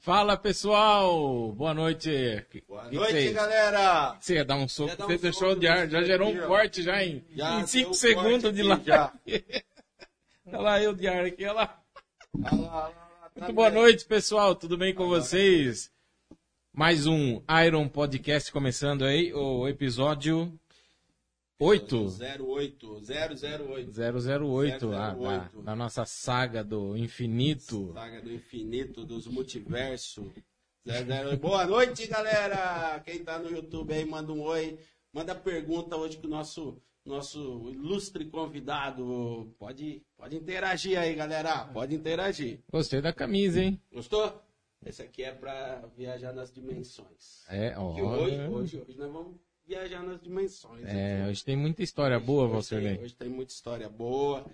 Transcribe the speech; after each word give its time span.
Fala 0.00 0.36
pessoal, 0.36 1.52
boa 1.52 1.74
noite. 1.74 2.10
Boa 2.66 2.90
noite, 2.90 3.32
galera. 3.32 4.16
Você 4.20 4.34
ia 4.34 4.44
dar 4.44 4.56
um 4.56 4.68
soco, 4.68 4.96
dar 4.96 5.04
um 5.04 5.08
você 5.08 5.18
deixou 5.18 5.54
de 5.54 5.66
ar, 5.66 5.88
já 5.88 6.02
gerou 6.02 6.30
um 6.30 6.46
corte 6.46 6.82
já 6.82 7.04
em 7.04 7.24
Já 7.34 7.66
5 7.66 7.82
deu 7.82 7.90
um 7.90 7.94
segundos 7.94 8.52
de 8.54 8.62
lá. 8.62 8.80
já. 8.84 9.12
Olha 10.46 10.58
lá 10.60 10.82
eu 10.82 10.94
de 10.94 11.06
ar 11.06 11.26
aqui, 11.26 11.44
olha 11.44 11.52
lá. 11.52 11.82
Olha 12.34 12.54
lá, 12.62 12.84
olha 12.86 12.94
lá, 12.94 13.30
tá 13.34 13.40
Muito 13.40 13.52
boa 13.52 13.68
vendo? 13.68 13.80
noite, 13.80 14.04
pessoal. 14.06 14.54
Tudo 14.54 14.78
bem 14.78 14.94
com 14.94 15.06
vocês? 15.06 15.90
Mais 16.72 17.06
um 17.06 17.42
Iron 17.66 17.86
Podcast 17.86 18.50
começando 18.50 19.04
aí, 19.04 19.30
o 19.34 19.68
episódio 19.68 20.58
8. 21.60 22.06
08, 22.40 23.02
008. 23.02 23.90
008, 23.90 24.92
ah, 24.92 25.10
da, 25.10 25.16
008. 25.16 25.62
da 25.62 25.74
nossa 25.74 26.04
saga 26.04 26.62
do 26.62 26.96
infinito. 26.96 27.92
Saga 27.94 28.22
do 28.22 28.32
infinito, 28.32 29.04
dos 29.04 29.26
multiversos. 29.26 30.24
008. 30.86 31.36
Boa 31.40 31.66
noite, 31.66 32.06
galera. 32.06 33.00
Quem 33.04 33.24
tá 33.24 33.40
no 33.40 33.50
YouTube 33.50 33.92
aí, 33.92 34.04
manda 34.04 34.32
um 34.32 34.40
oi. 34.42 34.78
Manda 35.12 35.34
pergunta 35.34 35.96
hoje 35.96 36.18
que 36.18 36.28
o 36.28 36.30
nosso, 36.30 36.80
nosso 37.04 37.68
ilustre 37.72 38.26
convidado. 38.26 39.52
Pode, 39.58 40.00
pode 40.16 40.36
interagir 40.36 40.96
aí, 40.96 41.12
galera. 41.16 41.64
Pode 41.64 41.92
interagir. 41.92 42.60
Gostei 42.70 43.00
da 43.00 43.12
camisa, 43.12 43.60
hein? 43.60 43.82
Gostou? 43.92 44.40
Esse 44.86 45.02
aqui 45.02 45.24
é 45.24 45.32
pra 45.32 45.82
viajar 45.96 46.32
nas 46.32 46.52
dimensões. 46.52 47.44
É, 47.48 47.76
ó. 47.76 47.94
Hoje, 47.94 48.40
hoje, 48.48 48.84
hoje 48.86 48.96
nós 48.96 49.10
vamos 49.10 49.47
viajar 49.68 50.02
nas 50.02 50.20
dimensões. 50.20 50.84
É, 50.86 51.26
hoje 51.28 51.44
tem 51.44 51.54
muita 51.56 51.82
história 51.82 52.18
boa, 52.18 52.44
Hoje 52.44 52.48
tem- 52.48 52.54
Valserley. 52.54 52.98
Hoje 53.04 53.14
tem 53.14 53.28
muita 53.28 53.52
história 53.52 53.88
boa. 53.88 54.46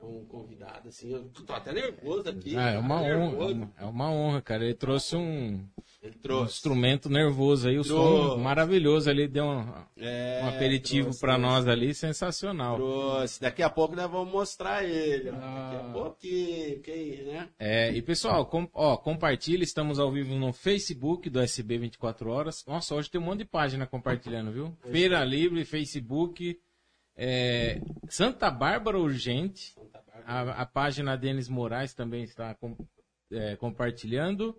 É 0.00 0.04
um 0.04 0.24
convidado, 0.26 0.88
assim. 0.90 1.12
Eu 1.12 1.24
tô 1.44 1.52
até 1.52 1.72
nervoso 1.72 2.28
aqui. 2.28 2.54
Ah, 2.56 2.70
é 2.70 2.78
uma 2.78 3.00
cara, 3.00 3.18
honra, 3.18 3.72
é 3.78 3.84
uma 3.84 4.10
honra, 4.12 4.42
cara. 4.42 4.64
Ele 4.64 4.74
trouxe 4.74 5.16
um, 5.16 5.66
Ele 6.00 6.14
um 6.16 6.20
trouxe. 6.20 6.52
instrumento 6.54 7.10
nervoso 7.10 7.68
aí, 7.68 7.76
o 7.76 7.82
som 7.82 7.94
Trouxe. 7.96 8.40
maravilhoso 8.40 9.10
ali, 9.10 9.26
deu 9.26 9.44
um, 9.44 9.66
É, 9.96 10.40
um 10.44 10.48
aperitivo 10.48 11.10
trouxe, 11.18 11.38
nós 11.38 11.66
ali, 11.66 11.92
sensacional. 11.92 12.76
Trouxe. 12.76 13.40
Daqui 13.40 13.64
a 13.64 13.68
pouco 13.68 13.96
nós 13.96 14.08
vamos 14.08 14.32
mostrar 14.32 14.84
ele. 14.84 15.30
Ah. 15.30 15.70
Daqui 15.72 15.86
a 15.88 15.92
pouquinho, 15.92 16.80
quem, 16.82 17.22
né? 17.24 17.48
É, 17.58 17.90
e 17.92 18.00
pessoal, 18.00 18.46
com, 18.46 18.68
ó, 18.72 18.96
compartilha, 18.96 19.64
estamos 19.64 19.98
ao 19.98 20.12
vivo 20.12 20.36
no 20.36 20.52
Facebook 20.52 21.28
do 21.28 21.40
SB 21.40 21.78
24 21.78 22.30
horas. 22.30 22.64
Nossa, 22.64 22.94
hoje 22.94 23.10
tem 23.10 23.20
um 23.20 23.24
monte 23.24 23.40
de 23.40 23.44
página 23.46 23.84
compartilhando, 23.84 24.52
viu? 24.52 24.76
Feira 24.92 25.24
Livre, 25.24 25.64
Facebook, 25.64 26.56
é, 27.16 27.80
Santa 28.08 28.50
Bárbara 28.52 28.96
Urgente, 29.00 29.72
Santa 29.74 30.00
Bárbara. 30.06 30.52
a, 30.52 30.62
a 30.62 30.66
página 30.66 31.16
Denis 31.16 31.48
Moraes 31.48 31.92
também 31.92 32.22
está 32.22 32.54
com- 32.54 32.76
é, 33.32 33.56
compartilhando. 33.56 34.56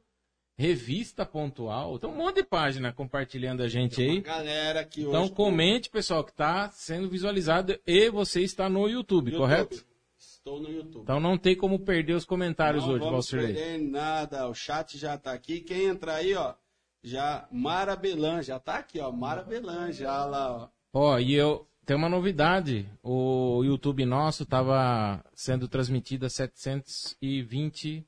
Revista 0.60 1.26
Pontual, 1.26 1.98
tem 1.98 2.10
um 2.10 2.16
monte 2.18 2.36
de 2.36 2.44
página 2.44 2.92
compartilhando 2.92 3.64
a 3.64 3.70
gente 3.70 4.04
Uma 4.04 4.12
aí. 4.12 4.20
galera 4.20 4.84
que 4.84 5.00
hoje. 5.00 5.08
Então 5.08 5.30
comente, 5.30 5.90
pessoal, 5.90 6.22
que 6.22 6.32
está 6.32 6.70
sendo 6.72 7.08
visualizado 7.08 7.80
e 7.88 8.10
você 8.10 8.42
está 8.42 8.68
no 8.68 8.86
YouTube, 8.86 9.28
YouTube. 9.32 9.38
correto? 9.38 9.86
Estou 10.18 10.60
no 10.60 10.70
YouTube. 10.70 11.04
Então 11.04 11.18
não 11.18 11.38
tem 11.38 11.56
como 11.56 11.80
perder 11.80 12.12
os 12.14 12.26
comentários 12.26 12.84
Não 12.84 12.90
hoje, 12.92 13.00
vamos 13.00 13.14
Valserley. 13.14 13.54
perder 13.54 13.78
nada. 13.90 14.50
O 14.50 14.54
chat 14.54 14.98
já 14.98 15.18
tá 15.18 15.32
aqui. 15.32 15.62
Quem 15.62 15.86
entrar 15.86 16.16
aí, 16.16 16.36
ó, 16.36 16.54
já 17.02 17.48
Mara 17.50 17.96
Belan, 17.96 18.42
já 18.44 18.60
tá 18.60 18.80
aqui, 18.80 19.00
ó, 19.00 19.14
Mara 19.14 19.44
Belan, 19.44 19.94
já 19.94 20.26
lá, 20.26 20.52
ó. 20.54 20.68
Ó, 20.92 21.20
e 21.20 21.36
eu 21.36 21.66
tem 21.86 21.96
uma 21.96 22.10
novidade. 22.10 22.86
O 23.02 23.64
YouTube 23.64 24.04
nosso 24.06 24.44
estava 24.44 25.24
sendo 25.34 25.70
transmitido 25.70 26.26
a 26.26 26.30
720, 26.30 28.06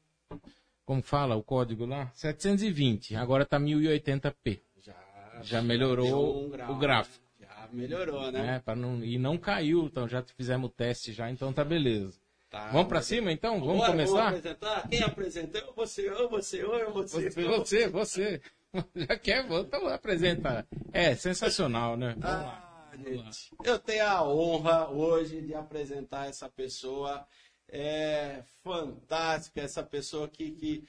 como 0.86 1.02
fala 1.02 1.36
o 1.36 1.44
código 1.44 1.86
lá? 1.86 2.12
720. 2.14 3.16
Agora 3.16 3.46
tá 3.46 3.59
1080p. 3.59 4.59
Já, 4.81 4.96
Já 5.42 5.62
melhorou 5.62 6.46
um 6.46 6.50
grau, 6.50 6.72
o 6.72 6.75
gráfico. 6.78 7.24
né? 7.40 7.47
Já 7.47 7.68
melhorou, 7.72 8.31
né? 8.31 8.62
Pra 8.64 8.75
não, 8.75 9.03
e 9.03 9.18
não 9.18 9.38
caiu, 9.38 9.86
então 9.86 10.08
já 10.08 10.24
fizemos 10.36 10.70
o 10.70 10.74
teste 10.74 11.14
já, 11.14 11.30
então 11.30 11.53
tá 11.53 11.64
beleza. 11.64 12.20
Tá. 12.50 12.68
Vamos 12.70 12.90
pra 12.90 13.02
cima 13.02 13.31
então? 13.31 13.59
Vamos 13.62 13.78
Bora, 13.78 13.91
começar? 13.91 14.28
apresentar? 14.28 14.88
Quem 14.90 15.02
apresentou? 15.03 15.62
Eu, 15.62 15.74
você, 15.74 16.09
eu, 16.09 16.30
você, 16.30 16.62
eu, 16.62 16.74
eu, 16.74 16.91
você. 16.94 17.30
Você, 17.31 17.47
você, 17.47 17.88
você. 17.88 18.41
Já 18.96 19.18
quer? 19.18 19.46
Então 19.50 19.88
apresentar. 19.88 20.68
É, 20.91 21.16
sensacional, 21.16 21.96
né? 21.96 22.16
Vamos 22.18 22.46
lá. 22.46 22.90
Ah, 22.91 22.97
gente, 22.97 23.52
eu 23.64 23.80
tenho 23.80 24.06
a 24.06 24.22
honra 24.28 24.90
hoje 24.90 25.41
de 25.41 25.53
apresentar 25.53 26.28
essa 26.28 26.50
pessoa 26.50 27.25
é, 27.72 28.44
fantástica, 28.64 29.62
essa 29.62 29.82
pessoa 29.82 30.28
que, 30.28 30.52
que 30.52 30.84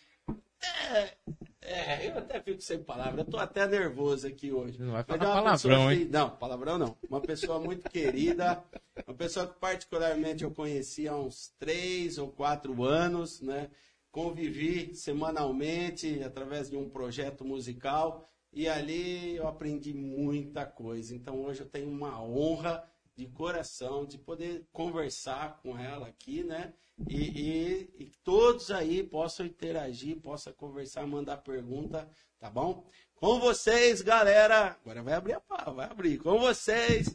é, 0.83 1.15
é, 1.61 2.09
eu 2.09 2.19
até 2.19 2.41
fico 2.41 2.61
sem 2.61 2.83
palavras, 2.83 3.25
eu 3.25 3.31
tô 3.31 3.39
até 3.39 3.67
nervoso 3.67 4.27
aqui 4.27 4.53
hoje. 4.53 4.81
Não 4.81 4.93
vai 4.93 5.05
falar 5.05 5.17
é 5.17 5.27
palavrão, 5.27 5.93
hein? 5.93 6.03
assim, 6.03 6.11
Não, 6.11 6.31
palavrão 6.31 6.79
não. 6.79 6.97
Uma 7.09 7.21
pessoa 7.21 7.61
muito 7.61 7.89
querida, 7.89 8.63
uma 9.07 9.17
pessoa 9.17 9.47
que 9.47 9.59
particularmente 9.59 10.45
eu 10.45 10.51
conheci 10.51 11.09
há 11.09 11.17
uns 11.17 11.55
três 11.59 12.19
ou 12.19 12.29
quatro 12.29 12.83
anos, 12.85 13.41
né? 13.41 13.71
Convivi 14.11 14.95
semanalmente 14.95 16.23
através 16.23 16.69
de 16.69 16.77
um 16.77 16.89
projeto 16.89 17.45
musical 17.45 18.29
e 18.53 18.69
ali 18.69 19.37
eu 19.37 19.49
aprendi 19.49 19.95
muita 19.95 20.67
coisa. 20.67 21.15
Então 21.15 21.43
hoje 21.43 21.61
eu 21.61 21.69
tenho 21.69 21.89
uma 21.89 22.23
honra 22.23 22.85
de 23.17 23.27
coração 23.27 24.05
de 24.07 24.17
poder 24.19 24.67
conversar 24.73 25.61
com 25.63 25.79
ela 25.79 26.09
aqui, 26.09 26.43
né? 26.43 26.73
E, 27.09 27.17
e- 27.17 27.91
e 27.99 28.13
todos 28.25 28.71
aí 28.71 29.03
possam 29.03 29.47
interagir, 29.47 30.17
possam 30.21 30.53
conversar, 30.53 31.07
mandar 31.07 31.39
pergunta, 31.39 32.09
tá 32.39 32.49
bom? 32.51 32.87
Com 33.17 33.39
vocês, 33.41 34.01
galera. 34.03 34.77
Agora 34.85 35.03
vai 35.03 35.15
abrir 35.15 35.33
a 35.35 35.41
pá, 35.41 35.71
vai 35.71 35.87
abrir. 35.91 36.19
Com 36.19 36.39
vocês, 36.39 37.09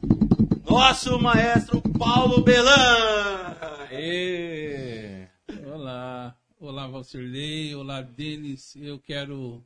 nosso 0.70 1.20
maestro 1.20 1.82
Paulo 1.98 2.42
Belan. 2.44 3.56
Aê! 3.90 5.28
Olá, 5.74 6.38
olá 6.60 6.88
Valserlei, 6.88 7.74
olá 7.76 8.02
Denis. 8.02 8.76
Eu 8.76 9.00
quero 9.00 9.64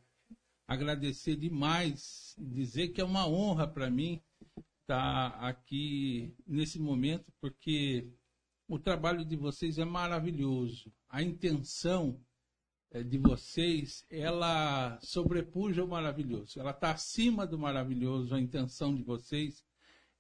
agradecer 0.68 1.36
demais, 1.36 2.36
dizer 2.38 2.90
que 2.90 3.02
é 3.02 3.04
uma 3.04 3.28
honra 3.28 3.68
para 3.68 3.90
mim 3.90 4.22
estar 4.82 5.28
aqui 5.44 6.36
nesse 6.46 6.80
momento, 6.80 7.32
porque 7.40 8.08
o 8.68 8.80
trabalho 8.80 9.24
de 9.24 9.36
vocês 9.36 9.78
é 9.78 9.86
maravilhoso. 9.86 10.92
A 11.10 11.22
intenção 11.22 12.20
eh, 12.92 13.04
de 13.04 13.18
vocês, 13.18 14.06
ela 14.10 15.00
sobrepuja 15.02 15.84
o 15.84 15.88
maravilhoso. 15.88 16.60
Ela 16.60 16.72
está 16.72 16.92
acima 16.92 17.46
do 17.46 17.58
maravilhoso, 17.58 18.34
a 18.34 18.40
intenção 18.40 18.94
de 18.94 19.04
vocês 19.04 19.64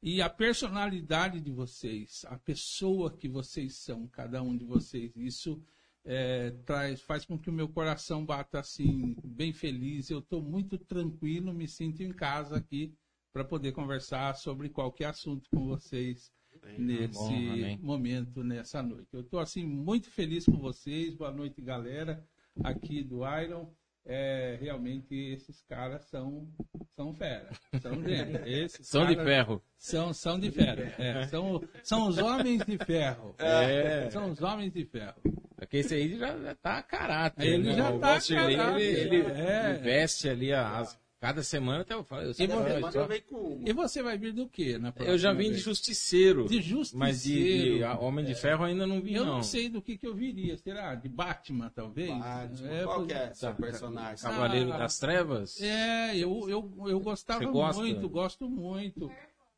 e 0.03 0.21
a 0.21 0.29
personalidade 0.29 1.39
de 1.39 1.51
vocês, 1.51 2.25
a 2.27 2.37
pessoa 2.37 3.15
que 3.15 3.29
vocês 3.29 3.75
são, 3.75 4.07
cada 4.07 4.41
um 4.41 4.57
de 4.57 4.65
vocês. 4.65 5.15
Isso 5.15 5.61
eh, 6.03 6.51
traz, 6.65 7.01
faz 7.01 7.25
com 7.25 7.37
que 7.37 7.49
o 7.49 7.53
meu 7.53 7.69
coração 7.69 8.25
bata 8.25 8.59
assim, 8.59 9.15
bem 9.23 9.53
feliz. 9.53 10.09
Eu 10.09 10.19
estou 10.19 10.41
muito 10.41 10.77
tranquilo, 10.77 11.53
me 11.53 11.67
sinto 11.67 12.01
em 12.03 12.11
casa 12.11 12.57
aqui 12.57 12.93
para 13.33 13.43
poder 13.43 13.71
conversar 13.71 14.35
sobre 14.35 14.69
qualquer 14.69 15.05
assunto 15.05 15.49
com 15.49 15.65
vocês 15.67 16.31
nesse 16.77 17.13
bom, 17.13 17.77
momento, 17.81 18.43
nessa 18.43 18.83
noite. 18.83 19.07
Eu 19.13 19.21
estou 19.21 19.39
assim 19.39 19.65
muito 19.65 20.09
feliz 20.09 20.45
com 20.45 20.57
vocês. 20.57 21.15
Boa 21.15 21.31
noite, 21.31 21.61
galera, 21.61 22.23
aqui 22.63 23.03
do 23.03 23.21
Iron. 23.39 23.73
É, 24.03 24.57
realmente 24.59 25.13
esses 25.13 25.61
caras 25.61 26.05
são 26.05 26.51
são 26.95 27.13
fera, 27.13 27.51
são. 27.79 27.93
Esses 28.47 28.87
São 28.87 29.05
de 29.05 29.15
ferro. 29.15 29.61
São, 29.77 30.11
são 30.11 30.39
de 30.39 30.49
ferro. 30.51 30.81
é, 30.97 31.27
são, 31.27 31.63
são 31.83 32.07
os 32.07 32.17
homens 32.17 32.65
de 32.65 32.77
ferro. 32.79 33.35
É. 33.37 34.09
São 34.09 34.31
os 34.31 34.41
homens 34.41 34.73
de 34.73 34.85
ferro. 34.85 35.21
Porque 35.55 35.77
esse 35.77 35.93
aí 35.93 36.17
já, 36.17 36.35
já 36.35 36.55
tá 36.55 36.79
a 36.79 36.83
caráter. 36.83 37.45
Ele 37.45 37.69
né? 37.69 37.75
já 37.75 37.91
O 37.91 37.99
tá 37.99 38.15
a 38.15 38.21
caráter, 38.21 38.81
Ele, 38.81 39.15
ele 39.17 39.31
é. 39.31 39.77
investe 39.77 40.27
ali 40.27 40.51
as, 40.51 40.99
cada 41.21 41.43
semana 41.43 41.81
até 41.81 41.93
eu 41.93 42.03
falo. 42.03 42.23
Eu, 42.23 42.31
E 42.31 42.33
Semana 42.33 43.05
vem 43.07 43.21
com 43.21 43.35
uma. 43.37 43.69
E 43.69 43.71
você 43.71 44.01
vai 44.01 44.17
vir 44.17 44.33
do 44.33 44.49
quê? 44.49 44.77
Na 44.79 44.91
eu 44.99 45.17
já 45.17 45.31
vim 45.31 45.43
de 45.45 45.49
vez? 45.51 45.61
justiceiro. 45.61 46.47
De 46.47 46.59
justiceiro. 46.61 46.97
Mas 46.99 47.23
de, 47.23 47.77
de 47.77 47.83
Homem 47.83 48.25
de 48.25 48.33
Ferro 48.35 48.63
ainda 48.65 48.87
não 48.87 48.99
vi, 48.99 49.13
Eu 49.13 49.23
não. 49.23 49.35
não 49.35 49.43
sei 49.43 49.69
do 49.69 49.81
que, 49.81 49.95
que 49.97 50.07
eu 50.07 50.15
viria. 50.15 50.57
Será? 50.57 50.95
De 50.95 51.07
Batman, 51.07 51.71
talvez? 51.73 52.09
Batman. 52.09 52.69
É, 52.71 52.83
Qual 52.83 53.05
que 53.05 53.13
é 53.13 53.33
seu 53.35 53.49
Tá. 53.51 53.55
personagem? 53.55 54.17
Cavaleiro 54.23 54.73
Ah. 54.73 54.77
das 54.79 54.97
Trevas? 54.99 55.61
É, 55.61 56.17
eu, 56.17 56.49
eu, 56.49 56.73
eu 56.87 56.99
gostava 56.99 57.39
muito, 57.49 58.09
gosto 58.09 58.49
muito. 58.49 59.09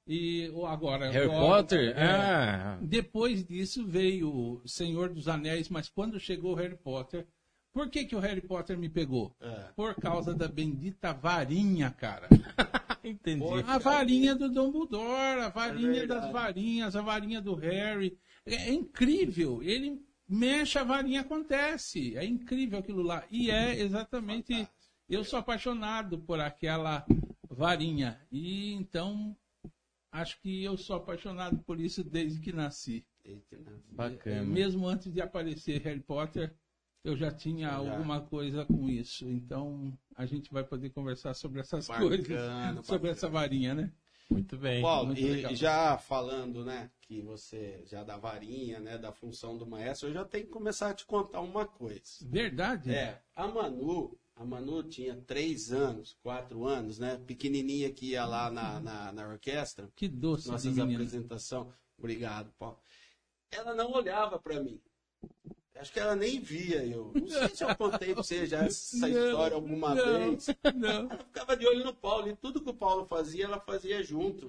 E 0.06 0.50
o- 0.54 0.66
agora. 0.66 1.09
Harry 1.09 1.31
agora- 1.31 1.39
Potter? 1.63 1.94
é. 1.98 2.04
Ah, 2.04 2.77
Depois 2.81 3.42
disso 3.45 3.88
veio 3.88 4.30
o 4.30 4.68
Senhor 4.68 5.07
dos 5.07 5.30
Anéis, 5.30 5.69
mas 5.69 5.88
quando 5.88 6.19
chegou 6.19 6.51
o 6.51 6.56
Harry 6.56 6.75
Potter, 6.75 7.25
por 7.74 7.90
que, 7.90 8.06
que 8.06 8.16
o 8.16 8.20
Harry 8.20 8.42
Potter 8.42 8.78
me 8.78 8.88
pegou? 8.88 9.36
É. 9.42 9.72
Por 9.75 9.96
causa 9.96 10.34
da 10.36 10.48
bendita 10.48 11.12
varinha, 11.12 11.90
cara. 11.90 12.28
entendi. 13.04 13.44
A 13.66 13.80
varinha 13.80 14.36
do 14.36 14.48
Dumbledore, 14.48 15.42
a 15.42 15.50
varinha 15.50 16.04
É 16.04 16.08
das 16.08 16.31
varinhas, 16.31 16.96
a 16.96 17.02
varinha 17.02 17.42
do 17.42 17.56
Harry. 17.56 18.16
É, 18.46 18.70
é 18.70 18.74
incrível. 18.74 19.64
Ele 19.64 20.00
mexe 20.30 20.78
a 20.78 20.84
varinha 20.84 21.22
acontece. 21.22 22.16
É 22.16 22.24
incrível 22.24 22.78
aquilo 22.78 23.02
lá. 23.02 23.25
E 23.31 23.50
é 23.50 23.80
exatamente. 23.80 24.68
Eu 25.10 25.24
sou 25.24 25.40
apaixonado 25.40 26.19
por 26.19 26.40
aquela 26.40 27.04
varinha. 27.50 28.22
E 28.31 28.72
então 28.74 29.36
acho 30.12 30.40
que 30.42 30.64
eu 30.64 30.78
sou 30.78 30.96
apaixonado 30.96 31.58
por 31.64 31.80
isso 31.80 32.04
desde 32.04 32.40
que 32.40 32.54
nasci. 32.54 33.04
Bacana. 33.90 34.38
É, 34.38 34.44
mesmo 34.44 34.88
antes 34.88 35.12
de 35.12 35.22
aparecer 35.22 35.81
Harry 35.81 36.02
Potter, 36.02 36.54
eu 37.04 37.16
já 37.18 37.32
tinha 37.32 37.68
Já. 37.70 37.76
alguma 37.76 38.22
coisa 38.22 38.66
com 38.66 38.90
isso. 38.90 39.26
Então 39.30 39.92
a 40.16 40.26
gente 40.26 40.52
vai 40.52 40.64
poder 40.64 40.90
conversar 40.92 41.34
sobre 41.34 41.60
essas 41.62 41.88
Bacana, 41.88 42.08
coisas, 42.08 42.28
sobre 42.86 43.10
bacana. 43.10 43.12
essa 43.12 43.30
varinha, 43.30 43.74
né? 43.76 43.92
Muito 44.30 44.58
bem. 44.58 44.82
Paulo, 44.82 45.08
muito 45.08 45.22
e 45.22 45.30
legal. 45.30 45.56
já 45.56 45.98
falando, 45.98 46.64
né, 46.64 46.90
que 47.02 47.22
você 47.22 47.84
já 47.86 48.04
da 48.04 48.18
varinha, 48.18 48.80
né, 48.80 48.98
da 48.98 49.12
função 49.12 49.58
do 49.58 49.66
maestro, 49.68 50.10
eu 50.10 50.14
já 50.14 50.26
tenho 50.26 50.46
que 50.46 50.52
começar 50.52 50.90
a 50.90 50.94
te 50.94 51.06
contar 51.06 51.42
uma 51.42 51.68
coisa. 51.68 52.02
Verdade? 52.22 52.90
É, 52.92 53.22
a 53.36 53.48
Manu, 53.48 54.18
a 54.36 54.46
Manu 54.46 54.82
tinha 54.82 55.16
três 55.28 55.72
anos, 55.72 56.18
quatro 56.24 56.66
anos, 56.66 56.98
né, 56.98 57.22
pequenininha 57.28 57.92
que 57.92 58.12
ia 58.12 58.26
lá 58.26 58.50
na, 58.50 58.80
na, 58.80 59.12
na 59.12 59.28
orquestra, 59.28 59.92
Que 59.96 60.08
doce 60.08 60.50
nossas 60.50 60.80
apresentações. 60.80 61.68
Obrigado, 61.98 62.52
Paulo. 62.58 62.80
Ela 63.52 63.76
não 63.76 63.92
olhava 63.92 64.40
para 64.40 64.64
mim. 64.64 64.82
Acho 65.75 65.92
que 65.92 66.00
ela 66.00 66.16
nem 66.16 66.40
via 66.40 66.86
eu. 66.86 67.12
Não 67.16 67.28
sei 67.28 67.50
se 67.50 67.64
eu 67.64 67.75
contei 67.75 68.14
pra 68.14 68.24
você 68.24 68.46
já 68.46 68.64
essa 68.64 69.08
Não, 69.08 69.08
história 69.10 69.56
alguma 69.56 69.96
não, 69.96 70.20
vez. 70.30 70.48
Não. 70.75 71.10
Ela 71.10 71.18
ficava 71.18 71.58
de 71.58 71.66
olho 71.66 71.84
no 71.84 71.94
Paulo 71.94 72.30
e 72.30 72.36
tudo 72.36 72.62
que 72.62 72.70
o 72.70 72.74
Paulo 72.74 73.06
fazia, 73.06 73.46
ela 73.46 73.60
fazia 73.60 74.04
junto. 74.04 74.48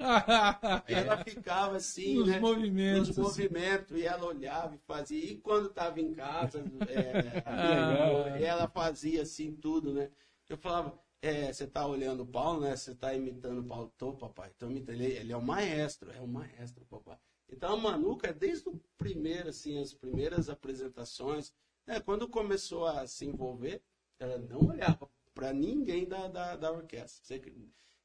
E 0.88 0.92
ela 0.94 1.16
ficava 1.24 1.76
assim, 1.76 2.16
Nos 2.16 2.28
né? 2.28 2.38
movimentos. 2.38 3.08
Nos 3.08 3.18
movimentos, 3.18 3.96
e 3.96 4.04
ela 4.04 4.26
olhava 4.26 4.74
e 4.74 4.78
fazia. 4.86 5.24
E 5.24 5.36
quando 5.38 5.68
estava 5.68 5.98
em 6.00 6.12
casa, 6.12 6.62
é, 6.88 7.42
Ah. 7.46 8.38
ela 8.38 8.68
fazia 8.68 9.22
assim 9.22 9.52
tudo, 9.52 9.92
né? 9.94 10.10
Eu 10.48 10.58
falava, 10.58 10.98
é, 11.22 11.50
você 11.50 11.66
tá 11.66 11.86
olhando 11.86 12.22
o 12.22 12.26
Paulo, 12.26 12.60
né? 12.60 12.76
Você 12.76 12.94
tá 12.94 13.14
imitando 13.14 13.60
o 13.60 13.64
Paulo. 13.64 13.90
Tô, 13.96 14.12
papai, 14.12 14.50
tô 14.58 14.70
imitando. 14.70 15.00
Ele, 15.00 15.12
ele 15.14 15.32
é 15.32 15.36
o 15.36 15.42
maestro, 15.42 16.12
é 16.12 16.20
o 16.20 16.28
maestro, 16.28 16.84
papai. 16.84 17.16
Então 17.56 17.74
a 17.74 17.76
Manuca, 17.76 18.32
desde 18.32 18.68
o 18.68 18.80
primeiro, 18.98 19.48
assim, 19.48 19.78
as 19.78 19.92
primeiras 19.94 20.48
apresentações, 20.48 21.52
né? 21.86 22.00
Quando 22.00 22.28
começou 22.28 22.86
a 22.86 23.06
se 23.06 23.24
envolver, 23.26 23.80
ela 24.18 24.38
não 24.38 24.68
olhava 24.68 25.08
para 25.34 25.52
ninguém 25.52 26.04
da, 26.06 26.26
da, 26.28 26.56
da 26.56 26.72
orquestra. 26.72 27.22
Você, 27.24 27.42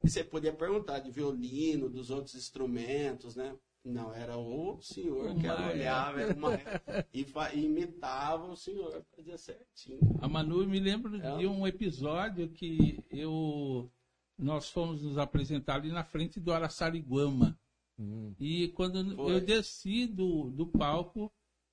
você 0.02 0.24
podia 0.24 0.52
perguntar 0.52 1.00
de 1.00 1.10
violino, 1.10 1.88
dos 1.88 2.10
outros 2.10 2.34
instrumentos, 2.34 3.34
né? 3.36 3.56
Não, 3.82 4.12
era 4.12 4.36
o 4.36 4.78
senhor 4.82 5.30
O 5.30 5.40
que 5.40 5.46
ela 5.46 5.60
maestro. 5.60 5.78
olhava 5.80 6.34
maestro, 6.34 6.80
e, 7.14 7.26
imitava 7.64 8.46
o 8.46 8.56
senhor, 8.56 9.02
fazia 9.16 9.38
certinho. 9.38 9.98
A 10.20 10.28
Manu, 10.28 10.66
me 10.66 10.78
lembro 10.78 11.16
É. 11.16 11.38
de 11.38 11.46
um 11.46 11.66
episódio 11.66 12.48
que 12.50 13.02
eu 13.10 13.90
nós 14.38 14.70
fomos 14.70 15.02
nos 15.02 15.18
apresentar 15.18 15.74
ali 15.76 15.90
na 15.90 16.02
frente 16.04 16.40
do 16.40 16.50
Araçariguama. 16.52 17.58
Hum. 18.00 18.34
E 18.40 18.68
quando 18.68 19.14
Foi. 19.14 19.34
eu 19.34 19.40
desci 19.40 20.06
do, 20.06 20.50
do 20.50 20.66
palco, 20.66 21.30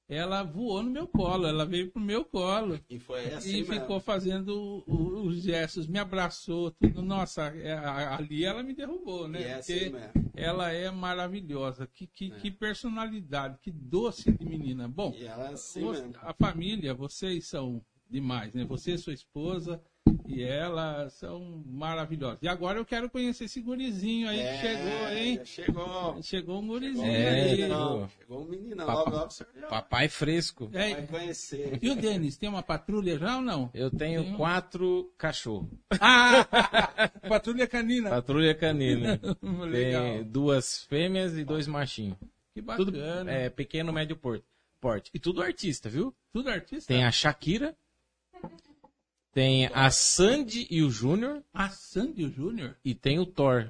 ela 0.09 0.41
voou 0.43 0.81
no 0.83 0.89
meu 0.89 1.05
colo, 1.07 1.47
ela 1.47 1.65
veio 1.65 1.91
pro 1.91 2.01
meu 2.01 2.23
colo. 2.23 2.79
E 2.89 2.97
foi 2.99 3.33
assim 3.33 3.49
e 3.49 3.53
mesmo. 3.63 3.73
ficou 3.73 3.99
fazendo 3.99 4.83
o- 4.87 5.25
os 5.25 5.41
gestos, 5.41 5.85
me 5.87 5.99
abraçou, 5.99 6.71
tudo. 6.71 7.01
Nossa, 7.01 7.43
é, 7.47 7.73
ali 7.77 8.45
ela 8.45 8.63
me 8.63 8.73
derrubou, 8.73 9.27
né? 9.27 9.41
E 9.41 9.43
é 9.43 9.53
assim 9.55 9.73
Porque 9.73 9.89
mesmo. 9.89 10.31
ela 10.35 10.71
é 10.71 10.89
maravilhosa. 10.91 11.87
Que, 11.87 12.07
que, 12.07 12.31
É. 12.31 12.35
que 12.39 12.49
personalidade, 12.51 13.57
que 13.61 13.71
doce 13.71 14.31
de 14.31 14.45
menina. 14.45 14.87
Bom, 14.87 15.13
é 15.19 15.27
assim 15.27 15.81
você- 15.81 16.01
mesmo. 16.03 16.15
a 16.21 16.33
família, 16.33 16.93
vocês 16.93 17.45
são 17.47 17.81
demais, 18.09 18.53
né? 18.53 18.63
Você 18.63 18.93
e 18.93 18.97
sua 18.97 19.13
esposa 19.13 19.81
e 20.27 20.43
ela 20.43 21.09
são 21.09 21.63
maravilhosos. 21.65 22.39
E 22.41 22.47
agora 22.47 22.77
eu 22.79 22.85
quero 22.85 23.09
conhecer 23.09 23.45
esse 23.45 23.61
gurizinho 23.61 24.29
aí 24.29 24.37
que 24.39 24.57
chegou, 24.57 25.09
hein? 25.09 25.41
Chegou. 25.45 26.23
Chegou 26.23 26.61
um 26.61 26.67
gurizinho 26.67 27.05
É, 27.05 27.41
aí. 27.43 27.55
chegou. 27.57 28.09
Chegou 28.19 28.41
um 28.41 28.45
meninão. 28.45 28.85
Papai- 28.85 29.13
Logo, 29.13 29.17
logo, 29.61 29.69
Papai 29.69 30.07
fresco. 30.09 30.69
É, 30.73 30.93
vai 30.95 31.07
conhecer. 31.07 31.79
e 31.81 31.89
o 31.89 31.95
Denis, 31.95 32.37
tem 32.37 32.49
uma 32.49 32.63
patrulha 32.63 33.17
já 33.17 33.35
ou 33.37 33.41
não? 33.41 33.69
Eu 33.73 33.89
tenho 33.89 34.23
Tem 34.23 34.33
um- 34.33 34.37
quatro 34.37 35.11
cachorros. 35.17 35.69
Ah! 35.99 36.45
patrulha 37.27 37.67
canina. 37.67 38.09
Patrulha 38.09 38.53
canina. 38.55 39.19
Tem 39.71 40.23
duas 40.23 40.83
fêmeas 40.85 41.37
e 41.37 41.43
dois 41.43 41.67
machinhos. 41.67 42.17
Que 42.53 42.61
bacana. 42.61 42.85
Tudo 42.85 43.29
é, 43.29 43.49
pequeno, 43.49 43.91
médio 43.93 44.15
por- 44.17 44.41
porte. 44.79 45.09
E 45.13 45.19
tudo 45.19 45.41
artista, 45.41 45.89
viu? 45.89 46.13
Tudo 46.31 46.49
artista? 46.49 46.87
Tem 46.93 47.03
a 47.03 47.11
Shakira. 47.11 47.75
Tem 49.37 49.67
a 49.67 49.91
Sandy 49.91 50.65
e 50.67 50.81
o 50.81 50.89
Júnior. 50.89 51.43
A 51.53 51.69
Sandy 51.69 52.25
o 52.25 52.31
Júnior? 52.31 52.75
E 52.83 52.95
tem 52.95 53.19
o 53.19 53.25
Thor. 53.27 53.69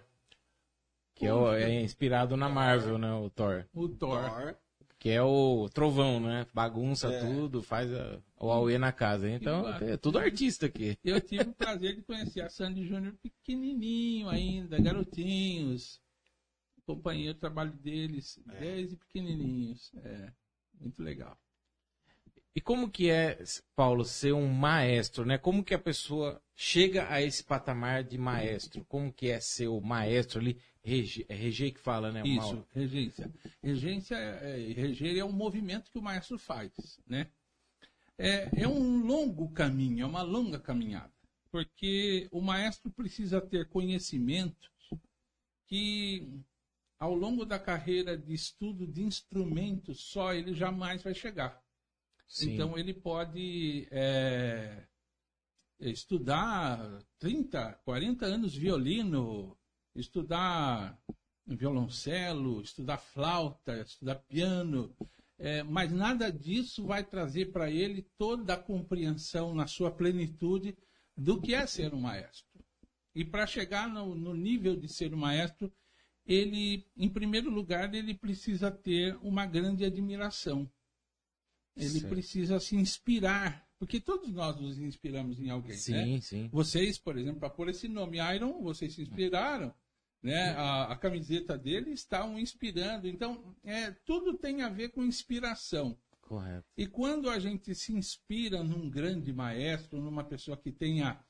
Que 1.14 1.26
é, 1.26 1.34
o- 1.34 1.52
é 1.52 1.82
inspirado 1.82 2.38
na 2.38 2.48
Marvel, 2.48 2.98
né? 2.98 3.12
O 3.14 3.30
Thor. 3.30 3.66
O 3.74 3.90
Thor. 3.90 4.56
Que 4.98 5.10
é 5.10 5.22
o 5.22 5.68
trovão, 5.74 6.22
né? 6.22 6.48
Bagunça 6.54 7.12
É. 7.12 7.20
tudo, 7.20 7.62
faz 7.62 7.92
a- 7.94 8.18
o 8.40 8.50
Aue 8.50 8.78
na 8.78 8.94
casa. 8.94 9.30
Então, 9.30 9.68
é 9.84 9.98
tudo 9.98 10.18
artista 10.18 10.68
aqui. 10.68 10.98
Eu 11.04 11.20
tive 11.20 11.44
o 11.44 11.54
prazer 11.54 11.98
de 11.98 12.02
conhecer 12.02 12.40
a 12.40 12.50
Sandy 12.50 12.88
Júnior 12.88 13.14
pequenininho 13.22 14.30
ainda, 14.30 14.80
garotinhos. 14.82 16.00
Acompanhei 16.82 17.30
o 17.30 17.36
trabalho 17.36 17.74
deles 17.74 18.40
desde 18.58 18.96
pequenininhos. 18.96 19.92
É, 19.98 20.32
muito 20.80 21.04
legal. 21.04 21.38
E 22.58 22.60
como 22.60 22.90
que 22.90 23.12
é, 23.12 23.38
Paulo, 23.76 24.04
ser 24.04 24.34
um 24.34 24.52
maestro, 24.52 25.24
né? 25.24 25.38
Como 25.38 25.64
que 25.64 25.76
a 25.76 25.80
pessoa 25.80 26.42
chega 26.56 27.08
a 27.08 27.22
esse 27.22 27.44
patamar 27.44 28.04
de 28.04 28.18
maestro? 28.18 28.84
Como 28.86 29.14
que 29.14 29.30
é 29.30 29.40
ser 29.40 29.68
o 29.68 29.80
maestro 29.80 30.40
ali? 30.40 30.60
Rege, 30.82 31.24
é 31.30 31.36
Rege 31.36 31.70
que 31.72 31.80
fala, 31.80 32.12
né? 32.12 32.24
Isso, 32.26 32.38
Mauro? 32.38 32.68
regência. 32.74 33.32
Regência, 33.62 34.16
é, 34.16 34.72
é, 34.72 34.74
reger 34.74 35.20
é 35.20 35.24
um 35.24 35.32
movimento 35.32 35.92
que 35.92 36.00
o 36.00 36.02
maestro 36.02 36.40
faz, 36.40 36.72
né? 37.06 37.28
É, 38.18 38.50
é 38.64 38.68
um 38.68 39.06
longo 39.06 39.50
caminho, 39.52 40.02
é 40.02 40.08
uma 40.08 40.24
longa 40.24 40.60
caminhada, 40.60 41.14
porque 41.52 42.28
o 42.32 42.42
maestro 42.42 42.90
precisa 42.90 43.40
ter 43.40 43.70
conhecimentos 43.70 44.72
que, 45.68 46.28
ao 46.98 47.14
longo 47.14 47.46
da 47.46 47.60
carreira 47.60 48.18
de 48.18 48.34
estudo 48.34 48.88
de 48.88 49.04
instrumentos, 49.04 50.00
só 50.00 50.34
ele 50.34 50.56
jamais 50.56 51.04
vai 51.04 51.14
chegar. 51.14 51.67
Sim. 52.28 52.54
Então 52.54 52.78
ele 52.78 52.94
pode 52.94 53.88
é, 53.90 54.86
estudar 55.80 57.02
30, 57.20 57.74
40 57.86 58.26
anos 58.26 58.56
violino, 58.56 59.58
estudar 59.96 61.00
violoncelo, 61.46 62.62
estudar 62.62 62.98
flauta, 62.98 63.82
estudar 63.82 64.16
piano, 64.16 64.94
é, 65.40 65.64
mas 65.64 65.92
nada 65.92 66.32
disso 66.32 66.84
vai 66.84 67.04
trazer 67.04 67.52
para 67.52 67.70
ele 67.70 68.02
toda 68.18 68.56
a 68.56 68.58
compreensão 68.58 69.54
na 69.54 69.68
sua 69.68 69.92
plenitude 69.92 70.78
do 71.16 71.40
que 71.40 71.54
é 71.54 71.66
ser 71.66 71.94
um 71.94 72.02
maestro. 72.02 72.46
E 73.16 73.24
para 73.24 73.48
chegar 73.48 73.88
no, 73.88 74.14
no 74.14 74.34
nível 74.34 74.76
de 74.76 74.88
ser 74.88 75.14
um 75.14 75.18
maestro, 75.18 75.72
ele, 76.26 76.86
em 76.96 77.10
primeiro 77.10 77.50
lugar, 77.50 77.94
ele 77.94 78.14
precisa 78.14 78.70
ter 78.70 79.18
uma 79.22 79.46
grande 79.46 79.86
admiração. 79.86 80.70
Ele 81.78 82.00
Certo. 82.00 82.10
precisa 82.10 82.60
se 82.60 82.76
inspirar, 82.76 83.68
porque 83.78 84.00
todos 84.00 84.34
nós 84.34 84.60
nos 84.60 84.80
inspiramos 84.80 85.40
em 85.40 85.50
alguém, 85.50 85.78
Sim, 85.78 86.16
né? 86.16 86.22
sim. 86.22 86.50
Vocês, 86.52 86.98
por 86.98 87.18
exemplo, 87.18 87.40
para 87.40 87.50
pôr 87.50 87.70
esse 87.70 87.88
nome 87.88 88.18
Iron, 88.36 88.62
vocês 88.62 88.94
se 88.96 89.02
inspiraram, 89.04 89.74
né? 90.22 90.50
A, 90.58 90.92
a 90.92 90.96
camiseta 90.98 91.58
dele 91.58 91.92
está 91.92 92.26
um 92.26 92.40
inspirando. 92.40 93.08
Então, 93.08 93.56
é, 93.64 93.92
tudo 94.06 94.34
tem 94.34 94.64
a 94.64 94.70
ver 94.70 94.90
com 94.90 95.04
inspiração. 95.04 95.98
Correto. 96.22 96.66
E 96.76 96.86
quando 96.88 97.30
a 97.30 97.40
gente 97.40 97.74
se 97.74 97.94
inspira 97.94 98.64
num 98.64 98.90
grande 98.90 99.32
maestro, 99.32 100.02
numa 100.02 100.24
pessoa 100.24 100.58
que 100.58 100.72
tenha, 100.72 101.24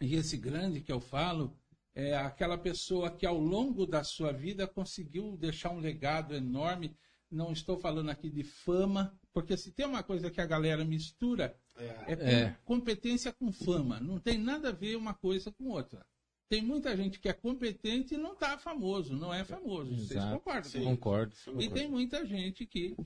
e 0.00 0.14
esse 0.14 0.36
grande 0.38 0.80
que 0.80 0.92
eu 0.92 1.00
falo, 1.00 1.58
é 1.94 2.14
aquela 2.16 2.56
pessoa 2.56 3.10
que 3.10 3.26
ao 3.26 3.38
longo 3.38 3.86
da 3.86 4.04
sua 4.04 4.32
vida 4.32 4.66
conseguiu 4.66 5.36
deixar 5.36 5.70
um 5.70 5.80
legado 5.80 6.34
enorme. 6.34 6.96
Não 7.36 7.52
estou 7.52 7.76
falando 7.78 8.08
aqui 8.10 8.30
de 8.30 8.42
fama, 8.42 9.14
porque 9.32 9.56
se 9.58 9.70
tem 9.70 9.84
uma 9.84 10.02
coisa 10.02 10.30
que 10.30 10.40
a 10.40 10.46
galera 10.46 10.84
mistura, 10.84 11.54
É. 11.76 11.84
é, 12.12 12.16
com- 12.16 12.24
É. 12.24 12.58
competência 12.64 13.30
com 13.32 13.52
fama. 13.52 14.00
Não 14.00 14.18
tem 14.18 14.38
nada 14.38 14.70
a 14.70 14.72
ver 14.72 14.96
uma 14.96 15.12
coisa 15.12 15.52
com 15.52 15.64
outra. 15.68 16.04
Tem 16.48 16.62
muita 16.62 16.96
gente 16.96 17.18
que 17.20 17.28
é 17.28 17.32
competente 17.34 18.14
e 18.14 18.18
não 18.18 18.32
está 18.32 18.56
famoso, 18.56 19.14
não 19.14 19.34
é 19.34 19.44
famoso. 19.44 19.90
Vocês 19.94 20.12
Exato. 20.12 20.32
concordam? 20.38 20.70
Sim. 20.70 20.84
Concordo. 20.84 21.34
E 21.60 21.68
tem 21.68 21.86
muita 21.90 22.24
gente 22.24 22.64
que. 22.64 22.96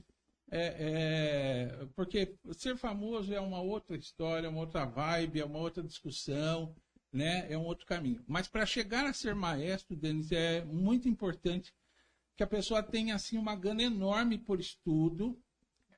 É, 0.53 0.75
é, 1.81 1.85
porque 1.95 2.35
ser 2.53 2.75
famoso 2.77 3.33
é 3.33 3.39
uma 3.39 3.61
outra 3.61 3.95
história, 3.97 4.47
é 4.47 4.49
uma 4.49 4.59
outra 4.59 4.85
vibe, 4.85 5.39
é 5.39 5.45
uma 5.45 5.59
outra 5.59 5.81
discussão, 5.81 6.75
né? 7.11 7.47
é 7.51 7.57
um 7.57 7.63
outro 7.65 7.85
caminho. 7.85 8.21
Mas 8.27 8.47
para 8.47 8.65
chegar 8.65 9.05
a 9.05 9.13
ser 9.13 9.33
maestro, 9.35 9.95
Denis, 9.95 10.31
é 10.31 10.63
muito 10.65 11.07
importante 11.09 11.73
que 12.35 12.43
a 12.43 12.47
pessoa 12.47 12.81
tenha 12.81 13.15
assim, 13.15 13.37
uma 13.37 13.55
gana 13.55 13.83
enorme 13.83 14.37
por 14.37 14.59
estudo, 14.59 15.39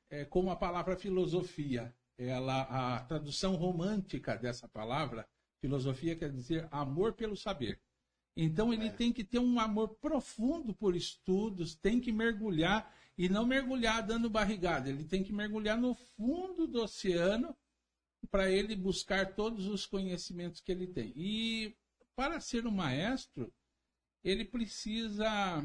é 0.09 0.25
como 0.25 0.49
a 0.51 0.55
palavra 0.55 0.95
filosofia. 0.95 1.93
Ela, 2.17 2.61
a 2.95 3.03
tradução 3.05 3.55
romântica 3.55 4.37
dessa 4.37 4.67
palavra, 4.67 5.27
filosofia 5.59 6.15
quer 6.15 6.31
dizer 6.31 6.67
amor 6.71 7.13
pelo 7.13 7.35
saber. 7.35 7.79
Então 8.35 8.73
ele 8.73 8.87
é. 8.87 8.91
tem 8.91 9.13
que 9.13 9.23
ter 9.23 9.39
um 9.39 9.59
amor 9.59 9.95
profundo 9.95 10.73
por 10.73 10.95
estudos, 10.95 11.75
tem 11.75 11.99
que 11.99 12.11
mergulhar 12.11 12.93
e 13.17 13.29
não 13.29 13.45
mergulhar 13.45 14.05
dando 14.05 14.29
barrigada, 14.29 14.89
ele 14.89 15.03
tem 15.03 15.23
que 15.23 15.31
mergulhar 15.31 15.77
no 15.77 15.93
fundo 15.93 16.67
do 16.67 16.81
oceano 16.81 17.55
para 18.31 18.49
ele 18.49 18.75
buscar 18.75 19.35
todos 19.35 19.67
os 19.67 19.85
conhecimentos 19.85 20.59
que 20.61 20.71
ele 20.71 20.87
tem. 20.87 21.13
E 21.15 21.75
para 22.15 22.39
ser 22.39 22.65
um 22.65 22.71
maestro, 22.71 23.53
ele 24.23 24.45
precisa, 24.45 25.63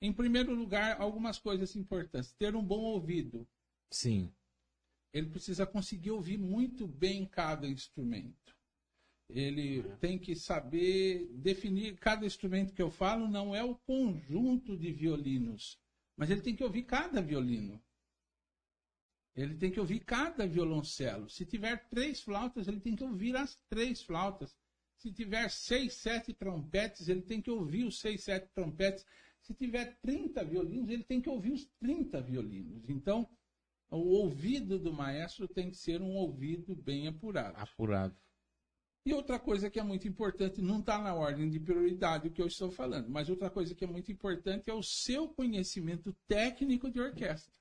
em 0.00 0.12
primeiro 0.12 0.54
lugar, 0.54 1.00
algumas 1.00 1.38
coisas 1.38 1.74
importantes. 1.76 2.32
Ter 2.32 2.54
um 2.54 2.62
bom 2.62 2.80
ouvido. 2.80 3.46
Sim. 3.90 4.32
Ele 5.12 5.30
precisa 5.30 5.66
conseguir 5.66 6.10
ouvir 6.10 6.38
muito 6.38 6.86
bem 6.86 7.24
cada 7.24 7.66
instrumento. 7.66 8.54
Ele 9.28 9.80
é. 9.80 9.96
tem 9.96 10.18
que 10.18 10.36
saber 10.36 11.26
definir 11.32 11.96
cada 11.96 12.24
instrumento 12.26 12.72
que 12.72 12.82
eu 12.82 12.90
falo, 12.90 13.26
não 13.26 13.54
é 13.54 13.64
o 13.64 13.74
conjunto 13.74 14.76
de 14.76 14.92
violinos, 14.92 15.78
mas 16.16 16.30
ele 16.30 16.42
tem 16.42 16.54
que 16.54 16.62
ouvir 16.62 16.84
cada 16.84 17.20
violino. 17.20 17.82
Ele 19.34 19.54
tem 19.54 19.70
que 19.70 19.80
ouvir 19.80 20.00
cada 20.00 20.46
violoncelo. 20.46 21.28
Se 21.28 21.44
tiver 21.44 21.88
três 21.88 22.22
flautas, 22.22 22.68
ele 22.68 22.80
tem 22.80 22.96
que 22.96 23.04
ouvir 23.04 23.36
as 23.36 23.54
três 23.68 24.00
flautas. 24.00 24.56
Se 24.96 25.12
tiver 25.12 25.50
seis, 25.50 25.92
sete 25.94 26.32
trompetes, 26.32 27.08
ele 27.08 27.20
tem 27.20 27.42
que 27.42 27.50
ouvir 27.50 27.84
os 27.84 27.98
seis, 27.98 28.24
sete 28.24 28.48
trompetes. 28.54 29.04
Se 29.46 29.54
tiver 29.54 29.96
30 30.02 30.44
violinos, 30.44 30.90
ele 30.90 31.04
tem 31.04 31.20
que 31.20 31.28
ouvir 31.30 31.52
os 31.52 31.64
30 31.78 32.20
violinos. 32.20 32.90
Então, 32.90 33.28
o 33.88 33.98
ouvido 33.98 34.76
do 34.76 34.92
maestro 34.92 35.46
tem 35.46 35.70
que 35.70 35.76
ser 35.76 36.02
um 36.02 36.16
ouvido 36.16 36.74
bem 36.74 37.06
apurado. 37.06 37.56
Apurado. 37.56 38.16
E 39.04 39.14
outra 39.14 39.38
coisa 39.38 39.70
que 39.70 39.78
é 39.78 39.84
muito 39.84 40.08
importante, 40.08 40.60
não 40.60 40.80
está 40.80 40.98
na 40.98 41.14
ordem 41.14 41.48
de 41.48 41.60
prioridade 41.60 42.26
o 42.26 42.32
que 42.32 42.42
eu 42.42 42.48
estou 42.48 42.72
falando, 42.72 43.08
mas 43.08 43.30
outra 43.30 43.48
coisa 43.48 43.72
que 43.72 43.84
é 43.84 43.86
muito 43.86 44.10
importante 44.10 44.68
é 44.68 44.74
o 44.74 44.82
seu 44.82 45.28
conhecimento 45.28 46.12
técnico 46.26 46.90
de 46.90 46.98
orquestra. 46.98 47.54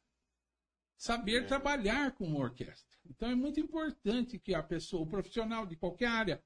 Saber 0.98 1.44
é. 1.44 1.46
trabalhar 1.46 2.14
com 2.16 2.26
uma 2.26 2.40
orquestra. 2.40 2.98
Então 3.08 3.30
é 3.30 3.36
muito 3.36 3.60
importante 3.60 4.40
que 4.40 4.56
a 4.56 4.64
pessoa, 4.64 5.04
o 5.04 5.08
profissional 5.08 5.68
de 5.68 5.76
qualquer 5.76 6.08
área, 6.08 6.44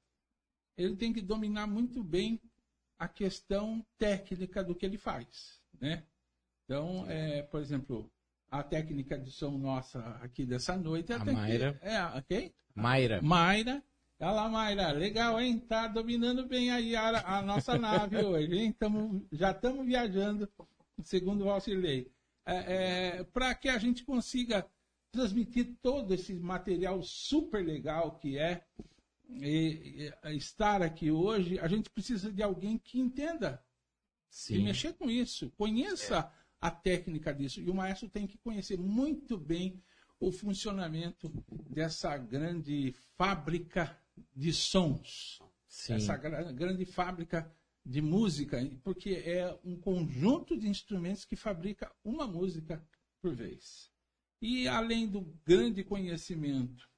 ele 0.75 0.98
tem 0.98 1.13
que 1.13 1.22
dominar 1.22 1.65
muito 1.65 2.03
bem 2.03 2.41
a 3.00 3.08
questão 3.08 3.84
técnica 3.98 4.63
do 4.63 4.75
que 4.75 4.86
ele 4.86 4.98
faz, 4.98 5.60
né? 5.79 6.03
Então, 6.65 7.06
é, 7.08 7.41
por 7.41 7.62
exemplo, 7.62 8.12
a 8.51 8.62
técnica 8.62 9.18
de 9.18 9.32
som 9.32 9.58
nossa 9.58 10.00
aqui 10.22 10.46
dessa 10.46 10.75
noite 10.77 11.12
é 11.12 11.15
a 11.15 11.25
Mayra. 11.25 11.74
Que, 11.74 11.88
é, 11.88 12.03
ok? 12.06 12.53
Mayra. 12.75 13.22
Mayra 13.22 13.84
Olha 14.22 14.32
lá, 14.32 14.50
Mayra, 14.50 14.91
legal, 14.91 15.39
hein? 15.39 15.58
Tá 15.58 15.88
dominando 15.88 16.46
bem 16.46 16.72
aí 16.72 16.94
a, 16.94 17.38
a 17.38 17.41
nossa 17.41 17.77
nave 17.77 18.18
hoje, 18.22 18.53
hein? 18.53 18.75
Tamo, 18.77 19.25
já 19.32 19.51
estamos 19.51 19.86
viajando, 19.86 20.50
segundo 21.01 21.41
o 21.41 21.46
Valcirley. 21.46 22.12
É, 22.46 22.56
é, 23.20 23.24
Para 23.24 23.56
que 23.56 23.70
a 23.70 23.77
gente 23.77 24.03
consiga 24.03 24.68
transmitir 25.10 25.74
todo 25.82 26.13
esse 26.13 26.34
material 26.34 27.01
super 27.01 27.65
legal 27.65 28.20
que 28.20 28.38
é 28.38 28.62
e, 29.30 30.12
e, 30.24 30.36
estar 30.36 30.82
aqui 30.82 31.12
hoje, 31.12 31.60
a 31.60 31.68
gente 31.68 31.90
precisa 31.90 32.32
de 32.32 32.42
alguém 32.42 32.78
que 32.78 33.00
entenda 33.00 33.64
Sim. 34.30 34.56
e 34.56 34.64
mexer 34.64 34.94
com 34.94 35.10
isso, 35.10 35.52
conheça 35.52 36.18
é. 36.18 36.32
a 36.60 36.72
técnica 36.72 37.34
disso. 37.34 37.62
E 37.62 37.70
o 37.70 37.74
maestro 37.74 38.10
tem 38.10 38.26
que 38.26 38.38
conhecer 38.38 38.78
muito 38.78 39.38
bem 39.38 39.82
o 40.20 40.32
funcionamento 40.32 41.30
dessa 41.70 42.18
grande 42.18 42.94
fábrica 43.16 43.98
de 44.36 44.52
sons. 44.52 45.40
Sim. 45.68 45.94
Essa 45.94 46.18
grande 46.18 46.84
fábrica 46.84 47.50
de 47.86 48.02
música, 48.02 48.60
porque 48.84 49.12
é 49.12 49.58
um 49.64 49.80
conjunto 49.80 50.58
de 50.58 50.68
instrumentos 50.68 51.24
que 51.24 51.36
fabrica 51.36 51.92
uma 52.04 52.28
música 52.28 52.84
por 53.22 53.34
vez. 53.34 53.92
E 54.42 54.68
além 54.68 55.08
do 55.08 55.22
grande 55.46 55.84
conhecimento 55.84 56.88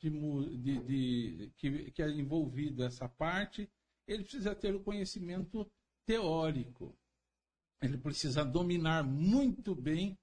de, 0.00 0.56
de, 0.58 0.80
de, 0.80 1.52
que, 1.56 1.90
que 1.90 2.02
é 2.02 2.08
envolvido 2.10 2.82
essa 2.82 3.08
parte, 3.08 3.68
ele 4.06 4.22
precisa 4.22 4.54
ter 4.54 4.74
o 4.74 4.82
conhecimento 4.82 5.70
teórico. 6.06 6.96
Ele 7.82 7.98
precisa 7.98 8.44
dominar 8.44 9.04
muito 9.04 9.74
bem 9.74 10.18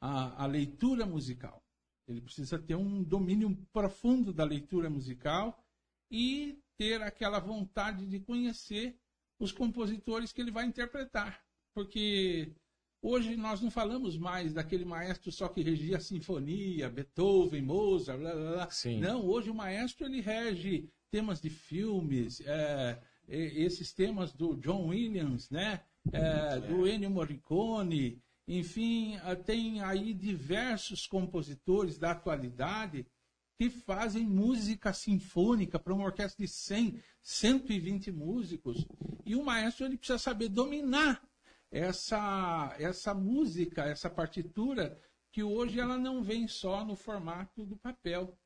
a, 0.00 0.44
a 0.44 0.46
leitura 0.46 1.06
musical. 1.06 1.62
Ele 2.08 2.20
precisa 2.20 2.58
ter 2.58 2.74
um 2.74 3.02
domínio 3.02 3.56
profundo 3.72 4.32
da 4.32 4.44
leitura 4.44 4.90
musical 4.90 5.64
e 6.10 6.58
ter 6.76 7.00
aquela 7.02 7.38
vontade 7.38 8.06
de 8.06 8.20
conhecer 8.20 8.98
os 9.38 9.52
compositores 9.52 10.32
que 10.32 10.40
ele 10.40 10.50
vai 10.50 10.66
interpretar. 10.66 11.44
Porque 11.74 12.54
hoje 13.02 13.36
nós 13.36 13.60
não 13.60 13.70
falamos 13.70 14.16
mais 14.16 14.54
daquele 14.54 14.84
maestro 14.84 15.32
só 15.32 15.48
que 15.48 15.62
regia 15.62 15.96
a 15.96 16.00
sinfonia, 16.00 16.88
Beethoven, 16.88 17.62
Mozart, 17.62 18.18
blá, 18.18 18.32
blá, 18.32 18.52
blá. 18.52 18.70
Sim. 18.70 19.00
Não, 19.00 19.26
hoje 19.26 19.50
o 19.50 19.54
maestro 19.54 20.06
ele 20.06 20.20
rege 20.20 20.88
temas 21.10 21.40
de 21.40 21.50
filmes, 21.50 22.40
é, 22.46 22.98
esses 23.28 23.92
temas 23.92 24.32
do 24.32 24.56
John 24.56 24.88
Williams, 24.88 25.50
né? 25.50 25.80
É, 26.12 26.58
do 26.60 26.88
Ennio 26.88 27.10
Morricone, 27.10 28.20
enfim, 28.48 29.16
tem 29.44 29.80
aí 29.82 30.12
diversos 30.12 31.06
compositores 31.06 31.96
da 31.96 32.10
atualidade 32.10 33.06
que 33.56 33.70
fazem 33.70 34.26
música 34.26 34.92
sinfônica 34.92 35.78
para 35.78 35.94
uma 35.94 36.06
orquestra 36.06 36.44
de 36.44 36.50
100, 36.50 37.00
120 37.22 38.10
músicos. 38.10 38.84
E 39.24 39.36
o 39.36 39.44
maestro 39.44 39.86
ele 39.86 39.96
precisa 39.96 40.18
saber 40.18 40.48
dominar 40.48 41.22
essa, 41.72 42.76
essa 42.78 43.14
música, 43.14 43.84
essa 43.84 44.10
partitura, 44.10 45.00
que 45.32 45.42
hoje 45.42 45.80
ela 45.80 45.96
não 45.96 46.22
vem 46.22 46.46
só 46.46 46.84
no 46.84 46.94
formato 46.94 47.64
do 47.64 47.76
papel. 47.78 48.38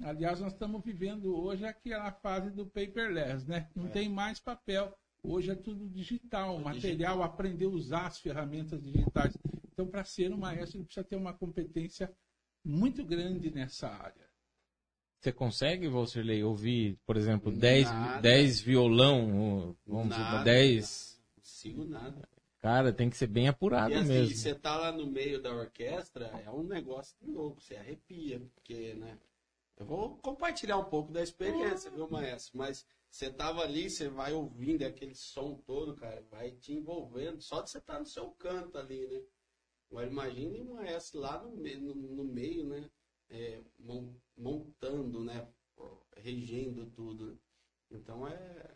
Aliás, 0.00 0.40
nós 0.40 0.54
estamos 0.54 0.82
vivendo 0.82 1.36
hoje 1.36 1.66
aquela 1.66 2.10
fase 2.10 2.50
do 2.50 2.64
paperless, 2.64 3.46
né? 3.46 3.68
Não 3.76 3.86
é. 3.86 3.90
tem 3.90 4.08
mais 4.08 4.40
papel. 4.40 4.96
Hoje 5.22 5.50
é 5.50 5.54
tudo 5.54 5.88
digital, 5.88 6.56
o 6.56 6.64
material, 6.64 7.16
digital. 7.18 7.22
aprender 7.22 7.66
a 7.66 7.68
usar 7.68 8.06
as 8.06 8.18
ferramentas 8.18 8.82
digitais. 8.82 9.36
Então, 9.70 9.86
para 9.86 10.02
ser 10.02 10.32
um 10.32 10.38
maestro, 10.38 10.78
ele 10.78 10.84
precisa 10.84 11.04
ter 11.04 11.16
uma 11.16 11.34
competência 11.34 12.10
muito 12.64 13.04
grande 13.04 13.50
nessa 13.50 13.88
área. 13.88 14.32
Você 15.20 15.30
consegue, 15.30 15.88
Valserley, 15.88 16.42
ouvir, 16.42 16.98
por 17.06 17.16
exemplo, 17.16 17.52
10 17.52 18.60
violão, 18.62 19.76
vamos 19.86 20.08
nada, 20.08 20.38
dizer, 20.38 20.44
10... 20.44 21.22
Não 21.22 21.42
consigo 21.42 21.84
nada. 21.84 22.28
Cara, 22.62 22.92
tem 22.92 23.10
que 23.10 23.16
ser 23.16 23.26
bem 23.26 23.48
apurado 23.48 23.90
e 23.90 23.94
assim, 23.94 24.08
mesmo. 24.08 24.36
você 24.36 24.54
tá 24.54 24.76
lá 24.76 24.92
no 24.92 25.06
meio 25.06 25.42
da 25.42 25.52
orquestra, 25.52 26.26
é 26.44 26.50
um 26.50 26.62
negócio 26.62 27.16
de 27.20 27.30
louco, 27.30 27.60
você 27.60 27.76
arrepia, 27.76 28.40
porque, 28.54 28.94
né? 28.94 29.18
Eu 29.76 29.84
vou 29.84 30.16
compartilhar 30.18 30.78
um 30.78 30.84
pouco 30.84 31.12
da 31.12 31.22
experiência, 31.22 31.90
viu, 31.90 32.08
maestro? 32.08 32.56
Mas 32.56 32.86
você 33.10 33.30
tava 33.30 33.62
ali, 33.62 33.90
você 33.90 34.08
vai 34.08 34.32
ouvindo 34.32 34.84
aquele 34.84 35.14
som 35.14 35.56
todo, 35.66 35.96
cara, 35.96 36.24
vai 36.30 36.52
te 36.52 36.72
envolvendo, 36.72 37.42
só 37.42 37.60
de 37.60 37.70
você 37.70 37.78
estar 37.78 37.94
tá 37.94 38.00
no 38.00 38.06
seu 38.06 38.30
canto 38.30 38.78
ali, 38.78 39.06
né? 39.08 39.20
Agora 39.90 40.06
imagine 40.06 40.62
um 40.62 40.74
maestro 40.74 41.20
lá 41.20 41.42
no, 41.42 41.56
no, 41.56 41.94
no 41.94 42.24
meio, 42.24 42.64
né? 42.64 42.88
é, 43.32 43.60
montando, 44.36 45.24
né? 45.24 45.48
Regendo 46.16 46.86
tudo. 46.90 47.40
Então 47.90 48.28
é, 48.28 48.74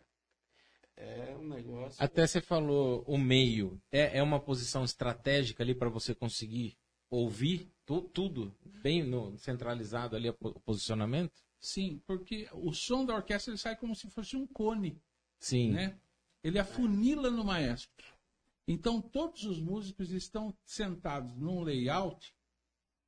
é 0.97 1.37
um 1.39 1.47
negócio. 1.47 2.03
Até 2.03 2.25
você 2.25 2.41
falou 2.41 3.03
o 3.07 3.17
meio. 3.17 3.79
É, 3.91 4.17
é 4.17 4.23
uma 4.23 4.39
posição 4.39 4.83
estratégica 4.83 5.63
ali 5.63 5.75
para 5.75 5.89
você 5.89 6.15
conseguir 6.15 6.75
ouvir 7.09 7.71
tu, 7.85 8.01
tudo 8.01 8.53
bem 8.81 9.03
no, 9.03 9.37
centralizado 9.37 10.15
ali 10.15 10.29
o 10.29 10.59
posicionamento? 10.59 11.33
Sim, 11.59 12.01
porque 12.05 12.49
o 12.51 12.73
som 12.73 13.05
da 13.05 13.15
orquestra 13.15 13.51
ele 13.51 13.57
sai 13.57 13.75
como 13.75 13.95
se 13.95 14.09
fosse 14.09 14.35
um 14.35 14.45
cone. 14.45 14.99
Sim. 15.39 15.71
Né? 15.71 15.97
Ele 16.43 16.59
afunila 16.59 17.29
no 17.29 17.43
maestro. 17.43 18.05
Então 18.67 19.01
todos 19.01 19.43
os 19.43 19.59
músicos 19.59 20.11
estão 20.11 20.55
sentados 20.65 21.35
num 21.37 21.63
layout 21.63 22.33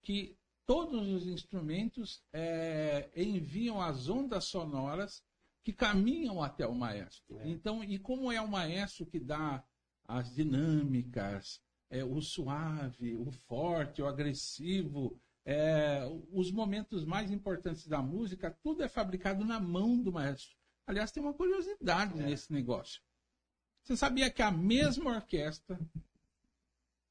que 0.04 0.38
todos 0.66 1.08
os 1.08 1.28
instrumentos 1.28 2.24
é, 2.32 3.10
enviam 3.16 3.82
as 3.82 4.08
ondas 4.08 4.46
sonoras 4.46 5.24
que 5.64 5.74
caminham 5.74 6.42
até 6.42 6.66
o 6.66 6.76
maestro. 6.76 7.40
É. 7.40 7.50
Então, 7.50 7.84
e 7.84 8.00
como 8.00 8.32
é 8.32 8.42
o 8.42 8.48
maestro 8.48 9.06
que 9.06 9.20
dá 9.20 9.64
as 10.06 10.34
dinâmicas, 10.34 11.62
é, 11.90 12.04
o 12.04 12.22
suave, 12.22 13.16
o 13.16 13.32
forte, 13.32 14.02
o 14.02 14.08
agressivo, 14.08 15.20
é, 15.46 16.02
os 16.32 16.52
momentos 16.52 17.06
mais 17.06 17.32
importantes 17.32 17.88
da 17.88 18.02
música, 18.02 18.56
tudo 18.64 18.84
é 18.84 18.88
fabricado 18.88 19.46
na 19.46 19.60
mão 19.60 20.02
do 20.02 20.12
maestro. 20.12 20.56
Aliás, 20.88 21.12
tem 21.12 21.22
uma 21.22 21.34
curiosidade 21.34 22.20
é. 22.20 22.24
nesse 22.24 22.52
negócio. 22.52 23.02
Você 23.84 23.96
sabia 23.96 24.30
que 24.30 24.42
a 24.42 24.52
mesma 24.52 25.16
orquestra 25.16 25.80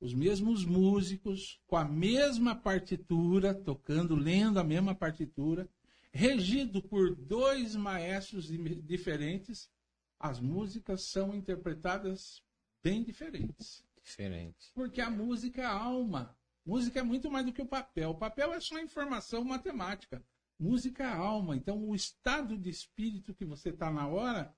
os 0.00 0.14
mesmos 0.14 0.64
músicos, 0.64 1.60
com 1.66 1.76
a 1.76 1.84
mesma 1.84 2.54
partitura, 2.54 3.52
tocando, 3.52 4.14
lendo 4.14 4.58
a 4.58 4.64
mesma 4.64 4.94
partitura, 4.94 5.68
regido 6.18 6.82
por 6.82 7.14
dois 7.14 7.76
maestros 7.76 8.48
diferentes, 8.48 9.70
as 10.18 10.40
músicas 10.40 11.02
são 11.02 11.32
interpretadas 11.32 12.42
bem 12.82 13.04
diferentes. 13.04 13.84
Diferente. 14.02 14.72
Porque 14.74 15.00
a 15.00 15.08
música 15.08 15.62
é 15.62 15.64
alma. 15.64 16.36
Música 16.66 16.98
é 16.98 17.04
muito 17.04 17.30
mais 17.30 17.46
do 17.46 17.52
que 17.52 17.62
o 17.62 17.66
papel. 17.66 18.10
O 18.10 18.18
papel 18.18 18.52
é 18.52 18.58
só 18.58 18.80
informação 18.80 19.44
matemática. 19.44 20.20
Música 20.58 21.04
é 21.04 21.06
alma. 21.06 21.54
Então, 21.54 21.88
o 21.88 21.94
estado 21.94 22.58
de 22.58 22.68
espírito 22.68 23.32
que 23.32 23.44
você 23.44 23.68
está 23.68 23.88
na 23.88 24.08
hora, 24.08 24.52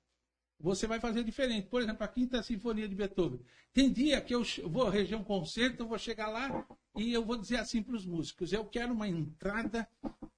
você 0.58 0.86
vai 0.86 0.98
fazer 0.98 1.22
diferente. 1.22 1.68
Por 1.68 1.82
exemplo, 1.82 2.02
a 2.02 2.08
Quinta 2.08 2.42
Sinfonia 2.42 2.88
de 2.88 2.94
Beethoven. 2.94 3.44
Tem 3.70 3.92
dia 3.92 4.18
que 4.22 4.34
eu 4.34 4.42
vou 4.64 4.88
reger 4.88 5.18
um 5.18 5.24
concerto, 5.24 5.82
eu 5.82 5.88
vou 5.88 5.98
chegar 5.98 6.28
lá 6.28 6.66
e 6.96 7.12
eu 7.12 7.22
vou 7.22 7.36
dizer 7.36 7.58
assim 7.58 7.82
para 7.82 7.96
os 7.96 8.06
músicos: 8.06 8.50
eu 8.50 8.64
quero 8.64 8.94
uma 8.94 9.06
entrada 9.06 9.86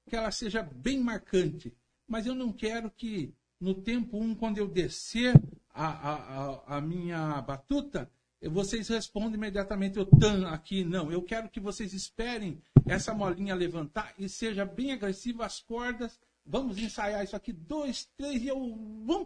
que 0.08 0.16
ela 0.16 0.30
seja 0.30 0.62
bem 0.62 1.00
marcante. 1.00 1.74
Mas 2.06 2.26
eu 2.26 2.34
não 2.34 2.52
quero 2.52 2.90
que 2.90 3.34
no 3.60 3.74
tempo 3.74 4.18
1, 4.18 4.22
um, 4.22 4.34
quando 4.34 4.58
eu 4.58 4.66
descer 4.66 5.34
a, 5.72 5.86
a, 5.86 6.76
a, 6.76 6.80
minha 6.80 7.40
batuta, 7.42 8.10
vocês 8.42 8.88
respondem 8.88 9.34
imediatamente 9.34 9.98
o 9.98 10.04
tan 10.04 10.48
aqui. 10.48 10.84
Não, 10.84 11.12
eu 11.12 11.22
quero 11.22 11.48
que 11.48 11.60
vocês 11.60 11.92
esperem 11.92 12.60
essa 12.86 13.14
molinha 13.14 13.54
levantar 13.54 14.12
e 14.18 14.28
seja 14.28 14.64
bem 14.64 14.92
agressivo 14.92 15.42
as 15.42 15.60
cordas. 15.60 16.18
Vamos 16.44 16.76
ensaiar 16.78 17.22
isso 17.22 17.36
aqui, 17.36 17.52
dois, 17.52 18.08
três, 18.16 18.42
e 18.42 18.48
eu. 18.48 18.58
Vum, 18.58 19.24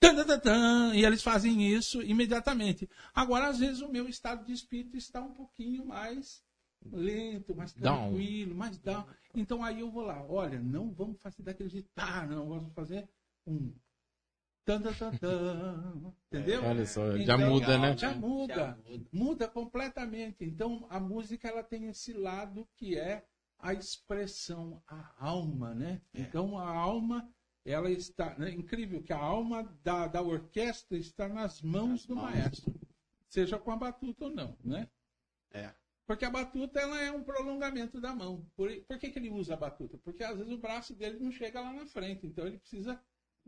tan, 0.00 0.38
tan, 0.40 0.92
e 0.94 1.04
eles 1.04 1.22
fazem 1.22 1.72
isso 1.72 2.02
imediatamente. 2.02 2.90
Agora, 3.14 3.46
às 3.46 3.60
vezes, 3.60 3.80
o 3.80 3.88
meu 3.88 4.08
estado 4.08 4.44
de 4.44 4.52
espírito 4.52 4.96
está 4.96 5.20
um 5.22 5.32
pouquinho 5.32 5.86
mais 5.86 6.42
lento, 6.90 7.54
mais 7.54 7.72
tranquilo, 7.72 8.50
down. 8.50 8.58
mais 8.58 8.78
down. 8.78 9.04
Então 9.34 9.62
aí 9.62 9.80
eu 9.80 9.90
vou 9.90 10.04
lá, 10.04 10.24
olha, 10.28 10.58
não 10.60 10.92
vamos 10.92 11.20
fazer 11.20 11.42
daquele 11.42 11.68
jeito, 11.68 11.88
tá, 11.94 12.26
não, 12.26 12.48
vamos 12.48 12.72
fazer 12.74 13.08
um 13.46 13.72
Tan, 14.64 14.80
tan, 14.80 14.92
tan, 14.92 15.16
tan. 15.16 16.14
Entendeu? 16.30 16.64
Olha 16.64 16.86
só, 16.86 17.16
então, 17.16 17.24
já 17.24 17.38
muda, 17.38 17.78
né? 17.78 17.96
Já 17.98 18.14
muda, 18.14 18.54
já 18.54 18.76
muda. 18.76 19.08
Muda 19.10 19.48
completamente. 19.48 20.44
Então, 20.44 20.86
a 20.88 21.00
música 21.00 21.48
ela 21.48 21.64
tem 21.64 21.88
esse 21.88 22.12
lado 22.12 22.68
que 22.76 22.96
é 22.96 23.24
a 23.58 23.72
expressão, 23.74 24.80
a 24.86 25.14
alma, 25.18 25.74
né? 25.74 26.00
É. 26.14 26.20
Então, 26.20 26.56
a 26.56 26.68
alma, 26.68 27.28
ela 27.64 27.90
está. 27.90 28.36
É 28.38 28.50
incrível 28.50 29.02
que 29.02 29.12
a 29.12 29.18
alma 29.18 29.64
da, 29.82 30.06
da 30.06 30.22
orquestra 30.22 30.96
está 30.96 31.28
nas 31.28 31.60
mãos 31.60 32.06
do 32.06 32.14
maestro, 32.14 32.72
seja 33.28 33.58
com 33.58 33.72
a 33.72 33.76
batuta 33.76 34.26
ou 34.26 34.30
não, 34.30 34.56
né? 34.64 34.88
É. 35.50 35.72
Porque 36.06 36.24
a 36.24 36.30
batuta 36.30 36.80
ela 36.80 37.00
é 37.00 37.12
um 37.12 37.22
prolongamento 37.22 38.00
da 38.00 38.14
mão. 38.14 38.44
Por, 38.56 38.68
por 38.82 38.98
que, 38.98 39.10
que 39.10 39.18
ele 39.18 39.30
usa 39.30 39.54
a 39.54 39.56
batuta? 39.56 39.98
Porque 39.98 40.24
às 40.24 40.36
vezes 40.36 40.52
o 40.52 40.58
braço 40.58 40.94
dele 40.94 41.18
não 41.18 41.30
chega 41.30 41.60
lá 41.60 41.72
na 41.72 41.86
frente. 41.86 42.26
Então 42.26 42.46
ele 42.46 42.58
precisa 42.58 43.00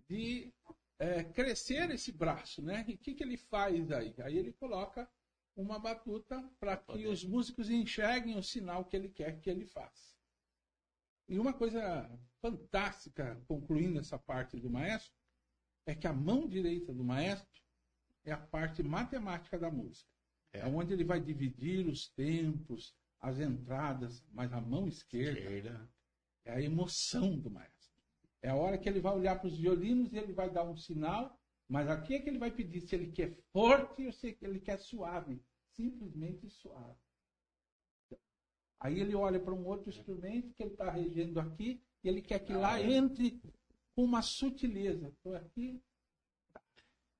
de 0.09 0.53
é, 0.99 1.25
crescer 1.25 1.91
esse 1.91 2.13
braço, 2.13 2.63
né? 2.63 2.85
E 2.89 2.95
o 2.95 2.99
que, 2.99 3.15
que 3.15 3.25
ele 3.25 3.37
faz 3.37 3.91
aí? 3.91 4.15
Aí 4.23 4.39
ele 4.39 4.53
coloca 4.53 5.09
uma 5.57 5.79
batuta 5.79 6.43
para 6.59 6.77
que 6.77 7.07
os 7.07 7.25
músicos 7.25 7.71
enxerguem 7.71 8.37
o 8.37 8.43
sinal 8.43 8.85
que 8.85 8.97
ele 8.97 9.09
quer 9.09 9.41
que 9.41 9.51
ele 9.51 9.67
faça. 9.67 10.15
E 11.29 11.39
uma 11.39 11.53
coisa 11.53 12.11
fantástica, 12.41 13.41
concluindo 13.47 13.99
essa 13.99 14.19
parte 14.19 14.59
do 14.59 14.69
maestro, 14.69 15.15
é 15.87 15.95
que 15.95 16.07
a 16.07 16.13
mão 16.13 16.47
direita 16.47 16.93
do 16.93 17.05
maestro 17.05 17.63
é 18.25 18.33
a 18.33 18.39
parte 18.39 18.83
matemática 18.83 19.59
da 19.59 19.71
música. 19.71 20.13
É, 20.55 20.65
onde 20.67 20.93
ele 20.93 21.03
vai 21.03 21.21
dividir 21.21 21.85
os 21.88 22.09
tempos, 22.11 22.95
as 23.21 23.40
entradas, 23.40 24.25
mas 24.33 24.53
a 24.53 24.61
mão 24.61 24.87
esquerda, 24.87 25.40
esquerda. 25.40 25.90
é 26.45 26.53
a 26.53 26.62
emoção 26.62 27.37
do 27.37 27.51
maestro. 27.51 27.75
É 28.40 28.51
a 28.51 28.55
hora 28.55 28.79
que 28.79 28.88
ele 28.88 29.01
vai 29.01 29.12
olhar 29.17 29.37
para 29.37 29.49
os 29.49 29.59
violinos 29.59 30.12
e 30.12 30.19
ele 30.19 30.33
vai 30.33 30.49
dar 30.49 30.62
um 30.62 30.77
sinal, 30.77 31.37
mas 31.69 31.88
aqui 31.88 32.14
é 32.14 32.21
que 32.21 32.29
ele 32.29 32.38
vai 32.38 32.53
pedir 32.53 32.83
se 32.83 32.95
ele 32.95 33.11
quer 33.11 33.35
forte 33.53 34.07
ou 34.07 34.12
se 34.12 34.38
ele 34.40 34.61
quer 34.61 34.79
suave. 34.79 35.43
Simplesmente 35.73 36.49
suave. 36.49 36.99
Aí 38.79 39.01
ele 39.01 39.14
olha 39.14 39.40
para 39.40 39.55
um 39.55 39.67
outro 39.67 39.88
instrumento 39.88 40.55
que 40.55 40.62
ele 40.62 40.73
está 40.73 40.88
regendo 40.90 41.40
aqui 41.40 41.83
e 42.05 42.09
ele 42.09 42.23
quer 42.23 42.38
que 42.38 42.53
lá 42.53 42.81
entre 42.81 43.40
com 43.97 44.05
uma 44.05 44.23
sutileza. 44.23 45.12
Então 45.19 45.35
aqui. 45.35 45.83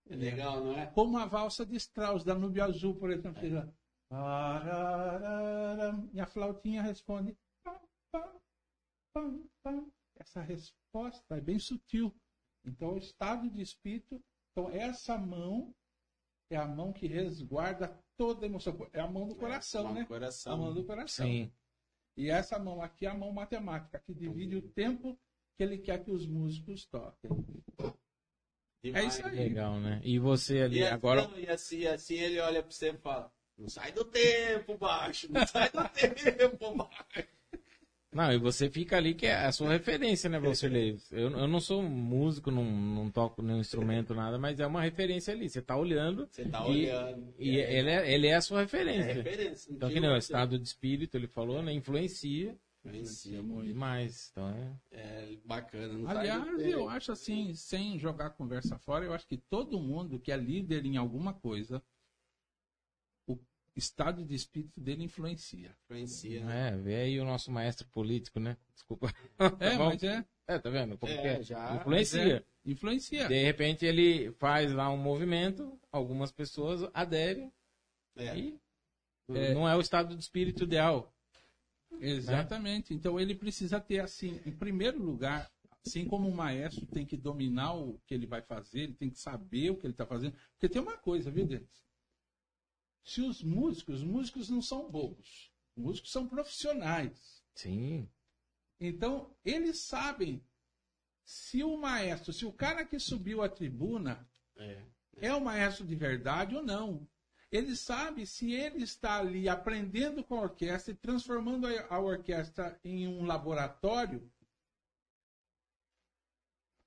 É 0.09 0.17
legal, 0.17 0.63
não 0.63 0.79
é? 0.79 0.87
Como 0.87 1.19
a 1.19 1.27
valsa 1.27 1.65
de 1.65 1.77
Strauss, 1.77 2.25
da 2.25 2.35
Nube 2.35 2.61
Azul, 2.61 2.95
por 2.97 3.11
exemplo. 3.11 3.41
É. 3.45 3.73
E 6.13 6.21
a 6.21 6.27
flautinha 6.27 6.83
responde. 6.83 7.37
Essa 10.19 10.41
resposta 10.43 10.85
resposta 10.95 11.37
é 11.37 11.41
bem 11.41 11.59
sutil. 11.59 12.15
Então, 12.65 12.95
o 12.95 12.99
estado 12.99 13.51
de 13.51 13.61
espírito. 13.61 14.23
Então, 14.53 14.71
essa 14.71 15.19
mão 15.19 15.75
é 16.51 16.57
a 16.57 16.67
mão 16.67 16.93
que 16.93 17.07
resguarda 17.07 18.01
toda 18.17 18.47
a 18.47 18.49
emoção. 18.49 18.89
É 18.93 19.01
a 19.01 19.11
mão 19.11 19.27
do 19.27 19.35
coração, 19.35 19.91
é, 19.91 19.93
né? 19.93 20.05
Coração. 20.05 20.53
A 20.53 20.57
mão 20.57 20.73
do 20.73 20.85
coração. 20.85 21.27
Sim. 21.27 21.53
E 22.17 22.31
essa 22.31 22.59
mão 22.59 22.81
aqui 22.81 23.07
é 23.07 23.11
a 23.11 23.15
mão 23.15 23.33
matemática, 23.33 23.99
que 23.99 24.15
divide 24.15 24.57
o 24.57 24.63
tempo 24.63 25.19
que 25.57 25.65
ele 25.65 25.79
quer 25.79 26.05
que 26.05 26.13
os 26.13 26.27
músicos 26.27 26.87
toquem. 26.87 27.31
Demais. 28.85 29.05
É 29.05 29.09
isso 29.09 29.27
aí. 29.27 29.37
Legal, 29.37 29.81
né? 29.81 29.99
E 30.05 30.19
você 30.19 30.61
ali 30.61 30.81
e 30.81 30.87
agora. 30.87 31.27
e 31.39 31.49
assim, 31.49 31.87
assim 31.87 32.17
ele 32.17 32.39
olha 32.39 32.63
para 32.63 32.71
você 32.71 32.91
e 32.91 32.99
fala: 32.99 33.33
Não 33.57 33.69
sai 33.69 33.93
do 33.93 34.05
tempo, 34.05 34.77
baixo, 34.77 35.27
não 35.33 35.47
sai 35.47 35.71
do 35.71 35.89
tempo, 35.89 36.75
baixo. 36.77 37.29
Não, 38.13 38.33
e 38.33 38.39
você 38.39 38.71
fica 38.71 38.97
ali 38.97 39.13
que 39.13 39.27
é 39.27 39.35
a 39.35 39.51
sua 39.51 39.71
referência, 39.71 40.31
né, 40.31 40.39
Valcirlei? 40.39 40.97
Eu, 41.11 41.31
eu 41.31 41.49
não 41.49 41.59
sou 41.59 41.83
músico, 41.83 42.49
não, 42.49 42.63
não 42.65 43.11
toco 43.11 43.43
nenhum 43.43 43.59
instrumento, 43.59 44.15
nada, 44.15 44.39
mas 44.39 44.61
é 44.61 44.67
uma 44.67 44.83
referência 44.83 45.35
ali. 45.35 45.49
Você 45.49 45.61
tá 45.61 45.77
olhando. 45.77 46.29
Você 46.31 46.45
tá 46.45 46.61
e, 46.69 46.89
olhando. 46.89 47.35
E 47.39 47.59
é. 47.59 47.79
ele, 47.79 47.91
é, 47.91 48.15
ele 48.15 48.27
é 48.29 48.35
a 48.37 48.41
sua 48.41 48.61
referência. 48.61 49.11
É 49.11 49.13
referência. 49.15 49.73
Então, 49.73 49.91
que 49.91 49.99
nem 49.99 50.11
o 50.11 50.17
estado 50.17 50.57
de 50.57 50.65
espírito, 50.65 51.17
ele 51.17 51.27
falou, 51.27 51.61
né? 51.61 51.73
Influencia. 51.73 52.55
Influencia 52.85 53.43
muito. 53.43 53.67
Demais. 53.67 54.31
Então 54.31 54.49
é. 54.49 54.77
É 54.91 55.37
bacana. 55.45 56.11
Aliás, 56.11 56.61
eu 56.61 56.89
acho 56.89 57.13
assim, 57.13 57.55
sem 57.55 57.99
jogar 57.99 58.31
conversa 58.31 58.79
fora, 58.79 59.05
eu 59.05 59.15
acho 59.15 59.27
que 59.27 59.39
todo 59.39 59.81
mundo 59.81 60.19
que 60.19 60.31
é 60.31 60.37
líder 60.37 60.85
em 60.85 60.97
alguma 60.97 61.33
coisa 61.33 61.83
estado 63.77 64.25
de 64.25 64.35
espírito 64.35 64.81
dele 64.81 65.05
influencia. 65.05 65.77
Influencia. 65.85 66.41
É, 66.45 66.77
vê 66.77 66.97
aí 66.97 67.21
o 67.21 67.25
nosso 67.25 67.51
maestro 67.51 67.87
político, 67.89 68.39
né? 68.39 68.57
Desculpa. 68.73 69.13
É, 69.61 69.77
mas 69.79 70.03
é. 70.03 70.25
É, 70.47 70.59
tá 70.59 70.71
vendo? 70.71 70.99
Como 70.99 71.13
é, 71.13 71.17
que 71.17 71.27
é? 71.27 71.43
Já, 71.43 71.77
influencia. 71.77 72.37
É, 72.37 72.45
influencia. 72.65 73.29
De 73.29 73.43
repente 73.43 73.85
ele 73.85 74.31
faz 74.33 74.73
lá 74.73 74.91
um 74.91 74.97
movimento, 74.97 75.79
algumas 75.91 76.31
pessoas 76.31 76.89
aderem. 76.93 77.53
É. 78.17 78.37
E 78.37 78.61
é. 79.31 79.55
não 79.55 79.69
é 79.69 79.75
o 79.75 79.81
estado 79.81 80.15
de 80.15 80.23
espírito 80.23 80.65
ideal. 80.65 81.14
Exatamente. 82.01 82.93
Né? 82.93 82.99
Então 82.99 83.19
ele 83.19 83.35
precisa 83.35 83.81
ter 83.81 84.01
assim, 84.01 84.41
em 84.47 84.53
primeiro 84.53 85.03
lugar, 85.03 85.51
assim 85.87 86.07
como 86.07 86.29
o 86.29 86.35
maestro 86.35 86.87
tem 86.87 87.05
que 87.05 87.17
dominar 87.17 87.75
o 87.75 88.01
que 88.07 88.15
ele 88.15 88.27
vai 88.27 88.43
fazer, 88.43 88.81
ele 88.81 88.95
tem 88.95 89.11
que 89.11 89.19
saber 89.19 89.71
o 89.71 89.77
que 89.77 89.87
ele 89.87 89.95
está 89.95 90.07
fazendo. 90.07 90.37
Porque 90.53 90.69
tem 90.69 90.81
uma 90.81 90.97
coisa, 90.97 91.31
viu, 91.31 91.47
Denis? 91.47 91.85
se 93.05 93.21
os 93.21 93.43
músicos, 93.43 93.97
os 93.97 94.03
músicos 94.03 94.49
não 94.49 94.63
são 94.63 94.91
bobos, 94.91 95.53
os 95.77 95.83
músicos 95.83 96.11
são 96.11 96.27
profissionais. 96.27 97.45
Sim. 97.55 98.09
Então, 98.81 99.37
eles 99.45 99.81
sabem 99.81 100.43
se 101.25 101.63
o 101.63 101.77
maestro, 101.77 102.33
se 102.33 102.47
o 102.47 102.53
cara 102.53 102.85
que 102.85 102.99
subiu 102.99 103.43
a 103.43 103.49
tribuna 103.49 104.27
é, 104.57 104.83
é 105.19 105.35
o 105.35 105.45
maestro 105.45 105.87
de 105.87 105.95
verdade 105.95 106.57
ou 106.57 106.63
não. 106.63 107.07
Ele 107.55 107.77
sabe 107.77 108.27
se 108.27 108.53
ele 108.53 108.83
está 108.83 109.21
ali 109.21 109.49
aprendendo 109.49 110.25
com 110.25 110.35
a 110.35 110.43
orquestra 110.43 110.93
e 110.93 110.97
transformando 110.97 111.69
a 111.89 112.01
orquestra 112.01 112.77
em 112.83 113.07
um 113.07 113.25
laboratório 113.25 114.29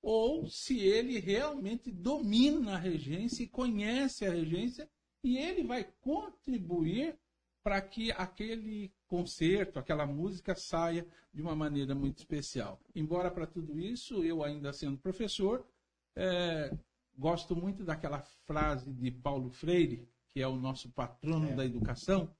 ou 0.02 0.46
se 0.46 0.78
ele 0.78 1.20
realmente 1.20 1.90
domina 1.90 2.74
a 2.74 2.78
regência 2.78 3.42
e 3.42 3.48
conhece 3.48 4.26
a 4.26 4.30
regência 4.30 4.86
e 5.24 5.38
ele 5.38 5.64
vai 5.64 5.84
contribuir 6.02 7.18
para 7.62 7.80
que 7.80 8.12
aquele 8.12 8.92
concerto, 9.06 9.78
aquela 9.78 10.06
música 10.06 10.54
saia 10.54 11.06
de 11.32 11.40
uma 11.40 11.56
maneira 11.56 11.94
muito 11.94 12.18
especial. 12.18 12.78
Embora 12.94 13.30
para 13.30 13.46
tudo 13.46 13.80
isso, 13.80 14.22
eu 14.22 14.44
ainda 14.44 14.70
sendo 14.74 14.98
professor, 14.98 15.66
é, 16.14 16.76
gosto 17.16 17.56
muito 17.56 17.82
daquela 17.84 18.20
frase 18.20 18.92
de 18.92 19.10
Paulo 19.10 19.48
Freire, 19.48 20.06
que 20.38 20.42
é 20.42 20.46
o 20.46 20.54
nosso 20.54 20.88
patrono 20.90 21.48
é. 21.48 21.52
da 21.52 21.64
educação, 21.64 22.30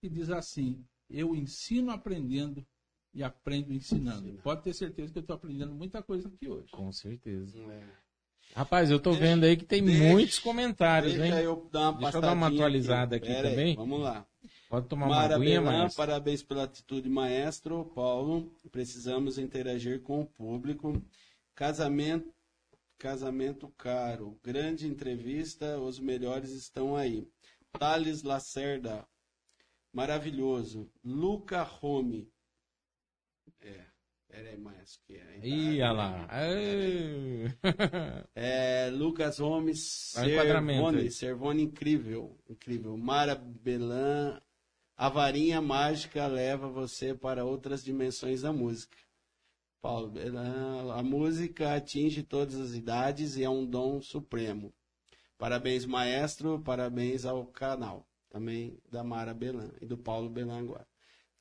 que 0.00 0.08
diz 0.08 0.30
assim: 0.30 0.80
Eu 1.10 1.34
ensino 1.34 1.90
aprendendo 1.90 2.64
e 3.12 3.20
aprendo 3.20 3.72
ensinando. 3.72 4.28
Ensina. 4.28 4.42
Pode 4.42 4.62
ter 4.62 4.72
certeza 4.72 5.10
que 5.10 5.18
eu 5.18 5.22
estou 5.22 5.34
aprendendo 5.34 5.74
muita 5.74 6.00
coisa 6.00 6.28
aqui 6.28 6.48
hoje. 6.48 6.70
Com 6.70 6.92
certeza. 6.92 7.58
É. 7.58 7.82
Rapaz, 8.54 8.92
eu 8.92 9.00
deixa, 9.00 9.18
vendo 9.18 9.42
aí 9.44 9.56
que 9.56 9.64
tem 9.64 9.84
deixa, 9.84 10.04
muitos 10.04 10.38
comentários, 10.38 11.14
deixa 11.14 11.36
hein? 11.36 11.44
Eu 11.44 11.68
dar 11.72 11.90
uma 11.90 11.98
deixa 11.98 12.16
eu 12.16 12.22
dar 12.22 12.32
uma 12.32 12.46
atualizada 12.46 13.16
aqui, 13.16 13.28
aqui 13.28 13.42
também. 13.42 13.70
Aí, 13.70 13.76
vamos 13.76 14.00
lá. 14.02 14.24
Pode 14.68 14.86
tomar 14.86 15.06
uma 15.06 15.22
aguinha, 15.22 15.60
Belan, 15.60 15.88
parabéns 15.96 16.44
pela 16.44 16.62
atitude, 16.62 17.10
maestro. 17.10 17.86
Paulo, 17.86 18.52
precisamos 18.70 19.36
interagir 19.36 20.00
com 20.02 20.20
o 20.20 20.26
público. 20.26 21.02
Casamento, 21.56 22.32
casamento 22.96 23.66
caro. 23.76 24.38
Grande 24.44 24.86
entrevista, 24.86 25.76
os 25.80 25.98
melhores 25.98 26.50
estão 26.50 26.94
aí. 26.94 27.26
Thales 27.72 28.22
Lacerda, 28.22 29.06
maravilhoso. 29.92 30.90
Luca 31.04 31.62
Rome. 31.62 32.30
É, 33.60 33.84
peraí, 34.28 34.58
maestro, 34.58 35.00
que 35.06 35.16
é. 35.16 35.40
Ih, 35.42 35.82
olha 35.82 35.92
lá. 35.92 36.28
Ei. 36.48 37.48
É, 38.34 38.90
Lucas 38.90 39.38
enquadramento 39.38 40.90
Servone. 40.90 41.10
Servone 41.10 41.62
incrível, 41.62 42.38
incrível. 42.48 42.96
Mara 42.96 43.34
Belan, 43.34 44.40
a 44.96 45.08
varinha 45.08 45.60
mágica 45.60 46.26
leva 46.26 46.68
você 46.68 47.14
para 47.14 47.44
outras 47.44 47.82
dimensões 47.84 48.42
da 48.42 48.52
música. 48.52 48.96
Paulo 49.80 50.10
Belan, 50.10 50.92
a 50.92 51.02
música 51.02 51.74
atinge 51.74 52.22
todas 52.22 52.56
as 52.56 52.74
idades 52.74 53.36
e 53.36 53.44
é 53.44 53.50
um 53.50 53.64
dom 53.64 54.00
supremo. 54.02 54.72
Parabéns, 55.38 55.86
maestro, 55.86 56.58
parabéns 56.58 57.24
ao 57.24 57.46
canal, 57.46 58.04
também 58.28 58.76
da 58.90 59.04
Mara 59.04 59.32
Belan 59.32 59.70
e 59.80 59.86
do 59.86 59.96
Paulo 59.96 60.28
Belan 60.28 60.58
agora. 60.58 60.86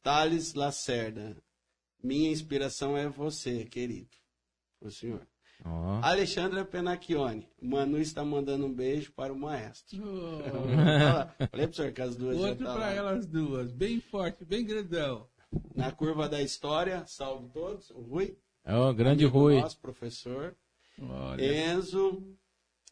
Thales 0.04 0.54
Lacerda, 0.54 1.36
minha 2.02 2.32
inspiração 2.32 2.96
é 2.96 3.10
você, 3.10 3.66
querido. 3.66 4.16
O 4.80 4.92
senhor. 4.92 5.28
Ó. 5.66 6.00
Alexandra 6.04 6.64
Penacchione. 6.64 7.50
Manu 7.60 7.98
está 7.98 8.24
mandando 8.24 8.68
um 8.68 8.74
beijo 8.74 9.12
para 9.14 9.34
o 9.34 9.40
maestro. 9.40 10.00
Oh, 10.04 11.48
Falei 11.48 11.66
para 11.66 11.72
o 11.72 11.74
senhor 11.74 11.92
que 11.92 12.02
as 12.02 12.16
duas 12.16 12.38
já 12.38 12.50
outro 12.50 12.66
tá 12.66 12.74
para 12.76 12.94
elas 12.94 13.26
duas, 13.26 13.72
bem 13.72 14.00
forte, 14.00 14.46
bem 14.46 14.64
grandão. 14.64 15.28
Na 15.76 15.92
curva 15.92 16.30
da 16.30 16.42
história, 16.42 17.04
salve 17.08 17.50
todos. 17.50 17.90
O 17.90 18.02
Rui. 18.02 18.38
Ó, 18.64 18.94
grande 18.94 19.24
amigo 19.24 19.40
Rui. 19.40 19.60
Nosso 19.60 19.80
professor. 19.80 20.56
Olha, 21.02 21.72
Enzo, 21.74 22.24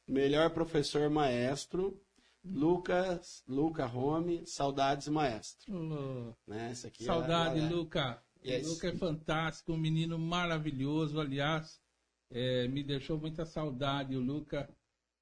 melhor 0.07 0.49
professor 0.51 1.09
maestro. 1.09 1.99
Lucas, 2.43 3.43
Luca 3.47 3.85
Rome, 3.85 4.45
saudades 4.45 5.07
maestro. 5.07 5.73
oh, 5.73 6.33
Né? 6.47 6.69
Essa 6.71 6.87
aqui 6.87 7.03
é 7.03 7.05
saudade, 7.07 7.55
galera. 7.55 7.75
Luca. 7.75 8.23
Yes. 8.45 8.67
Luca 8.67 8.89
é 8.89 8.95
fantástico, 8.95 9.73
um 9.73 9.77
menino 9.77 10.19
maravilhoso, 10.19 11.19
aliás, 11.19 11.81
é, 12.29 12.67
me 12.67 12.83
deixou 12.83 13.17
muita 13.17 13.43
saudade. 13.43 14.15
O 14.15 14.21
Luca, 14.21 14.69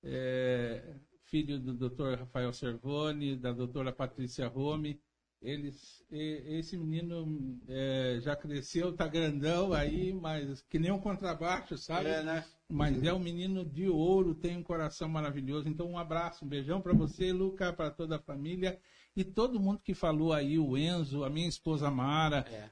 é, 0.04 0.96
filho 1.24 1.58
do 1.58 1.74
Dr. 1.74 2.20
Rafael 2.20 2.52
Servone, 2.52 3.38
da 3.38 3.54
doutora 3.54 3.94
Patrícia 3.94 4.48
Rome. 4.50 5.00
Eles, 5.44 6.02
esse 6.10 6.78
menino 6.78 7.60
é, 7.68 8.18
já 8.22 8.34
cresceu, 8.34 8.94
tá 8.94 9.06
grandão 9.08 9.74
aí, 9.74 10.14
mas 10.14 10.62
que 10.70 10.80
nem 10.80 10.90
um 10.90 11.00
contrabaixo, 11.00 11.78
sabe? 11.78 12.08
É, 12.08 12.24
né? 12.24 12.46
Mas 12.70 13.04
é 13.04 13.14
um 13.14 13.20
menino 13.20 13.66
de 13.66 13.90
ouro, 13.90 14.34
tem 14.34 14.56
um 14.58 14.64
coração 14.64 15.10
maravilhoso. 15.10 15.68
Então, 15.68 15.86
um 15.88 15.98
abraço, 15.98 16.46
um 16.46 16.48
beijão 16.48 16.82
para 16.82 16.94
você, 16.94 17.34
Luca, 17.34 17.74
para 17.74 17.92
toda 17.92 18.16
a 18.16 18.22
família 18.22 18.80
e 19.16 19.24
todo 19.24 19.60
mundo 19.60 19.82
que 19.84 19.94
falou 19.94 20.32
aí, 20.32 20.58
o 20.58 20.78
Enzo, 20.78 21.24
a 21.26 21.30
minha 21.30 21.48
esposa 21.48 21.92
Mara. 21.92 22.46
É. 22.50 22.70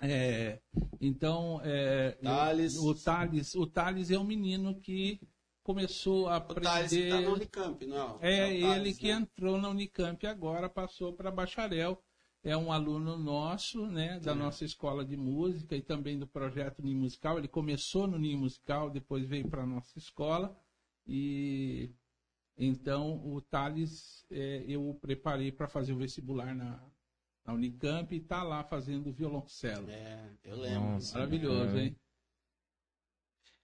É, 0.00 0.60
então, 1.00 1.60
é, 1.64 2.12
Thales. 2.22 2.76
o 2.76 2.94
Thales, 2.94 3.54
o 3.54 3.66
Thales 3.66 4.10
é 4.10 4.18
um 4.18 4.24
menino 4.24 4.78
que 4.80 5.20
começou 5.62 6.28
a 6.28 6.36
O 6.36 6.40
Thales 6.54 6.92
aprender. 6.92 7.04
está 7.04 7.20
no 7.22 7.32
Unicamp, 7.34 7.86
não? 7.86 8.18
É 8.20 8.46
o 8.46 8.50
ele 8.50 8.60
Thales, 8.62 8.98
que 8.98 9.08
né? 9.08 9.12
entrou 9.20 9.58
na 9.58 9.68
Unicamp 9.70 10.26
agora, 10.26 10.68
passou 10.68 11.12
para 11.12 11.30
bacharel. 11.30 12.02
É 12.44 12.56
um 12.56 12.70
aluno 12.70 13.18
nosso, 13.18 13.86
né, 13.88 14.20
da 14.20 14.30
É. 14.30 14.34
nossa 14.34 14.64
escola 14.64 15.04
de 15.04 15.16
música 15.16 15.74
e 15.76 15.82
também 15.82 16.16
do 16.18 16.26
projeto 16.28 16.80
Ninho 16.82 16.98
Musical. 17.00 17.38
Ele 17.38 17.48
começou 17.48 18.06
no 18.06 18.18
Ninho 18.18 18.38
Musical, 18.38 18.88
depois 18.88 19.26
veio 19.26 19.48
para 19.48 19.62
a 19.62 19.66
nossa 19.66 19.98
escola. 19.98 20.56
E 21.06 21.90
então 22.56 23.20
o 23.26 23.40
Thales, 23.40 24.24
é, 24.30 24.64
eu 24.68 24.88
o 24.88 24.94
preparei 24.94 25.50
para 25.50 25.66
fazer 25.68 25.92
o 25.92 25.96
vestibular 25.96 26.54
na, 26.54 26.80
na 27.44 27.52
Unicamp 27.52 28.14
e 28.14 28.18
está 28.18 28.42
lá 28.44 28.62
fazendo 28.62 29.12
violoncelo. 29.12 29.90
É, 29.90 30.30
eu 30.44 30.56
lembro. 30.56 30.90
Nossa. 30.90 31.14
Maravilhoso, 31.18 31.76
É. 31.76 31.84
hein? 31.84 31.96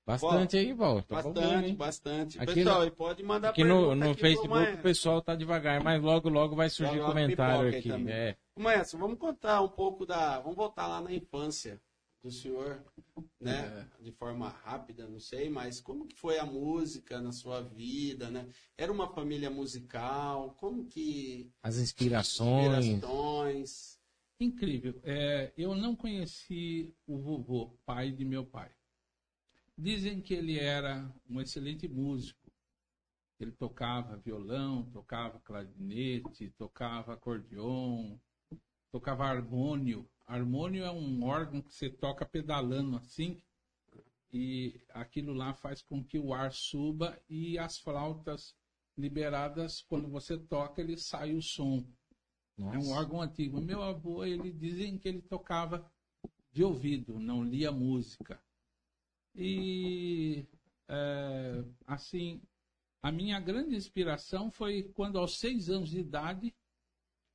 Bastante 0.05 0.57
aí, 0.57 0.73
Val. 0.73 1.01
Tá 1.03 1.23
bom, 1.23 1.33
Bastante, 1.33 1.73
bastante. 1.75 2.41
Aqui 2.43 2.55
Pessoal, 2.55 2.81
no- 2.81 2.87
e 2.87 2.91
pode 2.91 3.23
mandar 3.23 3.51
Aqui 3.51 3.63
no, 3.63 3.77
pergunta 3.77 3.95
no 4.05 4.11
aqui 4.11 4.21
Facebook 4.21 4.73
o 4.73 4.83
pessoal 4.83 5.23
tá 5.23 5.37
devagar, 5.37 5.81
mas 5.83 6.03
logo, 6.03 6.29
logo 6.29 6.57
vai 6.57 6.69
surgir 6.69 6.99
Logo, 6.99 7.13
comentário 7.13 7.69
aí 7.69 7.77
aqui. 7.77 7.93
É. 8.11 8.37
Maestro, 8.57 8.99
vamos 8.99 9.19
contar 9.19 9.63
um 9.63 9.69
pouco 9.69 10.05
da. 10.05 10.41
Vamos 10.41 10.57
voltar 10.57 10.87
lá 10.87 11.01
na 11.01 11.13
infância 11.13 11.81
do 12.23 12.31
senhor, 12.31 12.85
né? 13.41 13.89
É. 13.99 14.03
De 14.03 14.13
forma 14.13 14.49
rápida, 14.49 15.09
não 15.09 15.19
sei, 15.19 15.49
mas 15.49 15.81
como 15.81 16.07
que 16.07 16.17
foi 16.17 16.39
a 16.39 16.47
música 16.47 17.21
na 17.21 17.33
sua 17.33 17.61
vida, 17.63 18.31
né? 18.31 18.49
Era 18.77 18.93
uma 18.93 19.09
família 19.13 19.51
musical? 19.51 20.55
Como 20.59 20.87
que. 20.87 21.51
As 21.63 21.79
inspirações. 21.79 22.87
Inspirações. 22.87 23.99
Incrível. 24.39 25.01
É, 25.03 25.53
eu 25.57 25.75
não 25.75 25.97
conheci 25.97 26.95
o 27.07 27.19
vovô, 27.19 27.79
pai 27.87 28.11
de 28.11 28.25
meu 28.25 28.45
pai. 28.45 28.71
Dizem 29.79 30.21
que 30.21 30.35
ele 30.35 30.59
era 30.59 31.11
um 31.29 31.41
excelente 31.41 31.89
músico. 31.89 32.41
Ele 33.41 33.53
tocava 33.53 34.17
violão, 34.17 34.85
tocava 34.91 35.41
clarinete, 35.41 36.51
tocava 36.51 37.15
acordeon, 37.15 38.17
tocava 38.93 39.25
harmônio. 39.25 40.09
Harmônio 40.27 40.85
é 40.85 40.91
um 40.91 41.25
órgão 41.25 41.61
que 41.61 41.75
você 41.75 41.91
toca 41.91 42.25
pedalando 42.25 42.97
assim, 42.97 43.41
e 44.33 44.81
aquilo 44.91 45.33
lá 45.33 45.53
faz 45.55 45.83
com 45.83 46.05
que 46.05 46.19
o 46.19 46.33
ar 46.33 46.53
suba 46.53 47.21
e 47.29 47.59
as 47.59 47.79
flautas 47.79 48.55
liberadas, 48.97 49.83
quando 49.83 50.09
você 50.09 50.39
toca, 50.39 50.81
ele 50.81 50.97
sai 50.97 51.35
o 51.35 51.43
som. 51.43 51.85
É 52.59 52.63
um 52.63 52.75
Nossa. 52.75 52.95
órgão 52.95 53.21
antigo. 53.21 53.61
Meu 53.61 53.83
avô, 53.83 54.25
ele 54.25 54.53
dizem 54.53 54.99
que 54.99 55.09
ele 55.09 55.23
tocava 55.23 55.91
de 56.53 56.63
ouvido, 56.63 57.19
não 57.19 57.43
lia 57.43 57.73
música. 57.73 58.41
E 59.35 60.47
é, 60.89 61.65
assim, 61.87 62.41
a 63.03 63.11
minha 63.11 63.41
grande 63.41 63.75
inspiração 63.75 64.51
foi 64.51 64.83
quando 64.95 65.19
aos 65.19 65.39
seis 65.39 65.71
anos 65.71 65.91
de 65.91 66.01
idade 66.01 66.55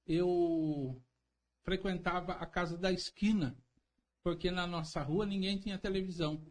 eu 0.05 1.01
frequentava 1.67 2.31
a 2.31 2.45
casa 2.45 2.77
da 2.77 2.93
esquina, 2.93 3.53
porque 4.23 4.49
na 4.49 4.65
nossa 4.65 5.01
rua 5.01 5.25
ninguém 5.25 5.57
tinha 5.57 5.77
televisão. 5.77 6.41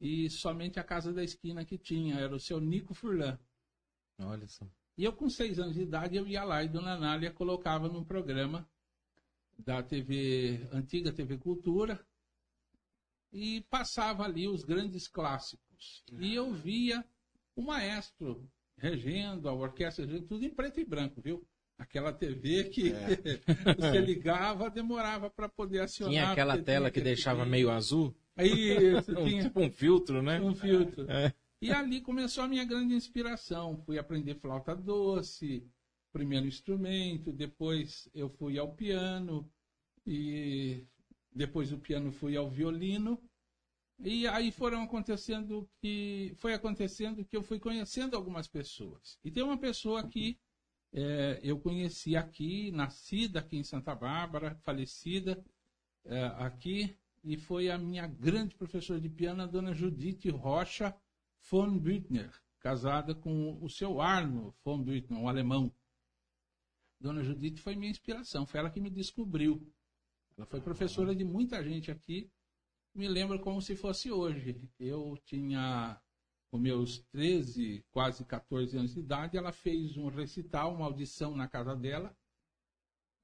E 0.00 0.28
somente 0.28 0.80
a 0.80 0.82
casa 0.82 1.12
da 1.12 1.22
esquina 1.22 1.64
que 1.64 1.78
tinha, 1.78 2.16
era 2.16 2.34
o 2.34 2.40
seu 2.40 2.60
Nico 2.60 2.94
Furlan. 2.94 3.38
Olha 4.18 4.48
só. 4.48 4.66
E 4.98 5.04
eu, 5.04 5.12
com 5.12 5.30
seis 5.30 5.60
anos 5.60 5.76
de 5.76 5.82
idade, 5.82 6.16
eu 6.16 6.26
ia 6.26 6.42
lá 6.42 6.64
e 6.64 6.68
Dona 6.68 6.98
Nália 6.98 7.30
colocava 7.30 7.88
num 7.88 8.02
programa 8.02 8.68
da 9.56 9.80
TV, 9.84 10.68
antiga 10.72 11.12
TV 11.12 11.38
Cultura, 11.38 12.04
e 13.32 13.60
passava 13.70 14.24
ali 14.24 14.48
os 14.48 14.64
grandes 14.64 15.06
clássicos. 15.06 16.02
E 16.18 16.34
eu 16.34 16.52
via 16.52 17.04
o 17.54 17.62
maestro 17.62 18.50
regendo, 18.76 19.48
a 19.48 19.52
orquestra 19.52 20.04
regendo, 20.04 20.26
tudo 20.26 20.44
em 20.44 20.50
preto 20.50 20.80
e 20.80 20.84
branco, 20.84 21.22
viu? 21.22 21.46
Aquela 21.82 22.12
TV 22.12 22.64
que 22.64 22.90
você 23.76 24.00
ligava, 24.00 24.70
demorava 24.70 25.28
para 25.28 25.48
poder 25.48 25.80
acionar. 25.80 26.12
Tinha 26.12 26.30
aquela 26.30 26.56
tela 26.56 26.64
tinha 26.64 26.90
que 26.92 27.00
aquele 27.00 27.04
deixava 27.14 27.44
meio 27.44 27.70
azul. 27.70 28.14
Isso, 28.38 29.10
Um- 29.18 29.26
tinha 29.26 29.42
tipo 29.42 29.60
um 29.60 29.70
filtro, 29.70 30.22
né? 30.22 30.40
um 30.40 30.54
filtro. 30.54 31.10
É. 31.10 31.34
E 31.60 31.70
ali 31.72 32.00
começou 32.00 32.44
a 32.44 32.48
minha 32.48 32.64
grande 32.64 32.94
inspiração. 32.94 33.76
Fui 33.84 33.98
aprender 33.98 34.36
flauta 34.36 34.74
doce, 34.74 35.64
primeiro 36.12 36.46
instrumento, 36.46 37.32
depois 37.32 38.08
eu 38.14 38.28
fui 38.28 38.58
ao 38.58 38.72
piano 38.72 39.50
e 40.06 40.84
depois 41.34 41.70
do 41.70 41.78
piano 41.78 42.12
fui 42.12 42.36
ao 42.36 42.48
violino. 42.48 43.20
E 44.04 44.26
aí 44.26 44.50
foram 44.50 44.82
acontecendo 44.82 45.68
que 45.80 46.32
foi 46.36 46.54
acontecendo 46.54 47.24
que 47.24 47.36
eu 47.36 47.42
fui 47.42 47.58
conhecendo 47.58 48.16
algumas 48.16 48.48
pessoas. 48.48 49.18
E 49.24 49.30
tem 49.30 49.42
uma 49.42 49.56
pessoa 49.58 50.06
que 50.08 50.38
é, 50.92 51.40
eu 51.42 51.58
conheci 51.58 52.16
aqui, 52.16 52.70
nascida 52.70 53.40
aqui 53.40 53.56
em 53.56 53.64
Santa 53.64 53.94
Bárbara, 53.94 54.54
falecida 54.56 55.42
é, 56.04 56.24
aqui, 56.38 56.96
e 57.24 57.36
foi 57.36 57.70
a 57.70 57.78
minha 57.78 58.06
grande 58.06 58.54
professora 58.54 59.00
de 59.00 59.08
piano, 59.08 59.42
a 59.42 59.46
dona 59.46 59.72
Judite 59.72 60.28
Rocha 60.28 60.94
von 61.50 61.78
Büttner, 61.78 62.30
casada 62.60 63.14
com 63.14 63.58
o 63.62 63.68
seu 63.70 64.00
Arno 64.00 64.54
von 64.64 64.82
Büttner, 64.82 65.18
um 65.18 65.28
alemão. 65.28 65.72
Dona 67.00 67.22
Judite 67.22 67.60
foi 67.60 67.74
minha 67.74 67.90
inspiração, 67.90 68.46
foi 68.46 68.60
ela 68.60 68.70
que 68.70 68.80
me 68.80 68.90
descobriu. 68.90 69.66
Ela 70.36 70.46
foi 70.46 70.60
professora 70.60 71.14
de 71.14 71.24
muita 71.24 71.62
gente 71.64 71.90
aqui. 71.90 72.30
Me 72.94 73.08
lembro 73.08 73.40
como 73.40 73.60
se 73.62 73.74
fosse 73.74 74.10
hoje. 74.10 74.60
Eu 74.78 75.18
tinha 75.24 76.00
com 76.52 76.58
meus 76.58 76.98
13, 77.12 77.82
quase 77.90 78.26
14 78.26 78.76
anos 78.76 78.92
de 78.92 79.00
idade, 79.00 79.38
ela 79.38 79.52
fez 79.52 79.96
um 79.96 80.08
recital, 80.08 80.74
uma 80.74 80.84
audição 80.84 81.34
na 81.34 81.48
casa 81.48 81.74
dela. 81.74 82.14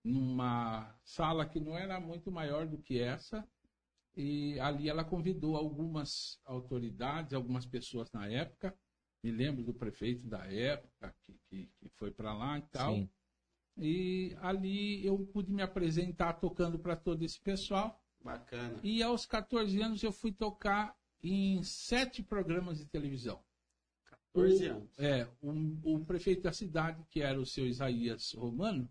numa 0.03 0.99
sala 1.05 1.45
que 1.45 1.61
não 1.61 1.77
era 1.77 2.01
muito 2.01 2.33
maior 2.33 2.67
do 2.67 2.79
que 2.79 2.99
essa, 2.99 3.47
e 4.17 4.59
ali 4.61 4.89
ela 4.89 5.05
convidou 5.05 5.57
algumas 5.57 6.41
autoridades, 6.47 7.35
algumas 7.35 7.67
pessoas 7.67 8.11
na 8.13 8.27
época, 8.27 8.75
me 9.23 9.31
lembro 9.31 9.63
do 9.63 9.75
prefeito 9.75 10.27
da 10.27 10.47
época, 10.51 11.15
que, 11.27 11.39
que, 11.51 11.71
que 11.79 11.89
foi 11.91 12.11
para 12.11 12.33
lá 12.33 12.59
e 12.59 12.63
tal. 12.63 12.95
Sim. 12.95 13.11
E 13.77 14.35
ali 14.41 15.05
eu 15.05 15.19
pude 15.27 15.53
me 15.53 15.61
apresentar 15.61 16.33
tocando 16.35 16.79
para 16.79 16.97
todo 16.97 17.23
esse 17.23 17.39
pessoal. 17.39 18.03
Bacana. 18.25 18.81
E 18.83 19.03
aos 19.03 19.27
14 19.27 19.83
anos 19.83 20.03
eu 20.03 20.13
fui 20.13 20.33
tocar 20.33 20.97
em 21.23 21.63
sete 21.63 22.23
programas 22.23 22.79
de 22.79 22.87
televisão. 22.87 23.41
14 24.33 24.67
anos. 24.67 24.99
O, 24.99 25.03
é, 25.03 25.29
o, 25.41 25.95
o 25.95 26.05
prefeito 26.05 26.43
da 26.43 26.53
cidade, 26.53 27.05
que 27.11 27.21
era 27.21 27.41
o 27.41 27.47
seu 27.47 27.67
Isaías 27.67 28.33
Romano, 28.33 28.89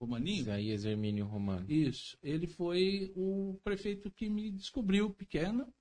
Romaninho. 0.00 0.42
Isaías 0.42 0.84
Hermínio 0.84 1.26
Romano. 1.26 1.70
Isso. 1.70 2.16
Ele 2.22 2.46
foi 2.46 3.12
o 3.16 3.58
prefeito 3.64 4.10
que 4.10 4.28
me 4.28 4.50
descobriu 4.50 5.10
pequeno 5.10 5.72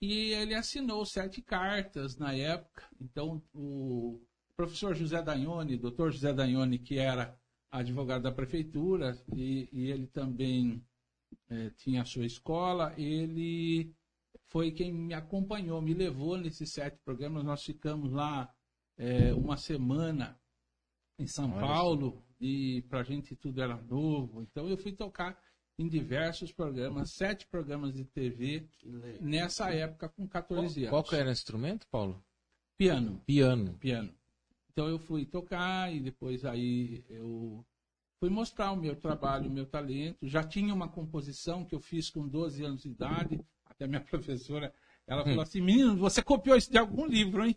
e 0.00 0.32
ele 0.32 0.54
assinou 0.54 1.04
sete 1.04 1.42
cartas 1.42 2.16
na 2.16 2.34
época. 2.34 2.84
Então, 3.00 3.42
o 3.54 4.20
professor 4.56 4.94
José 4.94 5.22
Daione, 5.22 5.76
doutor 5.76 6.10
José 6.10 6.32
Daione, 6.32 6.78
que 6.78 6.98
era 6.98 7.38
advogado 7.70 8.22
da 8.22 8.32
prefeitura, 8.32 9.16
e, 9.34 9.68
e 9.72 9.90
ele 9.90 10.06
também 10.06 10.84
é, 11.48 11.70
tinha 11.70 12.02
a 12.02 12.04
sua 12.04 12.26
escola, 12.26 12.92
ele 12.98 13.94
foi 14.52 14.70
quem 14.70 14.92
me 14.92 15.14
acompanhou, 15.14 15.80
me 15.80 15.94
levou 15.94 16.36
nesses 16.36 16.70
sete 16.70 16.98
programas. 17.02 17.42
Nós 17.42 17.64
ficamos 17.64 18.12
lá 18.12 18.54
é, 18.98 19.32
uma 19.32 19.56
semana 19.56 20.38
em 21.18 21.26
São 21.26 21.50
Paulo, 21.50 22.22
e 22.38 22.82
para 22.82 23.00
a 23.00 23.02
gente 23.02 23.34
tudo 23.34 23.62
era 23.62 23.76
novo. 23.76 24.42
Então, 24.42 24.68
eu 24.68 24.76
fui 24.76 24.92
tocar 24.92 25.40
em 25.78 25.88
diversos 25.88 26.52
programas, 26.52 27.12
sete 27.12 27.46
programas 27.46 27.94
de 27.94 28.04
TV, 28.04 28.68
nessa 29.20 29.72
época 29.72 30.10
com 30.10 30.28
14 30.28 30.86
qual, 30.86 30.96
anos. 30.96 31.08
Qual 31.08 31.20
era 31.20 31.28
o 31.30 31.32
instrumento, 31.32 31.86
Paulo? 31.88 32.22
Piano. 32.76 33.22
Piano. 33.24 33.72
Piano. 33.78 34.14
Então 34.70 34.86
eu 34.86 34.98
fui 34.98 35.24
tocar 35.24 35.92
e 35.94 36.00
depois 36.00 36.44
aí 36.44 37.04
eu 37.08 37.64
fui 38.18 38.28
mostrar 38.28 38.72
o 38.72 38.76
meu 38.76 38.96
trabalho, 38.96 39.48
o 39.48 39.52
meu 39.52 39.66
talento. 39.66 40.26
Já 40.26 40.44
tinha 40.44 40.74
uma 40.74 40.88
composição 40.88 41.64
que 41.64 41.74
eu 41.74 41.80
fiz 41.80 42.10
com 42.10 42.28
12 42.28 42.64
anos 42.64 42.82
de 42.82 42.90
idade, 42.90 43.44
até 43.82 43.86
minha 43.86 44.00
professora, 44.08 44.72
ela 45.06 45.22
falou 45.22 45.38
hum. 45.38 45.42
assim, 45.42 45.60
menino, 45.60 45.96
você 45.96 46.22
copiou 46.22 46.56
isso 46.56 46.70
de 46.70 46.78
algum 46.78 47.06
livro, 47.06 47.44
hein? 47.44 47.56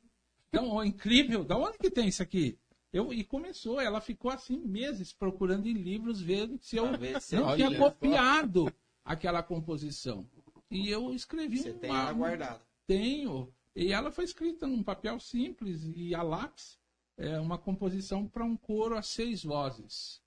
Então, 0.49 0.83
incrível, 0.83 1.43
da 1.43 1.57
onde 1.57 1.77
que 1.77 1.91
tem 1.91 2.07
isso 2.07 2.23
aqui? 2.23 2.57
Eu, 2.91 3.13
e 3.13 3.23
começou, 3.23 3.81
ela 3.81 3.99
ficou 3.99 4.31
assim 4.31 4.57
meses 4.57 5.11
procurando 5.11 5.67
em 5.67 5.73
livros, 5.73 6.21
vendo 6.21 6.57
se 6.61 6.77
eu 6.77 6.87
se 7.19 7.35
não 7.35 7.55
tinha 7.55 7.77
copiado 7.77 8.73
aquela 9.03 9.43
composição. 9.43 10.25
E 10.71 10.89
eu 10.89 11.13
escrevi 11.13 11.57
Você 11.57 11.71
uma, 11.71 11.79
tem 11.79 11.89
ela 11.89 12.13
guardada? 12.13 12.61
Tenho. 12.87 13.53
E 13.75 13.91
ela 13.91 14.11
foi 14.11 14.23
escrita 14.23 14.65
num 14.65 14.81
papel 14.81 15.19
simples 15.19 15.83
e 15.93 16.15
a 16.15 16.23
lápis. 16.23 16.79
É 17.17 17.37
uma 17.39 17.57
composição 17.57 18.25
para 18.25 18.45
um 18.45 18.55
coro 18.55 18.97
a 18.97 19.01
seis 19.01 19.43
vozes. 19.43 20.21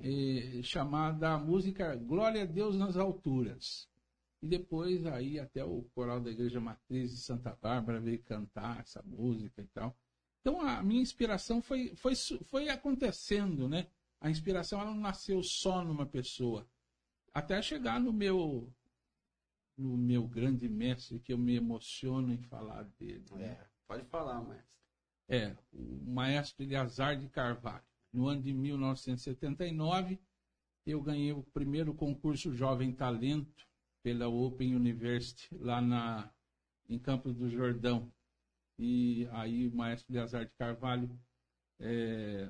E, 0.00 0.62
chamada 0.62 1.36
música 1.38 1.96
Glória 1.96 2.42
a 2.42 2.46
Deus 2.46 2.76
nas 2.76 2.96
Alturas. 2.96 3.88
E 4.42 4.46
depois 4.46 5.06
aí 5.06 5.38
até 5.38 5.64
o 5.64 5.82
coral 5.94 6.20
da 6.20 6.30
Igreja 6.30 6.60
Matriz 6.60 7.12
de 7.12 7.18
Santa 7.18 7.56
Bárbara 7.62 8.00
veio 8.00 8.20
cantar 8.24 8.80
essa 8.80 9.00
música 9.04 9.62
e 9.62 9.66
tal. 9.68 9.96
Então 10.40 10.60
a 10.60 10.82
minha 10.82 11.00
inspiração 11.00 11.62
foi, 11.62 11.94
foi, 11.94 12.14
foi 12.16 12.68
acontecendo, 12.68 13.68
né? 13.68 13.86
A 14.20 14.28
inspiração 14.28 14.80
ela 14.80 14.90
não 14.90 15.00
nasceu 15.00 15.42
só 15.44 15.84
numa 15.84 16.04
pessoa. 16.04 16.66
Até 17.32 17.62
chegar 17.62 18.00
no 18.00 18.12
meu 18.12 18.68
no 19.78 19.96
meu 19.96 20.26
grande 20.26 20.68
mestre, 20.68 21.18
que 21.18 21.32
eu 21.32 21.38
me 21.38 21.54
emociono 21.54 22.32
em 22.32 22.42
falar 22.42 22.82
dele. 22.98 23.24
Né? 23.32 23.44
É, 23.44 23.66
pode 23.86 24.04
falar, 24.04 24.42
mestre. 24.42 24.82
É, 25.28 25.56
o 25.72 26.10
maestro 26.10 26.62
Eleazar 26.62 27.16
de 27.16 27.28
Carvalho. 27.28 27.84
No 28.12 28.28
ano 28.28 28.42
de 28.42 28.52
1979, 28.52 30.20
eu 30.84 31.00
ganhei 31.00 31.32
o 31.32 31.42
primeiro 31.42 31.94
concurso 31.94 32.52
Jovem 32.54 32.92
Talento 32.92 33.66
pela 34.02 34.28
Open 34.28 34.74
University, 34.74 35.48
lá 35.54 35.80
na, 35.80 36.32
em 36.88 36.98
Campos 36.98 37.36
do 37.36 37.48
Jordão. 37.48 38.12
E 38.78 39.28
aí 39.32 39.68
o 39.68 39.74
maestro 39.74 40.12
Eleazar 40.12 40.44
de 40.44 40.52
Carvalho 40.54 41.08
é, 41.78 42.48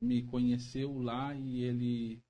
me 0.00 0.22
conheceu 0.24 0.98
lá 0.98 1.34
e 1.34 1.62
ele 1.62 2.22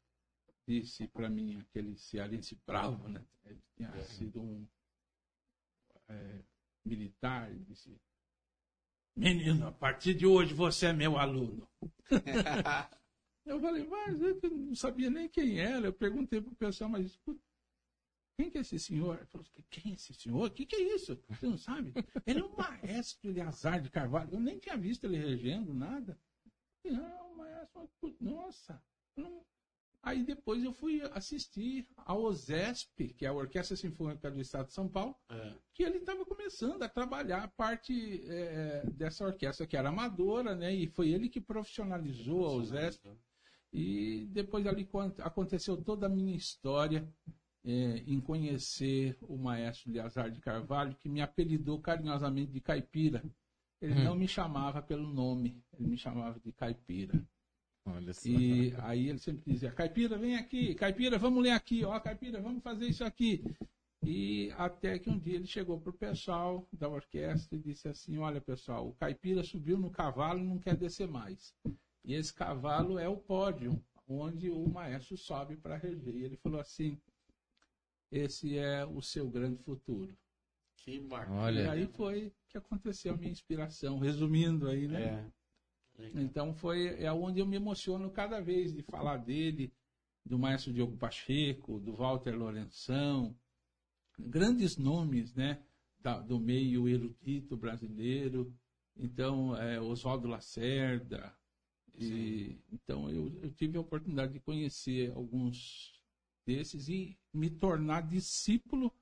disse 0.66 1.08
para 1.08 1.28
mim, 1.28 1.58
aquele 1.60 1.96
cearense 1.96 2.58
bravo, 2.66 3.08
né? 3.08 3.24
Ele 3.44 3.60
tinha 3.76 3.88
é. 3.88 4.02
sido 4.04 4.40
um 4.40 4.66
é, 6.08 6.42
militar, 6.84 7.50
ele 7.50 7.64
disse, 7.64 7.96
menino, 9.16 9.66
a 9.66 9.72
partir 9.72 10.14
de 10.14 10.26
hoje 10.26 10.54
você 10.54 10.86
é 10.86 10.92
meu 10.92 11.18
aluno. 11.18 11.68
eu 13.44 13.60
falei, 13.60 13.86
mas 13.86 14.20
eu 14.20 14.40
não 14.50 14.74
sabia 14.74 15.10
nem 15.10 15.28
quem 15.28 15.58
era. 15.58 15.86
Eu 15.86 15.92
perguntei 15.92 16.40
para 16.40 16.52
o 16.52 16.56
pessoal, 16.56 16.90
mas 16.90 17.06
escuta, 17.06 17.40
quem 18.36 18.50
que 18.50 18.58
é 18.58 18.60
esse 18.62 18.78
senhor? 18.78 19.16
Ele 19.16 19.26
falou, 19.26 19.46
quem 19.70 19.92
é 19.92 19.94
esse 19.94 20.14
senhor? 20.14 20.46
O 20.46 20.50
que, 20.50 20.66
que 20.66 20.76
é 20.76 20.94
isso? 20.94 21.18
Você 21.28 21.46
não 21.46 21.58
sabe? 21.58 21.92
Ele 22.26 22.40
é 22.40 22.44
um 22.44 22.56
maestro 22.56 23.30
Eleazar 23.30 23.80
de 23.80 23.90
Carvalho. 23.90 24.30
Eu 24.32 24.40
nem 24.40 24.58
tinha 24.58 24.76
visto 24.76 25.04
ele 25.04 25.16
regendo 25.16 25.74
nada. 25.74 26.18
Não, 26.84 27.36
maestro, 27.36 27.88
nossa. 28.20 28.82
Não... 29.16 29.44
Aí 30.02 30.24
depois 30.24 30.64
eu 30.64 30.72
fui 30.72 31.00
assistir 31.12 31.86
ao 31.96 32.22
OSESP, 32.24 33.14
que 33.14 33.24
é 33.24 33.28
a 33.28 33.32
Orquestra 33.32 33.76
Sinfônica 33.76 34.28
do 34.30 34.40
Estado 34.40 34.66
de 34.66 34.72
São 34.72 34.88
Paulo, 34.88 35.14
é. 35.30 35.54
que 35.72 35.84
ele 35.84 35.98
estava 35.98 36.24
começando 36.24 36.82
a 36.82 36.88
trabalhar 36.88 37.44
a 37.44 37.48
parte 37.48 38.20
é, 38.26 38.82
dessa 38.94 39.24
orquestra 39.24 39.64
que 39.64 39.76
era 39.76 39.90
amadora, 39.90 40.56
né? 40.56 40.74
E 40.74 40.88
foi 40.88 41.10
ele 41.10 41.28
que 41.28 41.40
profissionalizou 41.40 42.44
a 42.44 42.52
OSESP. 42.52 43.08
E 43.72 44.26
depois 44.30 44.66
ali 44.66 44.88
aconteceu 45.20 45.76
toda 45.76 46.06
a 46.06 46.10
minha 46.10 46.36
história 46.36 47.08
é, 47.64 48.02
em 48.06 48.20
conhecer 48.20 49.16
o 49.22 49.36
maestro 49.36 49.90
Eleazar 49.90 50.30
de 50.30 50.40
Carvalho, 50.40 50.96
que 50.96 51.08
me 51.08 51.20
apelidou 51.20 51.80
carinhosamente 51.80 52.52
de 52.52 52.60
Caipira. 52.60 53.22
Ele 53.80 53.94
hum. 53.94 54.04
não 54.04 54.14
me 54.14 54.28
chamava 54.28 54.80
pelo 54.82 55.06
nome, 55.06 55.62
ele 55.78 55.88
me 55.88 55.96
chamava 55.96 56.38
de 56.40 56.52
Caipira. 56.52 57.20
E 58.24 58.72
aí 58.78 59.08
ele 59.08 59.18
sempre 59.18 59.52
dizia, 59.52 59.72
Caipira, 59.72 60.16
vem 60.16 60.36
aqui, 60.36 60.74
Caipira, 60.74 61.18
vamos 61.18 61.42
ler 61.42 61.50
aqui, 61.50 61.84
ó, 61.84 61.98
Caipira, 61.98 62.40
vamos 62.40 62.62
fazer 62.62 62.86
isso 62.86 63.04
aqui. 63.04 63.44
E 64.04 64.52
até 64.56 64.98
que 64.98 65.10
um 65.10 65.18
dia 65.18 65.36
ele 65.36 65.46
chegou 65.46 65.80
para 65.80 65.90
o 65.90 65.94
pessoal 65.94 66.66
da 66.72 66.88
orquestra 66.88 67.56
e 67.56 67.60
disse 67.60 67.88
assim, 67.88 68.18
olha 68.18 68.40
pessoal, 68.40 68.88
o 68.88 68.94
Caipira 68.94 69.44
subiu 69.44 69.78
no 69.78 69.90
cavalo 69.90 70.40
e 70.40 70.44
não 70.44 70.58
quer 70.58 70.76
descer 70.76 71.08
mais. 71.08 71.54
E 72.04 72.14
esse 72.14 72.34
cavalo 72.34 72.98
é 72.98 73.08
o 73.08 73.16
pódio, 73.16 73.80
onde 74.08 74.50
o 74.50 74.68
maestro 74.68 75.16
sobe 75.16 75.56
para 75.56 75.76
reger. 75.76 76.16
E 76.16 76.24
ele 76.24 76.36
falou 76.36 76.60
assim, 76.60 76.98
esse 78.12 78.58
é 78.58 78.84
o 78.84 79.00
seu 79.00 79.28
grande 79.28 79.56
futuro. 79.62 80.14
Que 80.76 81.00
bacana. 81.00 81.40
Olha. 81.40 81.60
E 81.62 81.68
aí 81.68 81.86
foi 81.86 82.32
que 82.48 82.58
aconteceu 82.58 83.14
a 83.14 83.16
minha 83.16 83.32
inspiração, 83.32 83.98
resumindo 83.98 84.68
aí, 84.68 84.86
né? 84.86 85.32
É. 85.98 86.10
Então 86.14 86.54
foi 86.54 87.02
é 87.02 87.10
onde 87.10 87.40
eu 87.40 87.46
me 87.46 87.56
emociono 87.56 88.10
cada 88.10 88.40
vez 88.40 88.74
de 88.74 88.82
falar 88.82 89.16
dele, 89.16 89.72
do 90.24 90.38
maestro 90.38 90.72
Diogo 90.72 90.96
Pacheco, 90.96 91.80
do 91.80 91.94
Walter 91.94 92.32
Lourenção, 92.32 93.34
grandes 94.18 94.76
nomes, 94.76 95.34
né? 95.34 95.62
Da, 95.98 96.20
do 96.20 96.38
meio 96.38 96.88
erudito 96.88 97.56
brasileiro. 97.56 98.52
Então, 98.96 99.56
é, 99.56 99.80
Oswaldo 99.80 100.28
Lacerda. 100.28 101.34
E, 101.94 102.58
então, 102.72 103.08
eu, 103.08 103.32
eu 103.42 103.50
tive 103.52 103.78
a 103.78 103.80
oportunidade 103.80 104.32
de 104.32 104.40
conhecer 104.40 105.12
alguns 105.12 106.01
desses 106.46 106.88
e 106.88 107.16
me 107.32 107.50
tornar 107.50 108.02
discípulo 108.02 108.92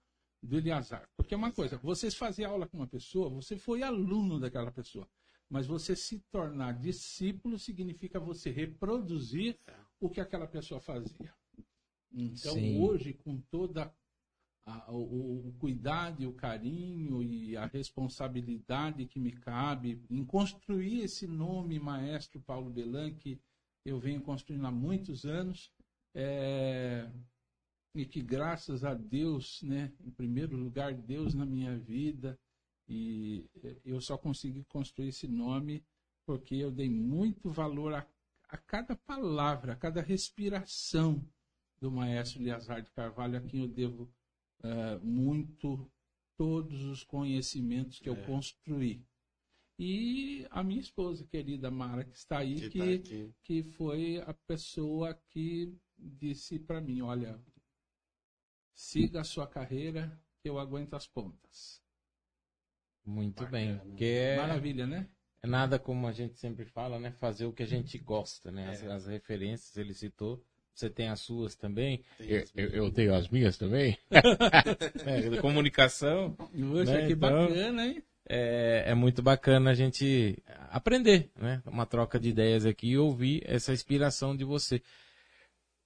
do 0.42 0.57
Eliazar. 0.57 1.09
Porque 1.16 1.35
é 1.35 1.37
uma 1.37 1.53
coisa, 1.53 1.76
você 1.79 2.11
fazer 2.11 2.44
aula 2.44 2.66
com 2.66 2.79
uma 2.79 2.87
pessoa, 2.87 3.29
você 3.29 3.57
foi 3.57 3.83
aluno 3.83 4.38
daquela 4.38 4.70
pessoa. 4.70 5.09
Mas 5.48 5.66
você 5.66 5.96
se 5.96 6.20
tornar 6.31 6.79
discípulo 6.79 7.59
significa 7.59 8.20
você 8.20 8.50
reproduzir 8.50 9.59
o 9.98 10.09
que 10.09 10.20
aquela 10.20 10.46
pessoa 10.46 10.81
fazia. 10.81 11.35
Então, 12.12 12.55
Sim. 12.55 12.81
hoje, 12.81 13.12
com 13.12 13.40
toda 13.50 13.92
a, 14.64 14.92
o, 14.92 15.48
o, 15.48 15.53
cuidado 15.59 16.22
e 16.22 16.26
o 16.26 16.33
carinho 16.33 17.22
e 17.22 17.57
a 17.57 17.66
responsabilidade 17.66 19.07
que 19.07 19.18
me 19.18 19.33
cabe 19.33 20.03
em 20.09 20.24
construir 20.24 21.03
esse 21.03 21.26
nome 21.26 21.79
Maestro 21.79 22.40
Paulo 22.40 22.70
Belan, 22.70 23.12
que 23.12 23.40
eu 23.85 23.98
venho 23.98 24.20
construindo 24.20 24.66
há 24.66 24.70
muitos 24.70 25.24
anos, 25.24 25.72
é, 26.14 27.11
e 27.94 28.05
que 28.05 28.23
graças 28.23 28.85
a 28.85 28.94
Deus, 28.94 29.62
né, 29.62 29.92
em 30.01 30.11
primeiro 30.11 30.57
lugar, 30.57 30.94
Deus 30.94 31.35
na 31.35 31.44
minha 31.44 31.77
vida, 31.79 32.38
e 32.88 33.49
eu 33.85 34.01
só 34.01 34.18
consegui 34.18 34.64
construir 34.64 35.09
esse 35.09 35.29
nome 35.29 35.85
porque 36.27 36.55
eu 36.55 36.70
dei 36.70 36.88
muito 36.88 37.51
valor 37.51 37.94
a, 37.94 38.07
a 38.49 38.57
cada 38.57 38.96
palavra, 38.96 39.73
a 39.73 39.77
cada 39.77 40.01
respiração 40.01 41.25
do 41.81 41.90
maestro 41.90 42.42
Eleazar 42.42 42.83
de 42.83 42.90
Carvalho, 42.90 43.38
a 43.38 43.40
quem 43.40 43.61
eu 43.61 43.68
devo 43.68 44.12
uh, 44.62 45.05
muito 45.05 45.90
todos 46.37 46.85
os 46.85 47.05
conhecimentos 47.05 47.99
que 47.99 48.09
eu 48.09 48.14
é. 48.14 48.23
construí. 48.27 49.05
E 49.79 50.46
a 50.51 50.62
minha 50.62 50.81
esposa 50.81 51.25
querida 51.27 51.70
Mara, 51.70 52.05
que 52.05 52.16
está 52.16 52.38
aí, 52.38 52.68
que, 52.68 52.99
que, 52.99 53.25
tá 53.25 53.35
que 53.42 53.62
foi 53.62 54.18
a 54.18 54.35
pessoa 54.35 55.14
que 55.31 55.75
disse 56.01 56.59
para 56.59 56.81
mim: 56.81 57.01
olha, 57.03 57.39
siga 58.75 59.21
a 59.21 59.25
sua 59.25 59.47
carreira, 59.47 60.19
que 60.43 60.49
eu 60.49 60.59
aguento 60.59 60.95
as 60.95 61.07
pontas. 61.07 61.83
Muito 63.05 63.45
Bacana. 63.45 63.83
bem. 63.85 63.95
Que 63.97 64.05
é... 64.05 64.37
Maravilha, 64.37 64.87
né? 64.87 65.09
É 65.43 65.47
nada 65.47 65.79
como 65.79 66.07
a 66.07 66.13
gente 66.13 66.39
sempre 66.39 66.67
fala, 66.67 66.99
né? 66.99 67.13
Fazer 67.13 67.47
o 67.47 67.53
que 67.53 67.63
a 67.63 67.67
gente 67.67 67.99
gosta, 67.99 68.51
né? 68.53 68.71
As, 68.71 68.83
é. 68.83 68.93
as 68.93 69.07
referências 69.07 69.77
ele 69.77 69.95
citou. 69.95 70.45
Você 70.75 70.89
tem 70.89 71.09
as 71.09 71.21
suas 71.21 71.55
também. 71.55 72.05
Eu, 72.19 72.45
eu, 72.55 72.69
eu, 72.69 72.93
tenho 72.93 73.15
as 73.15 73.29
minhas 73.29 73.57
também. 73.57 73.99
é, 74.11 75.37
comunicação. 75.41 76.33
Poxa, 76.33 76.93
né? 76.93 77.07
que 77.07 77.13
então, 77.15 77.49
bacana, 77.49 77.87
hein? 77.87 78.03
é, 78.29 78.85
é 78.87 78.95
muito 78.95 79.23
bacana 79.23 79.71
a 79.71 79.75
gente 79.75 80.41
aprender, 80.71 81.31
né? 81.37 81.63
Uma 81.67 81.85
troca 81.85 82.19
de 82.19 82.29
ideias 82.29 82.65
aqui 82.65 82.91
e 82.91 82.99
ouvir 82.99 83.43
essa 83.45 83.73
inspiração 83.73 84.37
de 84.37 84.45
você. 84.45 84.81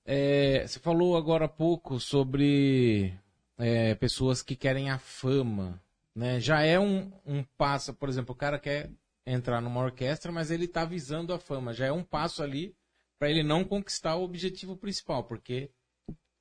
É, 0.04 0.66
você 0.66 0.78
falou 0.78 1.16
agora 1.16 1.46
há 1.46 1.48
pouco 1.48 1.98
sobre 1.98 3.18
é, 3.56 3.94
pessoas 3.94 4.42
que 4.42 4.54
querem 4.54 4.90
a 4.90 4.98
fama, 4.98 5.82
né? 6.14 6.38
Já 6.40 6.62
é 6.62 6.78
um, 6.78 7.10
um 7.24 7.42
passo, 7.42 7.94
por 7.94 8.08
exemplo, 8.08 8.34
o 8.34 8.38
cara 8.38 8.58
quer 8.58 8.90
entrar 9.26 9.60
numa 9.60 9.80
orquestra, 9.80 10.30
mas 10.30 10.50
ele 10.50 10.66
está 10.66 10.84
visando 10.84 11.32
a 11.32 11.38
fama. 11.38 11.72
Já 11.72 11.86
é 11.86 11.92
um 11.92 12.04
passo 12.04 12.42
ali 12.42 12.76
para 13.18 13.30
ele 13.30 13.42
não 13.42 13.64
conquistar 13.64 14.16
o 14.16 14.24
objetivo 14.24 14.76
principal, 14.76 15.24
porque 15.24 15.70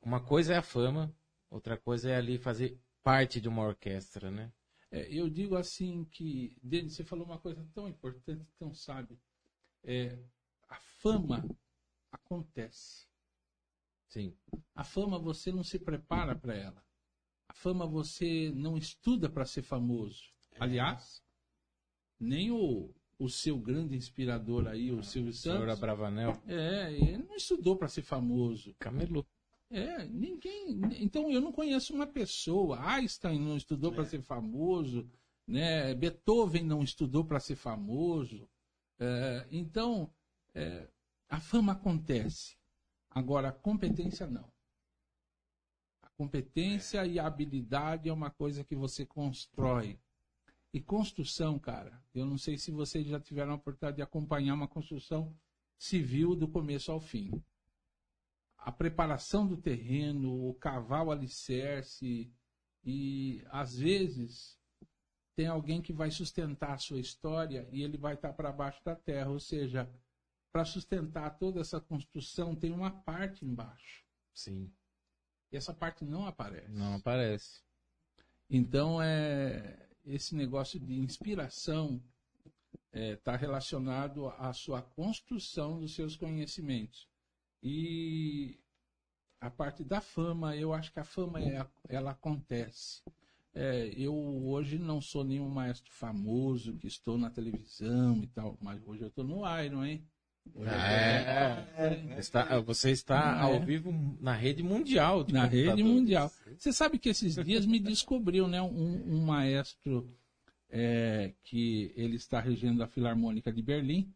uma 0.01 0.19
coisa 0.19 0.53
é 0.53 0.57
a 0.57 0.61
fama, 0.61 1.15
outra 1.49 1.77
coisa 1.77 2.09
é 2.09 2.15
ali 2.17 2.37
fazer 2.37 2.77
parte 3.01 3.39
de 3.39 3.47
uma 3.47 3.63
orquestra, 3.63 4.29
né? 4.29 4.51
É, 4.91 5.07
eu 5.09 5.29
digo 5.29 5.55
assim 5.55 6.03
que, 6.11 6.57
Denis, 6.61 6.93
você 6.95 7.03
falou 7.03 7.25
uma 7.25 7.39
coisa 7.39 7.65
tão 7.73 7.87
importante, 7.87 8.45
tão 8.59 8.73
sábia. 8.73 9.17
É, 9.83 10.19
a 10.69 10.75
fama 10.99 11.43
acontece. 12.11 13.07
Sim. 14.13 14.31
A 14.75 14.83
fama 14.83 15.17
você 15.17 15.51
não 15.51 15.63
se 15.63 15.79
prepara 15.79 16.35
para 16.35 16.55
ela. 16.55 16.85
A 17.49 17.53
fama 17.53 17.87
você 17.87 18.51
não 18.55 18.77
estuda 18.77 19.27
para 19.27 19.43
ser 19.43 19.63
famoso. 19.63 20.31
É. 20.51 20.57
Aliás, 20.59 21.23
nem 22.19 22.51
o, 22.51 22.93
o 23.17 23.27
seu 23.27 23.57
grande 23.57 23.95
inspirador 23.95 24.67
aí, 24.67 24.91
o 24.91 25.01
Silvio 25.01 25.33
Santos. 25.33 25.57
Senhora 25.57 25.75
Bravanel. 25.75 26.39
É, 26.45 26.93
ele 26.93 27.23
não 27.23 27.35
estudou 27.35 27.75
para 27.75 27.87
ser 27.87 28.03
famoso. 28.03 28.75
Camelô. 28.77 29.25
É, 29.71 30.05
ninguém. 30.05 30.79
Então 30.99 31.31
eu 31.31 31.41
não 31.41 31.51
conheço 31.51 31.91
uma 31.95 32.05
pessoa. 32.05 32.79
Einstein 32.85 33.39
não 33.39 33.57
estudou 33.57 33.91
é. 33.93 33.95
para 33.95 34.05
ser 34.05 34.21
famoso, 34.21 35.09
né? 35.47 35.95
Beethoven 35.95 36.63
não 36.63 36.83
estudou 36.83 37.25
para 37.25 37.39
ser 37.39 37.55
famoso. 37.55 38.47
É, 38.99 39.47
então 39.49 40.13
é, 40.53 40.87
a 41.27 41.39
fama 41.39 41.71
acontece. 41.71 42.55
Agora 43.13 43.49
a 43.49 43.51
competência 43.51 44.27
não. 44.27 44.51
A 46.01 46.09
competência 46.17 47.05
e 47.05 47.19
a 47.19 47.27
habilidade 47.27 48.09
é 48.09 48.13
uma 48.13 48.29
coisa 48.29 48.63
que 48.63 48.75
você 48.75 49.05
constrói. 49.05 49.99
E 50.73 50.81
construção, 50.81 51.59
cara, 51.59 52.03
eu 52.13 52.25
não 52.25 52.37
sei 52.37 52.57
se 52.57 52.71
vocês 52.71 53.05
já 53.05 53.19
tiveram 53.19 53.51
a 53.51 53.55
oportunidade 53.55 53.97
de 53.97 54.01
acompanhar 54.01 54.55
uma 54.55 54.67
construção 54.67 55.35
civil 55.77 56.35
do 56.35 56.47
começo 56.47 56.91
ao 56.91 56.99
fim 56.99 57.43
a 58.63 58.71
preparação 58.71 59.45
do 59.45 59.57
terreno, 59.57 60.49
o 60.49 60.53
cavar 60.53 61.05
o 61.05 61.11
alicerce, 61.11 62.31
e 62.83 63.43
às 63.49 63.77
vezes 63.77 64.57
tem 65.35 65.47
alguém 65.47 65.81
que 65.81 65.91
vai 65.91 66.09
sustentar 66.09 66.73
a 66.73 66.77
sua 66.77 66.99
história 66.99 67.67
e 67.71 67.83
ele 67.83 67.97
vai 67.97 68.13
estar 68.13 68.31
para 68.33 68.51
baixo 68.51 68.83
da 68.83 68.95
terra, 68.95 69.29
ou 69.29 69.39
seja, 69.39 69.89
para 70.53 70.65
sustentar 70.65 71.31
toda 71.39 71.59
essa 71.59 71.81
construção 71.81 72.55
tem 72.55 72.71
uma 72.71 72.91
parte 72.91 73.43
embaixo. 73.43 74.05
Sim. 74.31 74.71
E 75.51 75.57
essa 75.57 75.73
parte 75.73 76.05
não 76.05 76.27
aparece. 76.27 76.71
Não 76.71 76.95
aparece. 76.95 77.63
Então 78.47 79.01
é 79.01 79.89
esse 80.05 80.35
negócio 80.35 80.79
de 80.79 80.93
inspiração 80.99 82.01
está 82.91 82.99
é, 82.99 83.15
tá 83.15 83.35
relacionado 83.35 84.27
à 84.27 84.53
sua 84.53 84.81
construção 84.81 85.79
dos 85.79 85.95
seus 85.95 86.15
conhecimentos. 86.15 87.09
E 87.63 88.59
a 89.39 89.49
parte 89.49 89.83
da 89.83 90.01
fama, 90.01 90.55
eu 90.55 90.71
acho 90.71 90.93
que 90.93 90.99
a 90.99 91.03
fama 91.03 91.41
é, 91.41 91.65
ela 91.89 92.11
acontece. 92.11 93.01
É, 93.55 93.87
eu 93.95 94.13
hoje 94.45 94.77
não 94.77 95.01
sou 95.01 95.23
nenhum 95.23 95.49
maestro 95.49 95.91
famoso 95.91 96.77
que 96.77 96.87
estou 96.87 97.17
na 97.17 97.29
televisão 97.29 98.21
e 98.21 98.27
tal, 98.27 98.57
mas 98.61 98.85
hoje 98.85 99.01
eu 99.01 99.07
estou 99.07 99.23
no 99.23 99.41
Iron, 99.59 99.83
hein? 99.85 100.07
É, 100.65 101.65
é, 101.77 102.19
está, 102.19 102.59
você 102.59 102.91
está 102.91 103.39
ao 103.39 103.59
vivo 103.61 103.91
na 104.19 104.33
rede 104.33 104.61
mundial. 104.61 105.25
Na 105.29 105.45
rede 105.45 105.83
mundial. 105.83 106.31
Você 106.57 106.71
sabe 106.71 106.99
que 106.99 107.09
esses 107.09 107.35
dias 107.43 107.65
me 107.65 107.79
descobriu, 107.79 108.47
né, 108.47 108.61
um, 108.61 109.15
um 109.15 109.25
maestro 109.25 110.09
é, 110.69 111.33
que 111.43 111.91
ele 111.95 112.15
está 112.15 112.39
regendo 112.39 112.83
a 112.83 112.87
Filarmônica 112.87 113.51
de 113.51 113.61
Berlim 113.61 114.13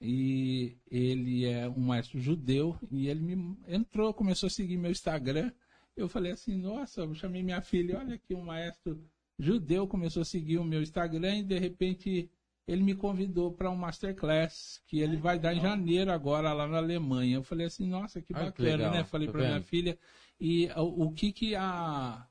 e 0.00 0.76
ele 0.90 1.44
é 1.44 1.68
um 1.68 1.80
maestro 1.80 2.20
judeu 2.20 2.78
e 2.90 3.08
ele 3.08 3.20
me 3.20 3.56
entrou, 3.66 4.14
começou 4.14 4.46
a 4.46 4.50
seguir 4.50 4.76
meu 4.76 4.90
Instagram. 4.90 5.50
Eu 5.96 6.08
falei 6.08 6.32
assim, 6.32 6.56
nossa, 6.56 7.00
eu 7.00 7.14
chamei 7.14 7.42
minha 7.42 7.60
filha, 7.60 7.98
olha 7.98 8.14
aqui 8.14 8.34
um 8.34 8.44
maestro 8.44 8.98
judeu 9.38 9.86
começou 9.86 10.22
a 10.22 10.24
seguir 10.24 10.58
o 10.58 10.64
meu 10.64 10.82
Instagram 10.82 11.38
e 11.38 11.42
de 11.42 11.58
repente 11.58 12.28
ele 12.68 12.82
me 12.82 12.94
convidou 12.94 13.50
para 13.50 13.70
um 13.70 13.74
masterclass 13.74 14.82
que 14.86 15.00
ele 15.00 15.16
vai 15.16 15.38
dar 15.38 15.54
em 15.54 15.60
janeiro 15.60 16.12
agora 16.12 16.52
lá 16.52 16.68
na 16.68 16.76
Alemanha. 16.76 17.36
Eu 17.36 17.42
falei 17.42 17.66
assim, 17.66 17.88
nossa, 17.88 18.20
que 18.20 18.34
bacana, 18.34 18.90
que 18.90 18.96
né? 18.98 19.04
Falei 19.04 19.26
para 19.26 19.40
minha 19.40 19.62
filha 19.62 19.98
e 20.38 20.68
o, 20.76 21.06
o, 21.06 21.12
que 21.12 21.32
que 21.32 21.56
a 21.56 22.28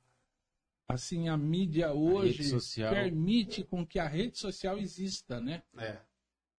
assim 0.87 1.27
a 1.27 1.35
mídia 1.35 1.91
hoje 1.91 2.55
a 2.83 2.89
permite 2.91 3.63
com 3.63 3.85
que 3.85 3.97
a 3.97 4.07
rede 4.07 4.37
social 4.37 4.77
exista, 4.77 5.41
né? 5.41 5.63
É. 5.75 5.97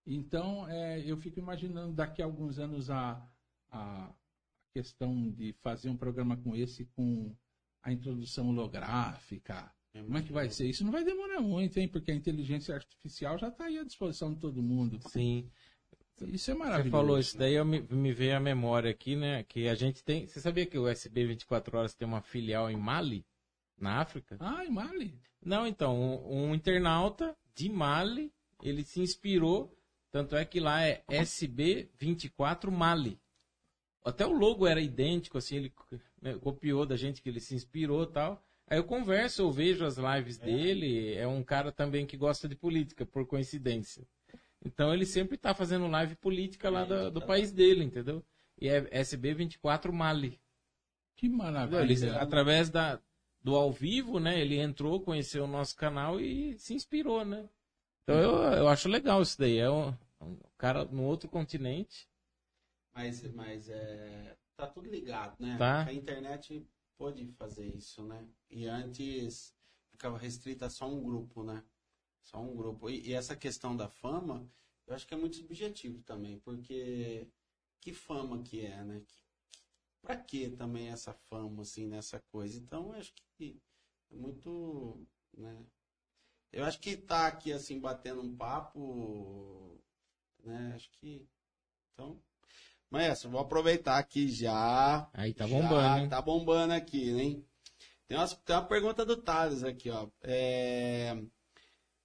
Então, 0.04 0.68
é, 0.68 1.00
eu 1.00 1.16
fico 1.16 1.38
imaginando 1.38 1.92
daqui 1.92 2.20
a 2.20 2.24
alguns 2.24 2.58
anos 2.58 2.90
a, 2.90 3.24
a 3.70 4.10
questão 4.72 5.30
de 5.30 5.52
fazer 5.62 5.88
um 5.88 5.96
programa 5.96 6.36
com 6.36 6.56
esse 6.56 6.84
com 6.84 7.32
a 7.80 7.92
introdução 7.92 8.48
holográfica. 8.48 9.72
É 9.94 10.02
Como 10.02 10.18
é 10.18 10.22
que 10.22 10.32
vai 10.32 10.50
ser? 10.50 10.68
Isso 10.68 10.84
não 10.84 10.92
vai 10.92 11.04
demorar 11.04 11.40
muito, 11.40 11.78
hein? 11.78 11.88
Porque 11.88 12.10
a 12.10 12.14
inteligência 12.14 12.74
artificial 12.74 13.38
já 13.38 13.48
está 13.48 13.64
aí 13.64 13.78
à 13.78 13.84
disposição 13.84 14.32
de 14.32 14.40
todo 14.40 14.62
mundo. 14.62 14.98
Sim. 15.08 15.50
Isso 16.28 16.50
é 16.50 16.54
maravilhoso. 16.54 16.84
Você 16.84 16.90
falou 16.90 17.18
isso 17.18 17.38
daí, 17.38 17.54
eu 17.54 17.64
me, 17.64 17.80
me 17.80 18.12
veio 18.12 18.36
a 18.36 18.40
memória 18.40 18.90
aqui, 18.90 19.14
né? 19.16 19.44
Que 19.44 19.68
a 19.68 19.74
gente 19.74 20.04
tem. 20.04 20.26
Você 20.26 20.40
sabia 20.40 20.66
que 20.66 20.78
o 20.78 20.88
SB 20.88 21.26
24 21.26 21.78
Horas 21.78 21.94
tem 21.94 22.06
uma 22.06 22.20
filial 22.20 22.70
em 22.70 22.76
Mali, 22.76 23.24
na 23.78 24.00
África? 24.00 24.36
Ah, 24.40 24.64
em 24.64 24.70
Mali? 24.70 25.18
Não, 25.40 25.66
então, 25.66 25.96
um, 25.96 26.48
um 26.48 26.54
internauta 26.54 27.36
de 27.54 27.68
Mali, 27.68 28.32
ele 28.62 28.82
se 28.82 29.00
inspirou 29.00 29.78
tanto 30.10 30.36
é 30.36 30.44
que 30.44 30.58
lá 30.58 30.82
é 30.82 31.04
SB24 31.08 32.70
Mali. 32.70 33.20
Até 34.04 34.26
o 34.26 34.32
logo 34.32 34.66
era 34.66 34.80
idêntico, 34.80 35.36
assim, 35.36 35.56
ele 35.56 35.72
né, 36.20 36.34
copiou 36.38 36.86
da 36.86 36.96
gente 36.96 37.20
que 37.20 37.28
ele 37.28 37.40
se 37.40 37.54
inspirou 37.54 38.06
tal. 38.06 38.42
Aí 38.70 38.78
eu 38.78 38.84
converso, 38.84 39.42
eu 39.42 39.50
vejo 39.50 39.84
as 39.84 39.96
lives 39.96 40.40
é. 40.40 40.44
dele, 40.44 41.14
é 41.14 41.26
um 41.26 41.42
cara 41.42 41.72
também 41.72 42.06
que 42.06 42.16
gosta 42.16 42.46
de 42.46 42.54
política, 42.54 43.06
por 43.06 43.26
coincidência. 43.26 44.06
Então 44.64 44.92
ele 44.92 45.06
sempre 45.06 45.36
está 45.36 45.54
fazendo 45.54 45.86
live 45.86 46.16
política 46.16 46.68
lá 46.68 46.84
do, 46.84 47.10
do 47.10 47.22
país 47.22 47.52
dele, 47.52 47.84
entendeu? 47.84 48.22
E 48.60 48.68
é 48.68 48.82
SB24 49.02 49.90
Mali. 49.92 50.38
Que 51.16 51.28
maravilha. 51.28 51.80
Ele, 51.80 52.10
através 52.10 52.68
da, 52.68 53.00
do 53.42 53.54
ao 53.54 53.72
vivo, 53.72 54.20
né? 54.20 54.40
Ele 54.40 54.58
entrou, 54.58 55.00
conheceu 55.00 55.44
o 55.44 55.48
nosso 55.48 55.76
canal 55.76 56.20
e 56.20 56.58
se 56.58 56.74
inspirou, 56.74 57.24
né? 57.24 57.48
Então 58.02 58.16
eu, 58.16 58.32
eu 58.52 58.68
acho 58.68 58.88
legal 58.88 59.22
isso 59.22 59.38
daí. 59.38 59.58
É 59.58 59.70
um, 59.70 59.94
um 60.20 60.36
cara 60.56 60.84
no 60.84 61.04
outro 61.04 61.28
continente. 61.28 62.08
Mas, 62.94 63.22
mas 63.32 63.68
é, 63.68 64.36
tá 64.56 64.66
tudo 64.66 64.90
ligado, 64.90 65.36
né? 65.38 65.56
Tá. 65.56 65.84
A 65.84 65.92
internet 65.92 66.66
pôde 66.98 67.26
fazer 67.32 67.66
isso, 67.74 68.02
né? 68.04 68.28
E 68.50 68.66
antes 68.66 69.54
ficava 69.90 70.18
restrita 70.18 70.66
a 70.66 70.70
só 70.70 70.88
um 70.88 71.02
grupo, 71.02 71.44
né? 71.44 71.64
Só 72.20 72.38
um 72.40 72.54
grupo. 72.54 72.90
E, 72.90 73.08
e, 73.08 73.14
essa 73.14 73.36
questão 73.36 73.76
da 73.76 73.88
fama, 73.88 74.50
eu 74.86 74.94
acho 74.94 75.06
que 75.06 75.14
é 75.14 75.16
muito 75.16 75.36
subjetivo 75.36 76.02
também, 76.02 76.38
porque 76.40 77.28
que 77.80 77.94
fama 77.94 78.42
que 78.42 78.66
é, 78.66 78.82
né? 78.84 79.00
Que, 79.06 79.22
pra 80.02 80.16
que 80.16 80.50
também 80.50 80.88
essa 80.88 81.14
fama, 81.14 81.62
assim, 81.62 81.86
nessa 81.86 82.18
coisa? 82.18 82.58
Então, 82.58 82.92
eu 82.92 83.00
acho 83.00 83.14
que 83.36 83.60
é 84.10 84.16
muito, 84.16 85.06
né? 85.36 85.64
Eu 86.52 86.64
acho 86.64 86.80
que 86.80 86.96
tá 86.96 87.26
aqui 87.26 87.52
assim 87.52 87.78
batendo 87.78 88.22
um 88.22 88.36
papo, 88.36 89.80
né? 90.42 90.72
Acho 90.74 90.90
que 90.92 91.28
então 91.92 92.20
Maestro, 92.90 93.30
vou 93.30 93.40
aproveitar 93.40 93.98
aqui 93.98 94.28
já. 94.28 95.08
Aí 95.12 95.34
tá 95.34 95.46
Já 95.46 95.54
bombando, 95.54 95.98
hein? 96.00 96.08
Tá 96.08 96.22
bombando 96.22 96.72
aqui, 96.72 97.10
hein? 97.10 97.44
Tem, 98.06 98.16
umas- 98.16 98.34
tem 98.34 98.56
uma 98.56 98.64
pergunta 98.64 99.04
do 99.04 99.16
Thales 99.16 99.62
aqui, 99.62 99.90
ó. 99.90 100.08
É, 100.22 101.16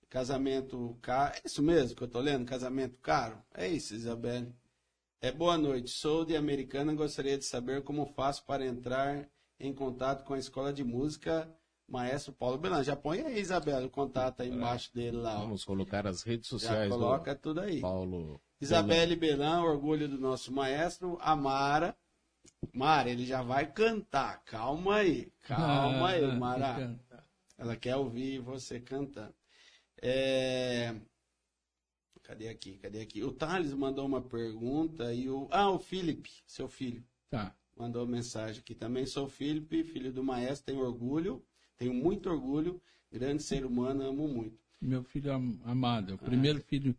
Casamento 0.09 0.97
caro. 1.01 1.33
É 1.35 1.41
isso 1.45 1.63
mesmo 1.63 1.95
que 1.95 2.03
eu 2.03 2.07
tô 2.07 2.19
lendo? 2.19 2.45
Casamento 2.45 2.97
caro? 3.01 3.41
É 3.53 3.67
isso, 3.67 3.95
Isabelle. 3.95 4.53
É 5.21 5.31
boa 5.31 5.57
noite. 5.57 5.89
Sou 5.89 6.23
de 6.25 6.35
Americana. 6.35 6.93
Gostaria 6.93 7.37
de 7.37 7.45
saber 7.45 7.81
como 7.83 8.05
faço 8.05 8.45
para 8.45 8.65
entrar 8.65 9.27
em 9.59 9.73
contato 9.73 10.23
com 10.25 10.33
a 10.33 10.37
escola 10.39 10.71
de 10.73 10.83
música 10.83 11.49
Maestro 11.87 12.33
Paulo 12.33 12.57
Belan. 12.57 12.83
Já 12.83 12.95
põe 12.95 13.21
aí, 13.21 13.39
Isabelle, 13.39 13.85
o 13.85 13.89
contato 13.89 14.41
aí 14.41 14.49
embaixo 14.49 14.93
dele 14.93 15.17
lá. 15.17 15.37
ó. 15.37 15.39
Vamos 15.43 15.63
colocar 15.63 16.05
as 16.05 16.21
redes 16.23 16.47
Já 16.47 16.57
sociais 16.59 16.89
coloca 16.89 17.33
tudo 17.35 17.61
do 17.61 17.61
aí. 17.61 17.79
Paulo. 17.81 18.39
Isabelle 18.63 19.15
Belan, 19.15 19.61
orgulho 19.63 20.07
do 20.07 20.17
nosso 20.17 20.51
maestro. 20.51 21.17
A 21.21 21.35
Mara. 21.35 21.95
Mara, 22.73 23.09
ele 23.09 23.25
já 23.25 23.41
vai 23.41 23.71
cantar. 23.71 24.43
Calma 24.45 24.95
aí. 24.97 25.31
Calma 25.41 26.09
aí, 26.09 26.23
Ah, 26.23 26.33
Mara. 26.39 26.71
encanta. 26.71 27.23
Ela 27.57 27.75
quer 27.75 27.95
ouvir 27.95 28.39
você 28.39 28.79
cantando. 28.79 29.33
É... 30.01 30.95
Cadê 32.23 32.47
aqui? 32.47 32.77
Cadê 32.77 33.01
aqui? 33.01 33.21
O 33.23 33.31
Thales 33.31 33.73
mandou 33.73 34.05
uma 34.05 34.21
pergunta 34.21 35.13
e 35.13 35.29
o. 35.29 35.47
Ah, 35.51 35.69
o 35.69 35.77
Felipe, 35.77 36.31
seu 36.47 36.67
filho, 36.69 37.03
Tá. 37.29 37.53
mandou 37.75 38.07
mensagem 38.07 38.61
aqui 38.61 38.73
também. 38.73 39.05
Sou 39.05 39.25
o 39.25 39.29
Felipe, 39.29 39.83
filho 39.83 40.11
do 40.11 40.23
maestro, 40.23 40.65
tenho 40.73 40.79
orgulho, 40.85 41.45
tenho 41.77 41.93
muito 41.93 42.29
orgulho, 42.29 42.81
grande 43.11 43.43
ser 43.43 43.65
humano, 43.65 44.03
amo 44.03 44.27
muito. 44.27 44.57
Meu 44.81 45.03
filho 45.03 45.33
am- 45.33 45.59
amado, 45.65 46.11
é 46.11 46.15
o 46.15 46.17
primeiro 46.17 46.61
filho, 46.61 46.95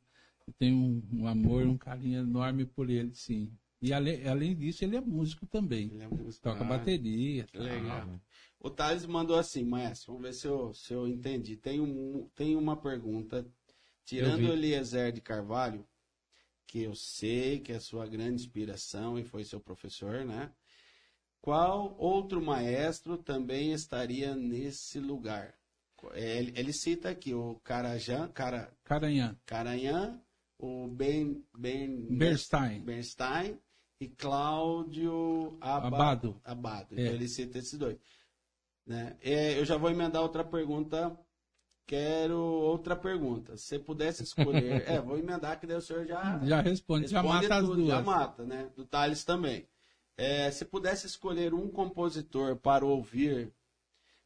eu 0.46 0.52
tenho 0.58 0.76
um, 0.76 1.02
um 1.12 1.26
amor, 1.26 1.66
um 1.66 1.76
carinho 1.78 2.20
enorme 2.20 2.64
por 2.64 2.90
ele, 2.90 3.14
sim. 3.14 3.52
E 3.80 3.92
ale- 3.92 4.26
além 4.26 4.54
disso, 4.54 4.84
ele 4.84 4.96
é 4.96 5.00
músico 5.00 5.46
também. 5.46 5.90
Ele 5.92 6.02
é 6.02 6.08
músico. 6.08 6.42
Toca 6.44 6.64
Ah, 6.64 6.68
bateria. 6.68 7.46
tal. 7.52 7.62
Legal. 7.62 8.08
O 8.60 8.70
Thales 8.70 9.04
mandou 9.04 9.36
assim, 9.36 9.62
maestro, 9.64 10.12
vamos 10.14 10.22
ver 10.28 10.32
se 10.34 10.46
eu, 10.46 10.72
se 10.72 10.94
eu 10.94 11.06
entendi. 11.06 11.56
Tem, 11.56 11.80
um, 11.80 12.26
tem 12.34 12.56
uma 12.56 12.76
pergunta. 12.76 13.46
Tirando 14.06 14.52
Eliezer 14.52 15.12
de 15.12 15.20
Carvalho, 15.20 15.86
que 16.66 16.80
eu 16.82 16.94
sei 16.94 17.60
que 17.60 17.72
é 17.72 17.78
sua 17.78 18.06
grande 18.06 18.42
inspiração 18.42 19.18
e 19.18 19.24
foi 19.24 19.44
seu 19.44 19.60
professor, 19.60 20.24
né? 20.24 20.50
Qual 21.40 21.94
outro 21.98 22.40
maestro 22.42 23.18
também 23.18 23.72
estaria 23.72 24.34
nesse 24.34 24.98
lugar? 24.98 25.54
É, 26.12 26.38
Ele, 26.38 26.52
ele 26.56 26.72
cita 26.72 27.08
aqui 27.10 27.34
o 27.34 27.56
Carajan, 27.64 28.28
Cara, 28.28 28.72
Caranhã. 28.82 29.36
Caranhã, 29.46 30.20
o 30.58 30.88
Ben, 30.88 31.44
ben, 31.56 32.06
Bernstein. 32.16 32.80
Bernstein 32.80 33.58
e 34.00 34.08
Cláudio 34.08 35.56
Aba- 35.60 35.86
Abado. 35.88 36.40
Abado. 36.44 36.94
É. 36.98 37.02
Então 37.02 37.14
ele 37.14 37.28
cita 37.28 37.58
esses 37.58 37.78
dois. 37.78 37.96
Né? 38.86 39.16
É, 39.22 39.58
eu 39.58 39.64
já 39.64 39.76
vou 39.76 39.90
emendar 39.90 40.22
outra 40.22 40.44
pergunta. 40.44 41.18
Quero 41.86 42.38
outra 42.38 42.96
pergunta. 42.96 43.56
Se 43.56 43.78
pudesse 43.78 44.22
escolher. 44.22 44.84
é, 44.88 45.00
vou 45.00 45.18
emendar 45.18 45.60
que 45.60 45.66
daí 45.66 45.76
o 45.76 45.80
senhor 45.82 46.06
já. 46.06 46.38
Já 46.44 46.60
responde, 46.60 47.08
já 47.08 47.20
responde 47.20 47.42
mata 47.48 47.60
as 47.60 47.66
tudo, 47.66 47.86
Já 47.86 47.94
duas. 48.00 48.06
mata, 48.06 48.44
né? 48.44 48.70
Do 48.76 48.84
Thales 48.86 49.24
também. 49.24 49.66
É, 50.16 50.50
se 50.50 50.64
pudesse 50.64 51.06
escolher 51.06 51.52
um 51.52 51.68
compositor 51.68 52.56
para 52.56 52.86
ouvir, 52.86 53.52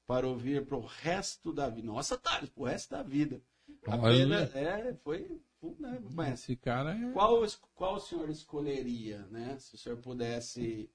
para 0.07 0.27
ouvir 0.29 0.67
pro 0.67 0.81
resto 0.81 1.53
da 1.53 1.69
vida. 1.69 1.87
Nossa, 1.87 2.17
Thales, 2.17 2.51
pro 2.51 2.65
resto 2.65 2.91
da 2.91 3.03
vida. 3.03 3.41
Olha. 3.87 3.97
Apenas, 3.97 4.55
é, 4.55 4.95
foi. 5.03 5.41
Né, 5.61 6.01
mas 6.13 6.41
Esse 6.41 6.57
cara 6.57 6.97
é. 6.97 7.13
qual, 7.13 7.45
qual 7.75 7.97
o 7.97 8.01
senhor 8.01 8.31
escolheria, 8.31 9.27
né? 9.27 9.59
Se 9.59 9.75
o 9.75 9.79
senhor 9.79 9.99
pudesse 9.99 10.89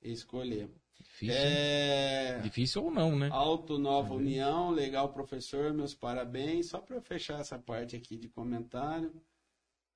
escolher. 0.00 0.70
Difícil? 0.98 1.34
É... 1.36 2.40
Difícil 2.40 2.84
ou 2.84 2.90
não, 2.90 3.16
né? 3.16 3.28
Alto 3.30 3.78
Nova 3.78 4.14
União, 4.14 4.70
legal 4.70 5.12
professor, 5.12 5.72
meus 5.74 5.94
parabéns. 5.94 6.68
Só 6.68 6.78
para 6.78 7.00
fechar 7.00 7.40
essa 7.40 7.58
parte 7.58 7.94
aqui 7.94 8.16
de 8.16 8.28
comentário. 8.28 9.12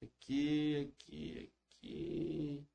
Aqui, 0.02 0.92
aqui, 0.98 1.52
aqui. 1.78 2.66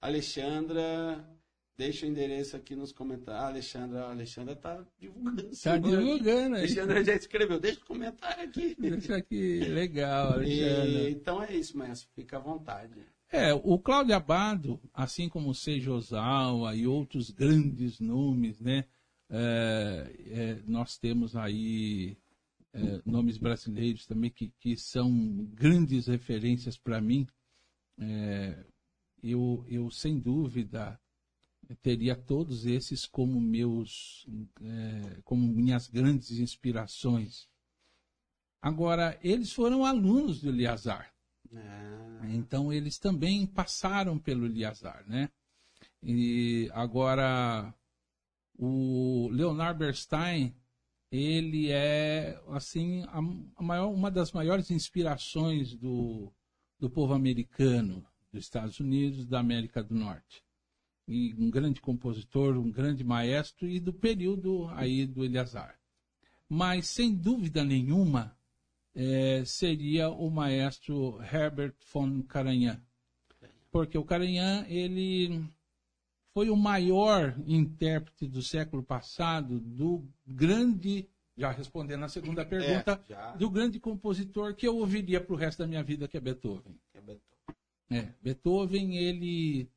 Alexandra, 0.00 1.33
deixa 1.76 2.06
o 2.06 2.08
endereço 2.08 2.56
aqui 2.56 2.74
nos 2.76 2.92
comentários. 2.92 3.42
Ah, 3.42 3.48
Alexandra, 3.48 4.00
a 4.04 4.10
Alexandra 4.10 4.56
tá 4.56 4.84
divulgando. 4.98 5.50
Tá 5.62 5.76
divulgando 5.78 6.56
aí. 6.56 6.62
Alexandra 6.62 7.04
já 7.04 7.14
escreveu, 7.14 7.60
deixa 7.60 7.80
o 7.80 7.86
comentário 7.86 8.44
aqui. 8.44 8.76
Deixa 8.78 9.16
aqui, 9.16 9.58
legal, 9.60 10.42
E, 10.42 10.64
Alexandre. 10.64 11.10
então 11.10 11.42
é 11.42 11.54
isso, 11.54 11.76
mestre. 11.76 12.08
Fica 12.14 12.36
à 12.36 12.40
vontade. 12.40 12.94
É, 13.30 13.52
o 13.52 13.78
Cláudio 13.78 14.14
Abado, 14.14 14.80
assim 14.92 15.28
como 15.28 15.48
o 15.48 15.90
Ozawa 15.92 16.76
e 16.76 16.86
outros 16.86 17.30
grandes 17.30 17.98
nomes, 17.98 18.60
né? 18.60 18.84
é, 19.30 20.14
é, 20.26 20.62
nós 20.66 20.96
temos 20.98 21.34
aí 21.34 22.16
é, 22.72 23.00
nomes 23.04 23.38
brasileiros 23.38 24.06
também 24.06 24.30
que, 24.30 24.52
que 24.60 24.76
são 24.76 25.10
grandes 25.52 26.06
referências 26.06 26.76
para 26.76 27.00
mim. 27.00 27.26
É, 27.98 28.64
eu, 29.22 29.64
eu, 29.68 29.90
sem 29.90 30.18
dúvida, 30.18 31.00
teria 31.82 32.14
todos 32.14 32.66
esses 32.66 33.06
como 33.06 33.40
meus, 33.40 34.26
é, 34.60 35.20
como 35.24 35.46
minhas 35.46 35.88
grandes 35.88 36.38
inspirações. 36.38 37.48
Agora, 38.60 39.18
eles 39.22 39.52
foram 39.52 39.84
alunos 39.84 40.40
do 40.40 40.48
Eleazar. 40.48 41.12
Ah, 41.52 42.28
Então 42.30 42.72
eles 42.72 42.98
também 42.98 43.46
passaram 43.46 44.18
pelo 44.18 44.46
Eleazar, 44.46 45.04
né? 45.06 45.30
E 46.02 46.68
agora 46.72 47.74
o 48.58 49.28
Leonard 49.32 49.78
Bernstein, 49.78 50.54
ele 51.10 51.70
é 51.70 52.40
assim 52.48 53.04
a 53.56 53.62
maior, 53.62 53.88
uma 53.90 54.10
das 54.10 54.32
maiores 54.32 54.70
inspirações 54.70 55.74
do, 55.74 56.32
do 56.78 56.90
povo 56.90 57.14
americano, 57.14 58.06
dos 58.32 58.44
Estados 58.44 58.80
Unidos, 58.80 59.26
da 59.26 59.40
América 59.40 59.82
do 59.82 59.94
Norte. 59.94 60.43
E 61.06 61.34
um 61.34 61.50
grande 61.50 61.80
compositor, 61.80 62.56
um 62.56 62.70
grande 62.70 63.04
maestro 63.04 63.68
e 63.68 63.78
do 63.78 63.92
período 63.92 64.68
aí 64.70 65.06
do 65.06 65.24
Eleazar. 65.24 65.78
Mas 66.48 66.88
sem 66.88 67.14
dúvida 67.14 67.62
nenhuma, 67.62 68.34
eh, 68.94 69.42
seria 69.44 70.08
o 70.08 70.30
maestro 70.30 71.20
Herbert 71.22 71.74
von 71.92 72.22
Karajan. 72.22 72.80
Porque 73.70 73.98
o 73.98 74.04
Karajan, 74.04 74.64
ele 74.68 75.44
foi 76.32 76.48
o 76.48 76.56
maior 76.56 77.34
intérprete 77.46 78.26
do 78.26 78.42
século 78.42 78.82
passado 78.82 79.60
do 79.60 80.04
grande, 80.26 81.08
já 81.36 81.50
respondendo 81.50 82.04
a 82.04 82.08
segunda 82.08 82.44
pergunta, 82.44 83.04
É, 83.08 83.36
do 83.36 83.50
grande 83.50 83.78
compositor 83.78 84.54
que 84.54 84.66
eu 84.66 84.76
ouviria 84.76 85.20
para 85.20 85.34
o 85.34 85.36
resto 85.36 85.58
da 85.58 85.66
minha 85.66 85.82
vida, 85.82 86.08
que 86.08 86.16
é 86.16 86.20
Beethoven. 86.20 86.74
É, 87.90 88.08
Beethoven, 88.22 88.96
ele 88.96 89.68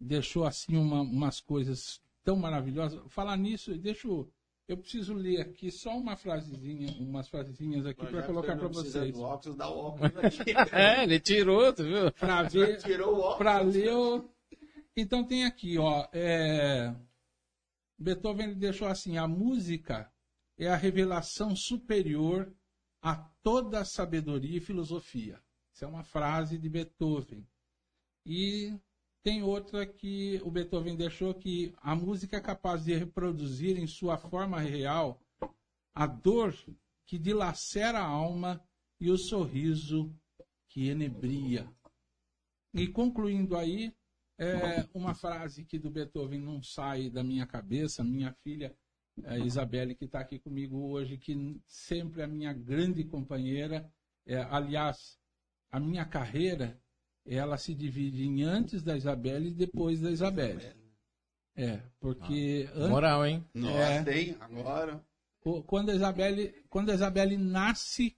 deixou 0.00 0.44
assim 0.46 0.76
uma- 0.76 1.02
umas 1.02 1.40
coisas 1.40 2.00
tão 2.24 2.36
maravilhosas. 2.36 3.00
Falar 3.08 3.36
nisso, 3.36 3.76
deixa 3.76 4.08
eu, 4.08 4.32
eu 4.66 4.76
preciso 4.78 5.12
ler 5.14 5.40
aqui 5.40 5.70
só 5.70 5.90
uma 5.96 6.16
frasezinha, 6.16 6.92
umas 7.00 7.28
frasezinhas 7.28 7.84
aqui 7.86 8.06
para 8.06 8.22
colocar 8.22 8.56
para 8.56 8.68
vocês. 8.68 9.12
do 9.14 9.20
óculos, 9.22 9.56
dá 9.56 9.68
o 9.68 9.78
óculos 9.78 10.12
aqui. 10.24 10.50
É, 10.72 11.02
ele 11.04 11.20
tirou, 11.20 11.72
tu 11.72 11.84
viu? 11.84 12.10
Para 12.12 12.42
ver, 12.44 12.78
Tirou 12.82 13.14
o 13.14 13.18
óculos. 13.20 13.36
para 13.38 13.60
ler. 13.60 13.92
o- 13.92 14.28
Então 14.96 15.24
tem 15.24 15.44
aqui, 15.44 15.78
ó, 15.78 16.06
é, 16.12 16.94
Beethoven 17.98 18.54
deixou 18.54 18.88
assim: 18.88 19.18
a 19.18 19.26
música 19.28 20.10
é 20.58 20.68
a 20.68 20.76
revelação 20.76 21.54
superior 21.56 22.52
a 23.02 23.16
toda 23.42 23.80
a 23.80 23.84
sabedoria 23.84 24.58
e 24.58 24.60
filosofia. 24.60 25.40
Isso 25.72 25.84
é 25.84 25.88
uma 25.88 26.04
frase 26.04 26.58
de 26.58 26.68
Beethoven. 26.68 27.46
E 28.26 28.74
tem 29.22 29.42
outra 29.42 29.86
que 29.86 30.40
o 30.44 30.50
Beethoven 30.50 30.96
deixou 30.96 31.34
que 31.34 31.74
a 31.82 31.94
música 31.94 32.36
é 32.36 32.40
capaz 32.40 32.84
de 32.84 32.94
reproduzir 32.94 33.78
em 33.78 33.86
sua 33.86 34.16
forma 34.16 34.60
real 34.60 35.20
a 35.94 36.06
dor 36.06 36.54
que 37.06 37.18
dilacera 37.18 37.98
a 37.98 38.06
alma 38.06 38.62
e 38.98 39.10
o 39.10 39.18
sorriso 39.18 40.14
que 40.68 40.88
enebria. 40.88 41.68
E 42.72 42.86
concluindo 42.86 43.56
aí, 43.56 43.92
é 44.38 44.88
uma 44.94 45.14
frase 45.14 45.64
que 45.64 45.78
do 45.78 45.90
Beethoven 45.90 46.40
não 46.40 46.62
sai 46.62 47.10
da 47.10 47.22
minha 47.22 47.46
cabeça, 47.46 48.02
minha 48.02 48.32
filha 48.32 48.74
Isabelle, 49.44 49.94
que 49.94 50.04
está 50.04 50.20
aqui 50.20 50.38
comigo 50.38 50.78
hoje, 50.90 51.18
que 51.18 51.60
sempre 51.66 52.22
é 52.22 52.24
a 52.24 52.28
minha 52.28 52.52
grande 52.52 53.04
companheira. 53.04 53.92
É, 54.26 54.38
aliás, 54.42 55.18
a 55.70 55.78
minha 55.78 56.04
carreira, 56.04 56.80
ela 57.36 57.56
se 57.56 57.74
divide 57.74 58.24
em 58.24 58.42
antes 58.42 58.82
da 58.82 58.96
Isabelle 58.96 59.48
e 59.48 59.54
depois 59.54 60.00
da 60.00 60.10
Isabelle. 60.10 60.62
É, 61.56 61.80
porque 61.98 62.68
antes, 62.74 62.88
Moral, 62.90 63.26
hein? 63.26 63.44
Nossa, 63.54 64.04
tem 64.04 64.36
agora. 64.40 65.04
o- 65.44 65.62
quando 65.62 65.90
a 65.90 65.94
Isabelle, 65.94 66.54
quando 66.68 66.90
a 66.90 66.94
Isabelle 66.94 67.36
nasce, 67.36 68.16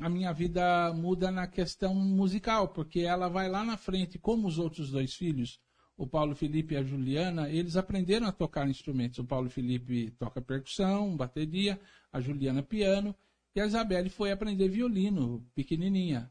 a 0.00 0.08
minha 0.08 0.32
vida 0.32 0.92
muda 0.94 1.30
na 1.30 1.46
questão 1.46 1.94
musical, 1.94 2.68
porque 2.68 3.00
ela 3.00 3.28
vai 3.28 3.48
lá 3.48 3.64
na 3.64 3.76
frente, 3.76 4.18
como 4.18 4.46
os 4.46 4.58
outros 4.58 4.90
dois 4.90 5.14
filhos. 5.14 5.60
o 6.00 6.06
Paulo 6.06 6.36
Felipe 6.36 6.74
e 6.74 6.76
a 6.76 6.82
Juliana, 6.84 7.50
eles 7.50 7.76
aprenderam 7.76 8.28
a 8.28 8.30
tocar 8.30 8.68
instrumentos. 8.68 9.18
O 9.18 9.24
Paulo 9.24 9.50
Felipe 9.50 10.12
toca 10.12 10.40
percussão, 10.40 11.16
bateria, 11.16 11.76
a 12.12 12.20
Juliana 12.20 12.62
piano, 12.62 13.12
e 13.52 13.60
a 13.60 13.66
Isabelle 13.66 14.08
foi 14.08 14.30
aprender 14.30 14.68
violino, 14.68 15.44
pequenininha. 15.56 16.30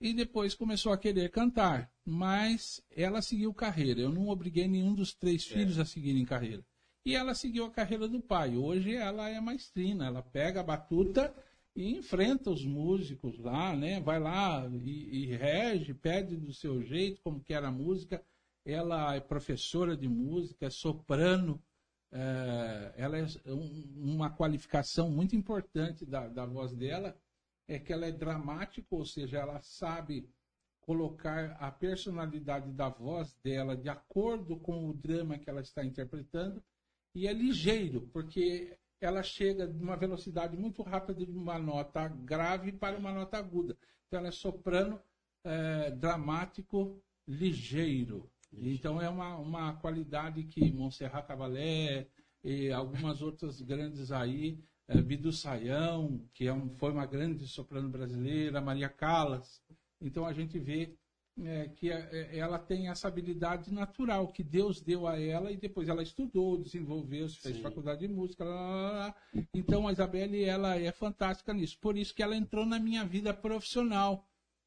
E 0.00 0.14
depois 0.14 0.54
começou 0.54 0.92
a 0.92 0.98
querer 0.98 1.30
cantar, 1.30 1.92
mas 2.06 2.82
ela 2.90 3.20
seguiu 3.20 3.52
carreira. 3.52 4.00
Eu 4.00 4.10
não 4.10 4.28
obriguei 4.28 4.66
nenhum 4.66 4.94
dos 4.94 5.12
três 5.12 5.46
é. 5.50 5.54
filhos 5.54 5.78
a 5.78 5.84
seguirem 5.84 6.24
carreira. 6.24 6.64
E 7.04 7.14
ela 7.14 7.34
seguiu 7.34 7.66
a 7.66 7.70
carreira 7.70 8.08
do 8.08 8.20
pai. 8.20 8.56
Hoje 8.56 8.94
ela 8.94 9.28
é 9.28 9.38
maestrina, 9.40 10.06
ela 10.06 10.22
pega 10.22 10.60
a 10.60 10.64
batuta 10.64 11.34
e 11.76 11.90
enfrenta 11.90 12.50
os 12.50 12.64
músicos 12.64 13.38
lá, 13.38 13.76
né? 13.76 14.00
Vai 14.00 14.18
lá 14.18 14.66
e, 14.82 15.24
e 15.24 15.36
rege, 15.36 15.92
pede 15.92 16.34
do 16.34 16.52
seu 16.52 16.82
jeito, 16.82 17.20
como 17.22 17.40
que 17.40 17.52
era 17.52 17.68
a 17.68 17.72
música. 17.72 18.22
Ela 18.64 19.14
é 19.14 19.20
professora 19.20 19.94
de 19.94 20.08
música, 20.08 20.66
é 20.66 20.70
soprano. 20.70 21.62
É, 22.12 22.94
ela 22.96 23.18
é 23.18 23.26
um, 23.46 23.84
uma 23.96 24.30
qualificação 24.30 25.10
muito 25.10 25.36
importante 25.36 26.06
da, 26.06 26.26
da 26.26 26.46
voz 26.46 26.74
dela 26.74 27.14
é 27.70 27.78
que 27.78 27.92
ela 27.92 28.04
é 28.04 28.10
dramática, 28.10 28.88
ou 28.90 29.06
seja, 29.06 29.38
ela 29.38 29.60
sabe 29.60 30.28
colocar 30.80 31.52
a 31.60 31.70
personalidade 31.70 32.72
da 32.72 32.88
voz 32.88 33.32
dela 33.44 33.76
de 33.76 33.88
acordo 33.88 34.56
com 34.56 34.88
o 34.88 34.92
drama 34.92 35.38
que 35.38 35.48
ela 35.48 35.60
está 35.60 35.84
interpretando 35.84 36.60
e 37.14 37.28
é 37.28 37.32
ligeiro, 37.32 38.08
porque 38.12 38.76
ela 39.00 39.22
chega 39.22 39.68
de 39.68 39.80
uma 39.80 39.96
velocidade 39.96 40.56
muito 40.56 40.82
rápida 40.82 41.24
de 41.24 41.30
uma 41.30 41.60
nota 41.60 42.08
grave 42.08 42.72
para 42.72 42.98
uma 42.98 43.12
nota 43.12 43.38
aguda. 43.38 43.78
Então 44.08 44.18
ela 44.18 44.28
é 44.28 44.32
soprano 44.32 45.00
é, 45.44 45.92
dramático 45.92 47.00
ligeiro. 47.24 48.28
Então 48.52 49.00
é 49.00 49.08
uma, 49.08 49.36
uma 49.36 49.74
qualidade 49.74 50.42
que 50.42 50.72
Montserrat 50.72 51.24
Cavalé 51.24 52.08
e 52.42 52.72
algumas 52.72 53.22
outras 53.22 53.60
grandes 53.60 54.10
aí, 54.10 54.58
é, 54.90 55.00
Bidu 55.00 55.32
Saião, 55.32 56.20
que 56.34 56.48
é 56.48 56.52
um, 56.52 56.68
foi 56.76 56.90
uma 56.90 57.06
grande 57.06 57.46
soprano 57.46 57.88
brasileira, 57.88 58.60
Maria 58.60 58.88
Callas. 58.88 59.62
Então 60.00 60.26
a 60.26 60.32
gente 60.32 60.58
vê 60.58 60.96
é, 61.44 61.68
que 61.68 61.90
é, 61.92 62.08
é, 62.12 62.38
ela 62.38 62.58
tem 62.58 62.88
essa 62.88 63.06
habilidade 63.06 63.72
natural 63.72 64.28
que 64.28 64.42
Deus 64.42 64.80
deu 64.80 65.06
a 65.06 65.18
ela 65.18 65.52
e 65.52 65.56
depois 65.56 65.88
ela 65.88 66.02
estudou, 66.02 66.58
desenvolveu, 66.58 67.28
fez 67.28 67.56
Sim. 67.56 67.62
faculdade 67.62 68.00
de 68.00 68.08
música. 68.12 68.44
Lá, 68.44 68.54
lá, 68.54 68.90
lá. 68.90 69.14
Então 69.54 69.86
a 69.86 69.92
Isabelle 69.92 70.42
ela 70.42 70.76
é 70.76 70.90
fantástica 70.90 71.54
nisso. 71.54 71.78
Por 71.80 71.96
isso 71.96 72.12
que 72.12 72.22
ela 72.22 72.36
entrou 72.36 72.66
na 72.66 72.80
minha 72.80 73.04
vida 73.04 73.32
profissional. 73.32 74.26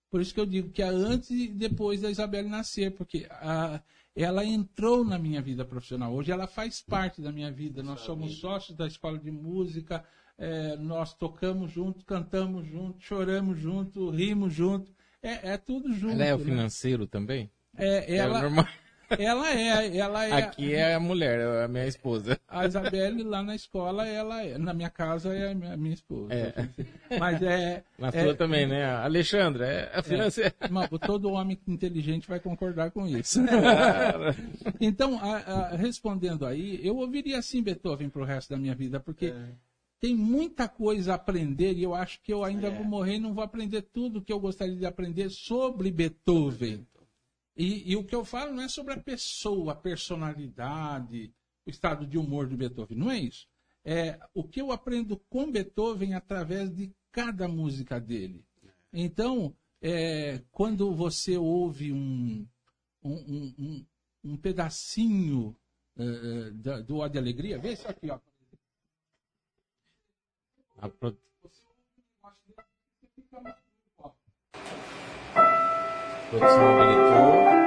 Por 0.09 0.21
isso 0.21 0.33
que 0.33 0.39
eu 0.39 0.45
digo 0.45 0.69
que 0.69 0.81
é 0.81 0.87
antes 0.87 1.31
e 1.31 1.49
depois 1.49 1.99
da 1.99 2.09
Isabelle 2.09 2.47
nascer, 2.47 2.91
porque 2.91 3.27
a, 3.29 3.81
ela 4.15 4.45
entrou 4.45 5.03
na 5.03 5.17
minha 5.17 5.41
vida 5.41 5.65
profissional. 5.65 6.13
Hoje 6.13 6.31
ela 6.31 6.47
faz 6.47 6.81
parte 6.81 7.21
da 7.21 7.31
minha 7.31 7.51
vida. 7.51 7.81
Nós 7.81 8.01
somos 8.01 8.39
sócios 8.39 8.77
da 8.77 8.85
escola 8.85 9.17
de 9.17 9.31
música, 9.31 10.03
é, 10.37 10.75
nós 10.77 11.13
tocamos 11.13 11.71
junto, 11.71 12.05
cantamos 12.05 12.67
junto, 12.67 13.01
choramos 13.01 13.59
junto, 13.59 14.09
rimos 14.09 14.53
junto. 14.53 14.93
É, 15.21 15.53
é 15.53 15.57
tudo 15.57 15.93
junto. 15.93 16.13
Ela 16.13 16.25
é 16.25 16.35
o 16.35 16.37
né? 16.37 16.45
financeiro 16.45 17.07
também? 17.07 17.49
É, 17.75 18.15
ela, 18.15 18.39
é 18.39 18.41
normal. 18.41 18.67
Ela 19.19 19.49
é, 19.51 19.97
ela 19.97 20.25
é. 20.25 20.31
Aqui 20.33 20.73
é 20.73 20.93
a 20.93 20.99
mulher, 20.99 21.39
é 21.39 21.63
a 21.65 21.67
minha 21.67 21.87
esposa. 21.87 22.39
A 22.47 22.65
Isabelle 22.65 23.23
lá 23.23 23.43
na 23.43 23.55
escola, 23.55 24.07
ela 24.07 24.43
é, 24.43 24.57
na 24.57 24.73
minha 24.73 24.89
casa 24.89 25.33
é 25.33 25.51
a 25.51 25.55
minha, 25.55 25.73
a 25.73 25.77
minha 25.77 25.93
esposa. 25.93 26.33
É. 26.33 26.69
Mas 27.19 27.41
é. 27.41 27.83
Na 27.97 28.09
é, 28.09 28.23
sua 28.23 28.35
também, 28.35 28.67
né? 28.67 28.85
A 28.85 29.03
Alexandra, 29.03 29.65
é 29.65 29.91
a 29.95 29.99
é. 29.99 30.03
financeira. 30.03 30.53
É, 30.61 30.97
todo 31.07 31.31
homem 31.31 31.59
inteligente 31.67 32.27
vai 32.27 32.39
concordar 32.39 32.91
com 32.91 33.07
isso. 33.07 33.39
então, 34.79 35.19
a, 35.19 35.37
a, 35.37 35.75
respondendo 35.75 36.45
aí, 36.45 36.79
eu 36.85 36.97
ouviria 36.97 37.41
sim 37.41 37.61
Beethoven 37.61 38.09
pro 38.09 38.23
resto 38.23 38.51
da 38.51 38.57
minha 38.57 38.75
vida, 38.75 38.99
porque 38.99 39.27
é 39.27 39.73
tem 40.03 40.17
muita 40.17 40.67
coisa 40.67 41.13
a 41.13 41.15
aprender 41.15 41.75
e 41.77 41.83
eu 41.83 41.95
acho 41.95 42.21
que 42.21 42.33
eu 42.33 42.43
ainda 42.43 42.67
é. 42.67 42.69
vou 42.69 42.83
morrer 42.83 43.15
e 43.15 43.19
não 43.19 43.33
vou 43.33 43.41
aprender 43.41 43.83
tudo 43.83 44.21
que 44.21 44.33
eu 44.33 44.39
gostaria 44.39 44.75
de 44.75 44.85
aprender 44.85 45.29
sobre 45.29 45.89
Beethoven. 45.89 46.85
E, 47.55 47.91
e, 47.91 47.95
o 47.95 48.03
que 48.03 48.15
eu 48.15 48.25
falo 48.25 48.53
não 48.53 48.63
é 48.63 48.67
sobre 48.67 48.93
a 48.93 48.99
pessoa, 48.99 49.73
a 49.73 49.75
personalidade, 49.75 51.31
o 51.65 51.69
estado 51.69 52.05
de 52.07 52.17
humor 52.17 52.47
de 52.47 52.57
Beethoven, 52.57 52.97
não 52.97 53.11
é 53.11 53.19
isso. 53.19 53.47
É 53.85 54.19
o 54.33 54.43
que 54.43 54.61
eu 54.61 54.71
aprendo 54.71 55.17
com 55.29 55.51
Beethoven 55.51 56.13
através 56.13 56.73
de 56.73 56.91
cada 57.11 57.47
música 57.47 57.99
dele. 57.99 58.43
Então, 58.91 59.55
é, 59.81 60.41
quando 60.51 60.95
você 60.95 61.37
ouve 61.37 61.91
um, 61.91 62.47
um, 63.03 63.53
um, 63.59 63.85
um 64.23 64.37
pedacinho 64.37 65.55
uh, 65.97 66.83
do 66.83 66.97
Ode 66.97 67.17
Alegria, 67.17 67.59
vê 67.59 67.73
isso 67.73 67.87
aqui, 67.87 68.09
ó. 68.09 68.19
A 70.77 70.89
pro... 70.89 71.17
Produção 76.33 76.81
habilitou. 76.81 77.62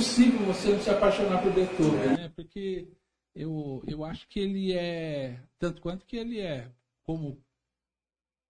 Impossível 0.00 0.46
você 0.46 0.72
não 0.72 0.80
se 0.80 0.90
apaixonar 0.90 1.42
por 1.42 1.52
Beethoven, 1.52 2.00
é. 2.00 2.16
né? 2.16 2.28
Porque 2.34 2.88
eu, 3.34 3.82
eu 3.86 4.02
acho 4.02 4.26
que 4.28 4.40
ele 4.40 4.72
é, 4.72 5.42
tanto 5.58 5.82
quanto 5.82 6.06
que 6.06 6.16
ele 6.16 6.40
é, 6.40 6.72
como 7.02 7.44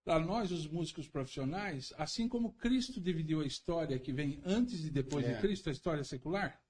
para 0.04 0.20
nós, 0.20 0.50
os 0.50 0.66
músicos 0.66 1.08
profissionais, 1.08 1.92
assim 1.98 2.28
como 2.28 2.54
Cristo 2.54 3.00
dividiu 3.00 3.40
a 3.40 3.46
história 3.46 3.98
que 3.98 4.12
vem 4.12 4.40
antes 4.44 4.84
e 4.84 4.90
depois 4.90 5.26
é. 5.26 5.34
de 5.34 5.40
Cristo, 5.40 5.68
a 5.68 5.72
história 5.72 6.04
secular, 6.04 6.60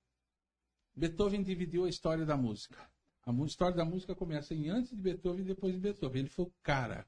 Beethoven 0.95 1.43
dividiu 1.43 1.85
a 1.85 1.89
história 1.89 2.25
da 2.25 2.37
música. 2.37 2.91
A 3.25 3.33
história 3.45 3.77
da 3.77 3.85
música 3.85 4.15
começa 4.15 4.55
em 4.55 4.69
antes 4.69 4.91
de 4.91 5.01
Beethoven 5.01 5.43
e 5.43 5.49
depois 5.49 5.75
de 5.75 5.81
Beethoven. 5.81 6.21
Ele 6.21 6.29
foi 6.29 6.47
o 6.47 6.55
cara. 6.63 7.07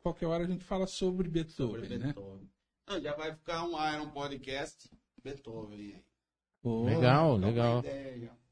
Qualquer 0.00 0.26
hora 0.26 0.44
a 0.44 0.46
gente 0.46 0.64
fala 0.64 0.86
sobre 0.86 1.28
Beethoven, 1.28 1.82
sobre 1.82 1.98
né? 1.98 2.06
Beethoven. 2.06 2.50
Não, 2.88 3.00
já 3.00 3.14
vai 3.14 3.34
ficar 3.34 3.64
um 3.64 3.94
Iron 3.94 4.10
Podcast 4.10 4.88
Beethoven. 5.22 6.02
Legal, 6.64 7.36
legal. 7.36 7.84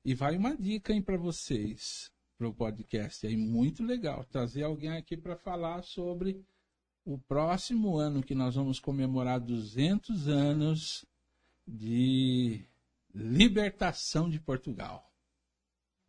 E 0.04 0.14
vai 0.14 0.36
uma 0.36 0.56
dica 0.56 0.92
aí 0.92 1.00
para 1.00 1.16
vocês, 1.16 2.11
para 2.36 2.48
o 2.48 2.54
podcast 2.54 3.26
aí, 3.26 3.36
muito 3.36 3.84
legal. 3.84 4.24
Trazer 4.24 4.64
alguém 4.64 4.90
aqui 4.90 5.16
para 5.16 5.36
falar 5.36 5.82
sobre 5.82 6.44
o 7.04 7.18
próximo 7.18 7.96
ano 7.96 8.22
que 8.22 8.34
nós 8.34 8.54
vamos 8.54 8.80
comemorar 8.80 9.40
200 9.40 10.28
anos 10.28 11.04
de 11.66 12.64
libertação 13.14 14.28
de 14.28 14.40
Portugal. 14.40 15.11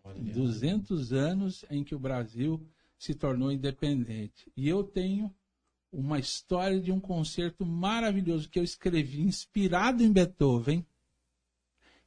200 0.03 1.13
anos 1.13 1.63
em 1.69 1.83
que 1.83 1.93
o 1.93 1.99
Brasil 1.99 2.65
se 2.97 3.13
tornou 3.13 3.51
independente. 3.51 4.51
E 4.55 4.67
eu 4.67 4.83
tenho 4.83 5.33
uma 5.91 6.17
história 6.17 6.79
de 6.79 6.91
um 6.91 6.99
concerto 6.99 7.65
maravilhoso 7.65 8.49
que 8.49 8.57
eu 8.57 8.63
escrevi, 8.63 9.21
inspirado 9.21 10.03
em 10.03 10.11
Beethoven, 10.11 10.85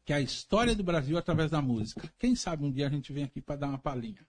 que 0.05 0.12
é 0.12 0.16
a 0.16 0.20
história 0.20 0.74
do 0.74 0.84
Brasil 0.84 1.16
através 1.16 1.50
da 1.50 1.62
música. 1.62 2.09
Quem 2.18 2.36
sabe 2.36 2.64
um 2.64 2.70
dia 2.70 2.86
a 2.86 2.90
gente 2.90 3.12
vem 3.12 3.24
aqui 3.24 3.40
para 3.40 3.57
dar 3.57 3.68
uma 3.68 3.78
palhinha. 3.78 4.20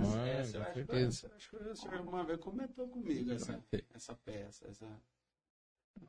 Essa, 0.00 0.18
essa, 0.28 0.72
certeza. 0.74 1.30
Acho 1.36 1.50
que 1.50 1.56
o 1.56 1.76
senhor 1.76 2.00
uma 2.00 2.24
vez 2.24 2.40
comentou 2.40 2.88
comigo 2.88 3.32
essa, 3.32 3.62
essa 3.94 4.14
peça. 4.24 4.66
Essa... 4.68 4.86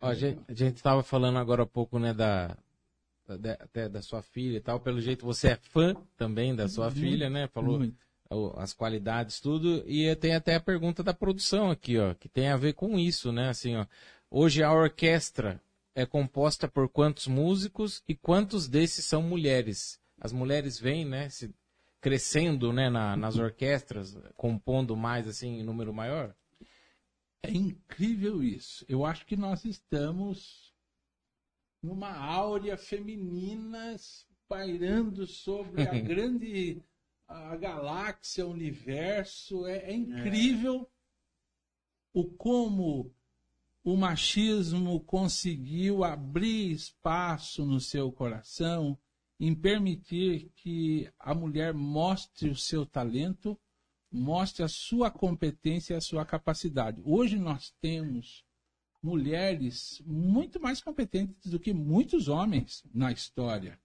Ó, 0.02 0.08
a 0.10 0.14
gente 0.14 0.78
estava 0.78 1.04
falando 1.04 1.38
agora 1.38 1.62
há 1.62 1.66
pouco 1.66 2.00
né, 2.00 2.12
da, 2.12 2.58
até 3.60 3.88
da 3.88 4.02
sua 4.02 4.24
filha 4.24 4.58
e 4.58 4.62
tal. 4.62 4.80
Pelo 4.80 5.00
jeito 5.00 5.26
você 5.26 5.50
é 5.50 5.56
fã 5.56 5.96
também 6.18 6.56
da 6.56 6.68
sua 6.68 6.86
muito, 6.86 7.00
filha, 7.00 7.30
né? 7.30 7.48
Falou 7.48 7.78
muito. 7.78 7.96
as 8.58 8.74
qualidades, 8.74 9.40
tudo. 9.40 9.84
E 9.86 10.16
tem 10.16 10.34
até 10.34 10.56
a 10.56 10.60
pergunta 10.60 11.04
da 11.04 11.14
produção 11.14 11.70
aqui, 11.70 12.00
ó, 12.00 12.16
que 12.16 12.28
tem 12.28 12.50
a 12.50 12.58
ver 12.58 12.74
com 12.74 12.98
isso, 12.98 13.32
né? 13.32 13.50
Assim, 13.50 13.76
ó. 13.76 13.86
Hoje 14.32 14.64
a 14.64 14.74
orquestra 14.74 15.62
é 15.96 16.06
composta 16.06 16.68
por 16.68 16.90
quantos 16.90 17.28
músicos 17.28 18.04
e 18.08 18.16
quantos 18.16 18.68
desses 18.68 19.06
são 19.06 19.22
mulheres? 19.22 20.00
As 20.20 20.32
mulheres 20.32 20.80
vêm, 20.80 21.06
né? 21.06 21.30
Se 21.30 21.54
crescendo, 22.02 22.74
né, 22.74 22.90
na- 22.90 23.16
nas 23.16 23.38
orquestras, 23.38 24.18
compondo 24.36 24.96
mais, 24.96 25.28
assim, 25.28 25.60
em 25.60 25.64
número 25.64 25.94
maior? 25.94 26.36
É 27.42 27.52
incrível 27.52 28.44
isso. 28.44 28.86
Eu 28.88 29.06
acho 29.06 29.26
que 29.26 29.36
nós 29.36 29.66
estamos 29.66 30.74
numa 31.82 32.12
áurea 32.12 32.78
feminina 32.78 33.96
pairando 34.48 35.28
sobre 35.28 35.88
a 35.88 35.92
grande 36.02 36.82
a 37.28 37.56
galáxia, 37.56 38.46
o 38.46 38.52
universo. 38.52 39.66
É, 39.66 39.78
é 39.90 39.94
incrível 39.94 40.90
o 42.14 42.26
como 42.26 43.14
o 43.84 43.98
machismo 43.98 45.00
conseguiu 45.02 46.04
abrir 46.04 46.72
espaço 46.72 47.66
no 47.66 47.80
seu 47.80 48.12
coração 48.12 48.98
em 49.40 49.54
permitir 49.54 50.52
que 50.56 51.12
a 51.20 51.36
mulher 51.36 51.74
mostre 51.74 52.50
o 52.50 52.56
seu 52.56 52.86
talento, 52.86 53.60
mostre 54.10 54.64
a 54.64 54.70
sua 54.70 55.12
competência 55.12 55.94
e 55.94 55.98
a 55.98 56.02
sua 56.02 56.26
capacidade. 56.26 57.02
Hoje 57.04 57.38
nós 57.38 57.74
temos 57.82 58.46
mulheres 59.02 60.02
muito 60.06 60.62
mais 60.62 60.82
competentes 60.82 61.52
do 61.52 61.60
que 61.60 61.74
muitos 61.74 62.30
homens 62.30 62.84
na 62.94 63.12
história. 63.12 63.78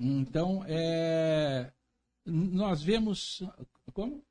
Então, 0.00 0.64
é, 0.66 1.70
nós 2.24 2.82
vemos. 2.82 3.42
Como? 3.92 4.24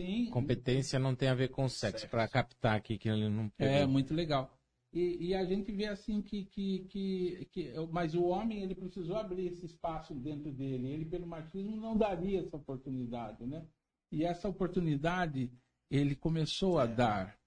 Sim, 0.00 0.30
Competência 0.30 0.98
não 0.98 1.14
tem 1.14 1.28
a 1.28 1.34
ver 1.34 1.48
com 1.48 1.68
sexo, 1.68 2.08
para 2.08 2.28
captar 2.28 2.76
aqui 2.76 2.96
que 2.98 3.08
ele 3.08 3.28
não 3.28 3.50
É, 3.58 3.78
pegou. 3.80 3.88
muito 3.88 4.14
legal. 4.14 4.56
E, 4.92 5.28
e 5.28 5.34
a 5.34 5.44
gente 5.44 5.70
vê 5.72 5.86
assim 5.86 6.22
que, 6.22 6.44
que, 6.46 6.80
que, 6.88 7.48
que- 7.52 7.72
Mas 7.92 8.14
o 8.14 8.24
homem 8.24 8.62
ele 8.62 8.74
precisou 8.74 9.16
abrir 9.16 9.48
esse 9.48 9.66
espaço 9.66 10.14
dentro 10.14 10.50
dele. 10.52 10.88
Ele, 10.88 11.04
pelo 11.04 11.26
machismo, 11.26 11.76
não 11.76 11.96
daria 11.96 12.40
essa 12.40 12.56
oportunidade, 12.56 13.44
né? 13.44 13.66
E 14.10 14.24
essa 14.24 14.48
oportunidade 14.48 15.50
ele 15.90 16.14
começou 16.14 16.78
a 16.78 16.86
dar. 16.86 17.38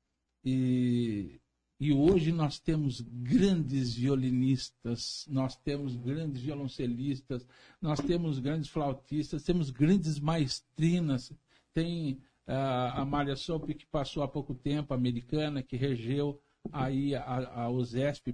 E, 0.45 1.39
e 1.79 1.91
hoje 1.91 2.31
nós 2.31 2.59
temos 2.59 3.01
grandes 3.01 3.95
violinistas, 3.95 5.25
nós 5.27 5.55
temos 5.55 5.95
grandes 5.95 6.41
violoncelistas, 6.41 7.47
nós 7.81 7.99
temos 7.99 8.37
grandes 8.39 8.69
flautistas, 8.69 9.43
temos 9.43 9.69
grandes 9.71 10.19
maestrinas. 10.19 11.33
Tem 11.73 12.19
a 12.53 13.05
Maria 13.05 13.35
Soap, 13.35 13.69
que 13.73 13.85
passou 13.85 14.23
há 14.23 14.27
pouco 14.27 14.53
tempo, 14.53 14.93
americana, 14.93 15.63
que 15.63 15.75
regeu 15.75 16.41
aí 16.71 17.15
a, 17.15 17.65
a 17.65 17.69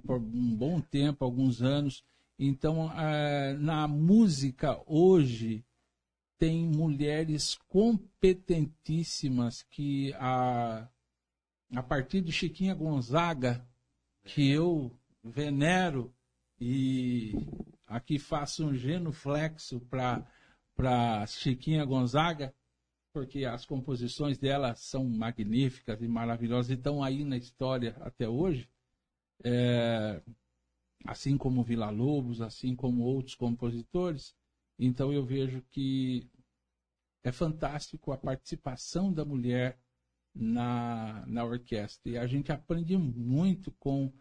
por 0.06 0.18
um 0.18 0.56
bom 0.56 0.80
tempo, 0.80 1.24
alguns 1.24 1.62
anos. 1.62 2.04
Então, 2.38 2.90
ah, 2.94 3.54
na 3.58 3.88
música 3.88 4.80
hoje, 4.86 5.64
tem 6.38 6.64
mulheres 6.64 7.58
competentíssimas 7.68 9.62
que 9.64 10.12
a, 10.14 10.88
a 11.74 11.82
partir 11.82 12.20
de 12.20 12.30
Chiquinha 12.30 12.74
Gonzaga, 12.74 13.66
que 14.24 14.48
eu 14.48 14.92
venero 15.22 16.14
e 16.60 17.34
aqui 17.86 18.18
faço 18.18 18.66
um 18.66 18.74
genuflexo 18.74 19.80
para 19.80 21.26
Chiquinha 21.26 21.84
Gonzaga, 21.84 22.54
porque 23.18 23.44
as 23.44 23.66
composições 23.66 24.38
dela 24.38 24.76
são 24.76 25.04
magníficas 25.04 26.00
e 26.00 26.06
maravilhosas 26.06 26.70
e 26.70 26.74
estão 26.74 27.02
aí 27.02 27.24
na 27.24 27.36
história 27.36 27.96
até 28.00 28.28
hoje. 28.28 28.70
É, 29.42 30.22
assim 31.04 31.36
como 31.36 31.64
Vila 31.64 31.90
Lobos, 31.90 32.40
assim 32.40 32.76
como 32.76 33.02
outros 33.02 33.34
compositores. 33.34 34.36
Então 34.78 35.12
eu 35.12 35.24
vejo 35.26 35.60
que 35.68 36.30
é 37.24 37.32
fantástico 37.32 38.12
a 38.12 38.16
participação 38.16 39.12
da 39.12 39.24
mulher 39.24 39.80
na, 40.32 41.24
na 41.26 41.44
orquestra. 41.44 42.12
E 42.12 42.18
a 42.18 42.26
gente 42.28 42.52
aprende 42.52 42.96
muito 42.96 43.72
com 43.80 44.12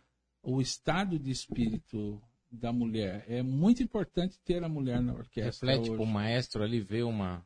o 0.41 0.59
estado 0.59 1.19
de 1.19 1.29
espírito 1.29 2.19
da 2.51 2.73
mulher. 2.73 3.23
É 3.27 3.43
muito 3.43 3.83
importante 3.83 4.39
ter 4.39 4.63
a 4.63 4.69
mulher 4.69 5.03
na 5.03 5.13
orquestra. 5.13 5.69
Reflete 5.69 5.91
hoje. 5.91 5.97
com 5.99 6.03
o 6.03 6.07
maestro 6.07 6.63
ali, 6.63 6.79
vê 6.79 7.03
uma. 7.03 7.45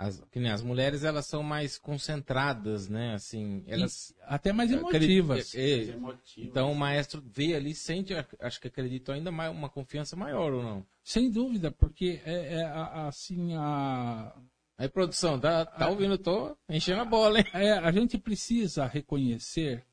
As, 0.00 0.18
que 0.32 0.40
nem 0.40 0.50
as 0.50 0.62
mulheres, 0.62 1.04
elas 1.04 1.26
são 1.26 1.42
mais 1.42 1.76
concentradas, 1.76 2.88
né? 2.88 3.12
Assim, 3.12 3.62
elas. 3.66 4.14
Até 4.22 4.50
mais 4.50 4.72
emotivas. 4.72 5.54
é, 5.54 5.90
emotivo. 5.90 6.48
então 6.48 6.72
o 6.72 6.74
maestro 6.74 7.22
vê 7.22 7.54
ali, 7.54 7.74
sente, 7.74 8.14
acho 8.40 8.58
que 8.58 8.68
acredito 8.68 9.12
ainda 9.12 9.30
mais 9.30 9.52
uma 9.52 9.68
confiança 9.68 10.16
maior 10.16 10.54
ou 10.54 10.62
não? 10.62 10.86
Sem 11.04 11.30
dúvida, 11.30 11.70
porque 11.70 12.18
é, 12.24 12.54
é 12.54 12.64
a- 12.64 12.82
a- 12.82 13.08
assim 13.08 13.54
a, 13.56 14.34
Aí, 14.78 14.88
produção, 14.88 15.38
tá, 15.38 15.66
tá 15.66 15.90
ouvindo? 15.90 16.16
Tô 16.16 16.56
enchendo 16.66 17.02
a 17.02 17.04
bola, 17.04 17.40
hein? 17.40 17.44
é, 17.52 17.72
a 17.72 17.92
gente 17.92 18.16
precisa 18.16 18.86
reconhecer 18.86 19.84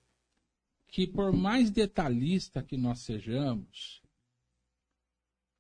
que 0.87 1.05
por 1.05 1.33
mais 1.33 1.69
detalhista 1.69 2.63
que 2.63 2.77
nós 2.77 2.99
sejamos, 2.99 4.01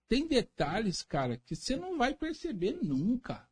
tem 0.07 0.25
detalhes, 0.25 1.01
cara, 1.01 1.35
que 1.35 1.53
você 1.53 1.75
não 1.75 1.97
vai 1.97 2.13
perceber 2.13 2.79
nunca. 2.81 3.45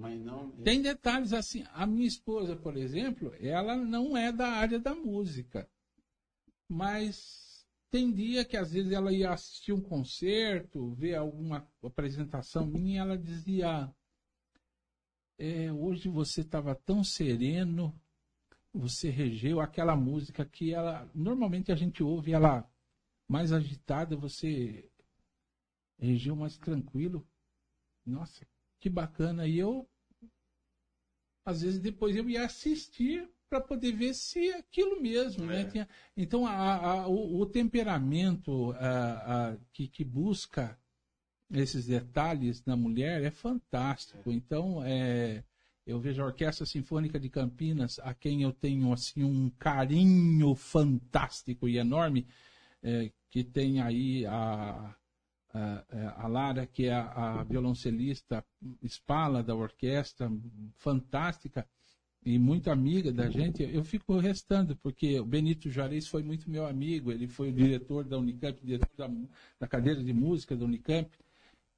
Mas 0.00 0.18
não. 0.24 0.50
Tem 0.62 0.80
detalhes 0.80 1.34
assim. 1.34 1.62
A 1.74 1.86
minha 1.86 2.08
esposa, 2.08 2.56
por 2.56 2.74
exemplo, 2.74 3.34
ela 3.38 3.76
não 3.76 4.16
é 4.16 4.32
da 4.32 4.48
área 4.48 4.78
da 4.80 4.94
música. 4.94 5.68
Mas 6.66 7.66
tem 7.90 8.10
dia 8.10 8.42
que 8.42 8.56
às 8.56 8.72
vezes 8.72 8.92
ela 8.92 9.12
ia 9.12 9.30
assistir 9.30 9.74
um 9.74 9.80
concerto, 9.80 10.94
ver 10.94 11.16
alguma 11.16 11.68
apresentação 11.84 12.64
minha, 12.66 12.94
e 12.94 12.98
ela 12.98 13.18
dizia: 13.18 13.94
"É, 15.36 15.70
hoje 15.70 16.08
você 16.08 16.40
estava 16.40 16.74
tão 16.74 17.04
sereno, 17.04 17.94
você 18.72 19.10
regeu 19.10 19.60
aquela 19.60 19.94
música 19.94 20.46
que 20.46 20.72
ela 20.72 21.10
normalmente 21.14 21.70
a 21.70 21.76
gente 21.76 22.02
ouve 22.02 22.32
ela 22.32 22.66
mais 23.28 23.52
agitada, 23.52 24.16
você 24.16 24.88
regeu 25.98 26.34
mais 26.34 26.56
tranquilo. 26.56 27.26
Nossa, 28.06 28.46
que 28.80 28.88
bacana. 28.88 29.46
E 29.46 29.58
eu, 29.58 29.88
às 31.44 31.62
vezes, 31.62 31.78
depois 31.80 32.16
eu 32.16 32.28
ia 32.28 32.44
assistir 32.44 33.28
para 33.48 33.60
poder 33.60 33.92
ver 33.92 34.14
se 34.14 34.48
é 34.50 34.58
aquilo 34.58 35.00
mesmo, 35.00 35.44
né? 35.44 35.62
É. 35.62 35.64
Tinha- 35.64 35.88
então, 36.16 36.46
a- 36.46 36.76
a- 37.02 37.08
o, 37.08 37.40
o 37.40 37.46
temperamento 37.46 38.72
a- 38.78 39.50
a- 39.52 39.56
que, 39.72 39.88
que 39.88 40.04
busca 40.04 40.78
esses 41.52 41.86
detalhes 41.86 42.64
na 42.64 42.76
mulher 42.76 43.22
é 43.24 43.30
fantástico. 43.30 44.30
Então, 44.30 44.80
é, 44.84 45.42
eu 45.84 45.98
vejo 45.98 46.22
a 46.22 46.26
Orquestra 46.26 46.64
Sinfônica 46.64 47.18
de 47.18 47.28
Campinas, 47.28 47.98
a 47.98 48.14
quem 48.14 48.42
eu 48.42 48.52
tenho 48.52 48.92
assim 48.92 49.24
um 49.24 49.50
carinho 49.50 50.54
fantástico 50.54 51.68
e 51.68 51.76
enorme, 51.76 52.26
é, 52.82 53.10
que 53.28 53.42
tem 53.42 53.80
aí 53.80 54.24
a, 54.26 54.94
a, 55.52 56.24
a 56.24 56.26
Lara, 56.26 56.66
que 56.66 56.86
é 56.86 56.94
a, 56.94 57.40
a 57.40 57.44
violoncelista 57.44 58.44
espala 58.82 59.42
da 59.42 59.54
orquestra, 59.54 60.30
fantástica 60.76 61.66
e 62.24 62.38
muito 62.38 62.70
amiga 62.70 63.10
da 63.10 63.30
gente, 63.30 63.62
eu 63.62 63.82
fico 63.82 64.18
restando, 64.18 64.76
porque 64.76 65.18
o 65.18 65.24
Benito 65.24 65.70
Juarez 65.70 66.06
foi 66.06 66.22
muito 66.22 66.50
meu 66.50 66.66
amigo, 66.66 67.10
ele 67.10 67.26
foi 67.26 67.48
o 67.48 67.52
diretor 67.52 68.04
da 68.04 68.18
Unicamp, 68.18 68.58
diretor 68.62 68.90
da, 68.96 69.10
da 69.58 69.66
cadeira 69.66 70.04
de 70.04 70.12
música 70.12 70.54
da 70.54 70.66
Unicamp, 70.66 71.10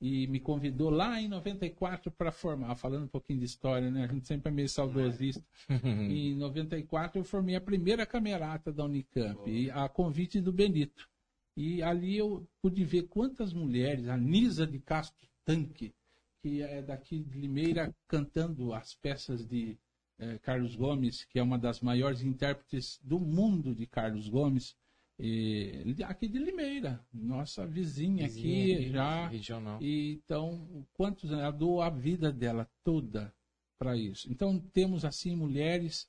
e 0.01 0.27
me 0.27 0.41
convidou 0.41 0.91
lá 0.91 1.21
em 1.21 1.29
94 1.29 2.11
para 2.11 2.33
formar, 2.33 2.75
falando 2.75 3.05
um 3.05 3.09
pouquinho 3.09 3.39
de 3.39 3.45
história, 3.45 3.89
né? 3.89 4.03
A 4.03 4.09
gente 4.09 4.27
sempre 4.27 4.51
é 4.51 4.53
meio 4.53 4.69
saudosista. 4.69 5.45
em 6.11 6.35
94 6.35 7.21
eu 7.21 7.25
formei 7.25 7.55
a 7.55 7.61
primeira 7.61 8.05
camerata 8.05 8.73
da 8.73 8.85
Unicamp, 8.85 9.49
e 9.49 9.71
a 9.71 9.89
convite 9.89 10.41
do 10.41 10.53
Benito. 10.53 11.09
E 11.57 11.83
ali 11.83 12.17
eu 12.17 12.47
pude 12.61 12.85
ver 12.85 13.03
quantas 13.09 13.53
mulheres, 13.53 14.09
a 14.09 14.17
Nisa 14.17 14.67
de 14.67 14.79
Castro 14.79 15.29
Tanque, 15.45 15.95
que 16.43 16.63
é 16.63 16.83
daqui 16.83 17.23
de 17.23 17.39
Limeira, 17.39 17.95
cantando 18.09 18.73
as 18.73 18.95
peças 18.95 19.47
de 19.47 19.79
eh, 20.19 20.39
Carlos 20.39 20.75
Gomes, 20.75 21.25
que 21.25 21.39
é 21.39 21.43
uma 21.43 21.59
das 21.59 21.81
maiores 21.81 22.23
intérpretes 22.23 22.99
do 23.03 23.21
mundo 23.21 23.75
de 23.75 23.87
Carlos 23.87 24.29
Gomes, 24.29 24.77
e, 25.19 25.95
aqui 26.05 26.27
de 26.27 26.39
Limeira, 26.39 27.01
nossa 27.13 27.67
vizinha, 27.67 28.27
Vizinha 28.27 28.77
aqui 28.77 28.91
já. 28.91 29.29
Regional. 29.29 29.81
E, 29.81 30.15
então, 30.15 30.85
quantos 30.95 31.31
ela 31.31 31.51
doou 31.51 31.81
a 31.81 31.91
vida 31.91 32.33
dela 32.33 32.69
toda 32.83 33.33
para 33.79 33.97
isso. 33.97 34.31
Então, 34.31 34.59
temos 34.59 35.05
assim 35.05 35.37
mulheres 35.37 36.09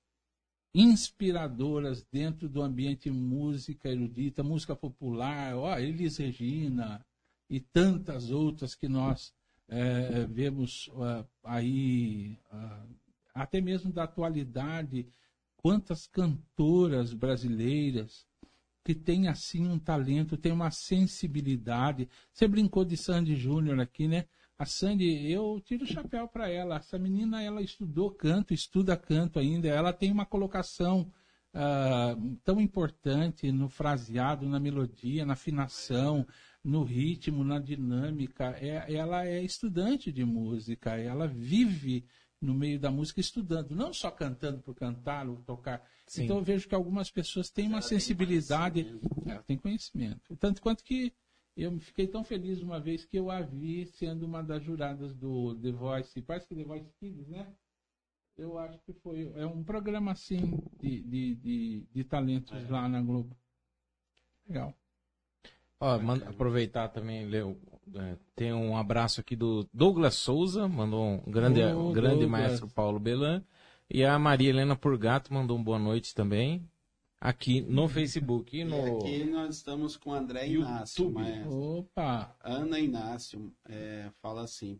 inspiradoras 0.73 2.03
dentro 2.11 2.49
do 2.49 2.61
ambiente 2.61 3.11
música 3.11 3.89
erudita, 3.89 4.43
música 4.43 4.75
popular, 4.75 5.55
ó, 5.55 5.77
Elis 5.77 6.17
Regina 6.17 7.05
e 7.49 7.59
tantas 7.59 8.31
outras 8.31 8.73
que 8.73 8.87
nós 8.87 9.33
eh, 9.67 10.25
vemos 10.29 10.89
ah, 10.95 11.25
aí, 11.43 12.37
ah, 12.51 12.85
até 13.35 13.61
mesmo 13.61 13.91
da 13.91 14.03
atualidade, 14.03 15.07
quantas 15.57 16.07
cantoras 16.07 17.13
brasileiras 17.13 18.25
que 18.83 18.93
tem 18.93 19.27
assim 19.27 19.65
um 19.67 19.79
talento, 19.79 20.35
tem 20.35 20.51
uma 20.51 20.71
sensibilidade. 20.71 22.09
Você 22.33 22.47
brincou 22.47 22.83
de 22.83 22.97
Sandy 22.97 23.35
Júnior 23.35 23.79
aqui, 23.79 24.07
né? 24.07 24.25
A 24.63 24.65
Sandy, 24.65 25.29
eu 25.29 25.61
tiro 25.65 25.83
o 25.83 25.87
chapéu 25.87 26.25
para 26.25 26.49
ela. 26.49 26.77
Essa 26.77 26.97
menina, 26.97 27.43
ela 27.43 27.61
estudou 27.61 28.09
canto, 28.09 28.53
estuda 28.53 28.95
canto 28.95 29.37
ainda. 29.37 29.67
Ela 29.67 29.91
tem 29.91 30.09
uma 30.09 30.25
colocação 30.25 31.11
uh, 31.53 32.37
tão 32.45 32.61
importante 32.61 33.51
no 33.51 33.67
fraseado, 33.67 34.47
na 34.47 34.61
melodia, 34.61 35.25
na 35.25 35.33
afinação, 35.33 36.25
no 36.63 36.81
ritmo, 36.81 37.43
na 37.43 37.59
dinâmica. 37.59 38.55
É, 38.57 38.93
ela 38.93 39.27
é 39.27 39.43
estudante 39.43 40.13
de 40.13 40.23
música. 40.23 40.95
Ela 40.95 41.27
vive 41.27 42.05
no 42.39 42.53
meio 42.53 42.79
da 42.79 42.89
música 42.89 43.19
estudando, 43.19 43.75
não 43.75 43.91
só 43.91 44.09
cantando 44.09 44.59
por 44.59 44.75
cantar 44.75 45.27
ou 45.27 45.41
tocar. 45.41 45.85
Sim. 46.07 46.23
Então 46.23 46.37
eu 46.37 46.43
vejo 46.43 46.69
que 46.69 46.75
algumas 46.75 47.11
pessoas 47.11 47.49
têm 47.49 47.67
uma 47.67 47.81
sensibilidade, 47.81 48.85
tem 48.85 49.33
ela 49.33 49.43
tem 49.43 49.57
conhecimento. 49.57 50.37
Tanto 50.37 50.61
quanto 50.61 50.85
que 50.85 51.11
eu 51.55 51.79
fiquei 51.79 52.07
tão 52.07 52.23
feliz 52.23 52.61
uma 52.61 52.79
vez 52.79 53.05
que 53.05 53.17
eu 53.17 53.29
a 53.29 53.41
vi 53.41 53.85
sendo 53.85 54.25
uma 54.25 54.41
das 54.41 54.63
juradas 54.63 55.13
do 55.15 55.55
The 55.55 55.71
Voice, 55.71 56.21
parece 56.21 56.47
que 56.47 56.55
The 56.55 56.63
Voice 56.63 56.91
Kids, 56.99 57.27
né? 57.27 57.47
Eu 58.37 58.57
acho 58.57 58.79
que 58.79 58.93
foi. 58.93 59.31
É 59.35 59.45
um 59.45 59.63
programa 59.63 60.11
assim 60.11 60.59
de, 60.79 61.01
de, 61.01 61.35
de, 61.35 61.87
de 61.93 62.03
talentos 62.03 62.57
é. 62.67 62.71
lá 62.71 62.89
na 62.89 62.99
Globo. 63.01 63.37
Legal. 64.47 64.73
Ó, 65.79 65.99
manda, 65.99 66.29
aproveitar 66.29 66.87
também, 66.87 67.25
Leo, 67.25 67.57
é, 67.95 68.17
tem 68.35 68.53
um 68.53 68.75
abraço 68.75 69.19
aqui 69.19 69.35
do 69.35 69.67
Douglas 69.73 70.15
Souza, 70.15 70.67
mandou 70.67 71.03
um 71.03 71.31
grande, 71.31 71.61
oh, 71.61 71.91
grande 71.91 72.25
maestro 72.25 72.67
Paulo 72.67 72.99
Belan. 72.99 73.43
E 73.89 74.03
a 74.03 74.17
Maria 74.17 74.49
Helena 74.49 74.75
Purgato 74.75 75.33
mandou 75.33 75.57
um 75.57 75.63
boa 75.63 75.77
noite 75.77 76.15
também. 76.15 76.67
Aqui 77.23 77.61
no 77.61 77.87
Facebook. 77.87 78.59
E 78.59 78.65
no... 78.65 78.75
E 78.75 78.89
aqui 78.89 79.23
nós 79.23 79.55
estamos 79.55 79.95
com 79.95 80.09
o 80.09 80.13
André 80.13 80.45
Inácio, 80.49 81.09
maestro. 81.09 81.77
Opa! 81.77 82.35
Ana 82.43 82.77
Inácio 82.77 83.49
é, 83.63 84.09
fala 84.21 84.43
assim: 84.43 84.77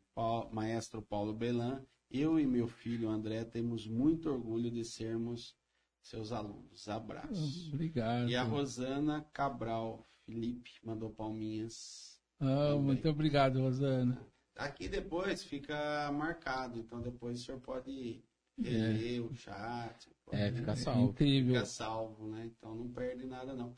Maestro 0.52 1.02
Paulo 1.02 1.32
Belan, 1.32 1.82
eu 2.12 2.38
e 2.38 2.46
meu 2.46 2.68
filho 2.68 3.08
André 3.08 3.46
temos 3.46 3.88
muito 3.88 4.30
orgulho 4.30 4.70
de 4.70 4.84
sermos 4.84 5.56
seus 6.02 6.34
alunos. 6.34 6.90
Abraços. 6.90 7.72
Obrigado. 7.74 8.30
E 8.30 8.36
a 8.36 8.44
Rosana 8.44 9.26
Cabral 9.32 10.06
Felipe 10.26 10.72
mandou 10.84 11.12
palminhas. 11.12 12.20
Oh, 12.42 12.78
muito 12.78 13.08
obrigado, 13.08 13.62
Rosana. 13.62 14.22
Aqui 14.58 14.90
depois 14.90 15.46
fica 15.46 16.12
marcado, 16.12 16.78
então 16.78 17.02
depois 17.02 17.40
o 17.40 17.44
senhor 17.46 17.62
pode 17.62 18.22
reler 18.62 19.16
é. 19.16 19.22
o 19.22 19.34
chat. 19.34 20.13
É, 20.32 20.52
fica 20.52 20.76
salvo. 20.76 21.10
Incrível. 21.10 21.54
Fica 21.54 21.66
salvo, 21.66 22.28
né? 22.28 22.46
Então 22.58 22.76
não 22.76 22.90
perde 22.90 23.26
nada, 23.26 23.54
não. 23.54 23.76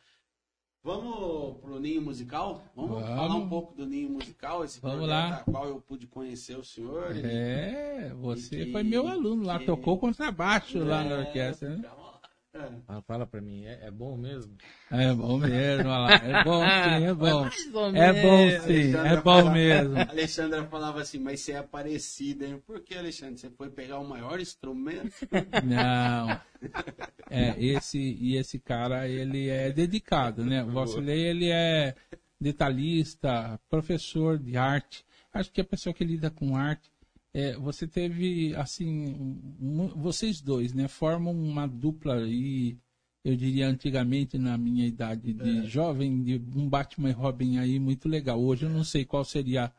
Vamos 0.86 1.58
pro 1.62 1.80
Ninho 1.80 2.00
Musical? 2.00 2.64
Vamos, 2.76 2.92
Vamos, 2.92 3.08
falar 3.08 3.36
um 3.36 3.50
pouco 3.50 3.74
do 3.74 3.88
Ninho 3.88 4.10
Musical, 4.12 4.64
esse 4.64 4.80
Vamos 4.80 5.08
lá. 5.08 5.44
qual 5.44 5.68
eu 5.68 5.82
pude 5.82 6.06
conhecer 6.06 6.56
o 6.56 6.64
senhor. 6.64 7.16
É, 7.26 8.14
você 8.14 8.66
que, 8.66 8.72
foi 8.72 8.84
meu 8.84 9.08
aluno 9.08 9.44
lá, 9.44 9.58
que, 9.58 9.66
tocou 9.66 9.98
contrabaixo 9.98 10.78
é, 10.78 10.84
lá 10.84 11.04
na 11.04 11.18
orquestra, 11.18 11.76
né? 11.76 11.90
É. 12.56 13.02
Fala 13.06 13.28
pra 13.28 13.42
mim, 13.42 13.66
é, 13.66 13.88
é, 13.88 13.92
bom 13.92 14.16
mesmo? 14.16 14.56
É 14.90 15.14
bom 15.14 15.38
mesmo, 15.38 15.90
olha 15.90 15.98
lá. 15.98 16.14
É 16.14 16.44
bom 16.44 16.62
sim, 16.64 17.06
é 17.06 17.14
bom. 17.14 17.50
É 17.96 18.14
bom 18.22 18.66
sim, 18.66 18.96
é 18.96 19.22
bom 19.22 19.52
mesmo. 19.52 19.98
A 19.98 20.10
Alexandra 20.10 20.64
falava 20.64 21.02
assim, 21.02 21.20
mas 21.20 21.42
você 21.42 21.52
é 21.52 21.62
parecido, 21.62 22.46
hein? 22.46 22.62
Por 22.66 22.80
que, 22.80 22.96
Alexandre? 22.96 23.38
Você 23.38 23.50
foi 23.50 23.70
pegar 23.70 24.00
o 24.00 24.08
maior 24.08 24.40
instrumento? 24.40 25.14
Não. 25.66 26.40
É, 27.30 27.62
esse, 27.62 28.00
e 28.00 28.38
esse 28.38 28.58
cara, 28.58 29.06
ele 29.06 29.50
é 29.50 29.70
dedicado, 29.70 30.46
né? 30.46 30.64
O 30.64 30.72
Vassilei, 30.72 31.26
ele 31.26 31.52
é 31.52 31.94
detalhista, 32.40 33.60
professor 33.70 34.38
de 34.38 34.56
arte. 34.56 35.06
Acho 35.34 35.52
que 35.52 35.60
a 35.60 35.66
pessoa 35.66 35.94
que 35.94 36.06
lida 36.06 36.32
com 36.32 36.56
arte 36.56 36.90
é, 37.36 37.54
você 37.58 37.86
teve, 37.86 38.56
assim, 38.56 39.38
vocês 39.94 40.40
dois, 40.40 40.74
né, 40.74 40.88
formam 40.88 41.34
uma 41.34 41.68
dupla 41.68 42.16
aí, 42.16 42.78
eu 43.26 43.36
diria 43.36 43.68
antigamente, 43.68 44.38
na 44.38 44.58
minha 44.58 44.88
idade 44.88 45.34
de 45.34 45.60
é. 45.60 45.64
jovem, 45.66 46.24
de 46.24 46.42
um 46.56 46.70
Batman 46.70 47.10
e 47.10 47.12
Robin 47.12 47.58
aí 47.58 47.78
muito 47.78 48.08
legal. 48.08 48.42
Hoje 48.42 48.64
eu 48.64 48.70
não 48.70 48.86
sei 48.86 49.04
qual 49.04 49.26
seria 49.26 49.70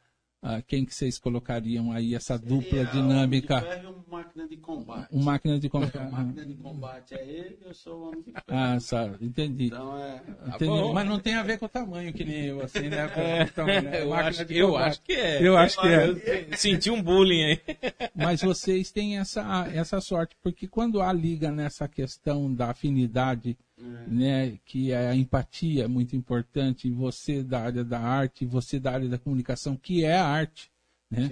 ah, 0.48 0.62
quem 0.62 0.84
que 0.84 0.94
vocês 0.94 1.18
colocariam 1.18 1.90
aí 1.90 2.14
essa 2.14 2.38
Seria 2.38 2.54
dupla 2.54 2.84
dinâmica? 2.84 3.56
uma 3.84 4.18
máquina 4.18 4.46
de 4.46 4.56
combate. 4.56 5.08
Um 5.12 5.22
máquina 5.24 5.58
de 5.58 5.68
combate. 5.68 5.98
a 5.98 6.04
máquina 6.08 6.46
de 6.46 6.54
combate 6.54 7.14
é 7.16 7.28
ele, 7.28 7.58
eu 7.64 7.74
sou 7.74 7.98
o 7.98 8.02
homem 8.06 8.22
de 8.22 8.30
ferro. 8.30 8.44
Ah, 8.46 8.78
sabe, 8.78 9.26
entendi. 9.26 9.66
Então 9.66 9.98
é. 9.98 10.22
Entendi. 10.46 10.92
Mas 10.94 11.08
não 11.08 11.18
tem 11.18 11.34
a 11.34 11.42
ver 11.42 11.58
com 11.58 11.66
o 11.66 11.68
tamanho 11.68 12.12
que 12.12 12.24
nem 12.24 12.44
eu, 12.44 12.62
assim, 12.62 12.88
né? 12.88 13.10
É, 13.16 13.42
então, 13.42 13.66
né? 13.66 13.76
Eu, 14.06 14.14
acho, 14.14 14.42
eu 14.52 14.76
acho 14.76 15.02
que 15.02 15.12
é. 15.14 15.48
Eu 15.48 15.56
acho 15.56 15.80
que 15.80 15.88
é. 15.88 16.46
Senti 16.56 16.90
um 16.90 17.02
bullying 17.02 17.42
aí. 17.42 17.60
Mas 18.14 18.40
vocês 18.40 18.92
têm 18.92 19.18
essa, 19.18 19.66
essa 19.74 20.00
sorte, 20.00 20.36
porque 20.44 20.68
quando 20.68 21.00
há 21.00 21.12
liga 21.12 21.50
nessa 21.50 21.88
questão 21.88 22.52
da 22.54 22.70
afinidade. 22.70 23.58
Né, 23.78 24.58
que 24.64 24.92
a 24.92 25.14
empatia 25.14 25.84
é 25.84 25.88
muito 25.88 26.16
importante, 26.16 26.90
você 26.90 27.42
da 27.42 27.60
área 27.60 27.84
da 27.84 28.00
arte, 28.00 28.46
você 28.46 28.80
da 28.80 28.92
área 28.92 29.08
da 29.08 29.18
comunicação, 29.18 29.76
que 29.76 30.04
é 30.04 30.16
a 30.16 30.26
arte. 30.26 30.70
Né? 31.10 31.30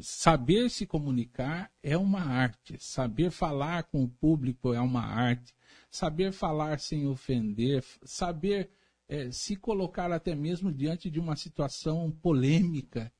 Saber 0.00 0.70
se 0.70 0.86
comunicar 0.86 1.70
é 1.82 1.96
uma 1.96 2.20
arte, 2.20 2.76
saber 2.78 3.30
falar 3.30 3.84
com 3.84 4.04
o 4.04 4.08
público 4.08 4.72
é 4.72 4.80
uma 4.80 5.02
arte, 5.02 5.52
saber 5.90 6.32
falar 6.32 6.78
sem 6.78 7.06
ofender, 7.06 7.82
saber 8.04 8.70
é, 9.08 9.30
se 9.32 9.56
colocar 9.56 10.12
até 10.12 10.34
mesmo 10.36 10.72
diante 10.72 11.10
de 11.10 11.18
uma 11.18 11.34
situação 11.34 12.10
polêmica 12.22 13.12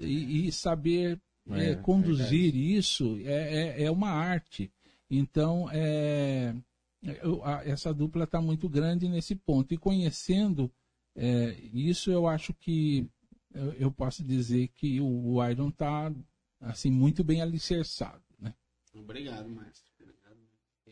e, 0.00 0.48
e 0.48 0.52
saber 0.52 1.20
é, 1.50 1.70
é, 1.70 1.74
conduzir 1.76 2.54
isso 2.56 3.16
é, 3.24 3.82
é, 3.82 3.84
é, 3.84 3.90
uma 3.90 4.10
arte. 4.10 4.72
Então, 5.08 5.68
é, 5.72 6.54
eu, 7.02 7.44
a, 7.44 7.64
essa 7.64 7.92
dupla 7.92 8.24
está 8.24 8.40
muito 8.40 8.68
grande 8.68 9.08
nesse 9.08 9.34
ponto. 9.34 9.72
E 9.72 9.78
conhecendo 9.78 10.72
é, 11.14 11.52
isso, 11.72 12.10
eu 12.10 12.26
acho 12.26 12.52
que 12.54 13.08
eu, 13.54 13.72
eu, 13.74 13.90
posso 13.90 14.22
dizer 14.24 14.68
que 14.68 15.00
o, 15.00 15.34
o 15.34 15.48
Iron 15.48 15.68
está 15.68 16.12
assim, 16.60 16.90
muito 16.90 17.24
bem 17.24 17.40
alicerçado. 17.40 18.22
Né? 18.38 18.54
Obrigado, 18.94 19.48
mestre. 19.48 19.88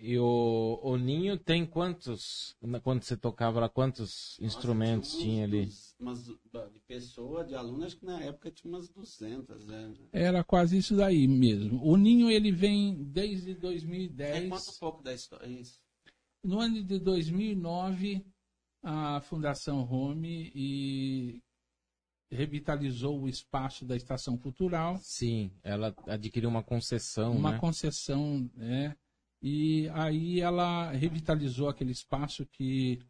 E 0.01 0.19
o, 0.19 0.79
o 0.83 0.97
Ninho 0.97 1.39
tem 1.39 1.65
quantos, 1.65 2.55
quando 2.83 3.03
você 3.03 3.17
tocava 3.17 3.61
lá, 3.61 3.69
quantos 3.69 4.37
Nossa, 4.39 4.45
instrumentos 4.45 5.13
tinha, 5.13 5.23
tinha 5.23 5.45
ali? 5.45 5.69
Umas, 5.99 6.25
de 6.25 6.81
pessoa, 6.87 7.45
de 7.45 7.55
aluno, 7.55 7.85
acho 7.85 7.97
que 7.97 8.05
na 8.05 8.21
época 8.21 8.51
tinha 8.51 8.71
umas 8.71 8.89
200. 8.89 9.67
Né? 9.67 9.95
Era 10.13 10.45
quase 10.45 10.77
isso 10.77 10.97
daí 10.97 11.27
mesmo. 11.27 11.83
O 11.83 11.97
Ninho, 11.97 12.31
ele 12.31 12.53
vem 12.53 13.05
desde 13.05 13.55
2010. 13.55 14.45
É, 14.45 14.49
conta 14.49 14.71
um 14.71 14.75
pouco 14.79 15.03
da 15.03 15.15
história, 15.15 15.47
isso. 15.47 15.81
No 16.47 16.61
ano 16.61 16.81
de 16.81 17.01
2009, 17.01 18.25
a 18.81 19.21
Fundação 19.21 19.81
Home 19.81 20.53
e 20.55 21.43
revitalizou 22.31 23.21
o 23.21 23.29
espaço 23.29 23.85
da 23.85 23.97
Estação 23.97 24.39
Cultural. 24.39 24.97
Sim, 25.03 25.51
ela 25.61 25.93
adquiriu 26.07 26.49
uma 26.49 26.63
concessão. 26.63 27.37
Uma 27.37 27.51
né? 27.51 27.59
concessão, 27.59 28.49
né? 28.55 28.97
E 29.43 29.89
aí 29.89 30.41
ela 30.41 30.93
revitalizou 30.93 31.69
aquele 31.69 31.91
espaço 31.91 32.47
que 32.47 33.01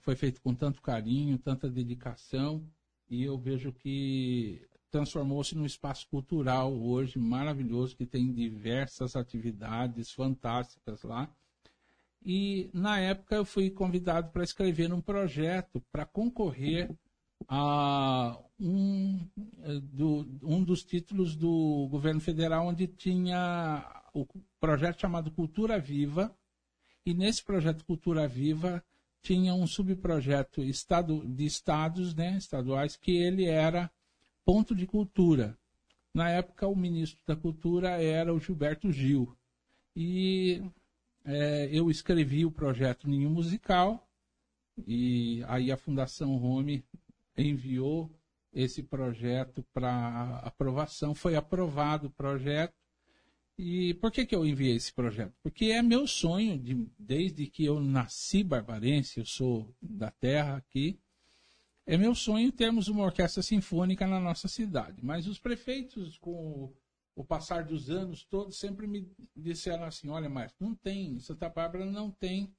foi 0.00 0.16
feito 0.16 0.42
com 0.42 0.52
tanto 0.52 0.82
carinho, 0.82 1.38
tanta 1.38 1.70
dedicação, 1.70 2.68
e 3.08 3.22
eu 3.22 3.38
vejo 3.38 3.72
que 3.72 4.60
transformou-se 4.90 5.56
num 5.56 5.66
espaço 5.66 6.04
cultural 6.08 6.72
hoje 6.72 7.16
maravilhoso, 7.16 7.96
que 7.96 8.06
tem 8.06 8.32
diversas 8.32 9.14
atividades 9.14 10.10
fantásticas 10.10 11.04
lá. 11.04 11.32
E 12.24 12.70
na 12.72 12.98
época 12.98 13.34
eu 13.34 13.44
fui 13.44 13.70
convidado 13.70 14.30
para 14.30 14.44
escrever 14.44 14.92
um 14.92 15.00
projeto 15.00 15.82
para 15.90 16.04
concorrer 16.04 16.90
a 17.48 18.38
um, 18.58 19.18
do, 19.82 20.28
um 20.42 20.62
dos 20.62 20.84
títulos 20.84 21.34
do 21.34 21.88
governo 21.90 22.20
federal, 22.20 22.66
onde 22.66 22.86
tinha 22.86 24.02
o 24.12 24.26
projeto 24.60 25.00
chamado 25.00 25.30
Cultura 25.30 25.78
Viva. 25.78 26.34
E 27.06 27.14
nesse 27.14 27.42
projeto 27.42 27.84
Cultura 27.84 28.28
Viva 28.28 28.84
tinha 29.22 29.54
um 29.54 29.66
subprojeto 29.66 30.62
estado, 30.62 31.26
de 31.26 31.46
estados 31.46 32.14
né, 32.14 32.36
estaduais 32.36 32.96
que 32.96 33.12
ele 33.12 33.46
era 33.46 33.90
ponto 34.44 34.74
de 34.74 34.86
cultura. 34.86 35.56
Na 36.12 36.28
época, 36.28 36.66
o 36.66 36.76
ministro 36.76 37.20
da 37.26 37.36
Cultura 37.36 38.02
era 38.02 38.34
o 38.34 38.40
Gilberto 38.40 38.90
Gil. 38.90 39.36
E 39.94 40.62
é, 41.24 41.68
eu 41.72 41.90
escrevi 41.90 42.44
o 42.44 42.50
projeto 42.50 43.08
Ninho 43.08 43.30
Musical 43.30 44.08
e 44.86 45.42
aí 45.48 45.70
a 45.70 45.76
Fundação 45.76 46.42
Home 46.42 46.84
enviou 47.36 48.10
esse 48.52 48.82
projeto 48.82 49.64
para 49.72 50.38
aprovação. 50.44 51.14
Foi 51.14 51.36
aprovado 51.36 52.08
o 52.08 52.10
projeto 52.10 52.74
E 53.58 53.92
por 53.94 54.10
que, 54.10 54.24
que 54.24 54.34
eu 54.34 54.46
enviei 54.46 54.74
esse 54.76 54.92
projeto? 54.92 55.34
Porque 55.42 55.66
é 55.66 55.82
meu 55.82 56.06
sonho, 56.06 56.58
de, 56.58 56.86
desde 56.98 57.46
que 57.46 57.64
eu 57.64 57.78
nasci 57.78 58.42
barbarense, 58.42 59.20
eu 59.20 59.26
sou 59.26 59.74
da 59.82 60.10
terra 60.10 60.56
aqui, 60.56 60.98
é 61.86 61.96
meu 61.96 62.14
sonho 62.14 62.50
termos 62.50 62.88
uma 62.88 63.04
orquestra 63.04 63.42
sinfônica 63.42 64.06
na 64.06 64.18
nossa 64.18 64.48
cidade. 64.48 65.04
Mas 65.04 65.26
os 65.26 65.38
prefeitos, 65.38 66.16
com 66.18 66.72
o 67.20 67.24
passar 67.24 67.64
dos 67.64 67.90
anos 67.90 68.24
todos, 68.24 68.58
sempre 68.58 68.86
me 68.86 69.06
disseram 69.36 69.84
assim: 69.84 70.08
olha, 70.08 70.28
mas 70.28 70.54
não 70.58 70.74
tem, 70.74 71.18
Santa 71.20 71.48
Bárbara 71.48 71.84
não 71.84 72.10
tem 72.10 72.52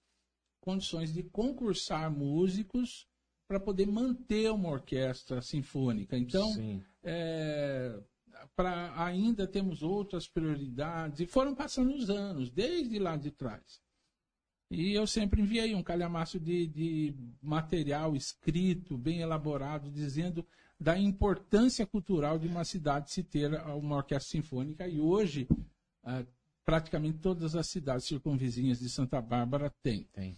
condições 0.60 1.12
de 1.12 1.24
concursar 1.24 2.12
músicos 2.12 3.08
para 3.48 3.60
poder 3.60 3.88
manter 3.88 4.52
uma 4.52 4.70
orquestra 4.70 5.42
sinfônica. 5.42 6.16
Então, 6.16 6.48
é, 7.04 8.00
para 8.56 9.04
ainda 9.04 9.48
temos 9.48 9.82
outras 9.82 10.28
prioridades 10.28 11.20
e 11.20 11.26
foram 11.26 11.56
passando 11.56 11.94
os 11.94 12.10
anos 12.10 12.50
desde 12.52 13.00
lá 13.00 13.18
de 13.18 13.32
trás. 13.32 13.82
E 14.70 14.94
eu 14.94 15.06
sempre 15.06 15.42
enviei 15.42 15.76
um 15.76 15.84
calhamaço 15.84 16.40
de, 16.40 16.68
de 16.68 17.16
material 17.42 18.16
escrito, 18.16 18.98
bem 18.98 19.20
elaborado, 19.20 19.92
dizendo 19.92 20.48
da 20.82 20.98
importância 20.98 21.86
cultural 21.86 22.40
de 22.40 22.48
uma 22.48 22.66
cidade 22.66 23.12
se 23.12 23.22
ter 23.22 23.54
uma 23.76 23.98
orquestra 23.98 24.32
sinfônica. 24.32 24.88
E 24.88 25.00
hoje, 25.00 25.48
ah, 26.04 26.24
praticamente 26.66 27.20
todas 27.20 27.56
as 27.56 27.68
cidades 27.68 28.08
circunvizinhas 28.08 28.80
de 28.80 28.90
Santa 28.90 29.22
Bárbara 29.22 29.72
têm. 29.84 30.06
Tem. 30.12 30.36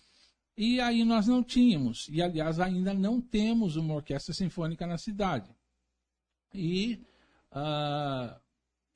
E 0.57 0.81
aí 0.81 1.05
nós 1.05 1.27
não 1.27 1.41
tínhamos, 1.41 2.09
e 2.11 2.21
aliás 2.21 2.59
ainda 2.59 2.93
não 2.93 3.21
temos 3.21 3.77
uma 3.77 3.93
orquestra 3.93 4.33
sinfônica 4.33 4.85
na 4.85 4.97
cidade. 4.97 5.49
E 6.53 6.99
uh, 7.53 8.37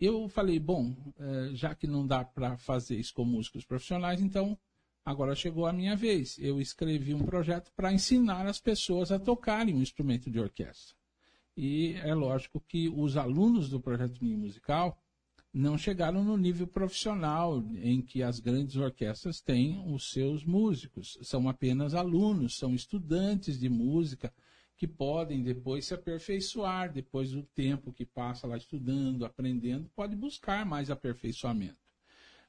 eu 0.01 0.27
falei, 0.27 0.59
bom, 0.59 0.89
uh, 0.91 1.55
já 1.55 1.73
que 1.73 1.87
não 1.87 2.05
dá 2.05 2.25
para 2.25 2.57
fazer 2.57 2.97
isso 2.97 3.13
com 3.13 3.23
músicos 3.23 3.63
profissionais, 3.63 4.21
então 4.21 4.57
agora 5.05 5.33
chegou 5.33 5.65
a 5.65 5.71
minha 5.71 5.95
vez. 5.95 6.37
Eu 6.39 6.59
escrevi 6.59 7.13
um 7.13 7.23
projeto 7.23 7.71
para 7.73 7.93
ensinar 7.93 8.45
as 8.45 8.59
pessoas 8.59 9.13
a 9.13 9.17
tocarem 9.17 9.73
um 9.73 9.81
instrumento 9.81 10.29
de 10.29 10.41
orquestra. 10.41 10.96
E 11.57 11.95
é 12.03 12.13
lógico 12.13 12.61
que 12.61 12.87
os 12.87 13.17
alunos 13.17 13.67
do 13.67 13.81
projeto 13.81 14.23
Ninho 14.23 14.37
Musical 14.37 14.95
não 15.51 15.75
chegaram 15.75 16.23
no 16.23 16.37
nível 16.37 16.67
profissional 16.67 17.63
em 17.81 17.99
que 17.99 18.21
as 18.21 18.39
grandes 18.39 18.75
orquestras 18.75 19.41
têm 19.41 19.83
os 19.91 20.11
seus 20.11 20.45
músicos. 20.45 21.17
São 21.23 21.49
apenas 21.49 21.95
alunos, 21.95 22.59
são 22.59 22.75
estudantes 22.75 23.59
de 23.59 23.69
música 23.69 24.31
que 24.75 24.87
podem 24.87 25.41
depois 25.41 25.85
se 25.85 25.95
aperfeiçoar, 25.95 26.93
depois 26.93 27.31
do 27.31 27.41
tempo 27.41 27.91
que 27.91 28.05
passa 28.05 28.45
lá 28.45 28.55
estudando, 28.55 29.25
aprendendo, 29.25 29.89
pode 29.95 30.15
buscar 30.15 30.63
mais 30.63 30.91
aperfeiçoamento. 30.91 31.79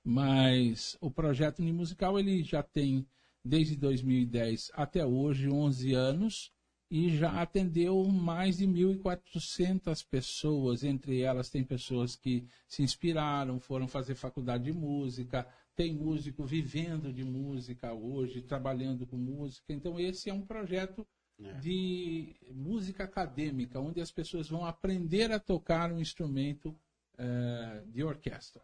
Mas 0.05 0.99
o 1.01 1.11
projeto 1.11 1.61
Unimusical 1.61 2.19
ele 2.19 2.43
já 2.43 2.63
tem 2.63 3.07
desde 3.43 3.75
2010 3.75 4.71
até 4.75 5.07
hoje 5.07 5.49
11 5.49 5.95
anos 5.95 6.53
e 6.91 7.17
já 7.17 7.43
atendeu 7.43 8.03
mais 8.05 8.59
de 8.59 8.67
1.400 8.67 10.07
pessoas. 10.09 10.83
Entre 10.83 11.21
elas, 11.21 11.51
tem 11.51 11.63
pessoas 11.63 12.17
que 12.17 12.47
se 12.67 12.83
inspiraram, 12.83 13.61
foram 13.61 13.87
fazer 13.87 14.15
faculdade 14.15 14.65
de 14.65 14.73
música, 14.73 15.47
tem 15.77 15.95
músico 15.95 16.45
vivendo 16.45 17.13
de 17.13 17.25
música 17.25 17.93
hoje, 17.93 18.43
trabalhando 18.43 19.07
com 19.07 19.17
música. 19.17 19.73
Então, 19.73 20.01
esse 20.01 20.31
é 20.31 20.35
um 20.35 20.45
projeto 20.45 21.07
é. 21.39 21.53
de 21.55 22.35
música 22.51 23.05
acadêmica, 23.05 23.79
onde 23.79 24.01
as 24.01 24.11
pessoas 24.11 24.49
vão 24.49 24.65
aprender 24.65 25.31
a 25.31 25.39
tocar 25.39 25.93
um 25.93 26.01
instrumento 26.01 26.75
é, 27.19 27.85
de 27.87 28.03
orquestra. 28.03 28.63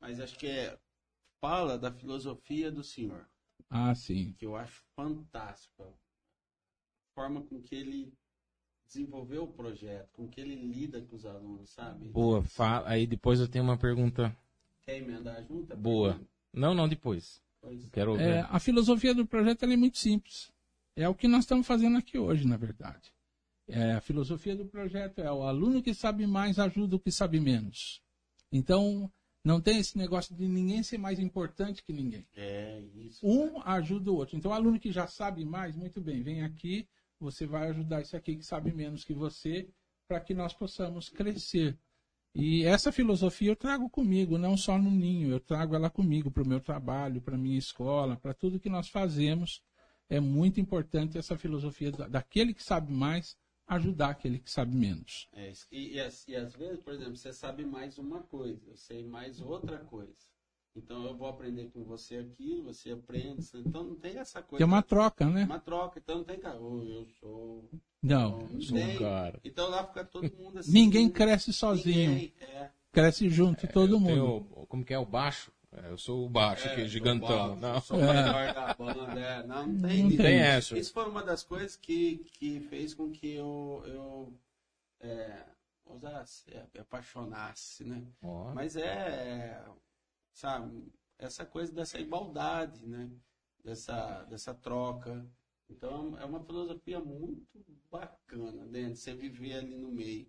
Mas 0.00 0.18
acho 0.18 0.36
que 0.36 0.48
é, 0.48 0.76
fala 1.40 1.78
da 1.78 1.92
filosofia 1.92 2.72
do 2.72 2.82
senhor. 2.82 3.28
Ah, 3.70 3.94
sim. 3.94 4.32
Que 4.32 4.44
eu 4.44 4.56
acho 4.56 4.82
fantástico 4.94 5.96
forma 7.14 7.42
com 7.42 7.60
que 7.62 7.74
ele 7.74 8.12
desenvolveu 8.86 9.44
o 9.44 9.48
projeto, 9.48 10.08
com 10.12 10.28
que 10.28 10.40
ele 10.40 10.54
lida 10.54 11.00
com 11.02 11.16
os 11.16 11.24
alunos, 11.24 11.70
sabe? 11.70 12.08
Boa, 12.08 12.42
fala. 12.42 12.88
Aí 12.88 13.06
depois 13.06 13.40
eu 13.40 13.48
tenho 13.48 13.64
uma 13.64 13.76
pergunta. 13.76 14.36
Quer 14.82 14.98
emendar 14.98 15.42
junto? 15.46 15.76
Boa. 15.76 16.20
Não, 16.52 16.74
não, 16.74 16.88
depois. 16.88 17.42
Pois. 17.60 17.88
Quero 17.90 18.12
ouvir. 18.12 18.24
É, 18.24 18.46
a 18.48 18.60
filosofia 18.60 19.14
do 19.14 19.26
projeto 19.26 19.64
é 19.64 19.76
muito 19.76 19.98
simples. 19.98 20.52
É 20.94 21.08
o 21.08 21.14
que 21.14 21.26
nós 21.26 21.40
estamos 21.40 21.66
fazendo 21.66 21.96
aqui 21.96 22.18
hoje, 22.18 22.46
na 22.46 22.56
verdade. 22.56 23.12
É, 23.66 23.92
a 23.92 24.00
filosofia 24.00 24.54
do 24.54 24.66
projeto 24.66 25.20
é 25.20 25.32
o 25.32 25.42
aluno 25.42 25.82
que 25.82 25.94
sabe 25.94 26.26
mais 26.26 26.58
ajuda 26.58 26.96
o 26.96 27.00
que 27.00 27.10
sabe 27.10 27.40
menos. 27.40 28.02
Então, 28.52 29.10
não 29.42 29.60
tem 29.60 29.78
esse 29.78 29.96
negócio 29.96 30.34
de 30.34 30.46
ninguém 30.46 30.82
ser 30.82 30.98
mais 30.98 31.18
importante 31.18 31.82
que 31.82 31.92
ninguém. 31.92 32.26
É 32.36 32.82
isso. 32.94 33.26
Um 33.26 33.60
ajuda 33.62 34.12
o 34.12 34.16
outro. 34.16 34.36
Então, 34.36 34.50
o 34.50 34.54
aluno 34.54 34.78
que 34.78 34.92
já 34.92 35.06
sabe 35.06 35.44
mais, 35.44 35.74
muito 35.74 36.00
bem, 36.00 36.22
vem 36.22 36.42
aqui, 36.42 36.86
você 37.18 37.46
vai 37.46 37.68
ajudar 37.68 38.00
esse 38.00 38.16
aqui 38.16 38.36
que 38.36 38.44
sabe 38.44 38.72
menos 38.72 39.04
que 39.04 39.14
você, 39.14 39.68
para 40.06 40.20
que 40.20 40.34
nós 40.34 40.52
possamos 40.52 41.08
crescer. 41.08 41.78
E 42.34 42.64
essa 42.64 42.90
filosofia 42.90 43.50
eu 43.50 43.56
trago 43.56 43.88
comigo, 43.88 44.36
não 44.36 44.56
só 44.56 44.76
no 44.76 44.90
ninho, 44.90 45.30
eu 45.30 45.40
trago 45.40 45.74
ela 45.76 45.88
comigo 45.88 46.30
para 46.30 46.42
o 46.42 46.48
meu 46.48 46.60
trabalho, 46.60 47.22
para 47.22 47.36
a 47.36 47.38
minha 47.38 47.58
escola, 47.58 48.16
para 48.16 48.34
tudo 48.34 48.58
que 48.58 48.68
nós 48.68 48.88
fazemos. 48.88 49.62
É 50.08 50.18
muito 50.18 50.60
importante 50.60 51.16
essa 51.16 51.38
filosofia 51.38 51.92
daquele 51.92 52.52
que 52.52 52.62
sabe 52.62 52.92
mais 52.92 53.36
ajudar 53.66 54.10
aquele 54.10 54.38
que 54.38 54.50
sabe 54.50 54.74
menos. 54.74 55.28
É, 55.32 55.52
e, 55.70 55.96
e, 55.96 56.00
e 56.28 56.36
às 56.36 56.54
vezes, 56.54 56.80
por 56.80 56.92
exemplo, 56.92 57.16
você 57.16 57.32
sabe 57.32 57.64
mais 57.64 57.98
uma 57.98 58.22
coisa, 58.22 58.68
eu 58.68 58.76
sei 58.76 59.06
mais 59.06 59.40
outra 59.40 59.78
coisa. 59.78 60.33
Então 60.76 61.04
eu 61.04 61.16
vou 61.16 61.28
aprender 61.28 61.70
com 61.72 61.84
você 61.84 62.16
aquilo, 62.16 62.64
você 62.64 62.90
aprende. 62.90 63.46
Então 63.54 63.84
não 63.84 63.94
tem 63.94 64.18
essa 64.18 64.42
coisa. 64.42 64.58
Tem 64.58 64.66
uma 64.66 64.82
troca, 64.82 65.26
né? 65.26 65.44
Uma 65.44 65.60
troca. 65.60 66.00
Então 66.00 66.18
não 66.18 66.24
tem 66.24 66.38
cara. 66.38 66.60
Oh, 66.60 66.82
eu 66.82 67.06
sou. 67.20 67.70
Não, 68.02 68.40
não, 68.40 68.60
sou 68.60 68.76
um 68.76 68.98
cara. 68.98 69.40
Então 69.44 69.70
lá 69.70 69.86
fica 69.86 70.04
todo 70.04 70.30
mundo 70.36 70.58
assim. 70.58 70.72
Ninguém 70.72 71.08
cresce 71.08 71.52
sozinho. 71.52 72.10
Ninguém, 72.10 72.34
é. 72.40 72.70
Cresce 72.92 73.28
junto, 73.28 73.66
é, 73.66 73.68
todo 73.68 74.00
mundo. 74.00 74.44
Tenho, 74.44 74.66
como 74.66 74.84
que 74.84 74.92
é 74.92 74.98
o 74.98 75.06
baixo? 75.06 75.52
É, 75.72 75.90
eu 75.90 75.98
sou 75.98 76.26
o 76.26 76.28
baixo, 76.28 76.68
é, 76.68 76.74
que 76.74 76.80
é 76.82 76.88
gigantão. 76.88 77.56
não. 77.56 77.80
Sou 77.80 77.96
o 77.96 78.00
melhor 78.00 78.54
da 78.54 78.74
banda. 78.74 79.20
É. 79.20 79.46
Não, 79.46 79.66
não 79.66 79.88
tem, 79.88 80.02
não 80.04 80.16
tem 80.16 80.38
essa. 80.38 80.78
Isso 80.78 80.92
foi 80.92 81.08
uma 81.08 81.22
das 81.22 81.44
coisas 81.44 81.76
que, 81.76 82.18
que 82.32 82.60
fez 82.60 82.94
com 82.94 83.10
que 83.10 83.34
eu, 83.34 83.82
eu 83.86 84.32
é, 85.00 85.44
usasse, 85.86 86.44
apaixonasse, 86.78 87.84
né? 87.84 88.02
Oh. 88.22 88.52
Mas 88.54 88.76
é, 88.76 89.62
sabe, 90.34 90.92
essa 91.18 91.46
coisa 91.46 91.72
dessa 91.72 91.98
igualdade, 91.98 92.86
né? 92.86 93.10
Dessa, 93.64 94.24
dessa 94.24 94.52
troca. 94.52 95.26
Então 95.70 96.18
é 96.18 96.24
uma 96.24 96.44
filosofia 96.44 97.00
muito 97.00 97.64
bacana, 97.90 98.66
dentro, 98.66 98.96
você 98.96 99.14
viver 99.14 99.54
ali 99.54 99.78
no 99.78 99.90
meio. 99.90 100.26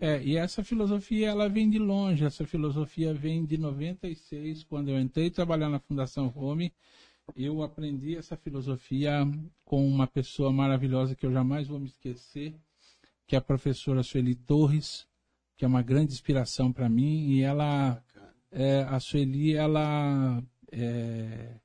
É, 0.00 0.22
e 0.22 0.36
essa 0.36 0.62
filosofia 0.62 1.28
ela 1.28 1.48
vem 1.48 1.68
de 1.70 1.78
longe, 1.78 2.24
essa 2.24 2.46
filosofia 2.46 3.14
vem 3.14 3.44
de 3.44 3.56
96, 3.58 4.64
quando 4.64 4.90
eu 4.90 5.00
entrei 5.00 5.30
trabalhar 5.30 5.68
na 5.68 5.78
Fundação 5.78 6.32
Home, 6.36 6.72
eu 7.36 7.62
aprendi 7.62 8.16
essa 8.16 8.36
filosofia 8.36 9.26
com 9.64 9.86
uma 9.86 10.06
pessoa 10.06 10.52
maravilhosa 10.52 11.14
que 11.14 11.26
eu 11.26 11.32
jamais 11.32 11.68
vou 11.68 11.78
me 11.78 11.86
esquecer, 11.86 12.54
que 13.26 13.34
é 13.34 13.38
a 13.38 13.42
professora 13.42 14.02
Sueli 14.02 14.34
Torres, 14.34 15.06
que 15.56 15.64
é 15.64 15.68
uma 15.68 15.82
grande 15.82 16.12
inspiração 16.12 16.72
para 16.72 16.88
mim, 16.88 17.30
e 17.30 17.42
ela 17.42 18.02
é, 18.50 18.82
a 18.82 18.98
Sueli, 19.00 19.54
ela 19.54 20.42
é, 20.72 21.56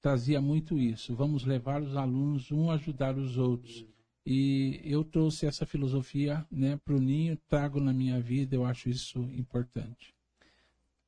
trazia 0.00 0.40
muito 0.40 0.78
isso. 0.78 1.14
Vamos 1.14 1.44
levar 1.44 1.82
os 1.82 1.96
alunos 1.96 2.50
um 2.50 2.70
a 2.70 2.74
ajudar 2.74 3.16
os 3.16 3.36
outros. 3.38 3.86
E 4.24 4.80
eu 4.84 5.02
trouxe 5.02 5.46
essa 5.46 5.64
filosofia 5.64 6.46
né, 6.50 6.78
para 6.84 6.94
o 6.94 7.00
Ninho, 7.00 7.36
trago 7.48 7.80
na 7.80 7.92
minha 7.92 8.20
vida, 8.20 8.54
eu 8.54 8.64
acho 8.64 8.88
isso 8.88 9.18
importante. 9.32 10.14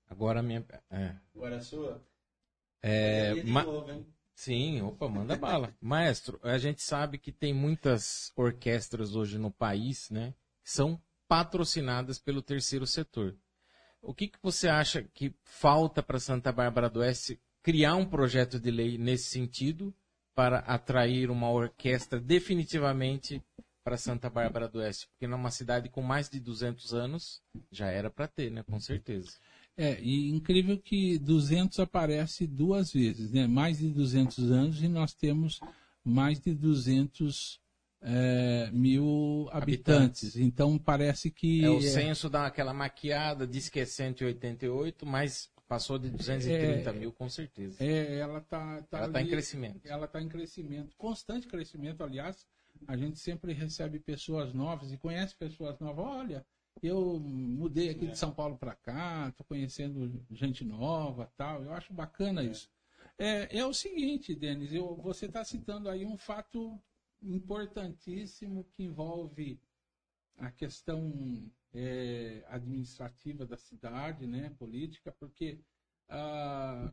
Agora 0.09 0.40
a 0.40 0.42
minha. 0.42 0.64
É. 0.90 1.14
Agora 1.34 1.57
a 1.57 1.61
sua? 1.61 2.03
É, 2.82 3.42
ma... 3.44 3.62
novo, 3.62 4.05
Sim, 4.34 4.80
opa, 4.82 5.09
manda 5.09 5.36
bala. 5.36 5.74
Maestro, 5.80 6.40
a 6.42 6.59
gente 6.59 6.82
sabe 6.82 7.18
que 7.18 7.30
tem 7.30 7.55
muitas 7.55 8.32
orquestras 8.34 9.14
hoje 9.14 9.38
no 9.38 9.50
país, 9.50 10.11
né? 10.11 10.34
Que 10.64 10.70
são 10.70 11.00
patrocinadas 11.28 12.18
pelo 12.18 12.42
terceiro 12.42 12.86
setor. 12.86 13.36
O 14.03 14.12
que, 14.12 14.26
que 14.26 14.38
você 14.42 14.68
acha 14.68 15.03
que 15.14 15.32
falta 15.44 16.03
para 16.03 16.18
Santa 16.18 16.50
Bárbara 16.50 16.90
do 16.90 17.00
Oeste 17.00 17.40
criar 17.62 17.94
um 17.94 18.05
projeto 18.05 18.59
de 18.59 18.68
lei 18.68 18.98
nesse 18.98 19.30
sentido 19.30 19.94
para 20.34 20.59
atrair 20.59 21.30
uma 21.30 21.48
orquestra 21.48 22.18
definitivamente 22.18 23.40
para 23.84 23.96
Santa 23.96 24.28
Bárbara 24.28 24.68
do 24.68 24.80
Oeste? 24.80 25.07
Porque 25.09 25.28
numa 25.28 25.53
cidade 25.53 25.88
com 25.88 26.03
mais 26.03 26.28
de 26.28 26.40
200 26.40 26.92
anos 26.92 27.40
já 27.70 27.86
era 27.86 28.11
para 28.11 28.26
ter, 28.26 28.50
né? 28.50 28.64
Com 28.64 28.80
certeza. 28.80 29.38
É, 29.76 30.00
e 30.03 30.30
incrível 30.30 30.76
que 30.76 31.16
200 31.20 31.78
aparece 31.78 32.44
duas 32.44 32.92
vezes, 32.92 33.30
né? 33.30 33.46
Mais 33.46 33.78
de 33.78 33.88
200 33.88 34.50
anos 34.50 34.82
e 34.82 34.88
nós 34.88 35.14
temos 35.14 35.61
mais 36.05 36.40
de 36.40 36.53
200 36.53 37.61
é, 38.03 38.70
mil 38.72 39.48
habitantes. 39.53 40.24
Habitantes. 40.24 40.36
Então 40.36 40.78
parece 40.78 41.30
que 41.30 41.64
É, 41.64 41.70
o 41.70 41.80
censo 41.80 42.28
dá 42.28 42.46
aquela 42.46 42.74
maquiada, 42.74 43.46
diz 43.46 43.68
que 43.68 43.80
é 43.80 43.86
188, 43.86 45.07
mas 45.07 45.50
passou 45.68 45.98
de 45.98 46.11
230 46.11 46.92
mil 46.92 47.12
com 47.12 47.28
certeza. 47.28 47.82
é, 47.82 48.18
ela 48.18 48.38
está 48.38 48.82
tá 48.82 48.98
Ela 48.98 49.07
está 49.07 49.22
em 49.22 49.26
crescimento. 49.28 49.80
ela 49.84 50.05
está 50.05 50.20
em 50.20 50.28
crescimento, 50.28 50.96
constante 50.96 51.46
crescimento, 51.46 52.03
aliás, 52.05 52.46
a 52.86 52.96
gente 52.96 53.18
sempre 53.18 53.53
recebe 53.53 53.98
pessoas 53.98 54.53
novas 54.53 54.92
e 54.92 54.98
conhece 54.98 55.34
pessoas 55.36 55.78
novas. 55.78 56.05
Olha, 56.05 56.44
eu 56.82 57.20
mudei 57.20 57.90
aqui 57.90 58.07
de 58.07 58.18
São 58.18 58.32
Paulo 58.32 58.57
para 58.57 58.74
cá, 58.74 59.28
estou 59.28 59.46
conhecendo 59.46 60.24
gente 60.30 60.64
nova, 60.64 61.30
tal. 61.36 61.62
Eu 61.62 61.72
acho 61.72 61.92
bacana 61.92 62.42
isso. 62.42 62.68
É, 63.18 63.59
é 63.59 63.64
o 63.64 63.72
seguinte, 63.72 64.34
Denis, 64.34 64.72
eu, 64.72 64.96
você 64.96 65.26
está 65.26 65.44
citando 65.44 65.88
aí 65.88 66.05
um 66.05 66.16
fato 66.16 66.80
importantíssimo 67.23 68.64
que 68.73 68.83
envolve 68.85 69.61
a 70.39 70.51
questão 70.51 71.51
é, 71.73 72.45
administrativa 72.49 73.47
da 73.47 73.57
cidade, 73.57 74.27
né, 74.27 74.51
política, 74.59 75.12
porque 75.12 75.59
ah, 76.09 76.93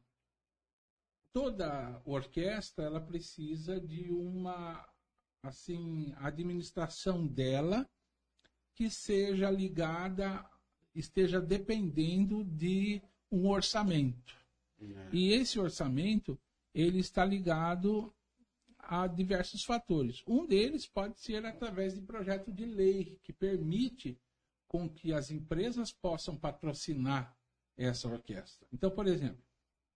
toda 1.33 2.01
orquestra 2.05 2.85
ela 2.85 3.01
precisa 3.01 3.79
de 3.79 4.11
uma 4.11 4.87
assim 5.41 6.13
administração 6.17 7.25
dela 7.25 7.89
que 8.75 8.89
seja 8.89 9.49
ligada 9.49 10.45
esteja 10.95 11.39
dependendo 11.39 12.43
de 12.43 13.01
um 13.31 13.47
orçamento. 13.47 14.35
E 15.11 15.33
esse 15.33 15.59
orçamento 15.59 16.39
ele 16.73 16.99
está 16.99 17.25
ligado 17.25 18.13
a 18.89 19.07
diversos 19.07 19.63
fatores 19.63 20.23
um 20.27 20.45
deles 20.45 20.87
pode 20.87 21.19
ser 21.19 21.45
através 21.45 21.93
de 21.93 22.01
projeto 22.01 22.51
de 22.51 22.65
lei 22.65 23.19
que 23.23 23.31
permite 23.31 24.19
com 24.67 24.89
que 24.89 25.13
as 25.13 25.31
empresas 25.31 25.91
possam 25.91 26.35
patrocinar 26.35 27.37
essa 27.77 28.07
orquestra 28.07 28.67
então 28.71 28.89
por 28.89 29.07
exemplo 29.07 29.43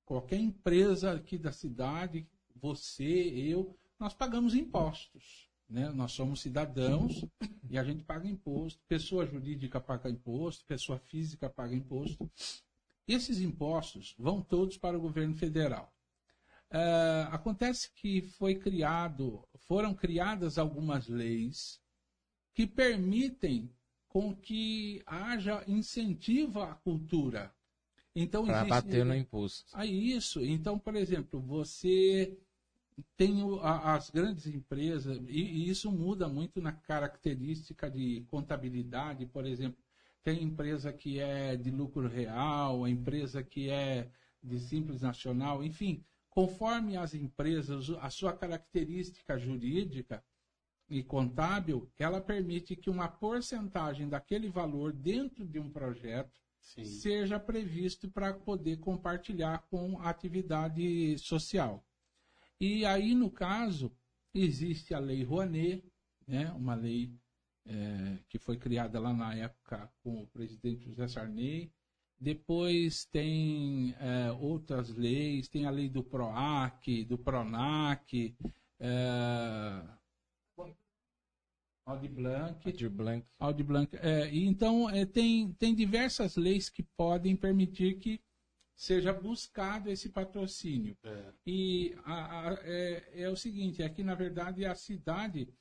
qualquer 0.05 0.39
empresa 0.39 1.13
aqui 1.13 1.37
da 1.37 1.51
cidade, 1.51 2.27
você, 2.55 3.03
eu, 3.03 3.77
nós 3.99 4.13
pagamos 4.13 4.55
impostos. 4.55 5.49
Né? 5.69 5.89
Nós 5.89 6.11
somos 6.11 6.41
cidadãos 6.41 7.25
e 7.69 7.77
a 7.77 7.83
gente 7.83 8.03
paga 8.03 8.27
imposto. 8.27 8.81
Pessoa 8.87 9.25
jurídica 9.25 9.79
paga 9.79 10.09
imposto, 10.09 10.65
pessoa 10.65 10.99
física 10.99 11.49
paga 11.49 11.75
imposto. 11.75 12.29
Esses 13.07 13.39
impostos 13.39 14.15
vão 14.17 14.41
todos 14.41 14.77
para 14.77 14.97
o 14.97 15.01
governo 15.01 15.35
federal. 15.35 15.92
Ah, 16.75 17.29
acontece 17.31 17.91
que 17.93 18.23
foi 18.23 18.55
criado, 18.55 19.47
foram 19.59 19.93
criadas 19.93 20.57
algumas 20.57 21.07
leis 21.07 21.79
que 22.51 22.65
permitem 22.65 23.71
com 24.07 24.35
que 24.35 25.01
haja 25.05 25.63
incentivo 25.67 26.61
à 26.61 26.73
cultura. 26.73 27.53
Então 28.15 28.45
Para 28.45 28.65
bater 28.65 29.05
no 29.05 29.15
imposto. 29.15 29.71
ah, 29.73 29.85
isso. 29.85 30.43
Então, 30.43 30.79
por 30.79 30.95
exemplo, 30.95 31.39
você 31.39 32.35
tem 33.15 33.35
as 33.61 34.09
grandes 34.09 34.47
empresas, 34.47 35.17
e, 35.27 35.41
e 35.41 35.69
isso 35.69 35.91
muda 35.91 36.27
muito 36.27 36.59
na 36.59 36.71
característica 36.71 37.89
de 37.89 38.21
contabilidade, 38.29 39.27
por 39.27 39.45
exemplo. 39.45 39.81
Tem 40.23 40.41
empresa 40.41 40.91
que 40.91 41.19
é 41.19 41.55
de 41.55 41.69
lucro 41.69 42.07
real, 42.07 42.83
a 42.83 42.89
empresa 42.89 43.43
que 43.43 43.69
é 43.69 44.09
de 44.41 44.59
simples 44.59 45.01
nacional, 45.01 45.63
enfim, 45.63 46.03
conforme 46.33 46.97
as 46.97 47.13
empresas, 47.13 47.91
a 48.01 48.09
sua 48.09 48.33
característica 48.33 49.37
jurídica 49.37 50.23
e 50.89 51.03
contábil, 51.03 51.87
ela 51.97 52.19
permite 52.19 52.75
que 52.75 52.89
uma 52.89 53.07
porcentagem 53.07 54.09
daquele 54.09 54.49
valor 54.49 54.91
dentro 54.91 55.45
de 55.45 55.59
um 55.59 55.69
projeto 55.69 56.41
Sim. 56.59 56.85
seja 56.85 57.39
previsto 57.39 58.09
para 58.09 58.33
poder 58.33 58.77
compartilhar 58.79 59.59
com 59.69 59.99
a 59.99 60.09
atividade 60.09 61.19
social. 61.19 61.85
E 62.59 62.83
aí, 62.83 63.13
no 63.13 63.29
caso, 63.29 63.95
existe 64.33 64.91
a 64.95 64.99
Lei 64.99 65.23
Rouanet, 65.23 65.83
né, 66.27 66.51
uma 66.53 66.73
lei 66.73 67.13
eh, 67.67 68.17
que 68.27 68.39
foi 68.39 68.57
criada 68.57 68.99
lá 68.99 69.13
na 69.13 69.35
época 69.35 69.87
com 70.01 70.23
o 70.23 70.27
presidente 70.27 70.83
José 70.85 71.07
Sarney. 71.07 71.71
Depois 72.23 73.03
tem 73.03 73.93
eh, 73.99 74.31
outras 74.39 74.95
leis, 74.95 75.49
tem 75.49 75.65
a 75.65 75.69
lei 75.69 75.89
do 75.89 76.01
PROAC, 76.01 77.03
do 77.03 77.17
PRONAC, 77.17 78.33
eh, 78.79 79.83
Aldi 81.85 82.07
Blanc, 82.07 82.65
Aldir 82.65 82.89
Blanc. 82.89 83.27
Audi 83.39 83.63
Blanc. 83.63 83.97
É, 83.97 84.33
e 84.33 84.45
então, 84.45 84.89
é, 84.89 85.05
tem, 85.05 85.51
tem 85.55 85.75
diversas 85.75 86.37
leis 86.37 86.69
que 86.69 86.81
podem 86.81 87.35
permitir 87.35 87.99
que 87.99 88.21
seja 88.73 89.11
buscado 89.11 89.89
esse 89.89 90.07
patrocínio. 90.07 90.95
É. 91.03 91.33
E 91.45 91.93
a- 92.05 92.51
a- 92.51 92.59
é, 92.63 93.23
é 93.23 93.29
o 93.29 93.35
seguinte, 93.35 93.83
é 93.83 93.89
que, 93.89 94.01
na 94.01 94.15
verdade, 94.15 94.65
a 94.65 94.75
cidade 94.75 95.53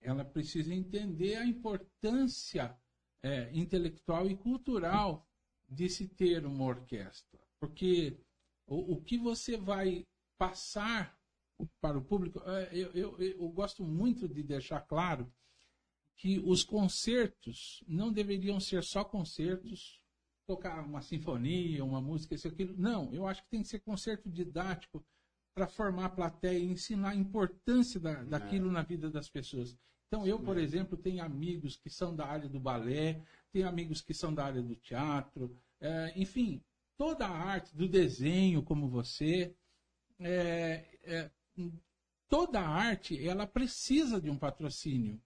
ela 0.00 0.24
precisa 0.24 0.74
entender 0.74 1.36
a 1.36 1.46
importância 1.46 2.76
é, 3.22 3.50
intelectual 3.54 4.28
e 4.28 4.36
cultural 4.36 5.24
de 5.68 5.88
se 5.88 6.06
ter 6.08 6.44
uma 6.46 6.64
orquestra. 6.64 7.40
Porque 7.60 8.18
o, 8.66 8.94
o 8.94 9.02
que 9.02 9.18
você 9.18 9.56
vai 9.56 10.06
passar 10.38 11.18
para 11.80 11.98
o 11.98 12.04
público, 12.04 12.40
é, 12.44 12.70
eu, 12.72 12.90
eu, 12.92 13.18
eu 13.18 13.48
gosto 13.48 13.84
muito 13.84 14.28
de 14.28 14.42
deixar 14.42 14.80
claro 14.80 15.32
que 16.16 16.38
os 16.40 16.62
concertos 16.62 17.82
não 17.86 18.12
deveriam 18.12 18.60
ser 18.60 18.82
só 18.82 19.04
concertos, 19.04 20.00
tocar 20.46 20.84
uma 20.84 21.02
sinfonia, 21.02 21.84
uma 21.84 22.00
música, 22.00 22.34
isso 22.34 22.48
aquilo. 22.48 22.76
Não, 22.76 23.12
eu 23.12 23.26
acho 23.26 23.42
que 23.42 23.50
tem 23.50 23.62
que 23.62 23.68
ser 23.68 23.80
concerto 23.80 24.30
didático 24.30 25.04
para 25.54 25.66
formar 25.66 26.06
a 26.06 26.10
plateia 26.10 26.58
e 26.58 26.64
ensinar 26.64 27.10
a 27.10 27.14
importância 27.14 28.00
da, 28.00 28.24
daquilo 28.24 28.70
na 28.70 28.82
vida 28.82 29.10
das 29.10 29.28
pessoas. 29.28 29.76
Então, 30.14 30.24
eu, 30.24 30.38
por 30.38 30.56
exemplo, 30.56 30.96
tenho 30.96 31.24
amigos 31.24 31.74
que 31.74 31.90
são 31.90 32.14
da 32.14 32.24
área 32.24 32.48
do 32.48 32.60
balé, 32.60 33.20
tenho 33.50 33.66
amigos 33.66 34.00
que 34.00 34.14
são 34.14 34.32
da 34.32 34.44
área 34.44 34.62
do 34.62 34.76
teatro, 34.76 35.58
eh, 35.80 36.12
enfim, 36.14 36.62
toda 36.96 37.26
a 37.26 37.36
arte 37.36 37.76
do 37.76 37.88
desenho, 37.88 38.62
como 38.62 38.88
você, 38.88 39.52
é, 40.20 40.84
é, 41.02 41.30
toda 42.28 42.60
a 42.60 42.68
arte 42.68 43.26
ela 43.26 43.44
precisa 43.44 44.20
de 44.20 44.30
um 44.30 44.38
patrocínio. 44.38 45.20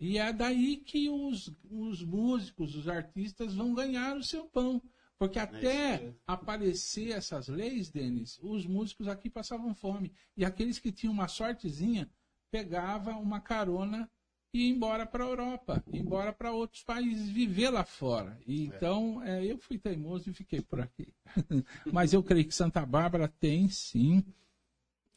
E 0.00 0.18
é 0.18 0.32
daí 0.32 0.78
que 0.78 1.08
os, 1.08 1.54
os 1.70 2.02
músicos, 2.02 2.74
os 2.74 2.88
artistas 2.88 3.54
vão 3.54 3.72
ganhar 3.72 4.16
o 4.16 4.24
seu 4.24 4.44
pão. 4.46 4.82
Porque 5.16 5.38
até 5.38 6.00
mesmo. 6.00 6.16
aparecer 6.26 7.12
essas 7.12 7.46
leis, 7.46 7.90
Denis, 7.90 8.40
os 8.42 8.66
músicos 8.66 9.06
aqui 9.06 9.30
passavam 9.30 9.72
fome. 9.72 10.12
E 10.36 10.44
aqueles 10.44 10.80
que 10.80 10.90
tinham 10.90 11.12
uma 11.12 11.28
sortezinha, 11.28 12.10
pegava 12.54 13.16
uma 13.16 13.40
carona 13.40 14.08
e 14.52 14.68
ia 14.68 14.70
embora 14.72 15.04
para 15.04 15.24
a 15.24 15.26
Europa, 15.26 15.84
ia 15.92 16.00
embora 16.00 16.32
para 16.32 16.52
outros 16.52 16.84
países, 16.84 17.28
viver 17.28 17.68
lá 17.68 17.82
fora. 17.82 18.38
E, 18.46 18.66
Então, 18.66 19.20
é, 19.24 19.44
eu 19.44 19.58
fui 19.58 19.76
teimoso 19.76 20.30
e 20.30 20.32
fiquei 20.32 20.60
por 20.60 20.80
aqui. 20.80 21.12
Mas 21.92 22.12
eu 22.12 22.22
creio 22.22 22.46
que 22.46 22.54
Santa 22.54 22.86
Bárbara 22.86 23.26
tem, 23.26 23.68
sim, 23.68 24.24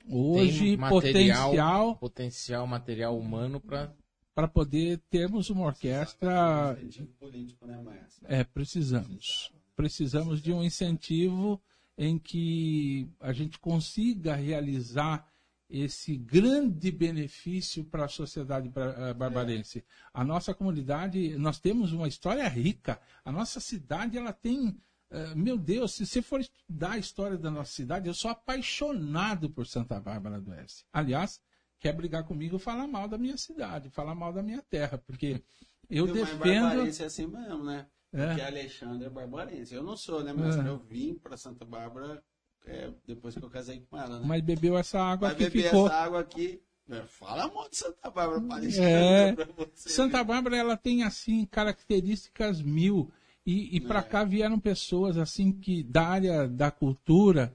hoje, 0.09 0.69
Tem 0.69 0.77
material, 0.77 1.49
potencial 1.49 1.95
potencial 1.97 2.65
material 2.65 3.19
humano 3.19 3.59
para 3.59 3.93
para 4.33 4.47
poder 4.47 4.99
termos 5.09 5.51
uma 5.51 5.65
orquestra. 5.65 6.75
Incentivo 6.79 7.13
político, 7.19 7.67
né, 7.67 7.79
Maestro? 7.81 8.25
É, 8.27 8.43
precisamos. 8.43 9.51
Precisamos 9.75 10.41
de 10.41 10.53
um 10.53 10.63
incentivo 10.63 11.61
em 11.97 12.17
que 12.17 13.07
a 13.19 13.31
gente 13.33 13.59
consiga 13.59 14.35
realizar 14.35 15.27
esse 15.69 16.15
grande 16.17 16.91
benefício 16.91 17.83
para 17.83 18.05
a 18.05 18.09
sociedade 18.09 18.71
eh, 18.75 19.13
barbarense. 19.13 19.83
A 20.13 20.23
nossa 20.23 20.53
comunidade, 20.53 21.37
nós 21.37 21.59
temos 21.59 21.91
uma 21.91 22.07
história 22.07 22.47
rica. 22.47 22.99
A 23.25 23.31
nossa 23.31 23.59
cidade, 23.59 24.17
ela 24.17 24.31
tem. 24.33 24.77
eh, 25.09 25.35
meu 25.35 25.57
Deus, 25.57 25.93
se 25.95 26.05
você 26.05 26.21
for 26.21 26.39
estudar 26.39 26.91
a 26.93 26.97
história 26.97 27.37
da 27.37 27.51
nossa 27.51 27.71
cidade, 27.73 28.07
eu 28.07 28.13
sou 28.13 28.31
apaixonado 28.31 29.49
por 29.49 29.65
Santa 29.67 29.99
Bárbara 29.99 30.39
do 30.39 30.51
Oeste. 30.51 30.85
Aliás, 30.91 31.41
quer 31.79 31.93
brigar 31.93 32.23
comigo, 32.23 32.57
falar 32.59 32.87
mal 32.87 33.07
da 33.07 33.17
minha 33.17 33.37
cidade, 33.37 33.89
falar 33.89 34.15
mal 34.15 34.31
da 34.33 34.41
minha 34.43 34.61
terra, 34.61 34.97
porque 34.97 35.43
eu 35.89 36.07
mas 36.07 36.13
defendo. 36.15 36.63
Barbarense 36.63 37.03
é 37.03 37.05
assim 37.05 37.27
mesmo, 37.27 37.63
né? 37.63 37.87
É. 38.13 38.27
Porque 38.27 38.41
Alexandre 38.41 39.05
é 39.05 39.09
barbarense. 39.09 39.75
Eu 39.75 39.83
não 39.83 39.97
sou, 39.97 40.23
né, 40.23 40.33
mas 40.33 40.55
É. 40.57 40.67
eu 40.67 40.77
vim 40.79 41.13
para 41.15 41.35
Santa 41.37 41.65
Bárbara 41.65 42.23
é, 42.67 42.89
depois 43.07 43.33
que 43.35 43.43
eu 43.43 43.49
casei 43.49 43.81
com 43.89 43.97
ela, 43.97 44.19
né? 44.19 44.25
Mas 44.27 44.41
bebeu 44.41 44.77
essa 44.77 44.99
água 44.99 45.33
que 45.33 45.45
beber 45.45 45.63
ficou. 45.63 45.87
essa 45.87 45.95
água 45.95 46.19
aqui. 46.19 46.61
É, 46.89 47.01
Fala 47.03 47.47
muito 47.49 47.71
de 47.71 47.77
Santa 47.77 48.09
Bárbara 48.09 48.55
Alexandre. 48.55 48.83
É. 48.85 49.33
pra 49.33 49.45
você, 49.45 49.89
Santa 49.89 50.17
né? 50.19 50.23
Bárbara 50.23 50.55
ela 50.57 50.77
tem 50.77 51.03
assim 51.03 51.45
características 51.45 52.61
mil 52.61 53.11
e, 53.45 53.75
e 53.75 53.81
para 53.81 53.99
É. 53.99 54.03
cá 54.03 54.23
vieram 54.23 54.59
pessoas 54.59 55.17
assim 55.17 55.51
que 55.51 55.83
da 55.83 56.07
área 56.07 56.47
da 56.47 56.71
cultura 56.71 57.53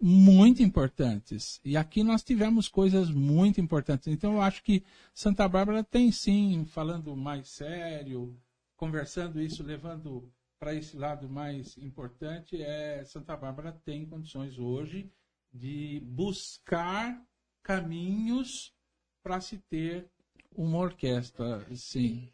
muito 0.00 0.64
importantes. 0.64 1.60
E 1.64 1.76
aqui 1.76 2.02
nós 2.02 2.24
tivemos 2.24 2.66
coisas 2.68 3.08
muito 3.08 3.60
importantes. 3.60 4.08
Então 4.08 4.32
eu 4.32 4.40
acho 4.40 4.60
que 4.64 4.82
Santa 5.14 5.46
Bárbara 5.46 5.84
tem 5.84 6.10
sim, 6.10 6.64
falando 6.68 7.16
mais 7.16 7.48
sério, 7.50 8.36
conversando 8.76 9.40
isso, 9.40 9.62
levando 9.62 10.28
para 10.62 10.76
esse 10.76 10.96
lado 10.96 11.28
mais 11.28 11.76
importante, 11.76 12.62
é 12.62 13.02
Santa 13.04 13.36
Bárbara 13.36 13.72
tem 13.84 14.06
condições 14.06 14.60
hoje 14.60 15.10
de 15.52 16.00
buscar 16.06 17.20
caminhos 17.64 18.72
para 19.24 19.40
se 19.40 19.58
ter 19.58 20.08
uma 20.54 20.78
orquestra, 20.78 21.66
sim. 21.74 22.30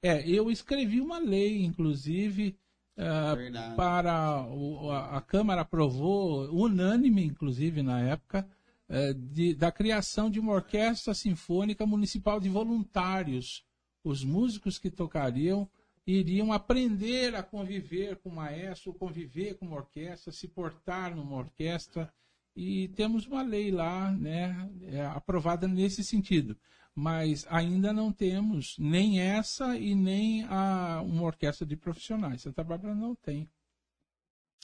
É, 0.00 0.26
eu 0.26 0.50
escrevi 0.50 0.98
uma 0.98 1.18
lei, 1.18 1.62
inclusive, 1.62 2.58
uh, 2.96 3.76
para 3.76 4.46
o, 4.46 4.90
a, 4.90 5.18
a, 5.18 5.20
Câmara 5.20 5.60
aprovou, 5.60 6.50
unânime, 6.54 7.22
inclusive, 7.22 7.82
na 7.82 8.00
época, 8.00 8.48
uh, 8.88 9.12
de, 9.12 9.54
da 9.54 9.70
criação 9.70 10.30
de 10.30 10.40
uma 10.40 10.54
orquestra 10.54 11.12
sinfônica 11.12 11.84
municipal 11.84 12.40
de 12.40 12.48
voluntários. 12.48 13.62
Os 14.02 14.24
músicos 14.24 14.78
que 14.78 14.90
tocariam 14.90 15.68
iriam 16.06 16.52
aprender 16.52 17.34
a 17.34 17.42
conviver 17.42 18.16
com 18.16 18.28
o 18.28 18.34
maestro, 18.34 18.94
conviver 18.94 19.54
com 19.54 19.66
uma 19.66 19.76
orquestra, 19.76 20.32
se 20.32 20.48
portar 20.48 21.14
numa 21.14 21.36
orquestra. 21.36 22.12
E 22.56 22.88
temos 22.88 23.26
uma 23.26 23.42
lei 23.42 23.70
lá, 23.70 24.12
né, 24.12 24.70
é, 24.82 25.04
aprovada 25.06 25.66
nesse 25.66 26.04
sentido. 26.04 26.56
Mas 26.94 27.44
ainda 27.50 27.92
não 27.92 28.12
temos 28.12 28.76
nem 28.78 29.20
essa 29.20 29.76
e 29.76 29.94
nem 29.94 30.44
a, 30.44 31.02
uma 31.04 31.22
orquestra 31.24 31.66
de 31.66 31.76
profissionais. 31.76 32.42
Santa 32.42 32.62
Bárbara 32.62 32.94
não 32.94 33.16
tem. 33.16 33.50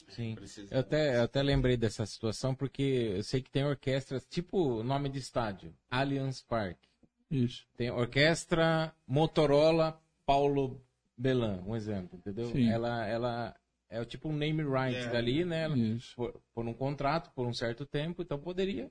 Sim. 0.08 0.36
Eu 0.70 0.80
até, 0.80 1.16
eu 1.16 1.22
até 1.24 1.42
lembrei 1.42 1.76
dessa 1.76 2.06
situação 2.06 2.54
porque 2.54 3.14
eu 3.16 3.22
sei 3.24 3.42
que 3.42 3.50
tem 3.50 3.64
orquestras, 3.64 4.24
tipo 4.24 4.82
nome 4.84 5.08
de 5.08 5.18
estádio, 5.18 5.74
Allianz 5.90 6.42
Parque. 6.42 6.88
Isso. 7.28 7.66
Tem 7.76 7.90
orquestra 7.90 8.94
Motorola 9.06 10.00
Paulo 10.24 10.80
Belan, 11.20 11.62
um 11.66 11.76
exemplo, 11.76 12.18
entendeu? 12.18 12.50
Sim. 12.50 12.70
Ela, 12.70 13.06
ela 13.06 13.54
é 13.90 14.00
o 14.00 14.06
tipo 14.06 14.30
um 14.30 14.32
name 14.32 14.62
right 14.62 14.96
é. 14.96 15.10
dali, 15.10 15.44
né? 15.44 15.68
Por, 16.16 16.40
por, 16.54 16.66
um 16.66 16.72
contrato, 16.72 17.30
por 17.34 17.46
um 17.46 17.52
certo 17.52 17.84
tempo, 17.84 18.22
então 18.22 18.38
poderia 18.38 18.90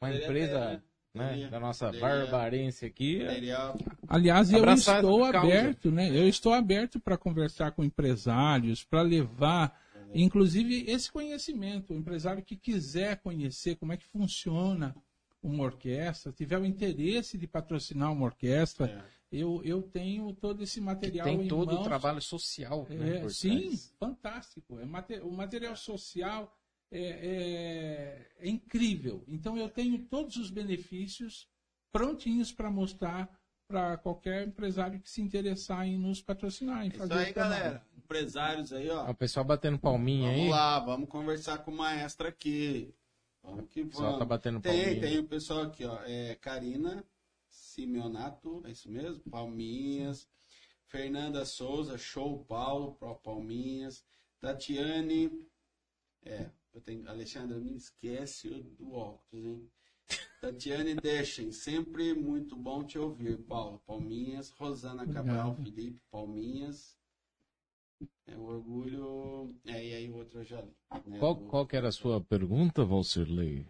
uma 0.00 0.10
poderia 0.10 0.24
empresa 0.24 0.60
ter, 1.12 1.18
né? 1.18 1.36
né 1.36 1.48
da 1.48 1.58
nossa 1.58 1.86
poderia, 1.86 2.08
barbarense 2.08 2.86
aqui. 2.86 3.18
Poderia... 3.18 3.74
Aliás, 4.06 4.52
eu 4.52 4.64
estou 4.64 5.24
aberto, 5.24 5.90
né? 5.90 6.08
Eu 6.08 6.28
estou 6.28 6.52
aberto 6.52 7.00
para 7.00 7.18
conversar 7.18 7.72
com 7.72 7.82
empresários, 7.82 8.84
para 8.84 9.02
levar, 9.02 9.76
inclusive, 10.14 10.84
esse 10.88 11.10
conhecimento. 11.10 11.92
O 11.92 11.96
empresário 11.96 12.44
que 12.44 12.54
quiser 12.54 13.16
conhecer 13.16 13.74
como 13.74 13.92
é 13.92 13.96
que 13.96 14.06
funciona 14.06 14.94
uma 15.42 15.64
orquestra, 15.64 16.32
tiver 16.32 16.58
o 16.58 16.64
interesse 16.64 17.36
de 17.36 17.46
patrocinar 17.48 18.12
uma 18.12 18.24
orquestra, 18.24 18.86
é 18.86 19.23
eu, 19.34 19.60
eu 19.64 19.82
tenho 19.82 20.32
todo 20.34 20.62
esse 20.62 20.80
material 20.80 21.26
Tem 21.26 21.48
todo 21.48 21.72
mãos. 21.72 21.80
o 21.80 21.84
trabalho 21.84 22.22
social. 22.22 22.86
Né, 22.88 23.24
é, 23.24 23.28
sim, 23.28 23.76
fantástico. 23.98 24.78
É, 24.78 24.84
o 25.22 25.32
material 25.32 25.74
social 25.76 26.56
é, 26.90 27.00
é, 27.00 28.26
é, 28.38 28.48
incrível. 28.48 29.24
Então 29.26 29.56
eu 29.56 29.68
tenho 29.68 29.98
todos 30.06 30.36
os 30.36 30.50
benefícios 30.50 31.48
prontinhos 31.90 32.52
para 32.52 32.70
mostrar 32.70 33.28
para 33.66 33.96
qualquer 33.96 34.46
empresário 34.46 35.00
que 35.00 35.10
se 35.10 35.20
interessar 35.20 35.84
em 35.86 35.98
nos 35.98 36.22
patrocinar. 36.22 36.86
Em 36.86 36.90
fazer 36.90 37.14
Isso 37.14 37.24
aí, 37.24 37.32
galera. 37.32 37.86
Empresários 37.96 38.72
aí, 38.72 38.88
ó. 38.88 39.10
O 39.10 39.14
pessoal 39.14 39.44
batendo 39.44 39.78
palminha 39.78 40.28
vamos 40.28 40.34
aí. 40.34 40.48
Vamos 40.48 40.56
lá, 40.56 40.78
vamos 40.78 41.08
conversar 41.08 41.58
com 41.58 41.72
o 41.72 41.76
maestro 41.76 42.28
aqui. 42.28 42.94
Vamos 43.42 43.68
que 43.68 43.80
vamos. 43.82 43.94
O 43.94 43.98
pessoal 43.98 44.18
tá 44.18 44.24
batendo 44.24 44.60
tem, 44.60 44.72
palminha. 44.72 45.00
Tem, 45.00 45.10
tem 45.10 45.18
o 45.18 45.24
pessoal 45.24 45.62
aqui, 45.62 45.84
ó. 45.84 45.98
É, 46.04 46.36
Karina 46.36 47.04
Simeonato, 47.74 48.62
é 48.66 48.70
isso 48.70 48.88
mesmo? 48.88 49.20
Palminhas. 49.28 50.28
Fernanda 50.86 51.44
Souza, 51.44 51.98
show 51.98 52.44
Paulo, 52.44 52.94
pro 52.94 53.16
Palminhas. 53.16 54.04
Tatiane, 54.38 55.44
é, 56.24 56.48
eu 56.72 56.80
tenho, 56.80 57.08
Alexandre, 57.08 57.58
me 57.58 57.74
esquece 57.74 58.48
do 58.78 58.92
óculos, 58.92 59.44
hein? 59.44 59.68
Tatiane 60.40 60.94
Deixem, 60.94 61.50
sempre 61.50 62.14
muito 62.14 62.54
bom 62.54 62.84
te 62.84 62.96
ouvir, 62.96 63.38
Paulo. 63.38 63.82
Palminhas. 63.84 64.50
Rosana 64.50 65.04
Cabral, 65.06 65.50
Obrigado. 65.50 65.74
Felipe, 65.74 66.00
Palminhas. 66.12 66.96
É 68.26 68.36
um 68.36 68.44
orgulho. 68.44 69.52
É, 69.64 69.84
e 69.84 69.94
aí 69.94 70.10
o 70.10 70.16
outro 70.16 70.40
eu 70.40 70.44
já 70.44 70.60
li. 70.60 70.72
Né? 71.06 71.18
Qual, 71.18 71.36
qual 71.48 71.66
que 71.66 71.76
era 71.76 71.88
a 71.88 71.92
sua 71.92 72.20
pergunta, 72.20 72.84
Valcirley? 72.84 73.66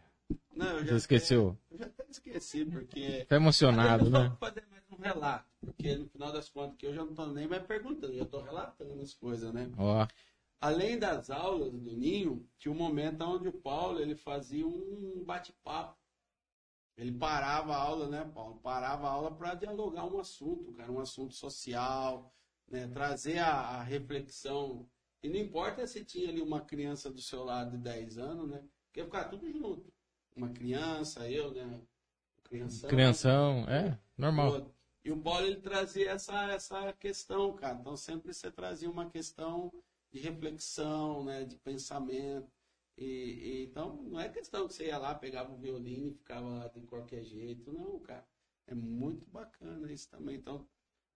Não, 0.57 0.67
eu 0.67 0.85
já 0.85 0.93
Você 0.93 0.97
esqueceu? 0.97 1.59
eu 1.71 1.79
já 1.79 1.87
até 1.87 2.05
esqueci, 2.09 2.65
porque. 2.65 3.25
Tá 3.25 3.37
emocionado, 3.37 4.09
né? 4.09 4.29
Vou 4.29 4.39
fazer 4.39 4.65
mais 4.71 4.83
um 4.91 4.97
relato, 4.97 5.49
porque 5.61 5.97
no 5.97 6.09
final 6.09 6.33
das 6.33 6.49
contas 6.49 6.77
que 6.77 6.87
eu 6.87 6.95
já 6.95 7.05
não 7.05 7.15
tô 7.15 7.27
nem 7.27 7.49
mais 7.49 7.65
perguntando, 7.67 8.13
eu 8.13 8.19
já 8.21 8.25
tô 8.27 8.41
relatando 8.41 9.01
as 9.01 9.13
coisas, 9.15 9.53
né? 9.53 9.71
Ó. 9.77 10.07
Além 10.61 10.99
das 10.99 11.29
aulas 11.29 11.73
do 11.73 11.97
Ninho, 11.97 12.49
tinha 12.59 12.73
um 12.73 12.77
momento 12.77 13.23
onde 13.23 13.49
o 13.49 13.53
Paulo 13.53 14.01
ele 14.01 14.15
fazia 14.15 14.67
um 14.67 15.23
bate-papo. 15.25 15.99
Ele 16.97 17.11
parava 17.11 17.75
a 17.75 17.79
aula, 17.79 18.09
né, 18.09 18.25
Paulo? 18.33 18.61
Parava 18.63 19.09
a 19.09 19.11
aula 19.11 19.31
para 19.35 19.55
dialogar 19.55 20.07
um 20.07 20.21
assunto, 20.21 20.73
cara, 20.73 20.91
um 20.93 21.01
assunto 21.01 21.35
social, 21.35 22.33
né? 22.69 22.87
Trazer 22.87 23.39
a, 23.39 23.51
a 23.51 23.83
reflexão. 23.83 24.89
E 25.23 25.29
não 25.29 25.37
importa 25.37 25.87
se 25.87 26.05
tinha 26.05 26.29
ali 26.29 26.41
uma 26.41 26.61
criança 26.61 27.11
do 27.11 27.21
seu 27.21 27.43
lado 27.43 27.73
de 27.73 27.79
10 27.79 28.19
anos, 28.19 28.49
né? 28.49 28.63
Porque 28.87 29.05
ficar 29.05 29.25
tudo 29.25 29.51
junto 29.51 29.94
uma 30.35 30.49
criança, 30.49 31.28
eu, 31.30 31.53
né? 31.53 31.80
Crianção. 32.45 32.91
Crianção, 32.91 33.68
é, 33.68 33.99
normal. 34.16 34.70
E 35.05 35.12
o 35.12 35.20
Paulo 35.20 35.47
ele 35.47 35.61
trazia 35.61 36.11
essa, 36.11 36.53
essa 36.53 36.93
questão, 36.95 37.53
cara. 37.55 37.78
Então 37.78 37.97
sempre 37.97 38.32
você 38.32 38.51
trazia 38.51 38.91
uma 38.91 39.09
questão 39.11 39.72
de 40.11 40.18
reflexão, 40.20 41.24
né? 41.24 41.45
De 41.45 41.57
pensamento. 41.57 42.51
E, 42.97 43.05
e, 43.05 43.64
então 43.64 43.97
não 44.03 44.20
é 44.20 44.28
questão 44.28 44.66
que 44.66 44.74
você 44.74 44.87
ia 44.87 44.99
lá, 44.99 45.14
pegava 45.14 45.53
o 45.53 45.59
violino 45.59 46.11
e 46.11 46.14
ficava 46.14 46.49
lá 46.49 46.68
de 46.68 46.80
qualquer 46.82 47.24
jeito. 47.24 47.72
Não, 47.72 47.99
cara. 48.01 48.26
É 48.66 48.74
muito 48.74 49.26
bacana 49.26 49.93
isso 49.93 50.09
também. 50.09 50.37
Então, 50.37 50.66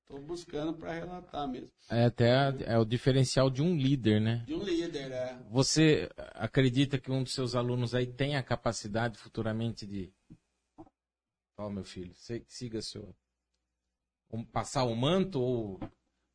Estou 0.08 0.22
buscando 0.22 0.72
para 0.72 0.94
relatar 0.94 1.46
mesmo. 1.46 1.70
É 1.90 2.06
até 2.06 2.32
a, 2.32 2.54
é 2.64 2.78
o 2.78 2.84
diferencial 2.86 3.50
de 3.50 3.60
um 3.60 3.76
líder, 3.76 4.18
né? 4.18 4.42
De 4.46 4.54
um 4.54 4.62
líder, 4.62 5.12
é. 5.12 5.38
Você 5.50 6.08
acredita 6.34 6.98
que 6.98 7.12
um 7.12 7.22
dos 7.22 7.34
seus 7.34 7.54
alunos 7.54 7.94
aí 7.94 8.06
tem 8.06 8.34
a 8.34 8.42
capacidade 8.42 9.18
futuramente 9.18 9.86
de. 9.86 10.10
Ó, 11.58 11.66
oh, 11.66 11.70
meu 11.70 11.84
filho, 11.84 12.14
siga 12.46 12.80
seu. 12.80 13.14
Passar 14.50 14.84
o 14.84 14.96
manto 14.96 15.42
ou 15.42 15.78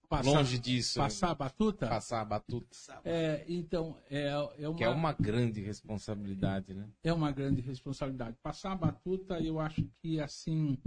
passar, 0.08 0.30
longe 0.30 0.60
disso? 0.60 1.00
Passar 1.00 1.32
a 1.32 1.36
batuta? 1.36 1.88
Passar 1.88 2.22
a 2.22 2.26
batuta. 2.26 3.02
É, 3.04 3.44
então, 3.48 4.00
é, 4.08 4.28
é 4.60 4.70
uma... 4.70 4.78
Que 4.78 4.84
é 4.84 4.90
uma 4.90 5.14
grande 5.14 5.62
responsabilidade, 5.62 6.76
né? 6.76 6.88
É 7.04 7.12
uma 7.12 7.32
grande 7.32 7.62
responsabilidade. 7.62 8.38
Passar 8.44 8.74
a 8.74 8.76
batuta, 8.76 9.40
eu 9.40 9.60
acho 9.60 9.84
que, 10.00 10.20
assim, 10.20 10.78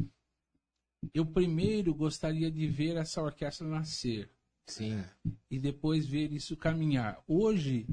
eu 1.15 1.25
primeiro 1.25 1.95
gostaria 1.95 2.51
de 2.51 2.67
ver 2.67 2.97
essa 2.97 3.23
orquestra 3.23 3.67
nascer. 3.67 4.31
Sim. 4.67 5.05
E 5.51 5.59
depois 5.59 6.07
ver 6.07 6.33
isso 6.33 6.57
caminhar. 6.57 7.23
Hoje, 7.27 7.87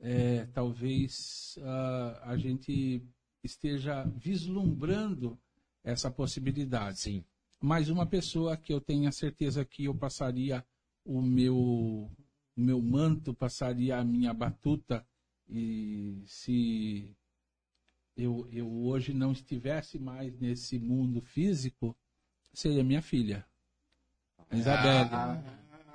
é, 0.00 0.46
talvez 0.46 1.56
uh, 1.58 2.22
a 2.22 2.36
gente 2.36 3.02
esteja 3.42 4.04
vislumbrando 4.04 5.38
essa 5.84 6.10
possibilidade. 6.10 7.00
Sim. 7.00 7.24
Mas 7.60 7.88
uma 7.88 8.06
pessoa 8.06 8.56
que 8.56 8.72
eu 8.72 8.80
tenho 8.80 9.08
a 9.08 9.12
certeza 9.12 9.64
que 9.64 9.84
eu 9.84 9.94
passaria 9.94 10.64
o 11.04 11.22
meu, 11.22 11.56
o 11.56 12.10
meu 12.56 12.80
manto, 12.82 13.34
passaria 13.34 13.96
a 13.96 14.04
minha 14.04 14.32
batuta, 14.32 15.04
e 15.48 16.22
se 16.26 17.16
eu, 18.16 18.46
eu 18.52 18.70
hoje 18.70 19.14
não 19.14 19.32
estivesse 19.32 19.98
mais 19.98 20.38
nesse 20.38 20.78
mundo 20.78 21.22
físico, 21.22 21.96
seria 22.52 22.84
minha 22.84 23.02
filha. 23.02 23.44
A 24.50 24.56
Isabelle. 24.56 25.08
Ah, 25.12 25.42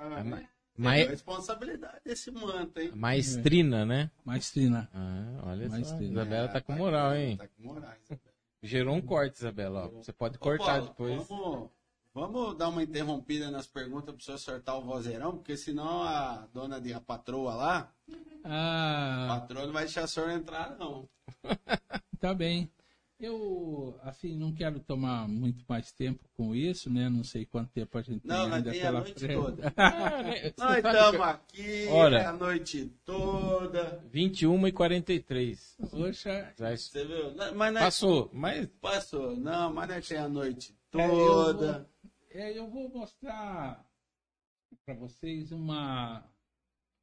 ah, 0.00 0.44
mas... 0.76 1.08
responsabilidade 1.08 2.00
desse 2.04 2.30
manto, 2.30 2.78
hein? 2.80 2.92
Maestrina, 2.94 3.84
né? 3.84 4.10
Maestrina. 4.24 4.88
Ah, 4.92 5.50
olha 5.50 5.68
Maestrina. 5.68 5.84
só. 5.84 6.12
Isabela 6.12 6.48
tá 6.48 6.60
com 6.60 6.72
moral, 6.72 7.14
hein? 7.14 7.36
Tá 7.36 7.48
com 7.48 7.62
moral, 7.62 7.92
Isabela. 8.02 8.34
Gerou 8.62 8.96
um 8.96 9.00
corte, 9.00 9.36
Isabela. 9.36 9.86
Ó. 9.86 9.88
Você 10.02 10.12
pode 10.12 10.38
cortar 10.38 10.64
Ô, 10.64 10.66
Paulo, 10.66 10.88
depois. 10.88 11.28
Vamos, 11.28 11.70
vamos, 12.12 12.56
dar 12.56 12.68
uma 12.68 12.82
interrompida 12.82 13.50
nas 13.50 13.66
perguntas 13.66 14.14
para 14.14 14.20
o 14.20 14.22
senhor 14.24 14.36
acertar 14.36 14.78
o 14.78 14.82
vozeirão, 14.82 15.32
porque 15.36 15.56
senão 15.56 16.02
a 16.02 16.48
dona 16.52 16.80
de 16.80 16.92
a 16.92 17.00
patroa 17.00 17.54
lá, 17.54 17.92
ah. 18.42 19.26
a 19.26 19.40
patroa 19.40 19.66
não 19.66 19.72
vai 19.72 19.84
deixar 19.84 20.04
o 20.04 20.08
senhor 20.08 20.30
entrar, 20.30 20.76
não. 20.78 21.08
tá 22.18 22.34
bem. 22.34 22.70
Eu, 23.18 23.96
assim, 24.02 24.36
não 24.36 24.52
quero 24.52 24.80
tomar 24.80 25.28
muito 25.28 25.64
mais 25.68 25.92
tempo 25.92 26.28
com 26.34 26.54
isso, 26.54 26.90
né? 26.90 27.08
Não 27.08 27.22
sei 27.22 27.46
quanto 27.46 27.70
tempo 27.70 27.96
a 27.96 28.02
gente 28.02 28.26
Não, 28.26 28.44
tem 28.46 28.54
ainda 28.54 28.70
tem 28.72 28.80
a 28.80 28.84
pela 28.84 29.00
noite 29.00 29.14
frente. 29.20 29.40
toda. 29.42 29.72
Ah, 29.76 30.22
né? 30.22 30.52
Nós 30.58 30.76
estamos 30.76 31.20
aqui 31.20 31.86
Olha. 31.90 32.28
a 32.28 32.32
noite 32.32 32.86
toda. 33.04 34.04
21 34.10 34.66
e 34.66 34.72
43. 34.72 35.76
Poxa, 35.90 36.52
Já 36.58 36.76
Você 36.76 37.04
viu? 37.06 37.34
Não, 37.34 37.54
Mas 37.54 37.72
nós 37.74 37.82
passou, 37.84 38.30
mas 38.32 38.66
passou. 38.80 39.36
Não, 39.36 39.72
mas 39.72 39.88
nós 39.88 40.08
tem 40.08 40.18
a 40.18 40.28
noite 40.28 40.76
É, 40.92 41.06
eu 41.06 41.14
toda. 41.14 41.90
é, 42.30 42.58
eu 42.58 42.68
vou 42.68 42.88
mostrar 42.90 43.86
para 44.84 44.94
vocês 44.96 45.52
uma, 45.52 46.28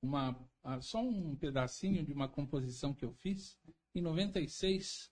uma, 0.04 0.38
ah, 0.64 0.82
só 0.82 1.02
um 1.02 1.36
pedacinho 1.38 2.04
de 2.06 2.12
uma 2.14 2.28
composição 2.28 2.94
que 2.94 3.06
eu 3.06 3.14
fiz. 3.14 3.58
Em 3.96 4.02
96, 4.02 5.10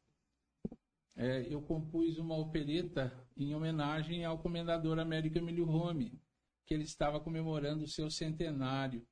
é, 1.15 1.45
eu 1.53 1.61
compus 1.61 2.17
uma 2.17 2.37
opereta 2.37 3.13
em 3.35 3.53
homenagem 3.53 4.23
ao 4.25 4.39
comendador 4.39 4.99
Américo 4.99 5.37
Emílio 5.37 5.65
Rome, 5.65 6.19
que 6.65 6.73
ele 6.73 6.83
estava 6.83 7.19
comemorando 7.19 7.83
o 7.83 7.87
seu 7.87 8.09
centenário. 8.09 9.05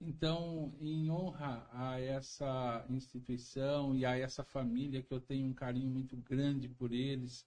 Então, 0.00 0.74
em 0.80 1.10
honra 1.10 1.68
a 1.72 2.00
essa 2.00 2.86
instituição 2.88 3.94
e 3.94 4.06
a 4.06 4.16
essa 4.16 4.42
família 4.42 5.02
que 5.02 5.12
eu 5.12 5.20
tenho 5.20 5.46
um 5.46 5.52
carinho 5.52 5.90
muito 5.90 6.16
grande 6.16 6.68
por 6.68 6.92
eles 6.92 7.46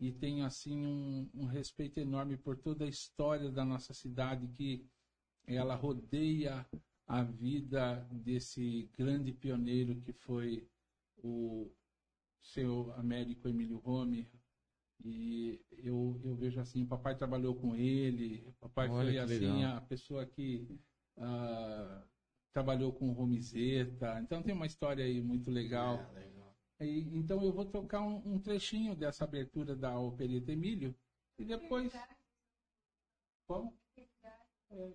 e 0.00 0.10
tenho 0.10 0.44
assim 0.44 0.84
um, 0.84 1.30
um 1.32 1.46
respeito 1.46 1.98
enorme 1.98 2.36
por 2.36 2.56
toda 2.56 2.84
a 2.84 2.88
história 2.88 3.50
da 3.50 3.64
nossa 3.64 3.94
cidade 3.94 4.48
que 4.48 4.84
ela 5.46 5.76
rodeia 5.76 6.66
a 7.06 7.22
vida 7.22 8.04
desse 8.10 8.88
grande 8.96 9.32
pioneiro 9.32 10.00
que 10.00 10.12
foi 10.12 10.66
o 11.18 11.70
seu 12.42 12.92
Américo 12.94 13.48
Emílio 13.48 13.78
Rome. 13.78 14.28
E 15.04 15.60
eu, 15.78 16.20
eu 16.24 16.36
vejo 16.36 16.60
assim, 16.60 16.82
o 16.82 16.86
papai 16.86 17.16
trabalhou 17.16 17.56
com 17.56 17.74
ele, 17.74 18.44
o 18.46 18.52
papai 18.52 18.88
Olha 18.88 19.04
foi 19.04 19.18
assim 19.18 19.54
legal. 19.56 19.76
a 19.76 19.80
pessoa 19.80 20.24
que 20.24 20.80
ah, 21.16 22.04
trabalhou 22.52 22.92
com 22.92 23.08
o 23.08 23.12
Romizeta. 23.12 24.20
Então 24.20 24.42
tem 24.42 24.54
uma 24.54 24.66
história 24.66 25.04
aí 25.04 25.20
muito 25.20 25.50
legal. 25.50 25.98
E, 26.80 27.00
então 27.16 27.42
eu 27.42 27.52
vou 27.52 27.64
tocar 27.64 28.02
um, 28.02 28.34
um 28.34 28.38
trechinho 28.38 28.94
dessa 28.94 29.24
abertura 29.24 29.74
da 29.74 29.98
Opereta 29.98 30.52
Emílio 30.52 30.94
e 31.38 31.44
depois. 31.44 31.92
Como? 33.46 33.76
É, 34.70 34.92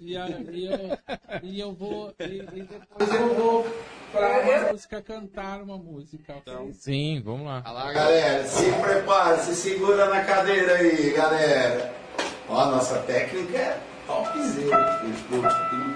E, 0.00 0.16
a- 0.16 0.28
e 0.28 0.64
eu, 0.66 0.98
e 1.42 1.60
eu 1.60 1.72
vou. 1.72 2.12
E, 2.18 2.24
e 2.24 2.62
depois 2.62 3.14
eu 3.14 3.34
vou 3.34 3.66
para 4.10 4.40
uma 4.40 4.72
música 4.72 5.00
cantar 5.00 5.62
uma 5.62 5.78
música. 5.78 6.34
ok? 6.36 6.72
sim, 6.74 7.20
vamos 7.24 7.46
lá. 7.46 7.60
Galera. 7.92 8.44
Se 8.46 8.72
prepara, 8.72 9.38
se 9.38 9.54
segura 9.54 10.08
na 10.08 10.24
cadeira 10.24 10.74
aí, 10.74 11.12
galera. 11.12 11.94
Ó, 12.48 12.58
a 12.60 12.66
nossa 12.72 12.98
técnica 13.00 13.56
é 13.56 13.80
topzera. 14.06 15.02
Escuta, 15.08 15.48
aqui 15.48 15.76
no 15.76 15.94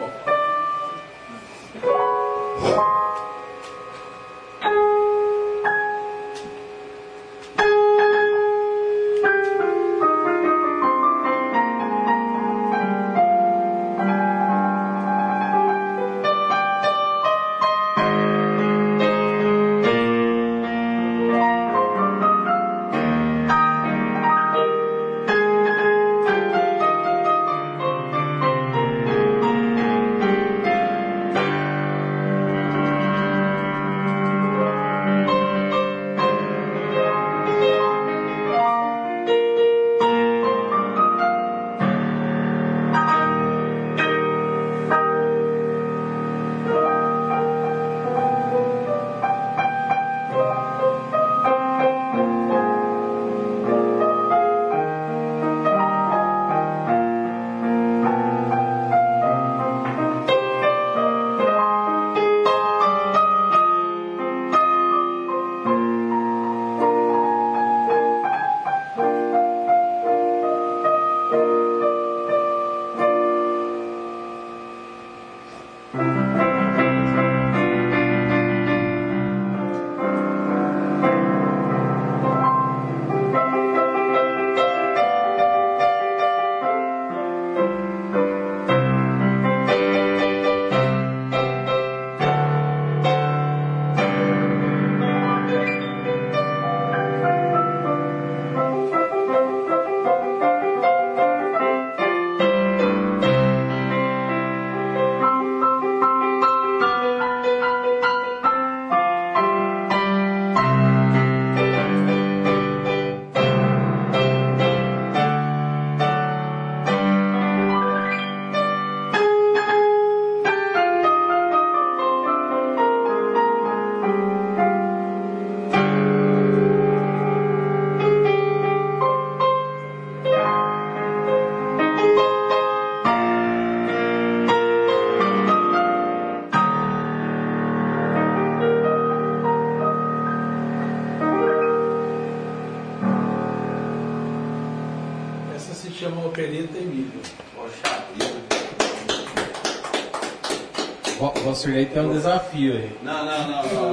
O 151.76 151.78
Valsirley 151.78 151.86
tem 151.86 152.02
um 152.02 152.12
desafio 152.12 152.72
aí. 152.74 152.90
Não, 153.02 153.24
não, 153.24 153.48
não, 153.48 153.48
não. 153.48 153.62
Não, 153.62 153.92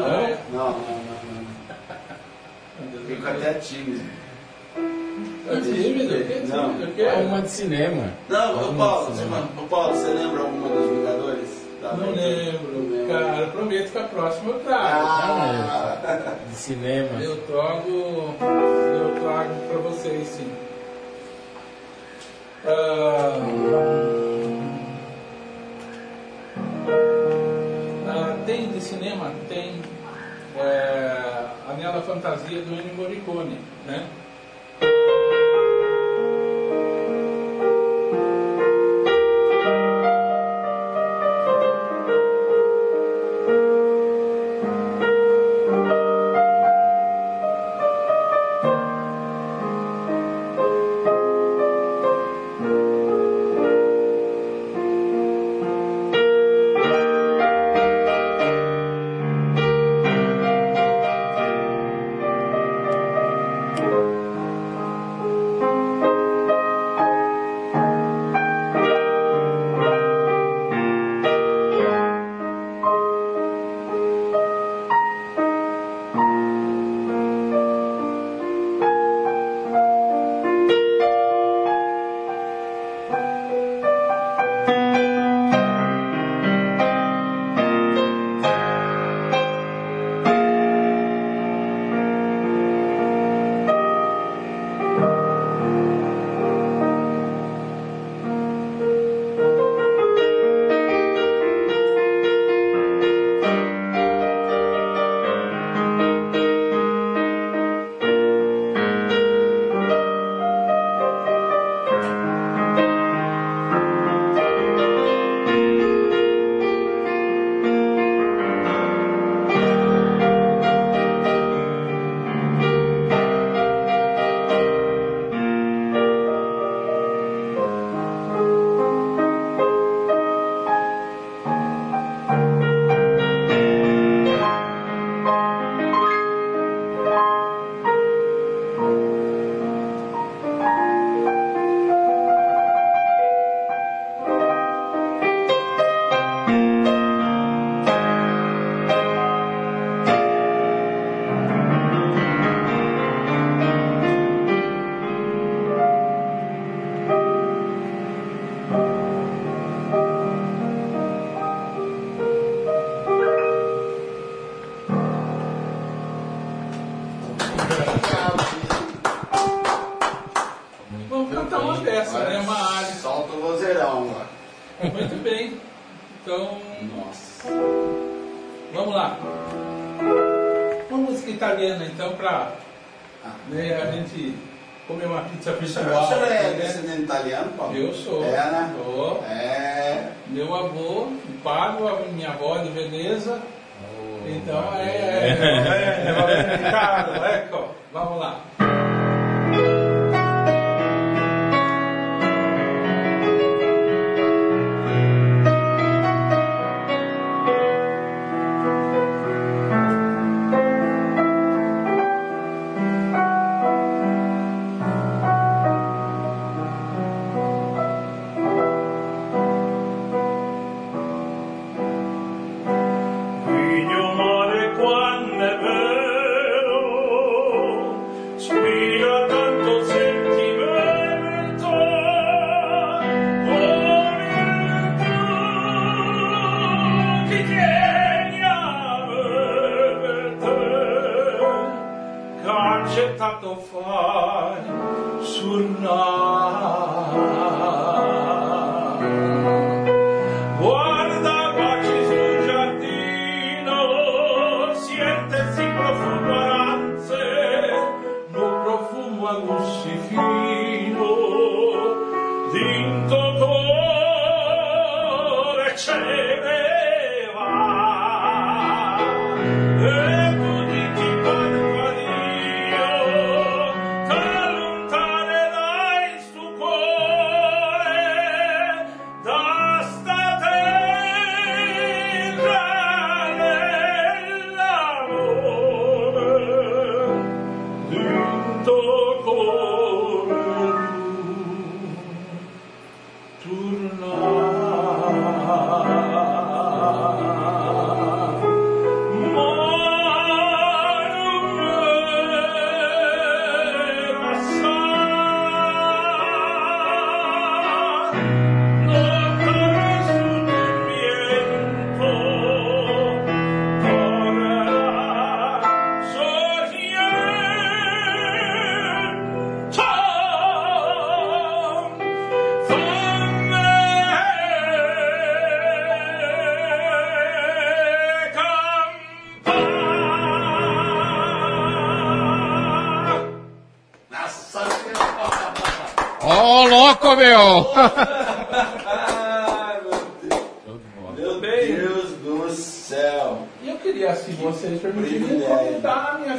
não, 0.51 0.79
não, 0.79 0.79
não. 0.79 1.43
não. 2.81 3.05
Fico 3.07 3.27
até 3.27 3.53
tímido. 3.55 4.01
É 5.49 5.55
tímido? 5.59 6.13
O 6.13 6.17
é 6.17 6.43
Não. 6.47 6.69
O 6.69 7.01
É 7.01 7.03
é? 7.03 7.13
uma 7.27 7.41
de 7.41 7.49
cinema. 7.49 8.13
Não, 8.29 8.55
ô 8.55 8.59
Alguma 8.59 8.85
Paulo, 8.85 9.13
ô 9.57 9.67
Paulo, 9.67 9.95
você 9.95 10.07
lembra 10.13 10.41
alguma 10.41 10.69
dos 10.69 10.89
Vingadores? 10.89 11.63
Tá 11.81 11.93
Não 11.97 12.11
lembro. 12.11 13.07
Cara, 13.07 13.47
prometo 13.47 13.91
que 13.91 13.97
a 13.97 14.03
próxima 14.03 14.51
eu 14.51 14.59
trago. 14.61 15.05
Ah, 15.05 16.37
De 16.49 16.55
cinema. 16.55 17.21
Eu 17.21 17.35
trago, 17.41 17.89
eu 17.89 19.15
trago 19.21 19.55
para 19.69 19.77
vocês, 19.79 20.27
sim. 20.29 20.49
Do 32.61 32.79
Ennio 32.79 32.93
Morricone, 32.95 33.57
né? 33.85 34.07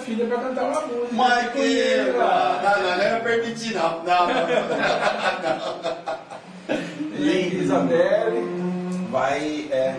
Filha 0.04 0.26
para 0.26 0.38
cantar 0.38 0.64
uma 0.64 0.80
música. 0.82 1.08
Mas 1.12 1.52
que. 1.52 1.96
Não, 1.96 2.18
não, 2.18 2.82
não, 2.82 2.96
não 2.96 3.04
é 3.04 3.20
permitir, 3.20 3.74
não. 3.74 4.04
Não, 4.04 4.26
não, 4.26 4.34
não. 4.34 6.14
E 7.16 7.62
Isabelle. 7.62 8.42
Vai, 9.10 9.68
é. 9.70 9.96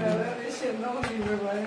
Ela 0.00 0.36
é 0.38 0.44
mexendo 0.44 0.84
ao 0.84 1.02
vivo 1.02 1.32
agora. 1.32 1.66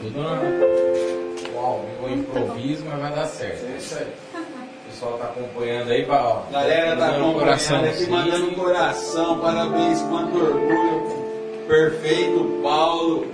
Tudo 0.00 0.22
na... 0.22 1.54
Uau, 1.54 1.84
o 2.02 2.08
improviso, 2.08 2.84
mas 2.86 3.00
vai 3.00 3.12
dar 3.12 3.26
certo. 3.26 3.66
É 3.66 3.76
isso 3.76 3.98
aí. 3.98 4.12
O 4.34 4.90
pessoal 4.90 5.18
tá 5.18 5.24
acompanhando 5.24 5.90
aí, 5.90 6.04
pra, 6.04 6.24
ó. 6.24 6.42
Galera 6.50 6.96
tá 6.96 7.08
acompanhando 7.16 7.84
aqui, 7.86 8.06
mandando 8.10 8.52
coração, 8.52 9.38
parabéns, 9.40 10.00
quanto 10.02 10.36
orgulho. 10.36 11.66
Perfeito, 11.68 12.60
Paulo. 12.62 13.26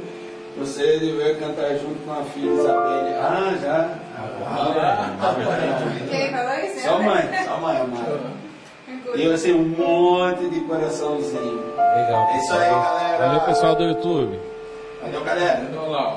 Você 0.61 0.99
deveria 0.99 1.35
cantar 1.37 1.71
junto 1.71 2.05
com 2.05 2.13
a 2.13 2.23
filha 2.23 2.51
Isabelle. 2.53 3.15
Ah, 3.15 3.55
já. 3.63 3.89
Quem 6.11 6.31
falou 6.31 6.55
isso? 6.59 6.81
Só 6.81 7.03
mãe, 7.03 7.45
só 7.47 7.57
mãe, 7.59 7.77
amada. 7.79 8.21
E 9.15 9.25
eu 9.25 9.33
assim, 9.33 9.53
um 9.53 9.69
monte 9.69 10.51
de 10.51 10.61
coraçãozinho. 10.61 11.63
Legal. 11.77 12.29
É 12.29 12.39
isso 12.39 12.53
aí, 12.53 12.71
galera. 12.71 13.27
Valeu, 13.27 13.41
pessoal 13.41 13.75
do 13.75 13.85
YouTube. 13.85 14.39
Valeu, 15.01 15.25
galera. 15.25 15.71
Olha 15.79 15.89
lá, 15.89 16.17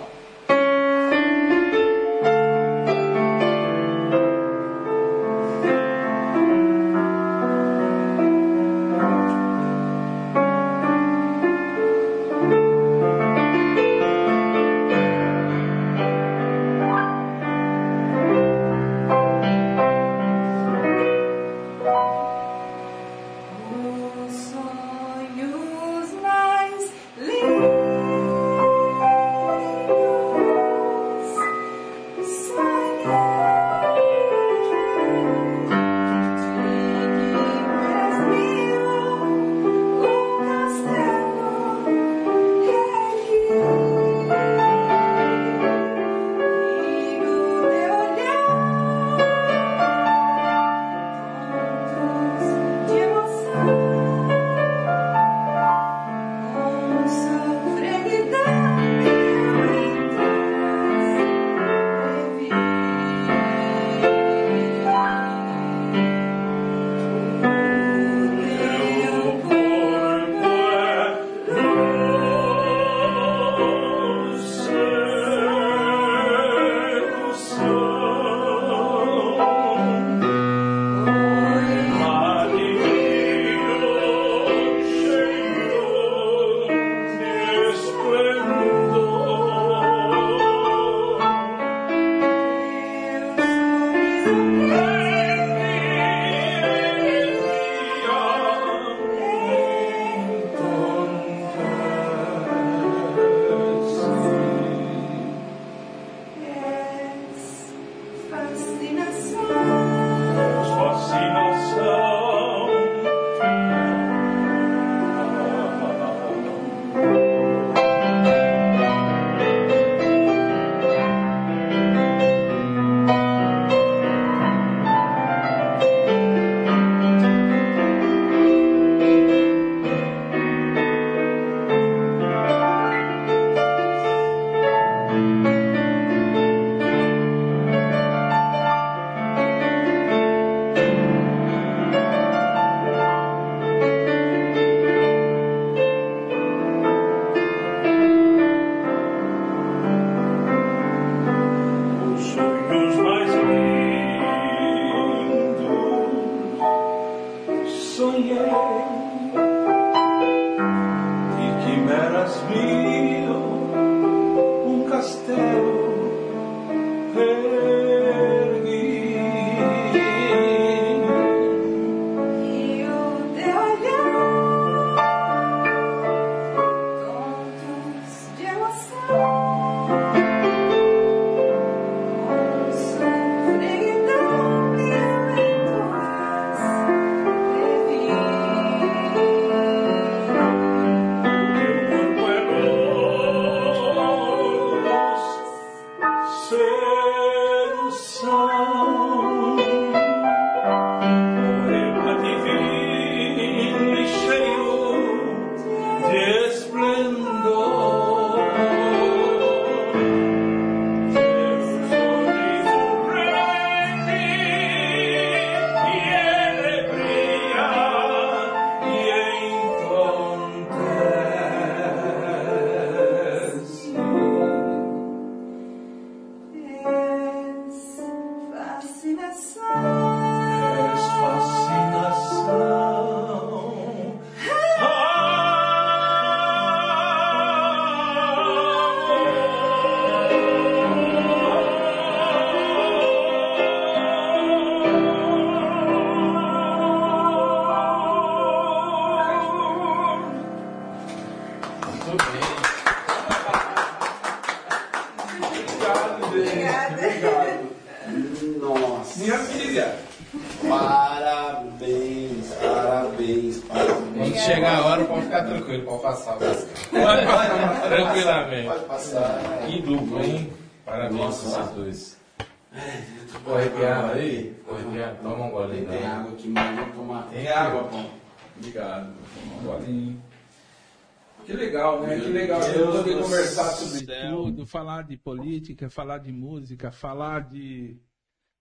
política, 285.83 285.89
falar 285.89 286.17
de 286.19 286.31
música, 286.31 286.91
falar 286.91 287.49
de 287.49 287.99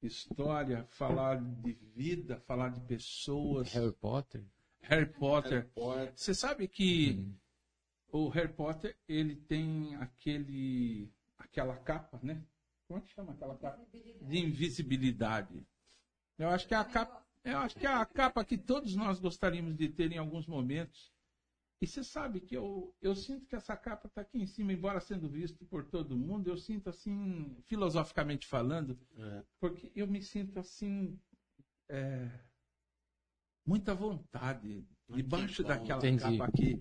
história, 0.02 0.84
falar 0.88 1.40
de 1.40 1.72
vida, 1.94 2.40
falar 2.40 2.70
de 2.70 2.80
pessoas. 2.80 3.72
Harry 3.72 3.92
Potter? 3.92 4.44
Harry 4.82 5.06
Potter. 5.06 5.62
Repórter. 5.62 6.12
Você 6.16 6.34
sabe 6.34 6.66
que 6.66 7.24
o 8.10 8.28
Harry 8.28 8.52
Potter, 8.52 8.96
ele 9.08 9.36
tem 9.36 9.94
aquele 9.96 11.12
aquela 11.38 11.76
capa, 11.76 12.18
né? 12.22 12.42
Como 12.86 12.98
é 12.98 13.02
que 13.02 13.10
chama 13.10 13.32
aquela 13.32 13.56
capa? 13.56 13.80
De 14.22 14.38
invisibilidade. 14.38 15.64
Eu 16.38 16.48
acho 16.48 16.66
que 16.66 16.74
é 16.74 16.78
a 16.78 16.84
capa, 16.84 17.24
eu 17.44 17.58
acho 17.58 17.76
que 17.76 17.86
é 17.86 17.90
a 17.90 18.04
capa 18.04 18.44
que 18.44 18.58
todos 18.58 18.96
nós 18.96 19.20
gostaríamos 19.20 19.76
de 19.76 19.88
ter 19.88 20.10
em 20.12 20.18
alguns 20.18 20.46
momentos. 20.46 21.11
E 21.82 21.86
você 21.86 22.04
sabe 22.04 22.38
que 22.38 22.56
eu, 22.56 22.94
eu 23.02 23.12
sinto 23.16 23.44
que 23.44 23.56
essa 23.56 23.76
capa 23.76 24.06
está 24.06 24.20
aqui 24.20 24.38
em 24.40 24.46
cima, 24.46 24.72
embora 24.72 25.00
sendo 25.00 25.28
visto 25.28 25.64
por 25.64 25.84
todo 25.84 26.16
mundo, 26.16 26.46
eu 26.48 26.56
sinto 26.56 26.88
assim, 26.88 27.56
filosoficamente 27.66 28.46
falando, 28.46 28.96
É. 29.18 29.42
porque 29.58 29.90
eu 29.96 30.06
me 30.06 30.22
sinto 30.22 30.60
assim, 30.60 31.18
é, 31.88 32.30
muita 33.66 33.96
vontade, 33.96 34.86
debaixo 35.08 35.64
daquela 35.64 35.98
Entendi. 35.98 36.38
capa 36.38 36.44
aqui. 36.44 36.80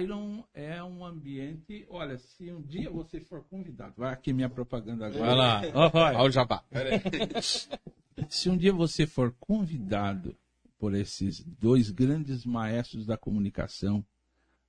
Iron 0.00 0.44
é 0.54 0.80
um 0.84 1.04
ambiente, 1.04 1.84
olha, 1.88 2.16
se 2.16 2.52
um 2.52 2.62
dia 2.62 2.88
você 2.90 3.18
for 3.18 3.42
convidado, 3.42 3.94
vai 3.96 4.12
aqui 4.12 4.32
minha 4.32 4.48
propaganda 4.48 5.08
agora. 5.08 5.26
Vai 5.26 5.34
lá. 5.34 5.62
Olha 6.20 6.28
o 6.28 6.30
jabá. 6.30 6.64
Se 8.30 8.50
um 8.50 8.56
dia 8.56 8.72
você 8.72 9.06
for 9.06 9.32
convidado 9.38 10.36
por 10.76 10.94
esses 10.94 11.40
dois 11.44 11.90
grandes 11.90 12.44
maestros 12.44 13.06
da 13.06 13.16
comunicação 13.16 14.04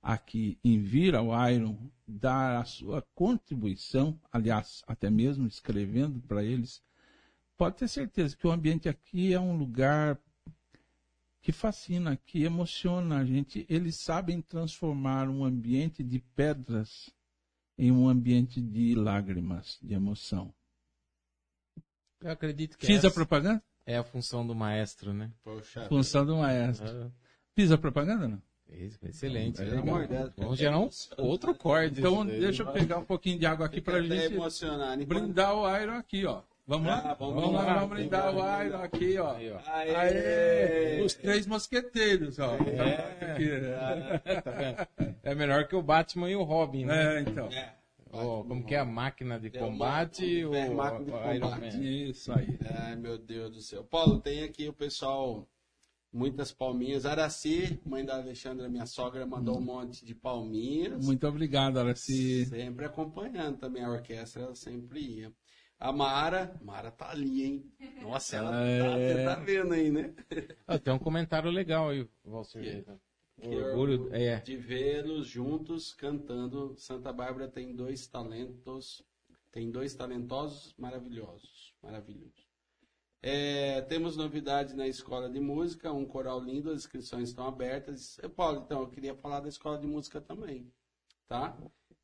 aqui 0.02 0.58
em 0.64 0.80
vir 0.80 1.14
ao 1.14 1.28
Iron 1.50 1.90
dar 2.06 2.60
a 2.60 2.64
sua 2.64 3.02
contribuição, 3.14 4.18
aliás, 4.32 4.82
até 4.86 5.10
mesmo 5.10 5.46
escrevendo 5.46 6.20
para 6.20 6.42
eles, 6.42 6.82
pode 7.56 7.76
ter 7.76 7.88
certeza 7.88 8.36
que 8.36 8.46
o 8.46 8.50
ambiente 8.50 8.88
aqui 8.88 9.32
é 9.32 9.40
um 9.40 9.56
lugar 9.56 10.18
que 11.42 11.52
fascina, 11.52 12.16
que 12.16 12.42
emociona 12.42 13.18
a 13.18 13.24
gente. 13.24 13.66
Eles 13.68 13.96
sabem 13.96 14.42
transformar 14.42 15.28
um 15.28 15.44
ambiente 15.44 16.02
de 16.02 16.18
pedras 16.18 17.10
em 17.78 17.90
um 17.90 18.08
ambiente 18.08 18.60
de 18.60 18.94
lágrimas, 18.94 19.78
de 19.82 19.94
emoção. 19.94 20.52
Eu 22.20 22.30
acredito 22.30 22.76
que 22.76 22.86
Fiz 22.86 23.04
a 23.04 23.10
propaganda? 23.10 23.62
é 23.86 23.96
a 23.96 24.04
função 24.04 24.46
do 24.46 24.54
maestro, 24.54 25.12
né? 25.12 25.32
Poxa. 25.42 25.88
Função 25.88 26.24
do 26.24 26.36
maestro. 26.36 26.86
Ah, 26.86 27.10
Fiz 27.54 27.72
a 27.72 27.78
propaganda, 27.78 28.28
não? 28.28 28.42
Isso, 28.76 28.98
Excelente. 29.02 29.56
Pelo 29.62 29.76
legal. 29.76 30.06
Deus. 30.06 30.30
Vamos 30.36 30.58
gerar 30.58 30.78
um 30.78 30.88
outro 31.18 31.54
corte. 31.54 31.98
Então, 32.00 32.24
deixa 32.26 32.62
eu 32.62 32.72
pegar 32.72 32.98
um 32.98 33.04
pouquinho 33.04 33.38
de 33.38 33.46
água 33.46 33.66
aqui 33.66 33.80
pra 33.80 33.98
até 33.98 34.06
gente. 34.08 34.34
Enquanto- 34.34 35.06
brindar 35.06 35.54
o 35.54 35.76
Iron 35.80 35.94
aqui, 35.96 36.24
ó. 36.26 36.42
Vamos 36.66 36.86
lá? 36.86 36.98
Ah, 37.04 37.14
vamos 37.14 37.34
vamos 37.34 37.52
lá, 37.54 37.62
lá. 37.64 37.74
vamos 37.74 37.88
brindar 37.90 38.32
o 38.34 38.64
Iron 38.64 38.82
aqui, 38.82 39.18
ó. 39.18 39.32
Aí, 39.34 39.50
ó. 39.50 39.58
Aê! 39.66 39.94
Aê! 39.96 41.02
Os 41.02 41.14
três 41.14 41.46
mosqueteiros, 41.46 42.38
ó. 42.38 42.54
É. 42.54 44.20
Tá 44.42 44.50
vendo? 44.52 45.16
É 45.22 45.34
melhor 45.34 45.66
que 45.66 45.74
o 45.74 45.82
Batman 45.82 46.30
e 46.30 46.36
o 46.36 46.42
Robin, 46.44 46.84
né? 46.84 47.16
É, 47.16 47.20
então. 47.22 47.46
É. 47.48 47.74
Ó, 48.12 48.42
como 48.42 48.64
que 48.64 48.74
é 48.74 48.78
a 48.78 48.84
máquina 48.84 49.38
de 49.38 49.48
É 49.48 49.50
combate 49.50 50.44
ou 50.44 50.54
é, 50.54 50.68
máquina 50.68 51.04
de 51.04 51.40
combate. 51.40 51.76
Man? 51.76 51.84
Isso 51.84 52.32
aí. 52.32 52.58
Ai, 52.84 52.96
meu 52.96 53.18
Deus 53.18 53.50
do 53.52 53.60
céu. 53.60 53.84
Paulo, 53.84 54.20
tem 54.20 54.42
aqui 54.42 54.68
o 54.68 54.72
pessoal, 54.72 55.46
muitas 56.12 56.52
palminhas. 56.52 57.06
Araci, 57.06 57.80
mãe 57.84 58.04
da 58.04 58.16
Alexandra, 58.16 58.68
minha 58.68 58.86
sogra, 58.86 59.26
mandou 59.26 59.58
um 59.58 59.60
monte 59.60 60.04
de 60.04 60.14
palminhas. 60.14 61.04
Muito 61.04 61.26
obrigado, 61.26 61.78
Araci. 61.78 62.46
Sempre 62.46 62.84
acompanhando 62.86 63.58
também 63.58 63.84
a 63.84 63.90
orquestra, 63.90 64.42
ela 64.42 64.54
sempre 64.54 65.00
ia. 65.00 65.32
A 65.78 65.92
Mara, 65.92 66.58
Mara 66.62 66.90
tá 66.90 67.10
ali, 67.10 67.42
hein? 67.44 67.72
Nossa, 68.02 68.36
ela 68.36 68.50
tá, 68.50 68.58
É. 68.66 69.14
você 69.14 69.24
tá 69.24 69.34
vendo 69.36 69.72
aí, 69.72 69.90
né? 69.90 70.14
Ah, 70.66 70.78
tem 70.78 70.92
um 70.92 70.98
comentário 70.98 71.50
legal 71.50 71.88
aí, 71.88 72.06
Valcer. 72.24 72.84
Que 73.40 73.48
Orgulho, 73.56 74.14
é. 74.14 74.40
de 74.40 74.56
vê-los 74.58 75.26
juntos 75.26 75.94
cantando. 75.94 76.74
Santa 76.76 77.10
Bárbara 77.10 77.48
tem 77.48 77.74
dois 77.74 78.06
talentos, 78.06 79.02
tem 79.50 79.70
dois 79.70 79.94
talentosos 79.94 80.74
maravilhosos, 80.76 81.72
maravilhosos. 81.82 82.39
É, 83.22 83.82
temos 83.82 84.16
novidades 84.16 84.74
na 84.74 84.88
escola 84.88 85.28
de 85.28 85.40
música, 85.40 85.92
um 85.92 86.06
coral 86.06 86.40
lindo, 86.40 86.70
as 86.70 86.78
inscrições 86.78 87.28
estão 87.28 87.46
abertas. 87.46 88.18
Paulo, 88.34 88.62
então, 88.64 88.80
eu 88.80 88.88
queria 88.88 89.14
falar 89.14 89.40
da 89.40 89.48
escola 89.48 89.78
de 89.78 89.86
música 89.86 90.20
também, 90.20 90.72
tá? 91.28 91.56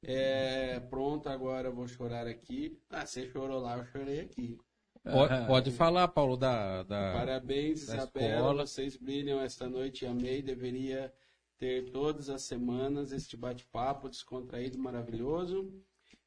É, 0.02 0.78
pronto, 0.78 1.28
agora 1.28 1.68
eu 1.68 1.74
vou 1.74 1.88
chorar 1.88 2.26
aqui. 2.26 2.78
Ah, 2.90 3.06
você 3.06 3.26
chorou 3.30 3.60
lá, 3.60 3.78
eu 3.78 3.84
chorei 3.86 4.20
aqui. 4.20 4.58
Pode, 5.02 5.46
pode 5.46 5.70
falar, 5.70 6.08
Paulo, 6.08 6.36
da. 6.36 6.82
da... 6.82 7.12
Parabéns, 7.12 7.86
da 7.86 7.96
Isabela. 7.96 8.34
escola. 8.34 8.66
Vocês 8.66 8.96
brilham 8.96 9.40
esta 9.40 9.68
noite. 9.68 10.04
Amei. 10.04 10.42
Deveria 10.42 11.12
ter 11.56 11.90
todas 11.90 12.28
as 12.28 12.42
semanas 12.42 13.12
este 13.12 13.36
bate-papo 13.36 14.08
descontraído, 14.08 14.78
maravilhoso. 14.78 15.72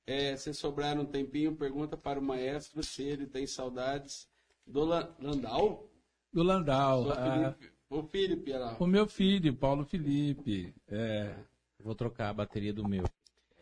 É, 0.08 0.36
se 0.38 0.54
sobrar 0.54 0.98
um 0.98 1.06
tempinho, 1.06 1.56
pergunta 1.56 1.98
para 1.98 2.20
o 2.20 2.24
maestro 2.24 2.82
se 2.82 3.04
ele 3.04 3.28
tem 3.28 3.46
saudades 3.46 4.29
do 4.70 4.86
La- 4.86 5.10
Landau. 5.20 5.90
Do 6.32 6.44
Landau. 6.44 7.12
Ah, 7.12 7.54
Felipe, 7.56 7.74
O 7.90 8.04
Felipe 8.04 8.52
era. 8.52 8.76
O 8.80 8.88
meu 8.88 9.08
filho, 9.08 9.56
Paulo 9.56 9.84
Felipe. 9.86 10.74
É, 10.88 11.36
Vou 11.82 11.96
trocar 11.96 12.30
a 12.30 12.34
bateria 12.34 12.74
do 12.74 12.88
meu. 12.88 13.04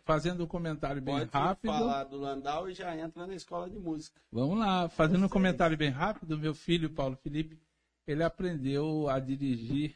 fazendo 0.04 0.44
um 0.44 0.48
comentário 0.48 1.02
bem 1.02 1.16
Pode 1.20 1.30
rápido. 1.32 1.72
falar 1.72 2.04
do 2.06 2.18
Landau 2.18 2.70
e 2.70 2.74
já 2.74 2.96
entra 2.98 3.28
na 3.28 3.36
escola 3.36 3.70
de 3.70 3.78
música. 3.78 4.20
Vamos 4.32 4.58
lá, 4.58 4.88
fazendo 4.90 5.26
um 5.26 5.30
comentário 5.30 5.78
bem 5.78 5.90
rápido, 5.90 6.38
meu 6.38 6.56
filho, 6.56 6.90
Paulo 6.90 7.16
Felipe, 7.18 7.60
ele 8.08 8.24
aprendeu 8.24 9.10
a 9.10 9.20
dirigir 9.20 9.96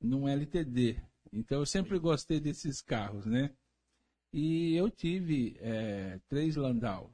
num 0.00 0.28
LTD. 0.28 1.00
Então 1.32 1.58
eu 1.60 1.66
sempre 1.66 1.98
gostei 1.98 2.38
desses 2.38 2.80
carros, 2.82 3.24
né? 3.26 3.50
E 4.32 4.74
eu 4.76 4.90
tive 4.90 5.56
é, 5.60 6.20
três 6.28 6.54
Landau. 6.56 7.10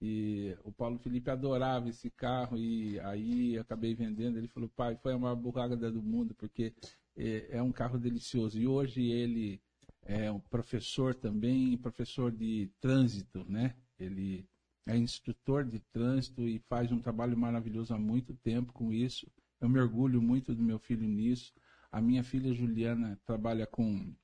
E 0.00 0.56
o 0.64 0.70
Paulo 0.70 0.98
Felipe 0.98 1.28
adorava 1.30 1.88
esse 1.88 2.08
carro 2.10 2.56
e 2.56 3.00
aí 3.00 3.58
acabei 3.58 3.94
vendendo. 3.94 4.38
Ele 4.38 4.48
falou, 4.48 4.68
pai, 4.68 4.96
foi 4.96 5.12
a 5.12 5.18
maior 5.18 5.34
burrada 5.34 5.76
do 5.76 6.02
mundo 6.02 6.34
porque 6.34 6.72
é, 7.16 7.56
é 7.58 7.62
um 7.62 7.72
carro 7.72 7.98
delicioso. 7.98 8.58
E 8.58 8.66
hoje 8.66 9.02
ele 9.02 9.60
é 10.02 10.30
um 10.30 10.40
professor 10.40 11.14
também, 11.14 11.76
professor 11.76 12.30
de 12.30 12.70
trânsito, 12.80 13.44
né? 13.48 13.74
Ele 13.98 14.48
é 14.86 14.96
instrutor 14.96 15.64
de 15.64 15.80
trânsito 15.80 16.46
e 16.46 16.58
faz 16.60 16.90
um 16.92 17.00
trabalho 17.00 17.36
maravilhoso 17.36 17.92
há 17.92 17.98
muito 17.98 18.34
tempo 18.34 18.72
com 18.72 18.92
isso. 18.92 19.30
Eu 19.60 19.68
me 19.68 19.80
orgulho 19.80 20.22
muito 20.22 20.54
do 20.54 20.62
meu 20.62 20.78
filho 20.78 21.06
nisso. 21.06 21.52
A 21.90 22.00
minha 22.00 22.22
filha 22.22 22.54
Juliana 22.54 23.20
trabalha 23.26 23.66
com 23.66 24.14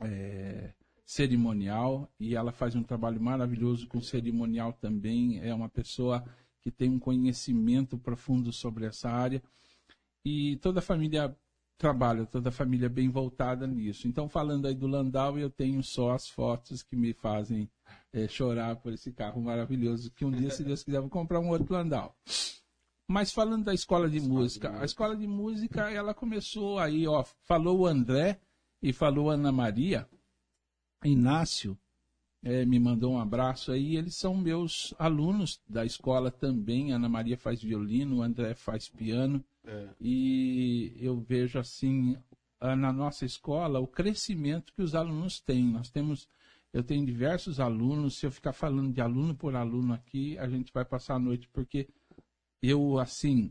é, 0.00 0.74
cerimonial 1.04 2.10
e 2.18 2.34
ela 2.34 2.52
faz 2.52 2.74
um 2.74 2.82
trabalho 2.82 3.20
maravilhoso 3.20 3.86
com 3.88 4.00
cerimonial 4.00 4.72
também. 4.72 5.40
É 5.40 5.54
uma 5.54 5.68
pessoa 5.68 6.24
que 6.62 6.70
tem 6.70 6.90
um 6.90 6.98
conhecimento 6.98 7.98
profundo 7.98 8.52
sobre 8.52 8.86
essa 8.86 9.10
área 9.10 9.42
e 10.24 10.56
toda 10.62 10.78
a 10.78 10.82
família 10.82 11.36
trabalha, 11.76 12.24
toda 12.24 12.48
a 12.48 12.52
família 12.52 12.88
bem 12.88 13.10
voltada 13.10 13.66
nisso. 13.66 14.08
Então, 14.08 14.28
falando 14.28 14.66
aí 14.66 14.74
do 14.74 14.86
Landau, 14.86 15.38
eu 15.38 15.50
tenho 15.50 15.82
só 15.82 16.12
as 16.12 16.28
fotos 16.28 16.82
que 16.82 16.96
me 16.96 17.12
fazem 17.12 17.68
é, 18.12 18.26
chorar 18.26 18.76
por 18.76 18.92
esse 18.92 19.12
carro 19.12 19.42
maravilhoso, 19.42 20.10
que 20.12 20.24
um 20.24 20.30
dia, 20.30 20.50
se 20.50 20.64
Deus 20.64 20.82
quiser, 20.82 21.00
vou 21.00 21.10
comprar 21.10 21.40
um 21.40 21.50
outro 21.50 21.74
Landau. 21.74 22.16
Mas 23.06 23.32
falando 23.32 23.64
da 23.64 23.74
escola 23.74 24.08
de 24.08 24.20
música, 24.20 24.80
a 24.80 24.84
escola 24.84 25.14
de 25.14 25.26
música, 25.26 25.90
ela 25.90 26.14
começou 26.14 26.78
aí, 26.78 27.06
ó, 27.06 27.22
falou 27.42 27.80
o 27.80 27.86
André 27.86 28.40
e 28.82 28.92
falou 28.92 29.30
a 29.30 29.34
Ana 29.34 29.52
Maria, 29.52 30.08
Inácio, 31.04 31.78
eh, 32.42 32.64
me 32.64 32.78
mandou 32.78 33.12
um 33.12 33.18
abraço 33.18 33.72
aí, 33.72 33.96
eles 33.96 34.16
são 34.16 34.34
meus 34.34 34.94
alunos 34.98 35.60
da 35.68 35.84
escola 35.84 36.30
também, 36.30 36.92
Ana 36.92 37.08
Maria 37.08 37.36
faz 37.36 37.62
violino, 37.62 38.16
o 38.16 38.22
André 38.22 38.54
faz 38.54 38.88
piano, 38.88 39.44
e 40.00 40.94
eu 41.00 41.18
vejo 41.20 41.58
assim, 41.58 42.16
na 42.60 42.92
nossa 42.92 43.24
escola, 43.24 43.80
o 43.80 43.86
crescimento 43.86 44.72
que 44.72 44.82
os 44.82 44.94
alunos 44.94 45.40
têm. 45.40 45.64
Nós 45.64 45.90
temos, 45.90 46.28
eu 46.72 46.82
tenho 46.82 47.04
diversos 47.04 47.60
alunos, 47.60 48.16
se 48.16 48.26
eu 48.26 48.30
ficar 48.30 48.52
falando 48.52 48.92
de 48.92 49.00
aluno 49.00 49.34
por 49.34 49.54
aluno 49.54 49.94
aqui, 49.94 50.38
a 50.38 50.48
gente 50.48 50.72
vai 50.72 50.84
passar 50.84 51.14
a 51.14 51.18
noite, 51.18 51.48
porque 51.52 51.88
eu, 52.62 52.98
assim, 52.98 53.50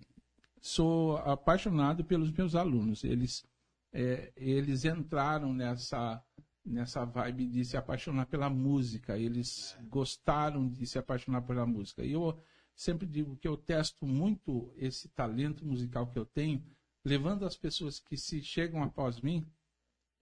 sou 0.62 1.18
apaixonado 1.18 2.04
pelos 2.04 2.32
meus 2.32 2.56
alunos. 2.56 3.04
Eles, 3.04 3.46
é, 3.92 4.32
eles 4.36 4.86
entraram 4.86 5.54
nessa, 5.54 6.24
nessa 6.66 7.06
vibe 7.06 7.48
de 7.48 7.66
se 7.66 7.76
apaixonar 7.76 8.26
pela 8.26 8.50
música. 8.50 9.18
Eles 9.18 9.78
gostaram 9.90 10.70
de 10.70 10.86
se 10.86 10.98
apaixonar 10.98 11.42
pela 11.42 11.66
música. 11.66 12.04
E 12.04 12.14
eu 12.14 12.38
sempre 12.76 13.08
digo 13.08 13.36
que 13.38 13.48
eu 13.48 13.58
testo 13.58 14.06
muito 14.06 14.74
esse 14.78 15.10
talento 15.10 15.66
musical 15.66 16.08
que 16.08 16.18
eu 16.18 16.26
tenho, 16.26 16.64
levando 17.04 17.46
as 17.46 17.56
pessoas 17.58 18.00
que 18.00 18.18
se 18.18 18.42
chegam 18.42 18.82
após 18.82 19.22
mim, 19.22 19.46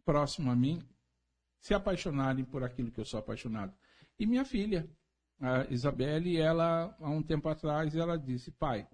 próximo 0.03 0.51
a 0.51 0.55
mim, 0.55 0.81
se 1.59 1.73
apaixonarem 1.73 2.43
por 2.43 2.63
aquilo 2.63 2.91
que 2.91 2.99
eu 2.99 3.05
sou 3.05 3.19
apaixonado. 3.19 3.73
E 4.17 4.25
minha 4.25 4.43
filha, 4.43 4.89
a 5.39 5.65
Isabelle, 5.71 6.37
ela, 6.37 6.95
há 6.99 7.09
um 7.09 7.21
tempo 7.21 7.47
atrás, 7.47 7.95
ela 7.95 8.17
disse, 8.17 8.51
pai, 8.51 8.87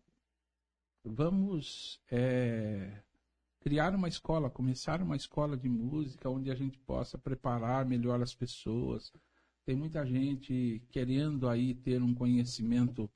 vamos 1.04 2.02
é, 2.12 3.04
criar 3.60 3.94
uma 3.96 4.08
escola, 4.08 4.50
começar 4.50 5.02
uma 5.02 5.16
escola 5.16 5.58
de 5.58 5.68
música 5.68 6.30
onde 6.30 6.52
a 6.52 6.56
gente 6.56 6.78
possa 6.80 7.18
preparar 7.18 7.86
melhor 7.86 8.22
as 8.22 8.34
pessoas. 8.34 9.12
Tem 9.66 9.76
muita 9.76 10.06
gente 10.06 10.82
querendo 10.90 11.50
aí 11.50 11.74
ter 11.74 12.02
um 12.02 12.14
conhecimento 12.14 13.10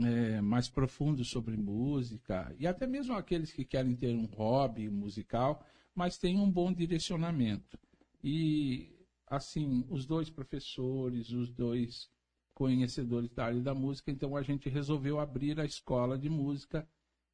é, 0.00 0.40
mais 0.40 0.68
profundo 0.68 1.24
sobre 1.24 1.56
música, 1.56 2.54
e 2.58 2.66
até 2.66 2.86
mesmo 2.86 3.14
aqueles 3.14 3.52
que 3.52 3.64
querem 3.64 3.96
ter 3.96 4.14
um 4.14 4.26
hobby 4.26 4.88
musical, 4.88 5.64
mas 5.94 6.16
tem 6.16 6.38
um 6.38 6.50
bom 6.50 6.72
direcionamento. 6.72 7.78
E, 8.22 8.96
assim, 9.26 9.84
os 9.90 10.06
dois 10.06 10.30
professores, 10.30 11.30
os 11.30 11.50
dois 11.50 12.08
conhecedores 12.54 13.30
da 13.30 13.46
área 13.46 13.60
da 13.60 13.74
música, 13.74 14.10
então 14.10 14.36
a 14.36 14.42
gente 14.42 14.68
resolveu 14.68 15.20
abrir 15.20 15.60
a 15.60 15.64
escola 15.64 16.16
de 16.18 16.28
música 16.28 16.88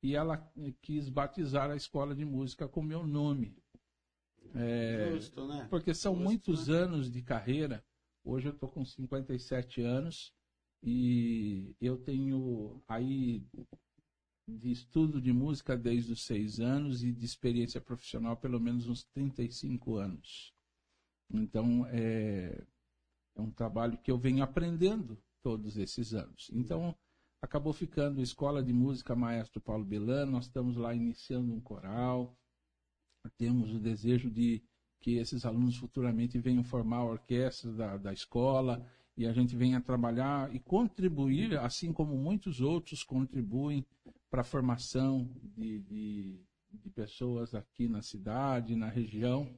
e 0.05 0.15
ela 0.15 0.37
quis 0.83 1.09
batizar 1.09 1.71
a 1.71 1.77
escola 1.77 2.15
de 2.15 2.27
música 2.27 2.69
com 2.69 2.83
meu 2.83 3.07
nome. 3.07 3.57
É, 4.55 5.13
Justo, 5.13 5.49
né? 5.49 5.67
porque 5.71 5.95
são 5.95 6.13
Justo, 6.13 6.25
muitos 6.25 6.69
né? 6.69 6.77
anos 6.77 7.11
de 7.11 7.23
carreira. 7.23 7.83
Hoje 8.23 8.49
eu 8.49 8.53
estou 8.53 8.69
com 8.69 8.85
57 8.85 9.81
anos 9.81 10.31
e 10.83 11.75
eu 11.81 11.97
tenho 11.97 12.83
aí 12.87 13.47
de 14.47 14.71
estudo 14.71 15.23
de 15.23 15.33
música 15.33 15.75
desde 15.75 16.13
os 16.13 16.23
seis 16.27 16.61
anos 16.61 17.03
e 17.03 17.11
de 17.11 17.25
experiência 17.25 17.81
profissional 17.81 18.37
pelo 18.37 18.61
menos 18.61 18.87
uns 18.87 19.05
35 19.05 19.97
anos. 19.97 20.53
Então 21.33 21.87
é, 21.87 22.63
é 23.35 23.41
um 23.41 23.51
trabalho 23.51 23.97
que 23.97 24.11
eu 24.11 24.19
venho 24.19 24.45
aprendendo 24.45 25.19
todos 25.43 25.79
esses 25.79 26.13
anos. 26.13 26.51
Então 26.53 26.95
acabou 27.45 27.75
ficando 27.75 28.23
Escola 28.23 28.63
de 28.63 28.73
Música 28.73 29.15
Maestro 29.15 29.61
Paulo 29.61 29.85
Belano, 29.85 30.33
nós 30.33 30.47
estamos 30.47 30.77
lá 30.77 30.95
iniciando 30.95 31.53
um 31.53 31.61
coral, 31.61 32.35
temos 33.37 33.71
o 33.73 33.79
desejo 33.79 34.31
de 34.31 34.63
que 34.99 35.17
esses 35.17 35.45
alunos 35.45 35.77
futuramente 35.77 36.39
venham 36.39 36.65
formar 36.65 36.99
a 36.99 37.05
orquestra 37.05 37.71
da, 37.73 37.97
da 37.99 38.13
escola 38.13 38.85
e 39.15 39.27
a 39.27 39.33
gente 39.33 39.55
venha 39.55 39.81
trabalhar 39.81 40.55
e 40.55 40.59
contribuir, 40.59 41.59
assim 41.59 41.93
como 41.93 42.17
muitos 42.17 42.63
outros 42.63 43.05
contribuem 43.05 43.85
para 44.31 44.41
a 44.41 44.45
formação 44.45 45.31
de, 45.43 45.81
de, 45.81 46.41
de 46.73 46.91
pessoas 46.91 47.55
aqui 47.55 47.89
na 47.89 48.01
cidade, 48.01 48.75
na 48.75 48.89
região. 48.89 49.55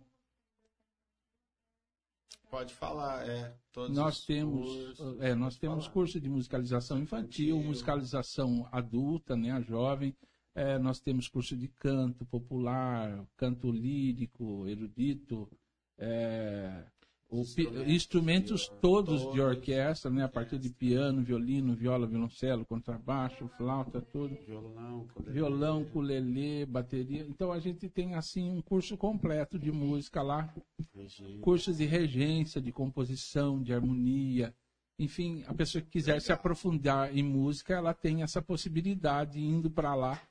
Pode 2.51 2.73
falar, 2.75 3.29
é. 3.29 3.55
Todos 3.73 3.97
Nós 3.97 4.19
os 4.19 4.25
temos, 4.27 4.69
cursos, 4.97 5.21
é, 5.21 5.35
nós 5.35 5.57
temos 5.59 5.85
falar. 5.85 5.93
curso 5.93 6.21
de 6.21 6.29
musicalização 6.29 6.99
infantil, 6.99 7.49
Infantil. 7.57 7.69
musicalização 7.69 8.69
adulta, 8.73 9.37
né, 9.37 9.51
a 9.51 9.61
jovem. 9.61 10.17
É, 10.55 10.79
nós 10.79 10.99
temos 11.01 11.29
curso 11.29 11.55
de 11.57 11.69
canto 11.69 12.25
popular, 12.25 13.27
canto 13.37 13.71
lírico, 13.71 14.67
erudito, 14.67 15.51
é, 15.99 16.87
Instrumentos 17.33 17.93
instrumentos 17.93 18.61
de- 18.63 18.71
todos 18.81 19.19
de 19.21 19.25
todos. 19.27 19.39
orquestra, 19.41 20.11
né, 20.11 20.23
a 20.25 20.29
partir 20.29 20.59
de 20.59 20.71
piano, 20.71 21.23
violino, 21.23 21.75
viola, 21.75 22.07
violoncelo, 22.07 22.65
contrabaixo, 22.65 23.49
flauta, 23.57 24.01
tudo 24.01 24.37
Violão, 24.47 25.01
ukulele. 25.03 25.33
violão, 25.33 25.83
ukulele, 25.83 26.67
bateria. 26.67 27.27
Então 27.29 27.51
a 27.51 27.59
gente 27.59 27.89
tem 27.89 28.15
assim 28.15 28.49
um 28.51 28.63
curso 28.63 28.97
completo 28.97 29.59
de 29.59 29.73
música 29.73 30.23
lá, 30.23 30.55
Regina. 30.95 31.41
cursos 31.41 31.79
de 31.79 31.85
regência, 31.85 32.61
de 32.61 32.71
composição, 32.71 33.61
de 33.61 33.73
harmonia. 33.75 34.55
Enfim, 34.99 35.43
a 35.47 35.53
pessoa 35.53 35.83
que 35.83 35.91
quiser 35.91 36.21
se 36.23 36.33
aprofundar 36.33 37.15
em 37.15 37.23
música, 37.23 37.75
ela 37.75 37.93
tem 37.93 38.23
essa 38.23 38.41
possibilidade 38.41 39.41
indo 39.41 39.69
para 39.71 39.95
lá 39.95 40.23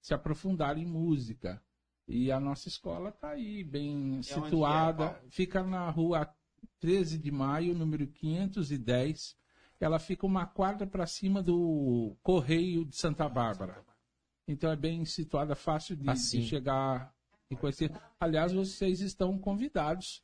se 0.00 0.14
aprofundar 0.14 0.78
em 0.78 0.86
música. 0.86 1.60
E 2.08 2.30
a 2.30 2.38
nossa 2.38 2.68
escola 2.68 3.08
está 3.08 3.30
aí, 3.30 3.64
bem 3.64 4.20
que 4.22 4.30
é, 4.32 4.34
situada. 4.34 5.08
Paulo? 5.08 5.28
fica 5.28 5.62
na 5.62 5.90
rua 5.90 6.28
13 6.80 7.18
de 7.18 7.30
maio, 7.32 7.74
número 7.74 8.06
510. 8.06 9.36
Ela 9.80 9.98
fica 9.98 10.24
uma 10.24 10.46
quadra 10.46 10.86
para 10.86 11.06
cima 11.06 11.42
do 11.42 12.16
Correio 12.22 12.84
de 12.84 12.96
Santa 12.96 13.28
Bárbara. 13.28 13.82
Então 14.48 14.70
é 14.70 14.76
bem 14.76 15.04
situada, 15.04 15.54
fácil 15.56 15.96
de, 15.96 16.02
de 16.02 16.06
Facinho. 16.06 16.44
chegar 16.44 17.12
e 17.50 17.56
conhecer. 17.56 17.90
Aliás, 18.20 18.52
vocês 18.52 19.00
estão 19.00 19.36
convidados 19.38 20.22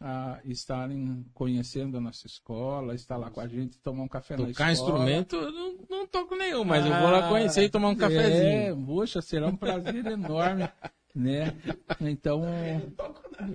a 0.00 0.40
estarem 0.44 1.24
conhecendo 1.32 1.98
a 1.98 2.00
nossa 2.00 2.26
escola, 2.26 2.94
estar 2.94 3.16
lá 3.16 3.30
com 3.30 3.40
a 3.40 3.46
gente, 3.46 3.78
tomar 3.78 4.02
um 4.02 4.08
café 4.08 4.36
na 4.36 4.46
Tocar 4.46 4.72
escola. 4.72 4.90
instrumento, 5.10 5.36
eu 5.36 5.52
não, 5.52 5.78
não 5.88 6.06
toco 6.06 6.34
nenhum, 6.34 6.64
mas 6.64 6.84
eu 6.84 6.92
vou 6.92 7.10
lá 7.10 7.28
conhecer 7.28 7.62
e 7.64 7.68
tomar 7.70 7.88
um 7.90 7.92
É, 7.92 7.96
cafezinho. 7.96 8.86
poxa, 8.86 9.20
será 9.22 9.46
um 9.48 9.56
prazer 9.56 10.04
enorme, 10.06 10.68
né? 11.14 11.54
Então, 12.00 12.42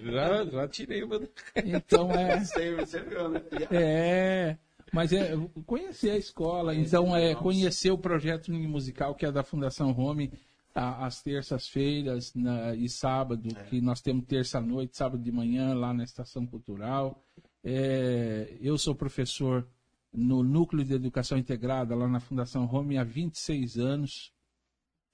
Já, 0.02 0.46
já 0.46 0.68
tirei 0.68 1.04
o 1.04 1.08
meu... 1.08 1.30
então 1.56 2.12
é, 2.12 2.40
Você, 2.44 3.02
viu, 3.02 3.30
né? 3.30 3.42
é, 3.72 4.58
mas 4.92 5.12
é 5.12 5.36
conhecer 5.66 6.12
a 6.12 6.18
escola, 6.18 6.76
então 6.76 7.16
é 7.16 7.36
conhecer 7.36 7.92
o 7.92 7.98
projeto 7.98 8.52
musical 8.52 9.16
que 9.16 9.26
é 9.26 9.32
da 9.32 9.44
Fundação 9.44 9.92
Home. 9.98 10.32
às 10.74 11.22
terças-feiras 11.24 12.34
e 12.78 12.88
sábado, 12.88 13.50
que 13.70 13.82
nós 13.82 14.00
temos 14.00 14.26
terça-noite, 14.26 14.96
sábado 14.96 15.24
de 15.24 15.32
manhã, 15.32 15.74
lá 15.74 15.94
na 15.94 16.04
Estação 16.04 16.46
Cultural. 16.46 17.24
É, 17.64 18.56
eu 18.62 18.78
sou 18.78 18.94
professor 18.94 19.68
no 20.14 20.44
Núcleo 20.44 20.86
de 20.86 20.94
Educação 20.94 21.38
Integrada, 21.38 21.96
lá 21.96 22.08
na 22.08 22.20
Fundação 22.20 22.64
Home, 22.72 22.98
há 22.98 23.04
26 23.04 23.78
anos. 23.78 24.32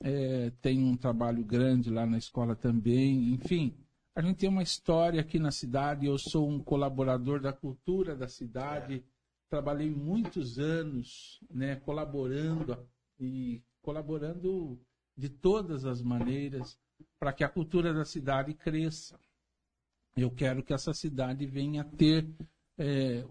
É, 0.06 0.52
tenho 0.62 0.86
um 0.86 0.98
trabalho 0.98 1.46
grande 1.46 1.90
lá 1.90 2.06
na 2.06 2.18
escola 2.18 2.58
também. 2.58 3.32
Enfim, 3.32 3.74
a 4.14 4.22
gente 4.22 4.36
tem 4.36 4.50
uma 4.50 4.62
história 4.62 5.22
aqui 5.22 5.40
na 5.40 5.50
cidade. 5.50 6.06
Eu 6.06 6.18
sou 6.18 6.50
um 6.50 6.60
colaborador 6.60 7.40
da 7.40 7.54
cultura 7.54 8.14
da 8.14 8.28
cidade. 8.28 9.02
Trabalhei 9.50 9.90
muitos 9.90 10.60
anos 10.60 11.40
né, 11.50 11.78
colaborando 11.78 12.78
e 13.18 13.64
colaborando 13.82 14.78
de 15.16 15.30
todas 15.30 15.86
as 15.86 16.02
maneiras 16.02 16.78
para 17.18 17.32
que 17.32 17.46
a 17.46 17.50
cultura 17.50 17.94
da 17.94 18.04
cidade 18.04 18.54
cresça. 18.54 19.18
Eu 20.18 20.30
quero 20.30 20.62
que 20.62 20.74
essa 20.74 20.94
cidade 20.94 21.46
venha 21.46 21.82
a 21.82 21.86
ter 21.86 22.28
é, 22.78 23.24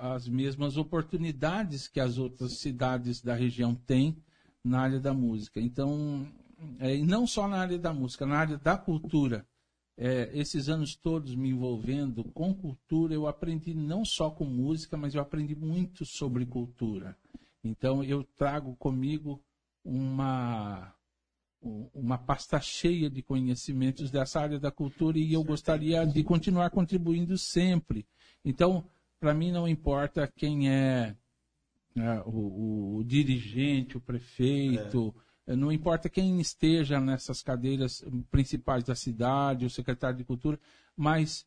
as 0.00 0.26
mesmas 0.26 0.78
oportunidades 0.78 1.86
que 1.86 2.00
as 2.00 2.16
outras 2.16 2.58
cidades 2.58 3.20
da 3.20 3.34
região 3.34 3.74
têm 3.74 4.16
na 4.64 4.80
área 4.80 4.98
da 4.98 5.12
música. 5.12 5.60
Então, 5.60 6.26
é, 6.78 6.96
e 6.96 7.04
não 7.04 7.26
só 7.26 7.46
na 7.46 7.58
área 7.58 7.78
da 7.78 7.92
música, 7.92 8.24
na 8.24 8.38
área 8.38 8.56
da 8.56 8.76
cultura. 8.76 9.46
É, 9.96 10.30
esses 10.34 10.68
anos 10.68 10.96
todos 10.96 11.36
me 11.36 11.50
envolvendo 11.50 12.24
com 12.32 12.52
cultura, 12.52 13.14
eu 13.14 13.28
aprendi 13.28 13.74
não 13.74 14.04
só 14.04 14.28
com 14.28 14.44
música, 14.44 14.96
mas 14.96 15.14
eu 15.14 15.22
aprendi 15.22 15.54
muito 15.54 16.04
sobre 16.04 16.44
cultura. 16.44 17.16
Então, 17.62 18.02
eu 18.02 18.24
trago 18.24 18.74
comigo 18.76 19.40
uma 19.84 20.92
um- 21.64 21.88
uma 21.94 22.18
pasta 22.18 22.60
cheia 22.60 23.08
de 23.08 23.22
conhecimentos 23.22 24.10
dessa 24.10 24.40
área 24.40 24.60
da 24.60 24.70
cultura 24.70 25.18
e 25.18 25.32
eu 25.32 25.42
gostaria 25.42 26.04
de 26.06 26.22
continuar 26.22 26.70
contribuindo 26.70 27.38
sempre. 27.38 28.06
Então, 28.44 28.84
para 29.18 29.32
mim 29.32 29.50
não 29.50 29.66
importa 29.66 30.30
quem 30.36 30.68
é 30.68 31.16
né, 31.94 32.22
o, 32.26 32.96
o- 32.98 33.04
dirigente, 33.04 33.96
o 33.96 34.00
prefeito, 34.00 35.14
eh, 35.46 35.54
não 35.54 35.70
importa 35.70 36.08
quem 36.08 36.40
esteja 36.40 37.00
nessas 37.00 37.42
cadeiras 37.42 38.04
principais 38.30 38.82
da 38.84 38.94
cidade, 38.94 39.66
o 39.66 39.70
secretário 39.70 40.16
de 40.18 40.24
cultura, 40.24 40.58
mas 40.96 41.46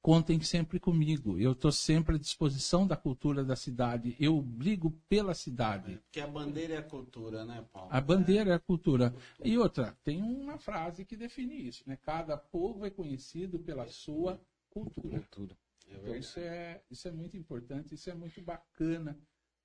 contem 0.00 0.40
sempre 0.40 0.80
comigo. 0.80 1.38
Eu 1.38 1.52
estou 1.52 1.70
sempre 1.70 2.16
à 2.16 2.18
disposição 2.18 2.86
da 2.86 2.96
cultura 2.96 3.44
da 3.44 3.54
cidade. 3.54 4.16
Eu 4.18 4.40
brigo 4.42 4.90
pela 5.08 5.32
cidade. 5.32 5.96
Porque 6.04 6.20
a 6.20 6.26
bandeira 6.26 6.74
é 6.74 6.78
a 6.78 6.82
cultura, 6.82 7.44
né, 7.44 7.64
Paulo? 7.72 7.88
A 7.90 8.00
bandeira 8.00 8.50
é 8.50 8.54
a 8.54 8.58
cultura. 8.58 9.14
E 9.44 9.56
outra, 9.56 9.96
tem 10.02 10.20
uma 10.20 10.58
frase 10.58 11.04
que 11.04 11.16
define 11.16 11.68
isso, 11.68 11.84
né? 11.86 11.96
Cada 12.02 12.36
povo 12.36 12.84
é 12.84 12.90
conhecido 12.90 13.60
pela 13.60 13.86
sua 13.86 14.40
cultura. 14.70 15.22
Tudo. 15.30 15.56
Então 15.88 16.16
isso 16.16 16.38
é, 16.40 16.82
isso 16.90 17.06
é 17.06 17.12
muito 17.12 17.36
importante, 17.36 17.94
isso 17.94 18.08
é 18.10 18.14
muito 18.14 18.40
bacana 18.40 19.16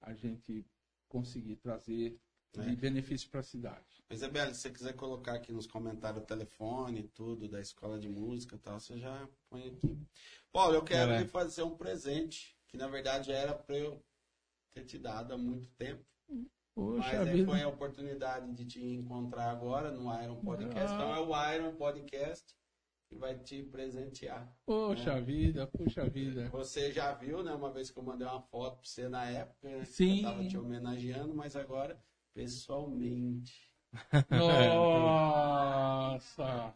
a 0.01 0.13
gente 0.13 0.65
conseguir 1.07 1.55
trazer 1.57 2.19
de 2.53 2.61
É. 2.61 2.75
benefício 2.75 3.29
para 3.29 3.41
a 3.41 3.43
cidade. 3.43 4.03
Isabela, 4.09 4.53
se 4.53 4.61
você 4.61 4.69
quiser 4.71 4.93
colocar 4.93 5.33
aqui 5.33 5.51
nos 5.51 5.67
comentários 5.67 6.23
o 6.23 6.25
telefone, 6.25 7.03
tudo, 7.13 7.47
da 7.47 7.59
escola 7.59 7.99
de 7.99 8.07
música 8.09 8.55
e 8.55 8.59
tal, 8.59 8.79
você 8.79 8.97
já 8.97 9.27
põe 9.49 9.67
aqui. 9.67 9.97
Paulo, 10.51 10.75
eu 10.75 10.83
quero 10.83 11.07
Caraca. 11.09 11.23
lhe 11.23 11.29
fazer 11.29 11.63
um 11.63 11.75
presente, 11.75 12.57
que 12.67 12.77
na 12.77 12.87
verdade 12.87 13.31
era 13.31 13.53
para 13.53 13.77
eu 13.77 14.01
ter 14.73 14.85
te 14.85 14.97
dado 14.97 15.33
há 15.33 15.37
muito 15.37 15.67
tempo. 15.71 16.03
Poxa 16.73 16.99
mas 17.19 17.27
aí 17.27 17.43
foi 17.43 17.61
a 17.63 17.67
oportunidade 17.67 18.53
de 18.53 18.65
te 18.65 18.79
encontrar 18.85 19.49
agora 19.49 19.91
no 19.91 20.03
Iron 20.23 20.39
Podcast. 20.41 20.91
Ah. 20.91 20.95
Então 20.95 21.15
é 21.15 21.19
o 21.19 21.53
Iron 21.55 21.75
Podcast 21.75 22.55
que 23.09 23.15
vai 23.15 23.37
te 23.39 23.63
presentear. 23.63 24.53
Poxa 24.65 25.21
vida, 25.21 25.65
poxa 25.67 26.05
vida. 26.09 26.49
Você 26.49 26.91
já 26.91 27.13
viu, 27.13 27.41
né? 27.43 27.53
Uma 27.53 27.71
vez 27.71 27.89
que 27.89 27.97
eu 27.97 28.03
mandei 28.03 28.27
uma 28.27 28.41
foto 28.41 28.77
pra 28.79 28.85
você 28.89 29.07
na 29.07 29.25
época, 29.29 29.69
né? 29.69 29.85
Sim. 29.85 30.17
Eu 30.17 30.23
tava 30.23 30.45
te 30.45 30.57
homenageando, 30.57 31.33
mas 31.33 31.55
agora 31.55 31.97
pessoalmente. 32.33 33.71
Nossa! 35.49 36.73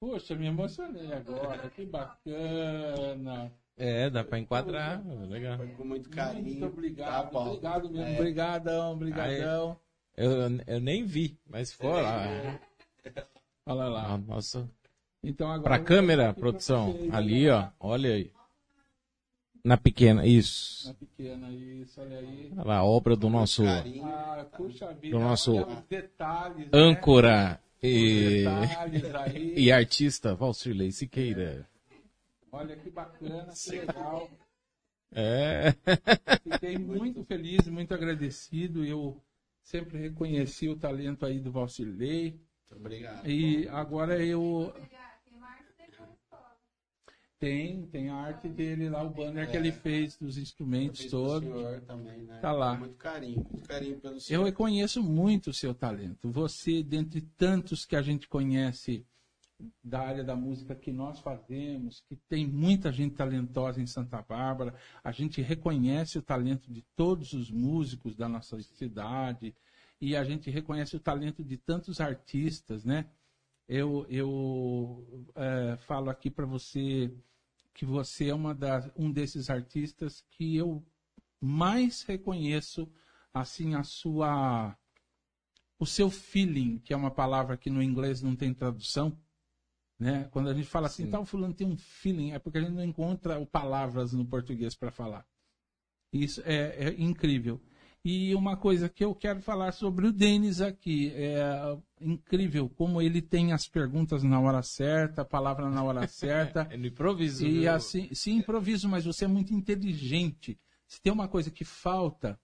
Poxa, 0.00 0.34
me 0.34 0.46
emocionei 0.46 1.12
agora, 1.12 1.70
que 1.70 1.84
bacana. 1.86 3.52
É, 3.76 4.10
dá 4.10 4.24
pra 4.24 4.38
enquadrar. 4.38 5.02
Legal. 5.28 5.56
Foi 5.58 5.68
com 5.68 5.84
muito 5.84 6.10
carinho. 6.10 6.44
Muito 6.44 6.66
obrigado, 6.66 7.30
tá, 7.30 7.38
obrigado 7.40 7.90
mesmo, 7.90 8.06
É. 8.06 8.14
obrigadão, 8.14 8.92
obrigadão. 8.92 9.78
Eu, 10.16 10.30
eu 10.66 10.80
nem 10.80 11.04
vi, 11.04 11.38
mas 11.46 11.72
foi 11.72 12.02
lá. 12.02 12.24
Olha 13.66 13.88
lá. 13.88 14.18
Nossa. 14.18 14.68
Então 15.22 15.48
agora 15.48 15.62
Pra 15.62 15.78
câmera, 15.78 16.32
pra 16.32 16.34
produção. 16.34 16.92
vocês, 16.92 17.12
Ali, 17.12 17.48
olha 17.48 17.72
ó. 17.80 17.88
Olha 17.90 18.10
aí. 18.14 18.32
Na 19.62 19.76
pequena, 19.76 20.26
isso. 20.26 20.88
Na 20.88 20.94
pequena, 20.94 21.50
isso, 21.52 22.00
olha 22.00 22.18
aí. 22.18 22.50
Olha 22.56 22.64
lá, 22.66 22.76
a 22.78 22.84
obra 22.84 23.14
do 23.14 23.28
nosso. 23.28 23.62
Ah, 23.66 24.46
puxa 24.56 24.92
vida. 24.94 25.18
Do 25.18 25.22
nosso 25.22 25.52
detalhes, 25.88 26.64
né? 26.64 26.70
âncora 26.72 27.60
Os 27.76 27.82
e, 27.82 28.44
e 29.56 29.70
artista 29.70 30.34
Valcirlei 30.34 30.90
Siqueira. 30.92 31.68
Olha 32.50 32.74
que 32.74 32.90
bacana, 32.90 33.52
que 33.52 33.70
legal. 33.70 34.30
É. 35.12 35.74
Fiquei 36.42 36.78
muito 36.78 37.22
feliz, 37.24 37.68
muito 37.68 37.92
agradecido. 37.92 38.84
Eu 38.84 39.20
sempre 39.62 39.98
reconheci 39.98 40.68
o 40.68 40.76
talento 40.76 41.26
aí 41.26 41.38
do 41.38 41.50
Valcirlei. 41.50 42.40
Muito 42.70 42.80
obrigado. 42.80 43.28
E 43.28 43.68
agora 43.68 44.24
eu. 44.24 44.72
Tem, 47.40 47.86
tem 47.86 48.10
a 48.10 48.16
arte 48.16 48.50
dele 48.50 48.90
lá, 48.90 49.02
o 49.02 49.08
banner 49.08 49.50
que 49.50 49.56
ele 49.56 49.72
fez 49.72 50.14
dos 50.18 50.36
Eu 50.36 50.42
instrumentos 50.42 51.06
todos. 51.06 51.48
senhor 51.48 51.80
também, 51.80 52.22
né? 52.24 52.38
Tá 52.38 52.52
lá. 52.52 52.76
Muito 52.76 52.96
carinho, 52.96 53.46
muito 53.50 53.66
carinho 53.66 53.98
pelo 53.98 54.16
Eu 54.16 54.20
senhor. 54.20 54.44
reconheço 54.44 55.02
muito 55.02 55.48
o 55.48 55.54
seu 55.54 55.74
talento. 55.74 56.30
Você, 56.30 56.82
dentre 56.82 57.22
tantos 57.22 57.86
que 57.86 57.96
a 57.96 58.02
gente 58.02 58.28
conhece 58.28 59.06
da 59.82 60.00
área 60.00 60.22
da 60.22 60.36
música 60.36 60.74
que 60.74 60.92
nós 60.92 61.18
fazemos, 61.20 62.02
que 62.06 62.14
tem 62.14 62.46
muita 62.46 62.92
gente 62.92 63.14
talentosa 63.14 63.80
em 63.80 63.86
Santa 63.86 64.20
Bárbara, 64.20 64.74
a 65.02 65.10
gente 65.10 65.40
reconhece 65.40 66.18
o 66.18 66.22
talento 66.22 66.70
de 66.70 66.82
todos 66.94 67.32
os 67.32 67.50
músicos 67.50 68.14
da 68.16 68.28
nossa 68.28 68.60
cidade 68.60 69.54
e 69.98 70.14
a 70.14 70.24
gente 70.24 70.50
reconhece 70.50 70.94
o 70.94 71.00
talento 71.00 71.42
de 71.42 71.56
tantos 71.56 72.02
artistas, 72.02 72.84
né? 72.84 73.06
Eu, 73.72 74.04
eu 74.08 75.30
eh, 75.36 75.76
falo 75.86 76.10
aqui 76.10 76.28
para 76.28 76.44
você 76.44 77.08
que 77.72 77.86
você 77.86 78.30
é 78.30 78.34
uma 78.34 78.52
das, 78.52 78.90
um 78.96 79.12
desses 79.12 79.48
artistas 79.48 80.24
que 80.28 80.56
eu 80.56 80.84
mais 81.40 82.02
reconheço 82.02 82.92
assim 83.32 83.76
a 83.76 83.84
sua 83.84 84.76
o 85.78 85.86
seu 85.86 86.10
feeling, 86.10 86.80
que 86.80 86.92
é 86.92 86.96
uma 86.96 87.12
palavra 87.12 87.56
que 87.56 87.70
no 87.70 87.80
inglês 87.80 88.20
não 88.20 88.34
tem 88.34 88.52
tradução, 88.52 89.16
né? 89.96 90.24
Quando 90.32 90.48
a 90.50 90.52
gente 90.52 90.66
fala 90.66 90.88
assim, 90.88 91.04
Sim. 91.04 91.10
tal 91.12 91.24
fulano 91.24 91.54
tem 91.54 91.64
um 91.64 91.78
feeling, 91.78 92.32
é 92.32 92.40
porque 92.40 92.58
a 92.58 92.62
gente 92.62 92.74
não 92.74 92.84
encontra 92.84 93.46
palavras 93.46 94.12
no 94.12 94.26
português 94.26 94.74
para 94.74 94.90
falar. 94.90 95.24
Isso 96.12 96.42
é, 96.44 96.88
é 96.88 97.00
incrível. 97.00 97.60
E 98.02 98.34
uma 98.34 98.56
coisa 98.56 98.88
que 98.88 99.04
eu 99.04 99.14
quero 99.14 99.42
falar 99.42 99.72
sobre 99.72 100.06
o 100.06 100.12
Denis 100.12 100.62
aqui, 100.62 101.12
é 101.14 101.76
incrível 102.00 102.68
como 102.70 103.02
ele 103.02 103.20
tem 103.20 103.52
as 103.52 103.68
perguntas 103.68 104.22
na 104.22 104.40
hora 104.40 104.62
certa, 104.62 105.20
a 105.20 105.24
palavra 105.24 105.68
na 105.68 105.82
hora 105.82 106.06
certa. 106.08 106.66
É 106.70 106.78
no 106.78 106.86
improviso. 106.86 107.46
E 107.46 107.60
viu? 107.60 107.72
assim, 107.72 108.08
sim, 108.14 108.38
improviso, 108.38 108.88
mas 108.88 109.04
você 109.04 109.26
é 109.26 109.28
muito 109.28 109.52
inteligente. 109.52 110.58
Se 110.86 111.00
tem 111.00 111.12
uma 111.12 111.28
coisa 111.28 111.50
que 111.50 111.64
falta, 111.64 112.40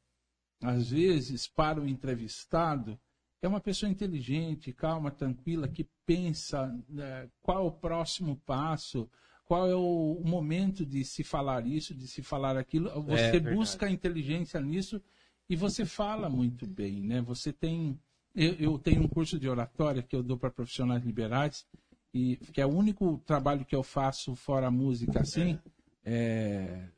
às 0.63 0.91
vezes, 0.91 1.49
para 1.49 1.81
o 1.81 1.89
entrevistado, 1.89 2.99
é 3.41 3.49
uma 3.49 3.61
pessoa 3.61 3.91
inteligente, 3.91 4.75
calma, 4.75 5.11
tranquila, 5.11 5.69
que 5.69 5.89
pensa 6.05 6.67
né, 6.87 7.31
qual 7.41 7.65
é 7.65 7.67
o 7.67 7.73
próximo 7.73 8.37
passo, 8.45 9.09
qual 9.47 9.67
é 9.71 9.75
o 9.75 10.21
momento 10.23 10.85
de 10.85 11.03
se 11.03 11.25
falar 11.25 11.67
isso, 11.67 11.95
de 11.95 12.07
se 12.07 12.23
falar 12.23 12.59
aquilo. 12.59 12.91
Você 13.05 13.33
verdade. 13.33 13.57
busca 13.57 13.87
a 13.87 13.91
inteligência 13.91 14.61
nisso 14.61 15.01
e 15.49 15.57
você 15.57 15.85
fala 15.85 16.29
muito 16.29 16.67
bem, 16.67 17.03
né? 17.03 17.21
Você 17.23 17.53
tem. 17.53 17.99
Eu, 18.35 18.55
eu 18.55 18.79
tenho 18.79 19.03
um 19.03 19.09
curso 19.09 19.39
de 19.39 19.49
oratória 19.49 20.03
que 20.03 20.15
eu 20.15 20.23
dou 20.23 20.37
para 20.37 20.51
profissionais 20.51 21.03
liberais, 21.05 21.67
e 22.13 22.37
que 22.37 22.61
é 22.61 22.67
o 22.67 22.75
único 22.75 23.19
trabalho 23.27 23.65
que 23.65 23.75
eu 23.75 23.83
faço 23.83 24.35
fora 24.35 24.67
a 24.67 24.71
música, 24.71 25.21
assim, 25.21 25.59
é, 26.05 26.89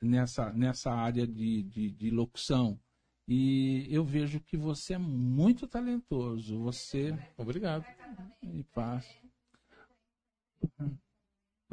nessa, 0.00 0.52
nessa 0.52 0.90
área 0.90 1.26
de, 1.26 1.62
de, 1.62 1.90
de 1.90 2.10
locução. 2.10 2.78
E 3.28 3.86
eu 3.88 4.04
vejo 4.04 4.40
que 4.40 4.56
você 4.56 4.94
é 4.94 4.98
muito 4.98 5.66
talentoso. 5.66 6.58
Você 6.60 7.16
Obrigado. 7.36 7.84
me 8.42 8.64
passa. 8.64 9.14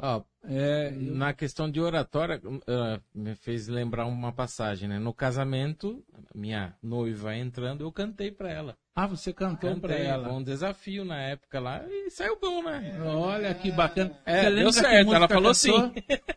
Ó, 0.02 0.22
É, 0.42 0.88
eu- 0.94 1.14
na 1.14 1.34
questão 1.34 1.70
de 1.70 1.78
oratória, 1.80 2.40
ah, 2.66 2.98
me 3.14 3.34
fez 3.34 3.68
lembrar 3.68 4.06
uma 4.06 4.32
passagem, 4.32 4.88
né? 4.88 4.98
No 4.98 5.12
casamento, 5.12 6.02
minha 6.34 6.74
noiva 6.82 7.36
entrando, 7.36 7.82
eu 7.84 7.92
cantei 7.92 8.30
pra 8.30 8.50
ela. 8.50 8.76
Ah, 8.94 9.06
você 9.06 9.32
cantou 9.32 9.78
pra 9.78 9.90
Cantei, 9.90 10.06
ela. 10.06 10.24
foi 10.24 10.32
um 10.32 10.42
desafio 10.42 11.04
na 11.04 11.20
época 11.20 11.60
lá 11.60 11.84
e 11.86 12.10
saiu 12.10 12.38
bom, 12.40 12.62
né? 12.62 12.98
Olha 13.04 13.54
que 13.54 13.70
bacana. 13.70 14.18
É, 14.24 14.44
Você 14.44 14.54
deu 14.56 14.72
certo, 14.72 15.14
ela 15.14 15.28
falou 15.28 15.52
cantou? 15.52 15.92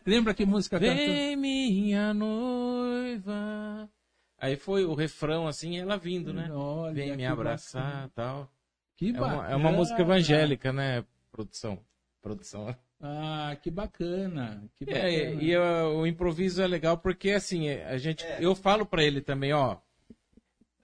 Lembra 0.06 0.34
que 0.34 0.44
música 0.46 0.78
cantou? 0.78 0.94
Vem 0.96 1.36
minha 1.36 2.12
noiva. 2.14 3.88
Aí 4.38 4.56
foi 4.56 4.84
o 4.84 4.94
refrão 4.94 5.46
assim, 5.46 5.78
ela 5.78 5.96
vindo, 5.96 6.32
né? 6.32 6.50
Olha, 6.52 6.92
Vem 6.94 7.16
me 7.16 7.24
abraçar 7.26 8.10
tal. 8.14 8.50
Que 8.96 9.08
É 9.08 9.12
uma, 9.12 9.28
bacana. 9.28 9.48
é 9.50 9.56
uma 9.56 9.72
música 9.72 10.02
evangélica, 10.02 10.72
né? 10.72 11.04
Produção. 11.32 11.78
Produção. 12.22 12.74
Ah, 13.06 13.54
que 13.60 13.70
bacana. 13.70 14.66
Que 14.76 14.86
bacana. 14.86 15.06
É, 15.06 15.34
e 15.34 15.54
uh, 15.54 15.88
o 15.94 16.06
improviso 16.06 16.62
é 16.62 16.66
legal 16.66 16.96
porque 16.96 17.32
assim, 17.32 17.68
a 17.68 17.98
gente, 17.98 18.24
eu 18.40 18.54
falo 18.54 18.86
pra 18.86 19.04
ele 19.04 19.20
também, 19.20 19.52
ó, 19.52 19.76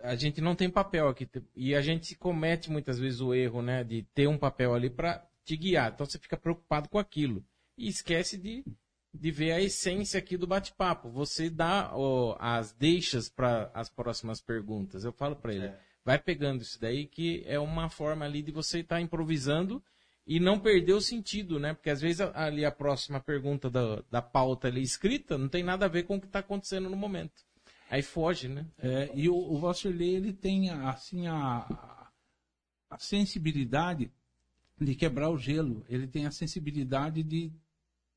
a 0.03 0.15
gente 0.15 0.39
não 0.43 0.55
tem 0.55 0.69
papel 0.69 1.09
aqui 1.09 1.27
e 1.57 1.75
a 1.75 1.81
gente 1.81 2.15
comete 2.15 2.71
muitas 2.71 2.99
vezes 2.99 3.23
o 3.23 3.33
erro, 3.33 3.63
né, 3.63 3.83
de 3.83 4.03
ter 4.15 4.29
um 4.29 4.37
papel 4.37 4.75
ali 4.75 4.91
pra 4.91 5.27
te 5.47 5.57
guiar. 5.57 5.93
Então 5.95 6.05
você 6.05 6.19
fica 6.19 6.37
preocupado 6.37 6.91
com 6.91 6.99
aquilo 6.99 7.43
e 7.75 7.89
esquece 7.89 8.37
de, 8.37 8.67
de 9.15 9.31
ver 9.31 9.53
a 9.53 9.61
essência 9.63 10.19
aqui 10.19 10.37
do 10.37 10.47
bate-papo. 10.47 11.09
Você 11.09 11.49
dá 11.49 11.91
ó, 11.95 12.37
as 12.39 12.75
deixas 12.75 13.31
para 13.31 13.71
as 13.73 13.89
próximas 13.89 14.43
perguntas. 14.43 15.05
Eu 15.05 15.13
falo 15.13 15.37
pra 15.37 15.55
ele, 15.55 15.73
vai 16.05 16.19
pegando 16.19 16.61
isso 16.61 16.79
daí 16.79 17.07
que 17.07 17.43
é 17.47 17.59
uma 17.59 17.89
forma 17.89 18.27
ali 18.27 18.43
de 18.43 18.53
você 18.53 18.81
estar 18.81 19.01
improvisando 19.01 19.83
e 20.31 20.39
não 20.39 20.61
perder 20.61 20.93
o 20.93 21.01
sentido, 21.01 21.59
né? 21.59 21.75
Porque 21.75 21.91
às 21.91 22.01
vezes 22.01 22.21
a- 22.21 22.45
ali 22.45 22.65
a 22.65 22.71
próxima 22.71 23.19
pergunta 23.19 23.69
da, 23.69 24.01
da 24.09 24.23
pauta 24.23 24.69
ali 24.69 24.81
escrita 24.81 25.37
não 25.37 25.49
tem 25.49 25.65
nada 25.65 25.87
a 25.87 25.89
ver 25.89 26.05
com 26.05 26.15
o 26.15 26.21
que 26.21 26.29
está 26.29 26.39
acontecendo 26.39 26.89
no 26.89 26.97
momento. 26.97 27.45
Aí 27.91 28.01
foge, 28.01 28.47
né? 28.47 28.65
É, 28.79 29.11
e 29.13 29.29
o, 29.29 29.35
o 29.35 29.59
Vanderlei, 29.59 30.15
ele 30.15 30.33
tem 30.33 30.71
assim 30.71 31.27
a, 31.27 31.67
a 32.89 32.97
sensibilidade 32.97 34.09
de 34.81 34.95
quebrar 34.95 35.31
o 35.31 35.37
gelo. 35.37 35.85
Ele 35.89 36.07
tem 36.07 36.27
a 36.27 36.31
sensibilidade 36.31 37.25
de 37.25 37.53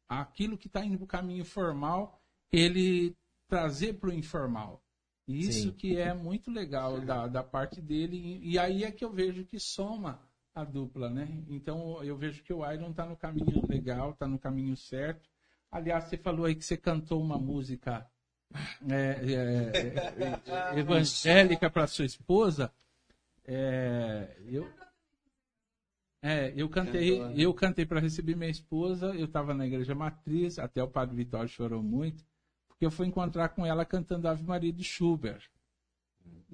aquilo 0.07 0.55
que 0.55 0.67
está 0.67 0.85
indo 0.85 0.97
para 0.97 1.05
o 1.05 1.07
caminho 1.07 1.43
formal, 1.43 2.21
ele 2.51 3.17
trazer 3.47 3.93
para 3.93 4.09
o 4.11 4.13
informal. 4.13 4.83
E 5.27 5.39
Isso 5.39 5.69
Sim. 5.69 5.71
que 5.71 5.97
é 5.97 6.13
muito 6.13 6.51
legal 6.51 7.01
da, 7.01 7.25
da 7.25 7.43
parte 7.43 7.81
dele. 7.81 8.17
E, 8.17 8.51
e 8.51 8.59
aí 8.59 8.83
é 8.83 8.91
que 8.91 9.03
eu 9.03 9.11
vejo 9.11 9.43
que 9.45 9.57
soma 9.59 10.21
a 10.55 10.63
dupla, 10.63 11.09
né? 11.09 11.27
Então 11.47 12.03
eu 12.03 12.15
vejo 12.15 12.43
que 12.43 12.53
o 12.53 12.69
Iron 12.71 12.91
está 12.91 13.05
no 13.05 13.17
caminho 13.17 13.65
legal, 13.67 14.11
está 14.11 14.27
no 14.27 14.37
caminho 14.37 14.75
certo. 14.75 15.29
Aliás, 15.71 16.05
você 16.05 16.17
falou 16.17 16.45
aí 16.45 16.55
que 16.55 16.63
você 16.63 16.77
cantou 16.77 17.21
uma 17.21 17.37
música 17.37 18.07
é, 18.89 19.19
é, 19.33 20.73
é, 20.75 20.79
evangélica 20.79 21.69
para 21.69 21.87
sua 21.87 22.05
esposa. 22.05 22.71
É, 23.45 24.37
eu, 24.45 24.69
é, 26.21 26.53
eu 26.55 26.69
cantei, 26.69 27.19
né? 27.19 27.33
eu 27.35 27.53
cantei 27.53 27.85
para 27.85 27.99
receber 27.99 28.35
minha 28.35 28.51
esposa. 28.51 29.07
Eu 29.15 29.25
estava 29.25 29.55
na 29.55 29.65
igreja 29.65 29.95
matriz, 29.95 30.59
até 30.59 30.83
o 30.83 30.87
padre 30.87 31.15
Vitório 31.15 31.49
chorou 31.49 31.81
muito, 31.81 32.23
porque 32.67 32.85
eu 32.85 32.91
fui 32.91 33.07
encontrar 33.07 33.49
com 33.49 33.65
ela 33.65 33.83
cantando 33.83 34.27
Ave 34.27 34.43
Maria 34.43 34.71
de 34.71 34.83
Schubert. 34.83 35.49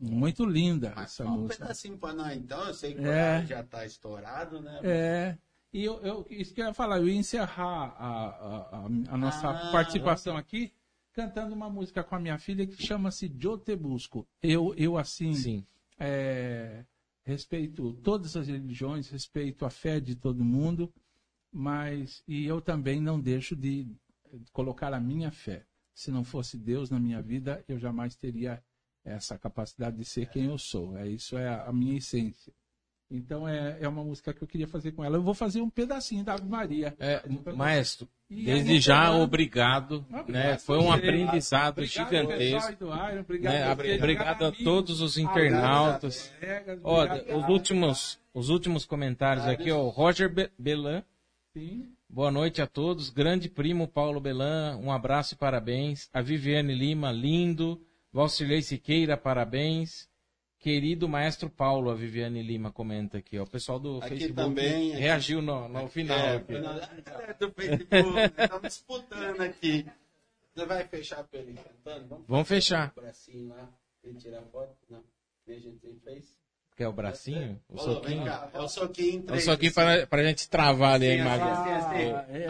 Muito 0.02 0.46
linda 0.46 0.94
Mas 0.96 1.06
essa 1.06 1.24
só 1.24 1.30
um 1.30 1.42
música. 1.42 1.64
pedacinho 1.64 1.98
pra 1.98 2.14
nós, 2.14 2.36
então. 2.38 2.68
Eu 2.68 2.74
sei 2.74 2.94
que 2.94 3.02
o 3.02 3.12
É. 3.12 3.46
já 3.46 3.64
tá 3.64 3.86
estourado, 3.86 4.62
né? 4.62 4.80
É. 4.84 5.38
E 5.72 5.84
eu, 5.84 6.00
eu, 6.02 6.26
isso 6.30 6.54
que 6.54 6.62
eu 6.62 6.66
ia 6.66 6.74
falar, 6.74 6.98
eu 6.98 7.08
ia 7.08 7.16
encerrar 7.16 7.96
a, 7.98 8.08
a, 8.08 8.78
a, 8.78 8.86
a 8.86 9.18
nossa 9.18 9.50
Ah, 9.50 9.72
participação 9.72 10.36
aqui 10.36 10.72
cantando 11.14 11.54
uma 11.54 11.70
música 11.70 12.04
com 12.04 12.16
a 12.16 12.20
minha 12.20 12.38
filha 12.40 12.66
que 12.66 12.82
chama-se 12.82 13.32
Eu 13.42 13.58
Te 13.58 13.76
Busco. 13.76 14.26
Eu, 14.42 14.74
eu 14.78 14.98
assim, 14.98 15.34
Sim. 15.34 15.66
é, 16.00 16.86
respeito 17.24 17.94
todas 18.04 18.36
as 18.38 18.48
religiões, 18.48 19.10
respeito 19.10 19.66
a 19.66 19.70
fé 19.70 20.00
de 20.00 20.16
todo 20.16 20.44
mundo, 20.44 20.92
mas 21.52 22.24
e 22.28 22.46
eu 22.46 22.62
também 22.62 23.02
não 23.02 23.20
deixo 23.20 23.56
de 23.56 23.88
colocar 24.54 24.94
a 24.94 25.00
minha 25.00 25.32
fé. 25.32 25.66
Se 25.94 26.10
não 26.10 26.24
fosse 26.24 26.58
Deus 26.58 26.90
na 26.90 27.00
minha 27.00 27.22
vida, 27.22 27.64
eu 27.68 27.78
jamais 27.78 28.16
teria 28.16 28.64
essa 29.06 29.38
capacidade 29.38 29.98
de 29.98 30.06
ser 30.06 30.28
quem 30.30 30.46
eu 30.46 30.58
sou. 30.58 30.98
É 30.98 31.08
isso 31.08 31.38
é 31.38 31.48
a, 31.48 31.72
minha 31.74 31.98
essência. 31.98 32.54
Então 33.12 33.48
é, 33.48 33.78
é 33.82 33.88
uma 33.88 34.04
música 34.04 34.32
que 34.34 34.44
eu 34.44 34.48
queria 34.48 34.68
fazer 34.68 34.92
com 34.92 35.04
ela. 35.04 35.18
Eu 35.18 35.24
vou 35.24 35.34
fazer 35.34 35.62
um 35.62 35.70
pedacinho 35.70 36.24
da 36.24 36.34
Ave 36.36 36.48
Maria. 36.48 36.96
É, 37.00 37.24
maestro, 37.56 38.08
E 38.30 38.44
desde 38.46 38.80
já, 38.80 39.06
falando- 39.06 39.24
obrigado. 39.24 39.96
Obrigado 40.10 40.30
né? 40.32 40.58
Foi 40.60 40.78
um 40.78 40.84
você. 40.84 40.98
aprendizado 41.00 41.80
Obrigado, 41.80 42.08
gigantesco. 42.10 42.68
pessoal 42.78 42.98
do 43.00 43.12
Iron, 43.12 43.22
Obrigado, 43.22 43.54
né? 43.54 43.76
você, 43.76 43.96
Obrigado 43.98 44.46
a 44.46 44.52
todos 44.52 45.02
os 45.02 45.18
internautas. 45.18 46.32
colegas, 46.40 46.80
Ó, 46.84 47.06
os 47.40 47.50
últimos, 47.50 48.20
os 48.32 48.50
últimos 48.50 48.86
comentários 48.86 49.48
aqui, 49.48 49.72
ó. 49.72 49.88
Roger 49.90 50.32
Be- 50.32 50.52
Belan. 50.60 51.04
Sim. 51.54 51.90
Boa 52.08 52.30
noite 52.30 52.62
a 52.62 52.68
todos. 52.68 53.10
Grande 53.10 53.50
primo 53.50 53.88
Paulo 53.88 54.20
Belan, 54.20 54.78
um 54.78 54.92
abraço 54.92 55.34
e 55.34 55.38
parabéns. 55.38 56.08
A 56.14 56.22
Viviane 56.22 56.76
Lima, 56.76 57.12
lindo. 57.12 57.82
Valcirlei 58.11 58.61
Siqueira, 58.61 59.15
parabéns. 59.18 60.07
Querido 60.60 61.07
maestro 61.07 61.49
Paulo, 61.49 61.90
a 61.90 61.95
Viviane 61.95 62.44
Lima 62.44 62.69
comenta 62.72 63.18
aqui, 63.19 63.40
ó. 63.40 63.44
O 63.44 63.48
pessoal 63.49 63.80
do 63.80 63.99
Aqui 63.99 64.10
Facebook 64.10 64.36
também, 64.36 64.91
aqui- 64.91 64.99
reagiu 65.02 65.41
no, 65.41 65.69
no 65.69 65.88
final. 65.88 66.18
É, 66.18 66.36
aqui. 66.36 66.53
é 66.56 67.34
do 67.40 67.52
Facebook, 67.53 68.19
estamos 68.41 68.61
disputando 68.64 69.41
aqui. 69.41 69.86
Você 70.53 70.65
vai 70.65 70.86
fechar 70.86 71.23
pra 71.23 71.40
ele 71.40 71.53
cantando? 71.53 72.26
Vamos 72.27 72.48
fechar. 72.48 72.91
Um 72.98 73.02
bracinho 73.02 73.48
lá, 73.48 73.69
ele 74.03 74.18
tirar 74.19 74.41
foto? 74.52 74.76
Não. 74.90 75.02
Nem 75.48 75.57
a 75.57 75.61
gente 75.61 75.99
fez. 76.03 76.38
Quer 76.76 76.88
o 76.90 76.94
bracinho? 76.94 77.57
O 77.69 77.76
Vem 77.77 77.86
soquinho? 77.86 78.26
cá, 78.26 78.49
é 78.53 78.60
o 78.60 78.68
soquinho. 78.68 79.19
É 79.19 79.23
o 79.23 79.26
três, 79.27 79.44
soquinho 79.45 79.72
assim. 79.72 79.76
para, 79.81 80.07
pra 80.07 80.23
gente 80.23 80.49
travar 80.49 80.95
ali 80.95 81.07
a 81.07 81.14
Assim, 81.14 81.22
imagem. 81.22 81.48
assim, 81.52 81.72
assim. 81.72 82.34
É. 82.38 82.48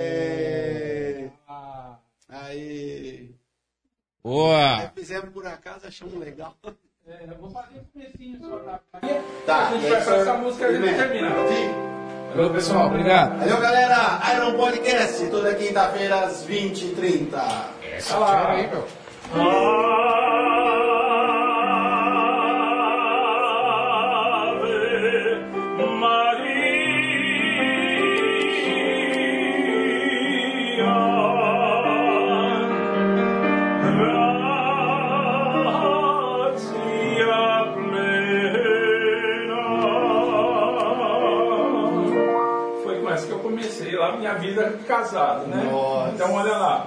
Aê! 0.00 1.30
Ah, 1.48 1.98
Aê! 2.28 3.30
Boa! 4.22 4.90
Fizemos 4.94 5.30
por 5.30 5.46
acaso, 5.46 5.86
achamos 5.86 6.14
legal. 6.14 6.54
é, 7.06 7.24
eu 7.28 7.36
vou 7.36 7.50
fazer 7.50 7.78
um 7.80 7.84
comecinho 7.84 8.38
só 8.40 8.58
da... 8.58 8.80
Tá, 9.46 9.68
A 9.68 9.72
gente 9.74 9.90
vai 9.90 10.04
pra 10.04 10.16
essa 10.16 10.34
música 10.34 10.70
e 10.70 10.76
a 10.76 10.80
gente 10.80 10.96
termina. 10.96 11.30
Valeu, 12.34 12.50
pessoal. 12.52 12.86
Obrigado. 12.88 13.38
Valeu, 13.38 13.60
galera! 13.60 14.20
Iron 14.36 14.56
Podcast, 14.56 15.26
toda 15.30 15.54
quinta-feira 15.54 16.20
às 16.20 16.46
20h30. 16.46 17.32
Essa 17.92 18.14
fera 18.26 18.52
aí, 18.52 18.66
meu. 18.68 18.86
Ave 19.32 20.29
casado, 44.90 45.46
né? 45.46 45.68
Nossa. 45.70 46.10
Então 46.14 46.34
olha 46.34 46.56
lá. 46.56 46.86